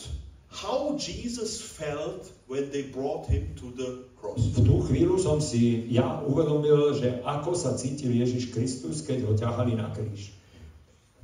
how 0.51 0.99
Jesus 0.99 1.63
felt 1.63 2.35
when 2.51 2.67
they 2.69 2.91
brought 2.91 3.25
him 3.31 3.55
to 3.63 3.71
the 3.79 4.11
cross. 4.19 4.43
V 4.53 4.59
tú 4.59 4.83
chvíľu 4.83 5.15
som 5.23 5.39
si 5.39 5.87
ja 5.87 6.19
uvedomil, 6.27 6.99
že 6.99 7.23
ako 7.23 7.55
sa 7.55 7.79
cítil 7.79 8.11
Ježiš 8.11 8.51
Kristus, 8.51 8.99
keď 9.07 9.23
ho 9.23 9.31
ťahali 9.39 9.79
na 9.79 9.87
kríž. 9.95 10.35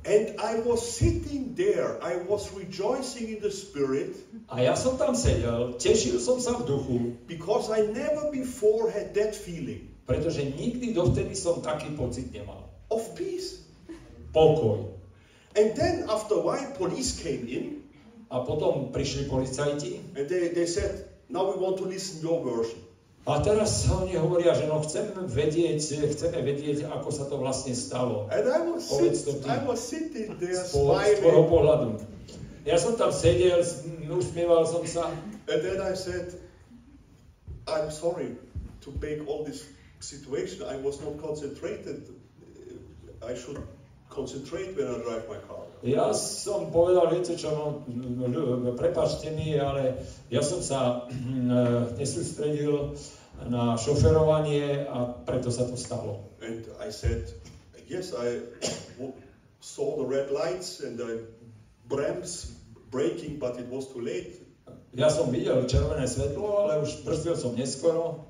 And 0.02 0.34
I 0.40 0.58
was 0.66 0.82
sitting 0.82 1.54
there, 1.54 2.00
I 2.02 2.26
was 2.26 2.50
rejoicing 2.56 3.38
in 3.38 3.38
the 3.38 3.54
Spirit 3.54 4.18
A 4.50 4.58
ja 4.58 4.74
som 4.74 4.98
tam 4.98 5.14
sedel, 5.14 5.78
tešil 5.78 6.18
som 6.18 6.42
sa 6.42 6.58
v 6.58 6.66
duchu, 6.66 6.98
because 7.30 7.70
I 7.70 7.86
never 7.92 8.34
before 8.34 8.90
had 8.90 9.14
that 9.14 9.36
feeling 9.36 9.91
pretože 10.04 10.42
nikdy 10.44 10.92
dovtedy 10.92 11.34
som 11.34 11.62
taký 11.62 11.94
pocit 11.94 12.30
nemal. 12.34 12.68
of 12.92 13.02
peace. 13.16 13.64
Pokoj. 14.36 14.92
And 15.56 15.76
then 15.76 16.08
after 16.08 16.40
a 16.40 16.42
while, 16.44 16.68
police 16.76 17.20
came 17.20 17.44
in 17.48 17.82
A 18.32 18.40
potom 18.40 18.88
prišli 18.96 19.28
policajti 19.28 20.16
and 20.16 20.24
they, 20.24 20.56
they 20.56 20.64
said, 20.64 21.04
Now 21.28 21.52
we 21.52 21.60
want 21.60 21.76
to 21.80 21.84
listen 21.84 22.24
your 22.24 22.40
version. 22.40 22.80
A 23.28 23.44
teraz 23.44 23.86
oni 23.92 24.16
hovoria, 24.16 24.56
že 24.56 24.66
no 24.66 24.80
chceme 24.80 25.28
vedieť, 25.28 25.78
chceme 26.10 26.40
vedieť, 26.40 26.88
ako 26.90 27.08
sa 27.12 27.28
to 27.28 27.36
vlastne 27.36 27.76
stalo. 27.76 28.26
And 28.32 28.48
I 28.48 28.60
was, 28.64 28.88
Povedz 28.88 29.28
sit. 29.28 29.44
I 29.44 29.60
was 29.68 29.78
sitting 29.84 30.32
there 30.40 30.58
po- 30.72 30.96
z 30.96 31.20
tvojho 31.20 31.20
smiling. 31.20 31.52
pohľadu. 31.52 31.88
Ja 32.64 32.80
som 32.80 32.96
tam 32.96 33.12
sedel, 33.12 33.60
usmieval 34.08 34.64
som 34.64 34.82
sa 34.88 35.12
And 35.52 35.60
then 35.60 35.84
I 35.84 35.92
said, 35.92 36.32
I'm 37.68 37.92
sorry 37.92 38.32
to 38.80 38.88
make 38.96 39.28
all 39.28 39.44
this 39.44 39.68
situation. 40.02 40.66
I 40.66 40.76
was 40.76 41.00
not 41.00 41.18
concentrated. 41.22 42.10
I 43.22 43.34
should 43.34 43.62
concentrate 44.10 44.76
when 44.76 44.86
I 44.86 44.98
drive 45.00 45.24
my 45.30 45.40
car. 45.48 45.64
Ja 45.82 46.12
som 46.14 46.70
povedal, 46.70 47.10
viete 47.10 47.34
čo, 47.34 47.82
no, 47.88 48.26
ľu- 48.28 48.76
prepáčte 48.78 49.32
mi, 49.34 49.56
ale 49.56 49.98
ja 50.28 50.42
som 50.44 50.60
sa 50.62 51.06
mm, 51.10 51.96
nesústredil 51.98 52.94
na 53.48 53.74
šoferovanie 53.80 54.86
a 54.86 55.06
preto 55.26 55.50
sa 55.50 55.66
to 55.66 55.74
stalo. 55.74 56.28
And 56.44 56.66
I 56.78 56.92
said, 56.92 57.26
yes, 57.88 58.12
I 58.14 58.42
saw 59.62 60.02
the 60.02 60.06
red 60.06 60.30
lights 60.30 60.82
and 60.84 61.00
I 61.00 61.26
bremsed, 61.88 62.52
braking, 62.90 63.38
but 63.40 63.58
it 63.58 63.66
was 63.70 63.88
too 63.90 64.02
late. 64.04 64.38
Ja 64.92 65.08
som 65.08 65.32
videl 65.32 65.64
červené 65.64 66.04
svetlo, 66.04 66.68
ale 66.68 66.84
už 66.84 67.00
brzdil 67.08 67.32
som 67.32 67.56
neskoro. 67.56 68.28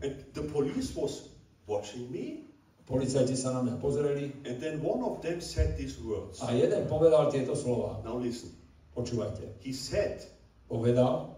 And 0.00 0.24
the 0.32 0.42
police 0.48 0.96
was 0.96 1.28
watching 1.66 2.08
me. 2.10 2.48
Policajti 2.90 3.38
sa 3.38 3.54
na 3.54 3.60
mňa 3.62 3.76
pozreli 3.78 4.34
And 4.48 4.58
then 4.58 4.82
one 4.82 5.04
of 5.04 5.22
them 5.22 5.38
said 5.38 5.78
these 5.78 6.00
words. 6.02 6.42
a 6.42 6.50
jeden 6.56 6.88
povedal 6.90 7.30
tieto 7.30 7.54
slova. 7.54 8.02
Now 8.02 8.18
listen. 8.18 8.50
Počúvajte. 8.96 9.62
He 9.62 9.70
said, 9.70 10.26
Povedal, 10.70 11.34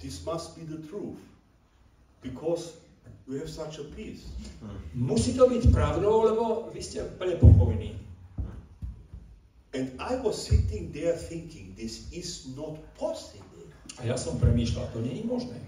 this 0.00 0.20
must 0.28 0.52
be 0.52 0.68
the 0.68 0.80
truth. 0.88 1.16
Because 2.20 2.76
you 3.28 3.40
have 3.40 3.48
such 3.48 3.80
a 3.80 3.84
peace. 3.96 4.28
musí 4.92 5.32
to 5.32 5.48
byť 5.48 5.72
pravdou, 5.72 6.28
lebo 6.28 6.44
vy 6.72 6.80
ste 6.80 7.04
úplne 7.04 7.40
pokojní. 7.40 7.96
And 9.74 9.90
I 9.98 10.20
was 10.20 10.38
sitting 10.38 10.92
there 10.92 11.16
thinking, 11.16 11.74
this 11.74 12.06
is 12.12 12.46
not 12.54 12.78
possible. 12.94 13.64
A 13.98 14.06
ja 14.06 14.14
som 14.14 14.38
premýšľal, 14.38 14.92
to 14.92 15.02
nie 15.02 15.18
je 15.20 15.24
možné. 15.26 15.58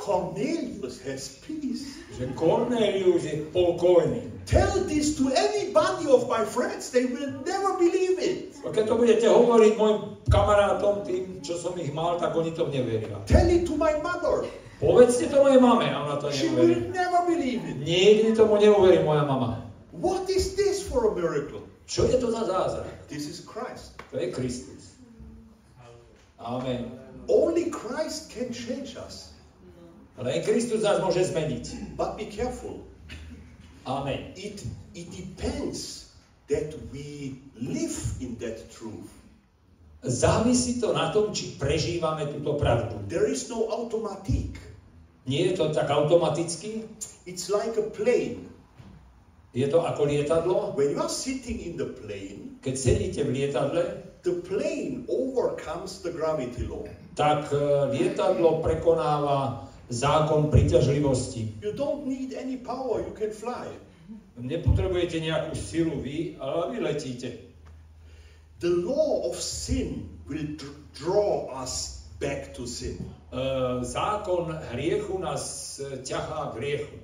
Cornelius 0.00 0.96
has 1.04 1.36
peace. 1.44 2.00
Že 2.16 2.32
Cornelius 2.32 3.22
je 3.28 3.44
pokojný. 3.52 4.32
Tell 4.48 4.80
this 4.88 5.14
to 5.20 5.28
anybody 5.28 6.08
of 6.08 6.24
my 6.26 6.42
friends, 6.42 6.88
they 6.90 7.04
will 7.04 7.30
never 7.44 7.76
believe 7.76 8.16
it. 8.18 8.56
A 8.64 8.72
keď 8.72 8.88
to 8.88 8.94
budete 8.96 9.26
hovoriť 9.28 9.72
mojim 9.76 10.18
kamarátom, 10.32 11.04
tým, 11.04 11.44
čo 11.44 11.60
som 11.60 11.76
ich 11.76 11.92
mal, 11.92 12.16
tak 12.16 12.32
oni 12.32 12.50
to 12.56 12.66
neveria. 12.72 13.14
Tell 13.28 13.46
it 13.46 13.68
to 13.68 13.76
my 13.76 13.92
mother. 14.00 14.48
Povedzte 14.80 15.28
to 15.28 15.36
mojej 15.44 15.60
mame, 15.60 15.92
a 15.92 15.96
ona 16.08 16.16
to 16.16 16.32
She 16.32 16.48
neuverí. 16.48 16.64
will 16.64 16.84
never 16.96 17.20
believe 17.28 17.60
it. 17.68 17.76
Nikdy 17.84 18.32
tomu 18.32 18.56
neuverí 18.56 19.04
moja 19.04 19.28
mama. 19.28 19.60
What 19.92 20.32
is 20.32 20.56
this 20.56 20.80
for 20.80 21.12
a 21.12 21.12
miracle? 21.12 21.60
Čo 21.84 22.08
je 22.08 22.16
to 22.16 22.32
za 22.32 22.48
zázrak? 22.48 22.88
This 23.12 23.28
is 23.28 23.44
Christ. 23.44 24.00
To 24.10 24.16
je 24.16 24.32
Kristus. 24.32 24.96
Amen. 26.40 26.88
Only 27.28 27.68
Christ 27.68 28.32
can 28.32 28.48
change 28.50 28.96
us. 28.96 29.29
Len 30.20 30.44
Kristus 30.44 30.84
nás 30.84 31.00
môže 31.00 31.24
zmeniť. 31.24 31.96
But 31.96 32.20
be 32.20 32.28
careful. 32.28 32.84
Amen. 33.88 34.36
It, 34.36 34.60
it 34.92 35.08
depends 35.08 36.12
that 36.52 36.76
we 36.92 37.40
live 37.56 37.96
in 38.20 38.36
that 38.44 38.68
truth. 38.68 39.08
Závisí 40.00 40.80
to 40.80 40.92
na 40.92 41.12
tom, 41.12 41.32
či 41.32 41.56
prežívame 41.56 42.28
túto 42.28 42.56
pravdu. 42.56 43.00
There 43.08 43.28
is 43.28 43.48
no 43.48 43.68
automatic. 43.68 44.56
Nie 45.28 45.52
je 45.52 45.60
to 45.60 45.72
tak 45.72 45.92
automaticky, 45.92 46.88
It's 47.28 47.52
like 47.52 47.76
a 47.76 47.84
plane. 47.84 48.48
je 49.52 49.66
to 49.68 49.84
ako 49.84 50.08
lietadlo. 50.08 50.72
When 50.76 50.96
you 50.96 51.00
are 51.00 51.12
sitting 51.12 51.60
in 51.60 51.76
the 51.76 51.88
plane, 51.96 52.60
Keď 52.60 52.74
sedíte 52.76 53.20
v 53.24 53.30
lietadle, 53.40 53.84
the 54.24 54.36
plane 54.44 55.04
overcomes 55.08 56.00
the 56.04 56.12
gravity 56.12 56.64
law. 56.64 56.84
tak 57.16 57.52
e, 57.52 57.60
lietadlo 57.92 58.64
prekonáva 58.64 59.68
zákon 59.90 60.48
príťažlivosti. 60.48 61.50
You 61.60 61.74
don't 61.74 62.06
need 62.06 62.32
any 62.32 62.56
power, 62.56 63.02
you 63.02 63.12
can 63.12 63.34
fly. 63.34 63.66
Nepotrebujete 64.40 65.20
nejakú 65.20 65.52
silu 65.52 66.00
vy, 66.00 66.38
ale 66.40 66.72
vy 66.72 66.78
letíte. 66.80 67.30
The 68.62 68.72
law 68.72 69.28
of 69.28 69.36
sin 69.36 70.08
will 70.24 70.56
dr- 70.56 70.78
draw 70.96 71.50
us 71.52 72.06
back 72.20 72.54
to 72.56 72.64
sin. 72.64 73.00
E, 73.32 73.40
zákon 73.84 74.52
hriechu 74.72 75.18
nás 75.20 75.76
e, 75.80 76.00
ťahá 76.00 76.52
k 76.52 76.60
hriechu. 76.60 76.96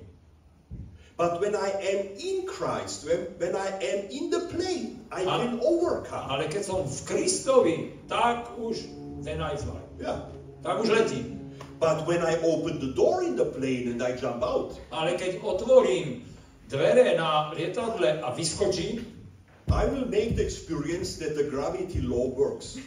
But 1.17 1.41
when 1.41 1.57
I 1.57 1.69
am 1.81 2.01
in 2.21 2.45
Christ, 2.45 3.05
when, 3.09 3.25
when 3.41 3.53
I 3.57 3.73
am 3.81 3.99
in 4.13 4.29
the 4.29 4.45
plane, 4.53 5.01
I 5.09 5.25
Ah. 5.25 5.41
can 5.41 5.57
overcome. 5.65 6.29
Ale 6.29 6.45
keď 6.45 6.61
som 6.61 6.85
v 6.85 6.97
Kristovi, 7.09 7.77
tak 8.05 8.53
už 8.61 8.85
then 9.25 9.41
I 9.41 9.57
fly. 9.57 9.81
Yeah. 9.97 10.29
Tak 10.61 10.77
už 10.85 10.89
letím. 10.93 11.36
But 11.79 12.09
when 12.09 12.25
I 12.25 12.41
open 12.41 12.81
the 12.81 12.91
door 12.97 13.21
in 13.21 13.37
the 13.37 13.45
plane 13.45 13.87
and 13.93 14.01
I 14.01 14.17
jump 14.17 14.41
out, 14.41 14.73
Ale 14.89 15.13
keď 15.13 15.45
otvorím 15.45 16.25
dvere 16.67 17.13
na 17.13 17.53
lietadle 17.53 18.17
a 18.25 18.33
vyskočím, 18.33 19.05
I 19.67 19.85
will 19.85 20.07
make 20.09 20.39
the 20.39 20.43
experience 20.43 21.21
that 21.21 21.35
the 21.37 21.45
gravity 21.45 22.01
law 22.01 22.31
works. 22.33 22.81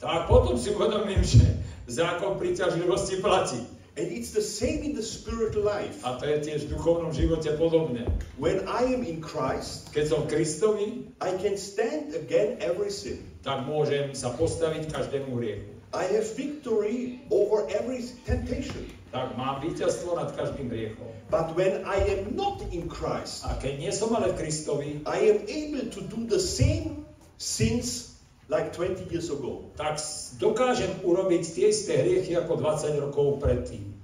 tak 0.00 0.28
potom 0.30 0.56
si 0.56 0.70
uvedomím, 0.72 1.20
že 1.20 1.42
zákon 1.90 2.40
príťažlivosti 2.40 3.20
platí. 3.20 3.60
And 3.94 4.10
it's 4.10 4.34
the 4.34 4.42
same 4.42 4.82
in 4.82 4.96
the 4.98 5.02
spiritual 5.06 5.62
life. 5.62 6.02
A 6.02 6.18
to 6.18 6.26
je 6.26 6.42
tiež 6.42 6.66
v 6.66 6.74
duchovnom 6.74 7.14
živote 7.14 7.46
podobné. 7.54 8.10
When 8.42 8.66
I 8.66 8.90
am 8.90 9.06
in 9.06 9.22
Christ, 9.22 9.90
Keď 9.94 10.04
som 10.10 10.20
Kristovi, 10.26 11.06
I 11.22 11.30
can 11.38 11.54
stand 11.54 12.10
again 12.10 12.58
every 12.58 12.90
sin. 12.90 13.22
tak 13.46 13.68
môžem 13.70 14.10
sa 14.16 14.34
postaviť 14.34 14.90
každému 14.90 15.38
hriechu. 15.38 15.73
I 15.94 16.04
have 16.10 16.26
victory 16.34 17.22
over 17.30 17.70
every 17.70 18.02
temptation. 18.26 18.90
Tak 19.14 19.38
mám 19.38 19.62
víťazstvo 19.62 20.18
nad 20.18 20.34
každým 20.34 20.66
hriechom. 20.66 21.06
But 21.30 21.54
when 21.54 21.86
I 21.86 22.02
am 22.18 22.34
not 22.34 22.66
in 22.74 22.90
Christ, 22.90 23.46
A 23.46 23.54
keď 23.62 23.78
nie 23.78 23.92
som 23.94 24.10
ale 24.10 24.34
v 24.34 24.42
Kristovi, 24.42 24.90
I 25.06 25.18
am 25.30 25.38
able 25.46 25.86
to 25.94 26.02
do 26.10 26.26
the 26.26 26.42
same 26.42 27.06
sins 27.38 28.18
like 28.50 28.74
20 28.74 29.06
years 29.06 29.30
ago. 29.30 29.70
tak 29.78 30.02
dokážem 30.42 30.90
urobiť 31.06 31.42
tie 31.46 31.70
isté 31.70 32.02
hriechy 32.02 32.34
ako 32.34 32.58
20 32.58 32.98
rokov 32.98 33.38
predtým. 33.38 33.94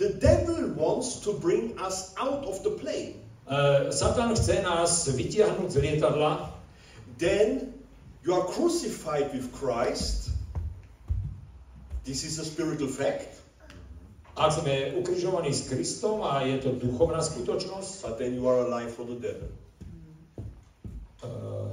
The 0.00 0.16
devil 0.18 0.72
wants 0.74 1.20
to 1.22 1.36
bring 1.36 1.76
us 1.78 2.16
out 2.16 2.48
of 2.48 2.64
the 2.64 2.72
plane. 2.80 3.20
E, 3.46 3.92
Satan 3.92 4.32
chce 4.34 4.64
nás 4.64 5.04
vytiahnuť 5.06 5.68
z 5.68 5.76
lietadla, 5.84 6.50
Then 7.14 7.73
you 8.24 8.34
are 8.34 8.44
crucified 8.48 9.32
with 9.32 9.52
Christ. 9.52 10.30
This 12.04 12.24
is 12.24 12.38
a 12.38 12.44
spiritual 12.44 12.88
fact. 12.88 13.44
ak 14.34 14.50
sme 14.50 14.98
ukrižovaní 14.98 15.54
s 15.54 15.70
Kristom 15.70 16.26
a 16.26 16.42
je 16.42 16.58
to 16.58 16.74
duchovná 16.74 17.22
skutočnosť, 17.22 18.02
But 18.02 18.14
then 18.18 18.34
you 18.34 18.42
are 18.50 18.66
alive 18.66 18.90
for 18.90 19.06
the 19.06 19.14
devil. 19.14 19.50
Uh, 21.22 21.70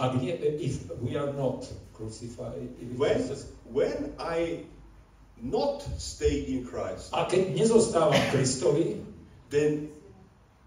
ak 0.00 0.16
nie, 0.16 0.32
if 0.60 0.88
we 1.04 1.20
are 1.20 1.28
not 1.36 1.68
crucified, 1.92 2.56
if 2.80 2.88
When, 2.96 3.20
when 3.68 4.16
I 4.16 4.64
not 5.36 5.84
stay 6.00 6.48
in 6.48 6.64
Christ, 6.64 7.12
a 7.12 7.28
keď 7.28 7.52
nezostávam 7.52 8.16
Kristovi, 8.32 9.04
then 9.52 9.92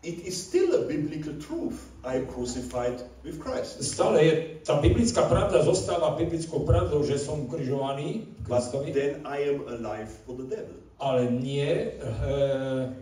it 0.04 0.24
is 0.24 0.36
still 0.36 0.76
a 0.80 0.88
biblical 0.88 1.34
truth. 1.40 1.92
I 2.04 2.24
crucified 2.24 3.04
with 3.24 3.44
Christ. 3.44 3.84
stále 3.84 4.24
je, 4.24 4.34
tá 4.64 4.80
biblická 4.80 5.28
pravda 5.28 5.60
zostáva 5.68 6.16
biblickou 6.16 6.64
pravdou, 6.64 7.04
že 7.04 7.20
som 7.20 7.44
ukrižovaný 7.44 8.24
v 8.24 8.42
Kristovi, 8.48 8.96
then 8.96 9.28
I 9.28 9.52
am 9.52 9.68
alive 9.68 10.08
for 10.24 10.40
the 10.40 10.48
devil. 10.48 10.80
ale 11.00 11.32
nie, 11.32 11.68
e, 11.68 11.92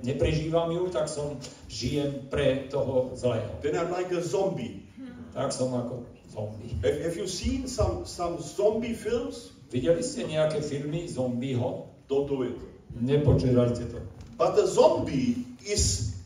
neprežívam 0.06 0.70
ju, 0.70 0.90
tak 0.94 1.10
som 1.10 1.38
žijem 1.66 2.30
pre 2.30 2.70
toho 2.70 3.10
zlého. 3.18 3.50
Then 3.62 3.74
I'm 3.74 3.90
like 3.90 4.14
a 4.14 4.22
zombie. 4.22 4.86
Tak 5.34 5.54
som 5.54 5.74
ako 5.74 6.06
zombie. 6.30 6.78
Have, 6.82 6.98
have 7.02 7.18
you 7.18 7.30
seen 7.30 7.66
some, 7.70 8.06
some 8.06 8.38
zombie 8.42 8.94
films? 8.94 9.54
Videli 9.70 10.02
ste 10.02 10.30
nejaké 10.30 10.62
filmy 10.62 11.10
zombieho? 11.10 11.90
Don't 12.10 12.30
do 12.30 12.46
it. 12.46 12.58
Nepočúvajte 12.98 13.86
to. 13.94 14.00
But 14.38 14.58
a 14.58 14.66
zombie 14.70 15.46
is 15.66 16.17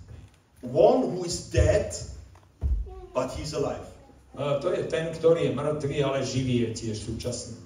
one 0.62 1.10
who 1.12 1.26
is 1.26 1.50
dead, 1.50 1.94
but 3.14 3.32
he's 3.34 3.54
alive. 3.54 3.86
To 4.38 4.72
je 4.72 4.88
ten, 4.88 5.12
ktorý 5.12 5.50
je 5.50 5.52
mŕtvý, 5.52 5.98
ale 6.08 6.24
živý 6.24 6.70
je 6.70 6.70
tiež 6.88 6.98
súčasný. 7.04 7.60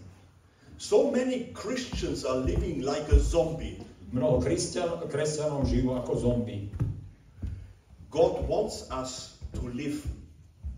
So 0.76 1.08
many 1.08 1.54
Christians 1.56 2.26
are 2.26 2.36
living 2.42 2.84
like 2.84 3.08
a 3.14 3.20
zombie. 3.22 3.80
Mnoho 4.12 4.44
kresťan, 4.44 5.08
kresťanov 5.08 5.68
žijú 5.68 5.96
ako 5.96 6.12
zombie. 6.20 6.68
God 8.12 8.44
wants 8.48 8.88
us 8.92 9.36
to 9.56 9.68
live 9.72 10.04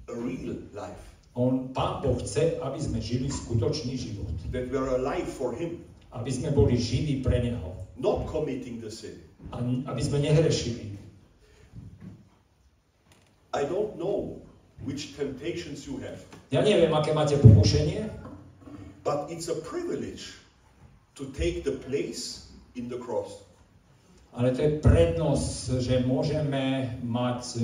a 0.10 0.14
real 0.14 0.58
life, 0.74 1.06
On, 1.38 1.70
Pán 1.70 2.02
Boh 2.02 2.18
chce, 2.18 2.58
aby 2.62 2.80
sme 2.82 2.98
žili 2.98 3.30
skutočný 3.30 3.94
život. 3.94 4.30
that 4.50 4.70
we 4.70 4.78
are 4.78 4.98
alive 4.98 5.30
for 5.30 5.54
Him. 5.54 5.86
aby 6.14 6.32
sme 6.34 6.50
boli 6.50 6.78
živí 6.78 7.22
pre 7.22 7.42
Neho. 7.42 7.78
not 7.98 8.26
committing 8.30 8.78
the 8.82 8.90
sin. 8.90 9.18
A 9.54 9.62
aby 9.62 10.02
sme 10.02 10.22
nehrešili. 10.22 10.98
I 13.58 13.66
don't 13.66 13.98
know 13.98 14.38
which 14.86 15.18
temptations 15.18 15.90
you 15.90 15.98
have, 16.06 16.22
Ja 16.54 16.62
neviem, 16.62 16.94
aké 16.94 17.10
máte 17.18 17.34
pokušenie, 17.42 18.06
but 19.02 19.26
it's 19.34 19.50
a 19.50 19.58
privilege 19.66 20.38
to 21.18 21.26
take 21.34 21.66
the 21.66 21.74
place 21.82 22.54
in 22.78 22.86
the 22.86 23.02
cross. 23.02 23.42
ale 24.38 24.54
to 24.54 24.62
je 24.62 24.72
prednosť, 24.78 25.82
že 25.82 26.06
môžeme 26.06 26.94
mať 27.02 27.42
e, 27.58 27.62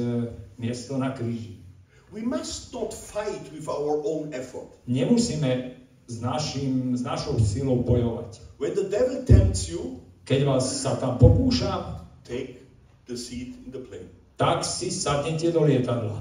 miesto 0.58 0.98
na 0.98 1.14
kríži. 1.14 1.62
We 2.10 2.26
must 2.26 2.74
not 2.74 2.90
fight 2.94 3.46
with 3.54 3.70
our 3.70 4.02
own 4.02 4.34
effort. 4.34 4.74
Nemusíme 4.90 5.78
s, 6.10 6.18
našim, 6.18 6.98
s 6.98 7.06
našou 7.06 7.38
silou 7.38 7.86
bojovať. 7.86 8.42
When 8.58 8.74
the 8.74 8.90
devil 8.90 9.22
tempts 9.22 9.70
you, 9.70 10.02
Keď 10.24 10.40
vás 10.48 10.64
sa 10.64 10.96
tam 10.96 11.20
pokúša, 11.20 12.00
take 12.24 12.64
the 13.12 13.20
seat 13.20 13.60
in 13.68 13.76
the 13.76 13.84
plane. 13.84 14.08
Tak 14.38 14.66
si 14.66 14.90
sadnete 14.90 15.52
do 15.54 15.64
lietadla. 15.66 16.18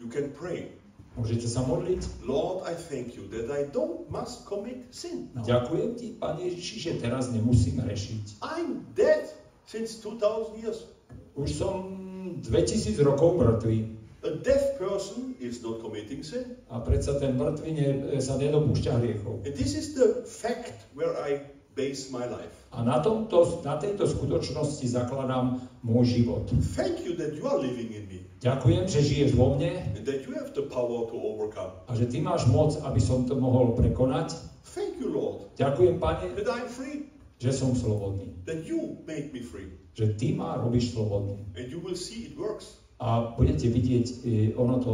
You 0.00 0.08
can 0.08 0.32
pray. 0.32 0.72
Môžete 1.16 1.48
sa 1.48 1.64
modliť. 1.64 2.28
Lord, 2.28 2.68
I 2.68 2.76
thank 2.76 3.16
you 3.16 3.24
that 3.32 3.48
I 3.48 3.72
don't 3.72 4.04
must 4.12 4.44
commit 4.44 4.84
sin. 4.92 5.32
now. 5.32 5.40
Ďakujem 5.48 5.90
ti, 5.96 6.06
Pane 6.20 6.44
Ježiši, 6.52 6.76
že 6.76 6.92
teraz 7.00 7.32
nemusím 7.32 7.80
rešiť. 7.80 8.44
I'm 8.44 8.84
dead 8.92 9.32
since 9.64 9.96
2000 10.04 10.60
years. 10.60 10.84
Už 11.32 11.48
som 11.56 11.96
2000 12.44 13.00
rokov 13.00 13.40
mŕtvý. 13.40 13.96
A 14.26 14.36
deaf 14.44 14.76
person 14.76 15.38
is 15.40 15.64
not 15.64 15.80
committing 15.80 16.20
sin. 16.20 16.60
A 16.68 16.84
predsa 16.84 17.16
ten 17.16 17.40
mŕtvy 17.40 17.70
ne, 17.72 17.88
sa 18.20 18.36
nedopúšťa 18.36 18.92
hriechov. 19.00 19.40
And 19.48 19.56
this 19.56 19.72
is 19.72 19.96
the 19.96 20.20
fact 20.28 20.84
where 20.92 21.16
I 21.16 21.40
base 21.76 22.08
my 22.10 22.24
life. 22.24 22.50
A 22.72 22.80
na, 22.82 22.98
tomto, 22.98 23.60
na 23.62 23.76
tejto 23.76 24.08
skutočnosti 24.08 24.84
zakladám 24.84 25.60
môj 25.84 26.18
život. 26.18 26.48
Thank 26.74 27.04
you 27.04 27.12
that 27.16 27.36
you 27.36 27.44
are 27.44 27.60
living 27.60 27.92
in 27.92 28.04
me 28.08 28.18
Ďakujem, 28.40 28.84
že 28.84 29.00
žiješ 29.00 29.30
vo 29.32 29.56
mne 29.56 29.96
and 29.96 30.04
that 30.04 30.24
you 30.24 30.32
have 30.36 30.52
the 30.52 30.64
power 30.64 31.08
to 31.08 31.16
overcome. 31.16 31.72
a 31.88 31.92
že 31.96 32.08
ty 32.08 32.20
máš 32.20 32.44
moc, 32.48 32.76
aby 32.80 33.00
som 33.00 33.24
to 33.24 33.36
mohol 33.36 33.72
prekonať. 33.72 34.36
Thank 34.72 35.00
you, 35.00 35.08
Lord, 35.08 35.52
Ďakujem, 35.56 35.96
Pane, 35.96 36.36
that 36.36 36.48
I'm 36.48 36.68
free, 36.68 37.08
že 37.40 37.52
som 37.52 37.72
slobodný. 37.72 38.32
that 38.44 38.64
you 38.64 39.00
made 39.04 39.32
me 39.32 39.40
free. 39.40 39.72
Že 39.96 40.16
ty 40.16 40.36
ma 40.36 40.60
robíš 40.60 40.92
slobodný. 40.92 41.40
And 41.56 41.68
you 41.68 41.80
will 41.80 41.96
see 41.96 42.28
it 42.28 42.36
works 42.36 42.76
A 42.96 43.36
budete 43.36 43.68
vidieť, 43.68 44.06
e, 44.24 44.32
ono 44.56 44.80
to, 44.80 44.92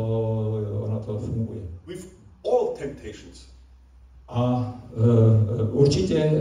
ono 0.87 0.99
to 1.03 1.19
funguje. 1.19 1.63
with 1.87 2.11
all 2.43 2.75
temptations. 2.75 3.47
A 4.29 4.43
e, 4.43 5.01
e, 5.01 5.63
určite 5.73 6.41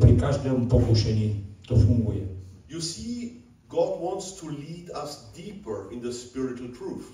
pri 0.00 0.12
každom 0.20 0.68
pokušení 0.68 1.44
to 1.66 1.76
funguje. 1.76 2.28
You 2.68 2.80
see, 2.80 3.42
God 3.68 4.00
wants 4.00 4.32
to 4.40 4.52
lead 4.52 4.90
us 4.92 5.32
deeper 5.36 5.88
in 5.92 6.00
the 6.00 6.12
spiritual 6.12 6.72
truth. 6.76 7.08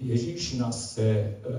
Ježíš 0.00 0.52
nás 0.52 0.76
chce 0.78 1.02
e, 1.02 1.34
e, 1.34 1.52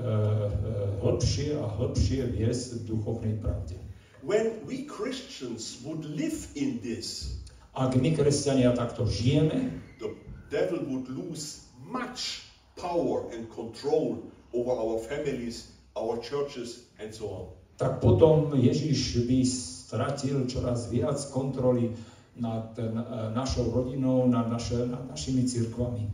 hĺbšie 1.04 1.60
a 1.60 1.68
hĺbšie 1.68 2.24
viesť 2.40 2.68
v 2.74 2.82
duchovnej 2.88 3.36
pravde. 3.44 3.76
When 4.24 4.64
we 4.64 4.88
Christians 4.88 5.84
would 5.84 6.08
live 6.08 6.48
in 6.56 6.80
this, 6.80 7.40
Ak 7.76 7.96
my, 7.96 8.12
kresťania, 8.16 8.76
takto 8.76 9.06
žijeme, 9.06 9.72
the 10.00 10.12
devil 10.50 10.84
would 10.88 11.08
lose 11.12 11.68
much 11.84 12.48
power 12.76 13.28
and 13.32 13.48
control 13.52 14.24
over 14.56 14.72
our 14.72 14.98
families, 15.00 15.72
our 15.96 16.18
churches, 16.24 16.90
and 17.00 17.14
so 17.14 17.28
on. 17.30 17.46
Tak 17.80 18.04
potom 18.04 18.52
Ježíš 18.60 19.24
by 19.24 19.40
stratil 19.48 20.44
čoraz 20.52 20.92
viac 20.92 21.16
kontroly 21.32 21.96
nad 22.36 22.76
e, 22.76 22.84
našou 23.32 23.72
rodinou, 23.72 24.28
nad, 24.28 24.52
naše, 24.52 24.84
nad 24.84 25.08
našimi 25.08 25.48
cirkvami. 25.48 26.12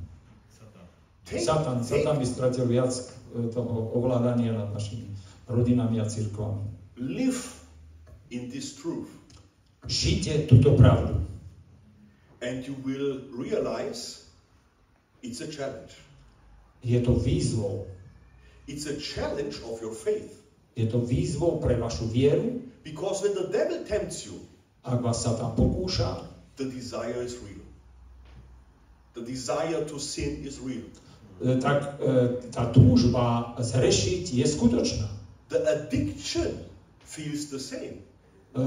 Take, 1.26 1.42
Satan, 1.42 1.82
Satan 1.82 2.22
by 2.22 2.26
stratil 2.26 2.70
viac 2.70 2.94
e, 2.94 3.50
toho 3.50 3.98
ovládania 3.98 4.54
nad 4.54 4.70
našimi 4.70 5.10
rodinami 5.50 5.98
a 5.98 6.06
cirkvami. 6.06 6.62
live 7.02 7.42
in 8.30 8.48
this 8.54 8.78
truth, 8.78 9.10
Žite 9.86 10.50
túto 10.50 10.74
pravdu 10.78 11.18
and 12.42 12.66
you 12.66 12.74
will 12.86 13.22
realize 13.34 14.26
it's 15.22 15.42
a 15.42 15.50
challenge. 15.50 15.98
je 16.86 17.02
to 17.02 17.14
výzvou. 17.14 17.86
It's 18.68 18.86
a 18.86 18.98
challenge 18.98 19.62
of 19.62 19.82
your 19.82 19.94
faith. 19.94 20.45
Je 20.76 20.86
to 20.86 21.00
výzvou 21.00 21.64
pre 21.64 21.80
vašu 21.80 22.12
vieru. 22.12 22.62
Because 22.84 23.24
when 23.24 23.34
the 23.34 23.48
devil 23.50 23.82
tempts 23.88 24.28
you, 24.28 24.38
Ak 24.86 25.02
vás 25.02 25.26
sa 25.26 25.34
tam 25.34 25.58
pokúša, 25.58 26.30
the 26.62 26.70
desire 26.70 27.26
is 27.26 27.34
real. 27.42 27.66
The 29.18 29.26
desire 29.26 29.82
to 29.90 29.98
sin 29.98 30.46
is 30.46 30.62
real. 30.62 30.86
e, 31.42 31.58
tak 31.60 32.00
e, 32.00 32.38
tá 32.54 32.70
túžba 32.72 33.58
zrešiť 33.60 34.24
je 34.30 34.46
skutočná. 34.46 35.10
The 35.50 35.60
addiction 35.66 36.64
feels 37.02 37.50
the 37.50 37.60
same. 37.60 38.06
E, 38.54 38.62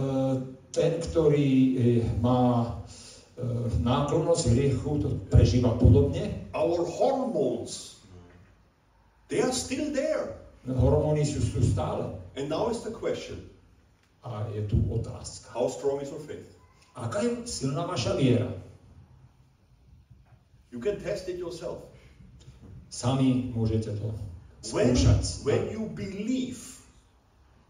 Ten, 0.68 1.00
ktorý 1.00 2.04
má 2.20 2.76
náklonnosť 3.80 4.52
hriechu, 4.52 5.00
to 5.00 5.08
prežíva 5.32 5.72
podobne. 5.80 6.44
Our 6.52 6.84
hormones, 6.84 7.96
they 9.32 9.40
are 9.40 9.54
still 9.54 9.88
there. 9.96 10.36
Hormóny 10.66 11.22
sú 11.22 11.38
tu 11.40 11.62
stále. 11.62 12.18
And 12.34 12.50
now 12.50 12.70
is 12.70 12.82
the 12.82 12.90
question 12.90 13.38
A 14.26 14.50
je 14.50 14.66
tu 14.66 14.76
otázka. 14.90 15.54
how 15.54 15.70
strong 15.70 16.02
is 16.02 16.10
your 16.10 16.20
faith? 16.20 16.48
Aká 16.98 17.22
je 17.22 17.46
silná 17.46 17.86
vaša 17.86 18.18
viera? 18.18 18.50
You 20.72 20.80
can 20.80 21.00
test 21.00 21.28
it 21.28 21.38
yourself. 21.38 21.86
Sami 22.90 23.52
môžete 23.54 23.94
to 23.96 24.08
When, 24.74 24.92
skúšať. 24.96 25.44
when 25.46 25.62
you 25.70 25.86
believe, 25.94 26.60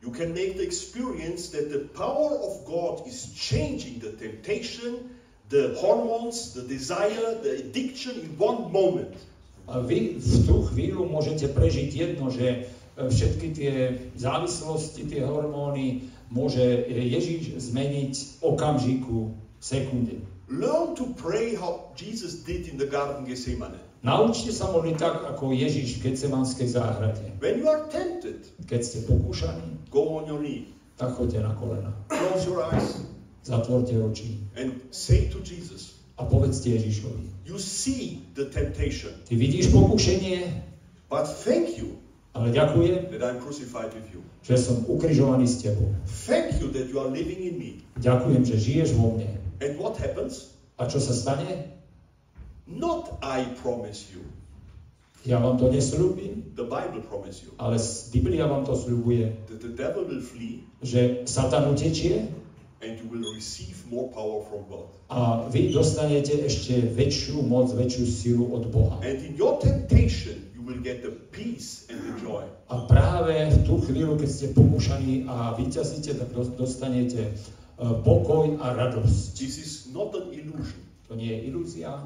you 0.02 0.10
can 0.10 0.32
make 0.32 0.56
the 0.56 0.64
experience 0.64 1.52
that 1.52 1.70
the 1.70 1.86
power 1.94 2.32
of 2.40 2.64
God 2.64 3.06
is 3.06 3.30
changing 3.36 4.00
the 4.00 4.16
temptation, 4.16 5.12
the 5.52 5.76
hormones, 5.78 6.54
the 6.56 6.64
desire, 6.64 7.38
the 7.44 7.62
addiction 7.62 8.18
in 8.18 8.34
one 8.40 8.72
moment. 8.72 9.14
A 9.68 9.84
vy 9.84 10.16
v 10.16 10.34
tú 10.48 10.64
chvíľu 10.72 11.04
môžete 11.12 11.52
prežiť 11.52 11.92
jedno, 11.92 12.32
že 12.32 12.64
všetky 12.98 13.46
tie 13.54 13.74
závislosti, 14.18 15.06
tie 15.06 15.22
hormóny 15.22 16.10
môže 16.28 16.60
Ježiš 16.90 17.54
zmeniť 17.70 18.42
okamžiku, 18.42 19.30
v 19.58 19.64
sekunde. 19.64 20.14
Learn 20.48 20.94
to 20.94 21.12
pray 21.14 21.54
how 21.54 21.92
Jesus 21.94 22.42
did 22.46 22.66
in 22.66 22.78
the 22.78 22.86
Garden 22.86 23.26
Gethsemane. 23.26 23.78
Naučte 24.02 24.54
sa 24.54 24.70
modliť 24.70 24.96
tak, 24.96 25.26
ako 25.26 25.50
Ježiš 25.50 25.98
v 25.98 26.10
Getsemanskej 26.10 26.70
záhrade. 26.70 27.26
When 27.42 27.58
you 27.58 27.66
are 27.66 27.90
tempted, 27.90 28.46
Keď 28.70 28.80
ste 28.80 28.98
pokúšaní, 29.10 29.90
go 29.90 30.22
on 30.22 30.30
your 30.30 30.38
knee, 30.38 30.70
tak 30.94 31.18
choďte 31.18 31.42
na 31.42 31.52
kolena. 31.58 31.90
close 32.06 32.46
your 32.46 32.62
eyes, 32.62 33.02
Zatvorte 33.42 33.98
oči 33.98 34.38
and 34.54 34.78
say 34.94 35.26
to 35.34 35.42
Jesus, 35.42 35.98
a 36.18 36.22
povedzte 36.26 36.70
Ježišovi. 36.70 37.46
You 37.50 37.58
see 37.58 38.22
the 38.38 38.46
temptation, 38.46 39.10
Ty 39.26 39.34
vidíš 39.34 39.74
pokušenie, 39.74 40.46
but 41.10 41.26
thank 41.26 41.74
you 41.74 41.98
ale 42.38 42.54
ďakujem, 42.54 43.10
that 43.10 43.22
I'm 43.26 43.42
crucified 43.42 43.90
with 43.90 44.06
you. 44.14 44.22
že 44.46 44.54
som 44.54 44.86
ukrižovaný 44.86 45.44
s 45.50 45.58
tebou. 45.60 45.90
Thank 46.24 46.62
you 46.62 46.70
that 46.70 46.86
you 46.86 47.02
are 47.02 47.10
living 47.10 47.42
in 47.42 47.54
me. 47.58 47.70
Ďakujem, 47.98 48.46
že 48.46 48.56
žiješ 48.56 48.94
vo 48.94 49.18
mne. 49.18 49.34
And 49.58 49.74
what 49.76 49.98
happens? 49.98 50.54
A 50.78 50.86
čo 50.86 51.02
sa 51.02 51.10
stane? 51.10 51.74
Not 52.70 53.18
I 53.20 53.50
promise 53.58 54.06
you, 54.14 54.22
Ja 55.26 55.42
vám 55.42 55.58
to 55.58 55.66
nesľúbim, 55.68 56.54
the 56.54 56.62
Bible 56.62 57.02
promise 57.04 57.42
you, 57.42 57.50
ale 57.58 57.74
Biblia 58.14 58.46
vám 58.46 58.62
to 58.64 58.72
sľubuje, 58.72 59.34
that 59.50 59.58
the 59.60 59.74
devil 59.74 60.06
will 60.06 60.22
flee 60.22 60.62
že 60.80 61.26
Satan 61.26 61.74
utečie 61.74 62.30
and 62.78 62.94
you 63.02 63.10
will 63.10 63.26
receive 63.34 63.74
more 63.90 64.06
power 64.14 64.46
from 64.46 64.62
God. 64.70 64.86
a 65.10 65.42
vy 65.50 65.74
dostanete 65.74 66.38
ešte 66.46 66.94
väčšiu 66.94 67.42
moc, 67.42 67.74
väčšiu 67.74 68.04
silu 68.06 68.46
od 68.54 68.70
Boha. 68.70 69.02
And 69.02 69.18
in 69.18 69.34
your 69.34 69.58
temptation, 69.58 70.47
will 70.68 70.84
get 70.84 71.00
the 71.00 71.16
peace 71.32 71.88
and 71.88 71.96
the 72.04 72.14
joy. 72.20 72.44
A 72.68 72.84
práve 72.84 73.32
v 73.32 73.58
tú 73.64 73.80
chvíľu, 73.80 74.20
keď 74.20 74.28
ste 74.28 74.46
pokúšaní 74.52 75.24
a 75.24 75.56
vyťazíte, 75.56 76.20
tak 76.20 76.28
dos- 76.36 76.52
dostanete 76.52 77.24
e, 77.24 77.32
pokoj 78.04 78.60
a 78.60 78.76
radosť. 78.76 79.32
This 79.32 79.56
is 79.56 79.72
not 79.88 80.12
an 80.12 80.28
illusion. 80.36 80.84
To 81.08 81.16
nie 81.16 81.32
je 81.32 81.48
ilúzia 81.48 81.96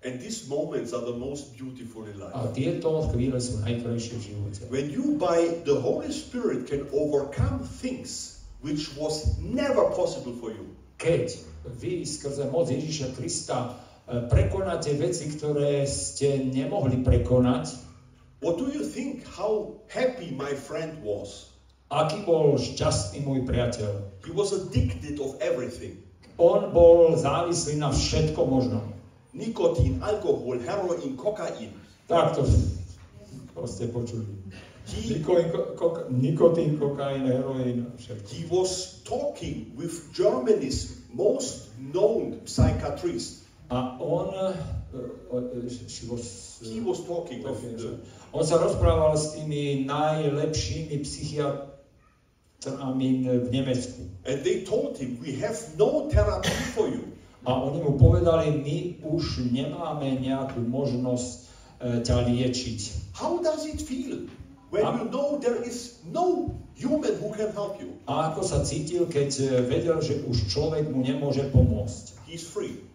And 0.00 0.18
these 0.18 0.48
moments 0.48 0.94
are 0.96 1.04
the 1.04 1.12
most 1.12 1.52
beautiful 1.52 2.08
in 2.08 2.16
a 2.24 2.32
life. 2.32 2.56
tieto 2.56 3.04
chvíle 3.12 3.36
sú 3.36 3.60
najkrajšie 3.60 4.16
v 4.16 4.22
živote. 4.32 4.60
When 4.72 4.88
you, 4.88 5.20
by 5.20 5.60
the 5.68 5.76
Holy 5.76 6.08
Spirit, 6.08 6.64
can 6.72 6.88
overcome 6.88 7.60
things 7.60 8.40
which 8.64 8.96
was 8.96 9.36
never 9.44 9.92
possible 9.92 10.32
for 10.40 10.56
you. 10.56 10.72
Keď 10.96 11.36
vy 11.76 12.08
skrze 12.08 12.48
moc 12.48 12.72
Ježíša 12.72 13.12
Krista 13.12 13.76
e, 14.08 14.24
prekonáte 14.24 14.96
veci, 14.96 15.28
ktoré 15.36 15.84
ste 15.84 16.48
nemohli 16.48 17.04
prekonať, 17.04 17.89
What 18.40 18.56
do 18.56 18.72
you 18.72 18.84
think 18.84 19.28
how 19.28 19.80
happy 19.88 20.32
my 20.32 20.56
friend 20.56 21.04
was 21.04 21.50
Aký 21.90 22.22
bol 22.22 22.54
šťastný 22.54 23.26
môj 23.26 23.50
priateľ. 23.50 24.22
He 24.22 24.30
was 24.30 24.54
addicted 24.54 25.18
of 25.18 25.34
everything. 25.42 25.98
On 26.38 26.70
bol 26.70 27.18
závislý 27.18 27.82
na 27.82 27.90
všetko 27.90 28.46
možnom. 28.46 28.94
Nicotine, 29.34 29.98
alcohol, 29.98 30.62
heroin, 30.62 31.18
cocaine. 31.18 31.74
Tak 32.06 32.38
to, 32.38 32.46
to 32.46 33.62
ste 33.66 33.90
počuli. 33.90 34.22
He, 34.86 35.18
Nikotín, 35.18 35.50
koka, 35.74 36.06
nikotín, 36.14 36.78
kokain, 36.78 37.26
heroín, 37.26 37.90
všetko. 37.98 38.26
he 38.30 38.42
was 38.46 39.02
talking 39.02 39.74
with 39.74 40.14
Germany's 40.14 41.02
most 41.10 41.74
known 41.78 42.38
psychiatrist. 42.46 43.49
A 43.70 43.94
on, 44.02 44.34
uh, 44.34 44.50
uh, 45.30 45.70
she 45.86 46.06
was, 46.10 46.58
uh, 46.58 46.66
He 46.66 46.80
was 46.82 47.06
talking 47.06 47.42
the, 47.46 47.98
On 48.34 48.42
sa 48.42 48.58
rozprával 48.58 49.14
s 49.14 49.38
tými 49.38 49.86
najlepšími 49.86 50.98
psychiatrami 52.60 53.10
v 53.30 53.46
Nemecku. 53.50 54.02
and 54.26 54.42
they 54.42 54.66
told 54.66 54.98
him, 54.98 55.18
we 55.22 55.32
have 55.38 55.54
no 55.78 56.10
therapy 56.10 56.50
for 56.74 56.90
you. 56.90 57.14
A 57.46 57.56
oni 57.56 57.80
mu 57.80 57.96
povedali, 57.96 58.52
my 58.60 58.76
už 59.06 59.48
nemáme 59.48 60.18
nejakú 60.20 60.60
možnosť 60.60 61.28
e, 61.80 62.04
ťa 62.04 62.16
liečiť. 62.28 62.80
How 63.16 63.40
does 63.40 63.64
it 63.64 63.80
feel 63.80 64.28
when 64.68 64.84
Am- 64.84 64.98
you 65.00 65.06
know 65.08 65.40
there 65.40 65.56
is 65.64 66.04
no 66.04 66.52
human 66.76 67.16
who 67.16 67.32
can 67.32 67.48
help 67.56 67.80
you? 67.80 67.96
A 68.04 68.34
ako 68.34 68.44
sa 68.44 68.60
cítil, 68.60 69.08
keď 69.08 69.30
e, 69.40 69.44
vedel, 69.64 70.04
že 70.04 70.20
už 70.28 70.52
človek 70.52 70.92
mu 70.92 71.00
nemôže 71.00 71.48
pomôcť. 71.48 72.28
He's 72.28 72.44
free. 72.44 72.89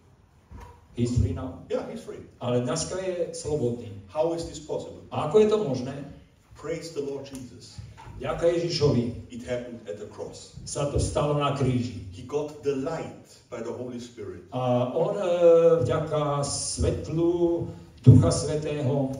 He's 0.96 1.12
free 1.20 1.36
now. 1.36 1.60
Yeah, 1.68 1.84
he's 1.92 2.00
free. 2.00 2.24
Ale 2.40 2.64
dneska 2.64 2.96
je 3.04 3.36
slobodný. 3.36 3.92
How 4.08 4.32
is 4.32 4.48
this 4.48 4.58
possible? 4.58 5.04
A 5.12 5.28
ako 5.28 5.44
je 5.44 5.48
to 5.52 5.58
možné? 5.60 5.94
Praise 6.56 6.96
the 6.96 7.04
Lord 7.04 7.28
Jesus. 7.28 7.76
Ďaká 8.16 8.48
Ježišovi 8.48 9.28
It 9.28 9.44
happened 9.44 9.84
at 9.84 10.00
the 10.00 10.08
cross. 10.08 10.56
sa 10.64 10.88
to 10.88 10.96
stalo 10.96 11.36
na 11.36 11.52
kríži. 11.52 12.00
He 12.16 12.24
got 12.24 12.64
the 12.64 12.72
light 12.80 13.28
by 13.52 13.60
the 13.60 13.68
Holy 13.76 14.00
Spirit. 14.00 14.48
A 14.56 14.88
on 14.96 15.20
e, 15.20 15.28
vďaka 15.84 16.40
svetlu 16.40 17.68
Ducha 18.00 18.32
Svetého 18.32 19.12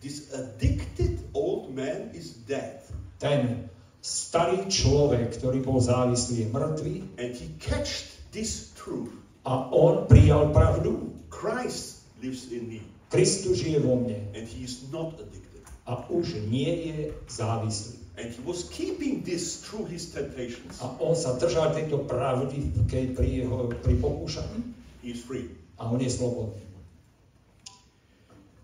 This 0.00 0.32
addicted 0.32 1.20
old 1.36 1.76
man 1.76 2.16
is 2.16 2.32
dead. 2.48 2.80
ten 3.20 3.68
starý 4.00 4.64
človek, 4.72 5.36
ktorý 5.36 5.60
bol 5.60 5.76
závislý, 5.76 6.40
je 6.40 6.46
mŕtvý 6.48 6.94
And 7.20 7.36
he 7.36 7.52
catched 7.60 8.08
this 8.32 8.72
truth. 8.72 9.12
A 9.44 9.72
on 9.72 10.04
prijal 10.06 10.52
pravdu. 10.52 11.12
Christ 11.30 12.04
lives 12.22 12.52
in 12.52 12.68
me. 12.68 12.80
Kristus 13.10 13.58
žije 13.58 13.80
vo 13.80 13.96
mne 13.96 14.16
And 14.36 14.46
he 14.46 14.64
is 14.64 14.86
not 14.92 15.18
addicted. 15.18 15.64
a 15.86 16.06
už 16.10 16.46
nie 16.46 16.70
je 16.86 16.96
závislý. 17.26 17.98
And 18.20 18.28
he 18.30 18.42
was 18.44 18.68
keeping 18.68 19.24
this 19.24 19.64
through 19.64 19.88
his 19.88 20.12
temptations. 20.12 20.76
A 20.84 20.92
on 21.00 21.16
sa 21.16 21.40
držal 21.40 21.72
tejto 21.72 22.04
pravdy 22.04 22.68
keď 22.86 23.16
pri, 23.16 23.28
jeho, 23.42 23.72
pri 23.80 23.94
pokúšaní 23.96 24.60
He 25.00 25.16
is 25.16 25.24
free. 25.24 25.48
a 25.80 25.88
on 25.88 25.98
je 25.98 26.10
slobodný. 26.12 26.60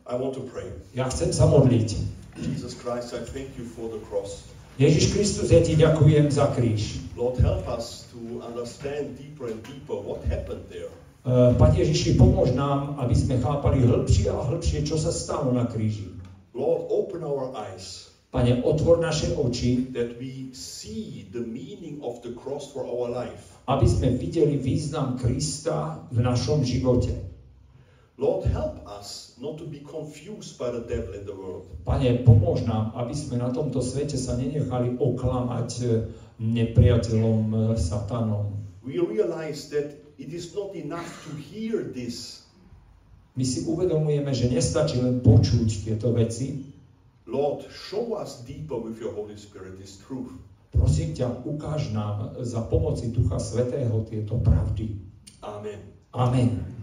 I 0.06 0.14
want 0.14 0.36
to 0.38 0.44
pray. 0.46 0.68
Ja 0.94 1.08
chcem 1.10 1.32
sa 1.34 1.48
modliť. 1.50 1.96
Jesus 2.36 2.76
Christ, 2.76 3.16
I 3.16 3.24
thank 3.24 3.56
you 3.56 3.64
for 3.64 3.88
the 3.88 3.98
cross. 4.06 4.44
Ježiš 4.76 5.16
Kristus, 5.16 5.48
ja 5.48 5.64
ti 5.64 5.72
ďakujem 5.72 6.28
za 6.28 6.52
kríž. 6.52 7.00
Lord, 7.16 7.40
help 7.40 7.64
us 7.64 8.04
to 8.12 8.44
understand 8.44 9.16
deeper 9.16 9.48
and 9.48 9.60
deeper 9.64 9.96
what 9.96 10.20
happened 10.28 10.68
there. 10.68 10.92
Uh, 11.26 11.56
Pane 11.56 11.80
Ježiši, 11.80 12.14
pomôž 12.20 12.52
nám, 12.52 13.00
aby 13.00 13.16
sme 13.16 13.40
chápali 13.40 13.82
hĺbšie 13.82 14.30
a 14.30 14.36
hĺbšie, 14.36 14.84
čo 14.84 15.00
sa 15.00 15.10
stalo 15.10 15.50
na 15.50 15.66
kríži. 15.66 16.12
Lord, 16.52 16.86
open 16.92 17.24
our 17.24 17.50
eyes 17.56 18.06
Pane, 18.36 18.60
otvor 18.68 19.00
naše 19.00 19.32
oči, 19.32 19.88
that 19.96 20.20
we 20.20 20.52
see 20.52 21.24
the 21.32 21.40
meaning 21.40 22.04
of 22.04 22.20
the 22.20 22.36
cross 22.36 22.68
for 22.68 22.84
our 22.84 23.08
life. 23.08 23.56
aby 23.66 23.86
sme 23.88 24.14
videli 24.14 24.60
význam 24.60 25.18
Krista 25.18 26.06
v 26.14 26.22
našom 26.22 26.62
živote. 26.62 27.25
Lord, 28.16 28.48
help 28.48 28.80
us 28.88 29.36
not 29.36 29.58
to 29.58 29.64
be 29.64 29.84
confused 29.84 30.58
by 30.58 30.70
the 30.70 30.80
devil 30.80 31.12
in 31.12 31.28
the 31.28 31.36
world. 31.36 31.68
Pane, 31.84 32.24
pomôž 32.24 32.64
nám, 32.64 32.96
aby 32.96 33.12
sme 33.12 33.36
na 33.36 33.52
tomto 33.52 33.84
svete 33.84 34.16
sa 34.16 34.40
nenechali 34.40 34.96
oklamať 34.96 35.70
eh, 35.84 35.88
nepriateľom 36.40 37.40
eh, 37.52 37.60
satanom. 37.76 38.56
We 38.80 38.96
realize 39.04 39.68
that 39.76 39.92
it 40.16 40.32
is 40.32 40.56
not 40.56 40.72
enough 40.72 41.08
to 41.28 41.36
hear 41.36 41.84
this. 41.84 42.48
My 43.36 43.44
si 43.44 43.68
uvedomujeme, 43.68 44.32
že 44.32 44.48
nestačí 44.48 44.96
len 44.96 45.20
počuť 45.20 45.84
tieto 45.84 46.16
veci. 46.16 46.64
Lord, 47.28 47.68
show 47.68 48.16
us 48.16 48.40
deeper 48.48 48.80
with 48.80 48.96
your 48.96 49.12
Holy 49.12 49.36
Spirit 49.36 49.76
this 49.76 50.00
truth. 50.00 50.32
Prosím 50.72 51.12
ťa, 51.12 51.44
ukáž 51.44 51.92
nám 51.92 52.32
za 52.40 52.64
pomoci 52.64 53.12
Ducha 53.12 53.36
Svetého 53.36 54.08
tieto 54.08 54.40
pravdy. 54.40 54.96
Amen. 55.44 55.84
Amen. 56.16 56.75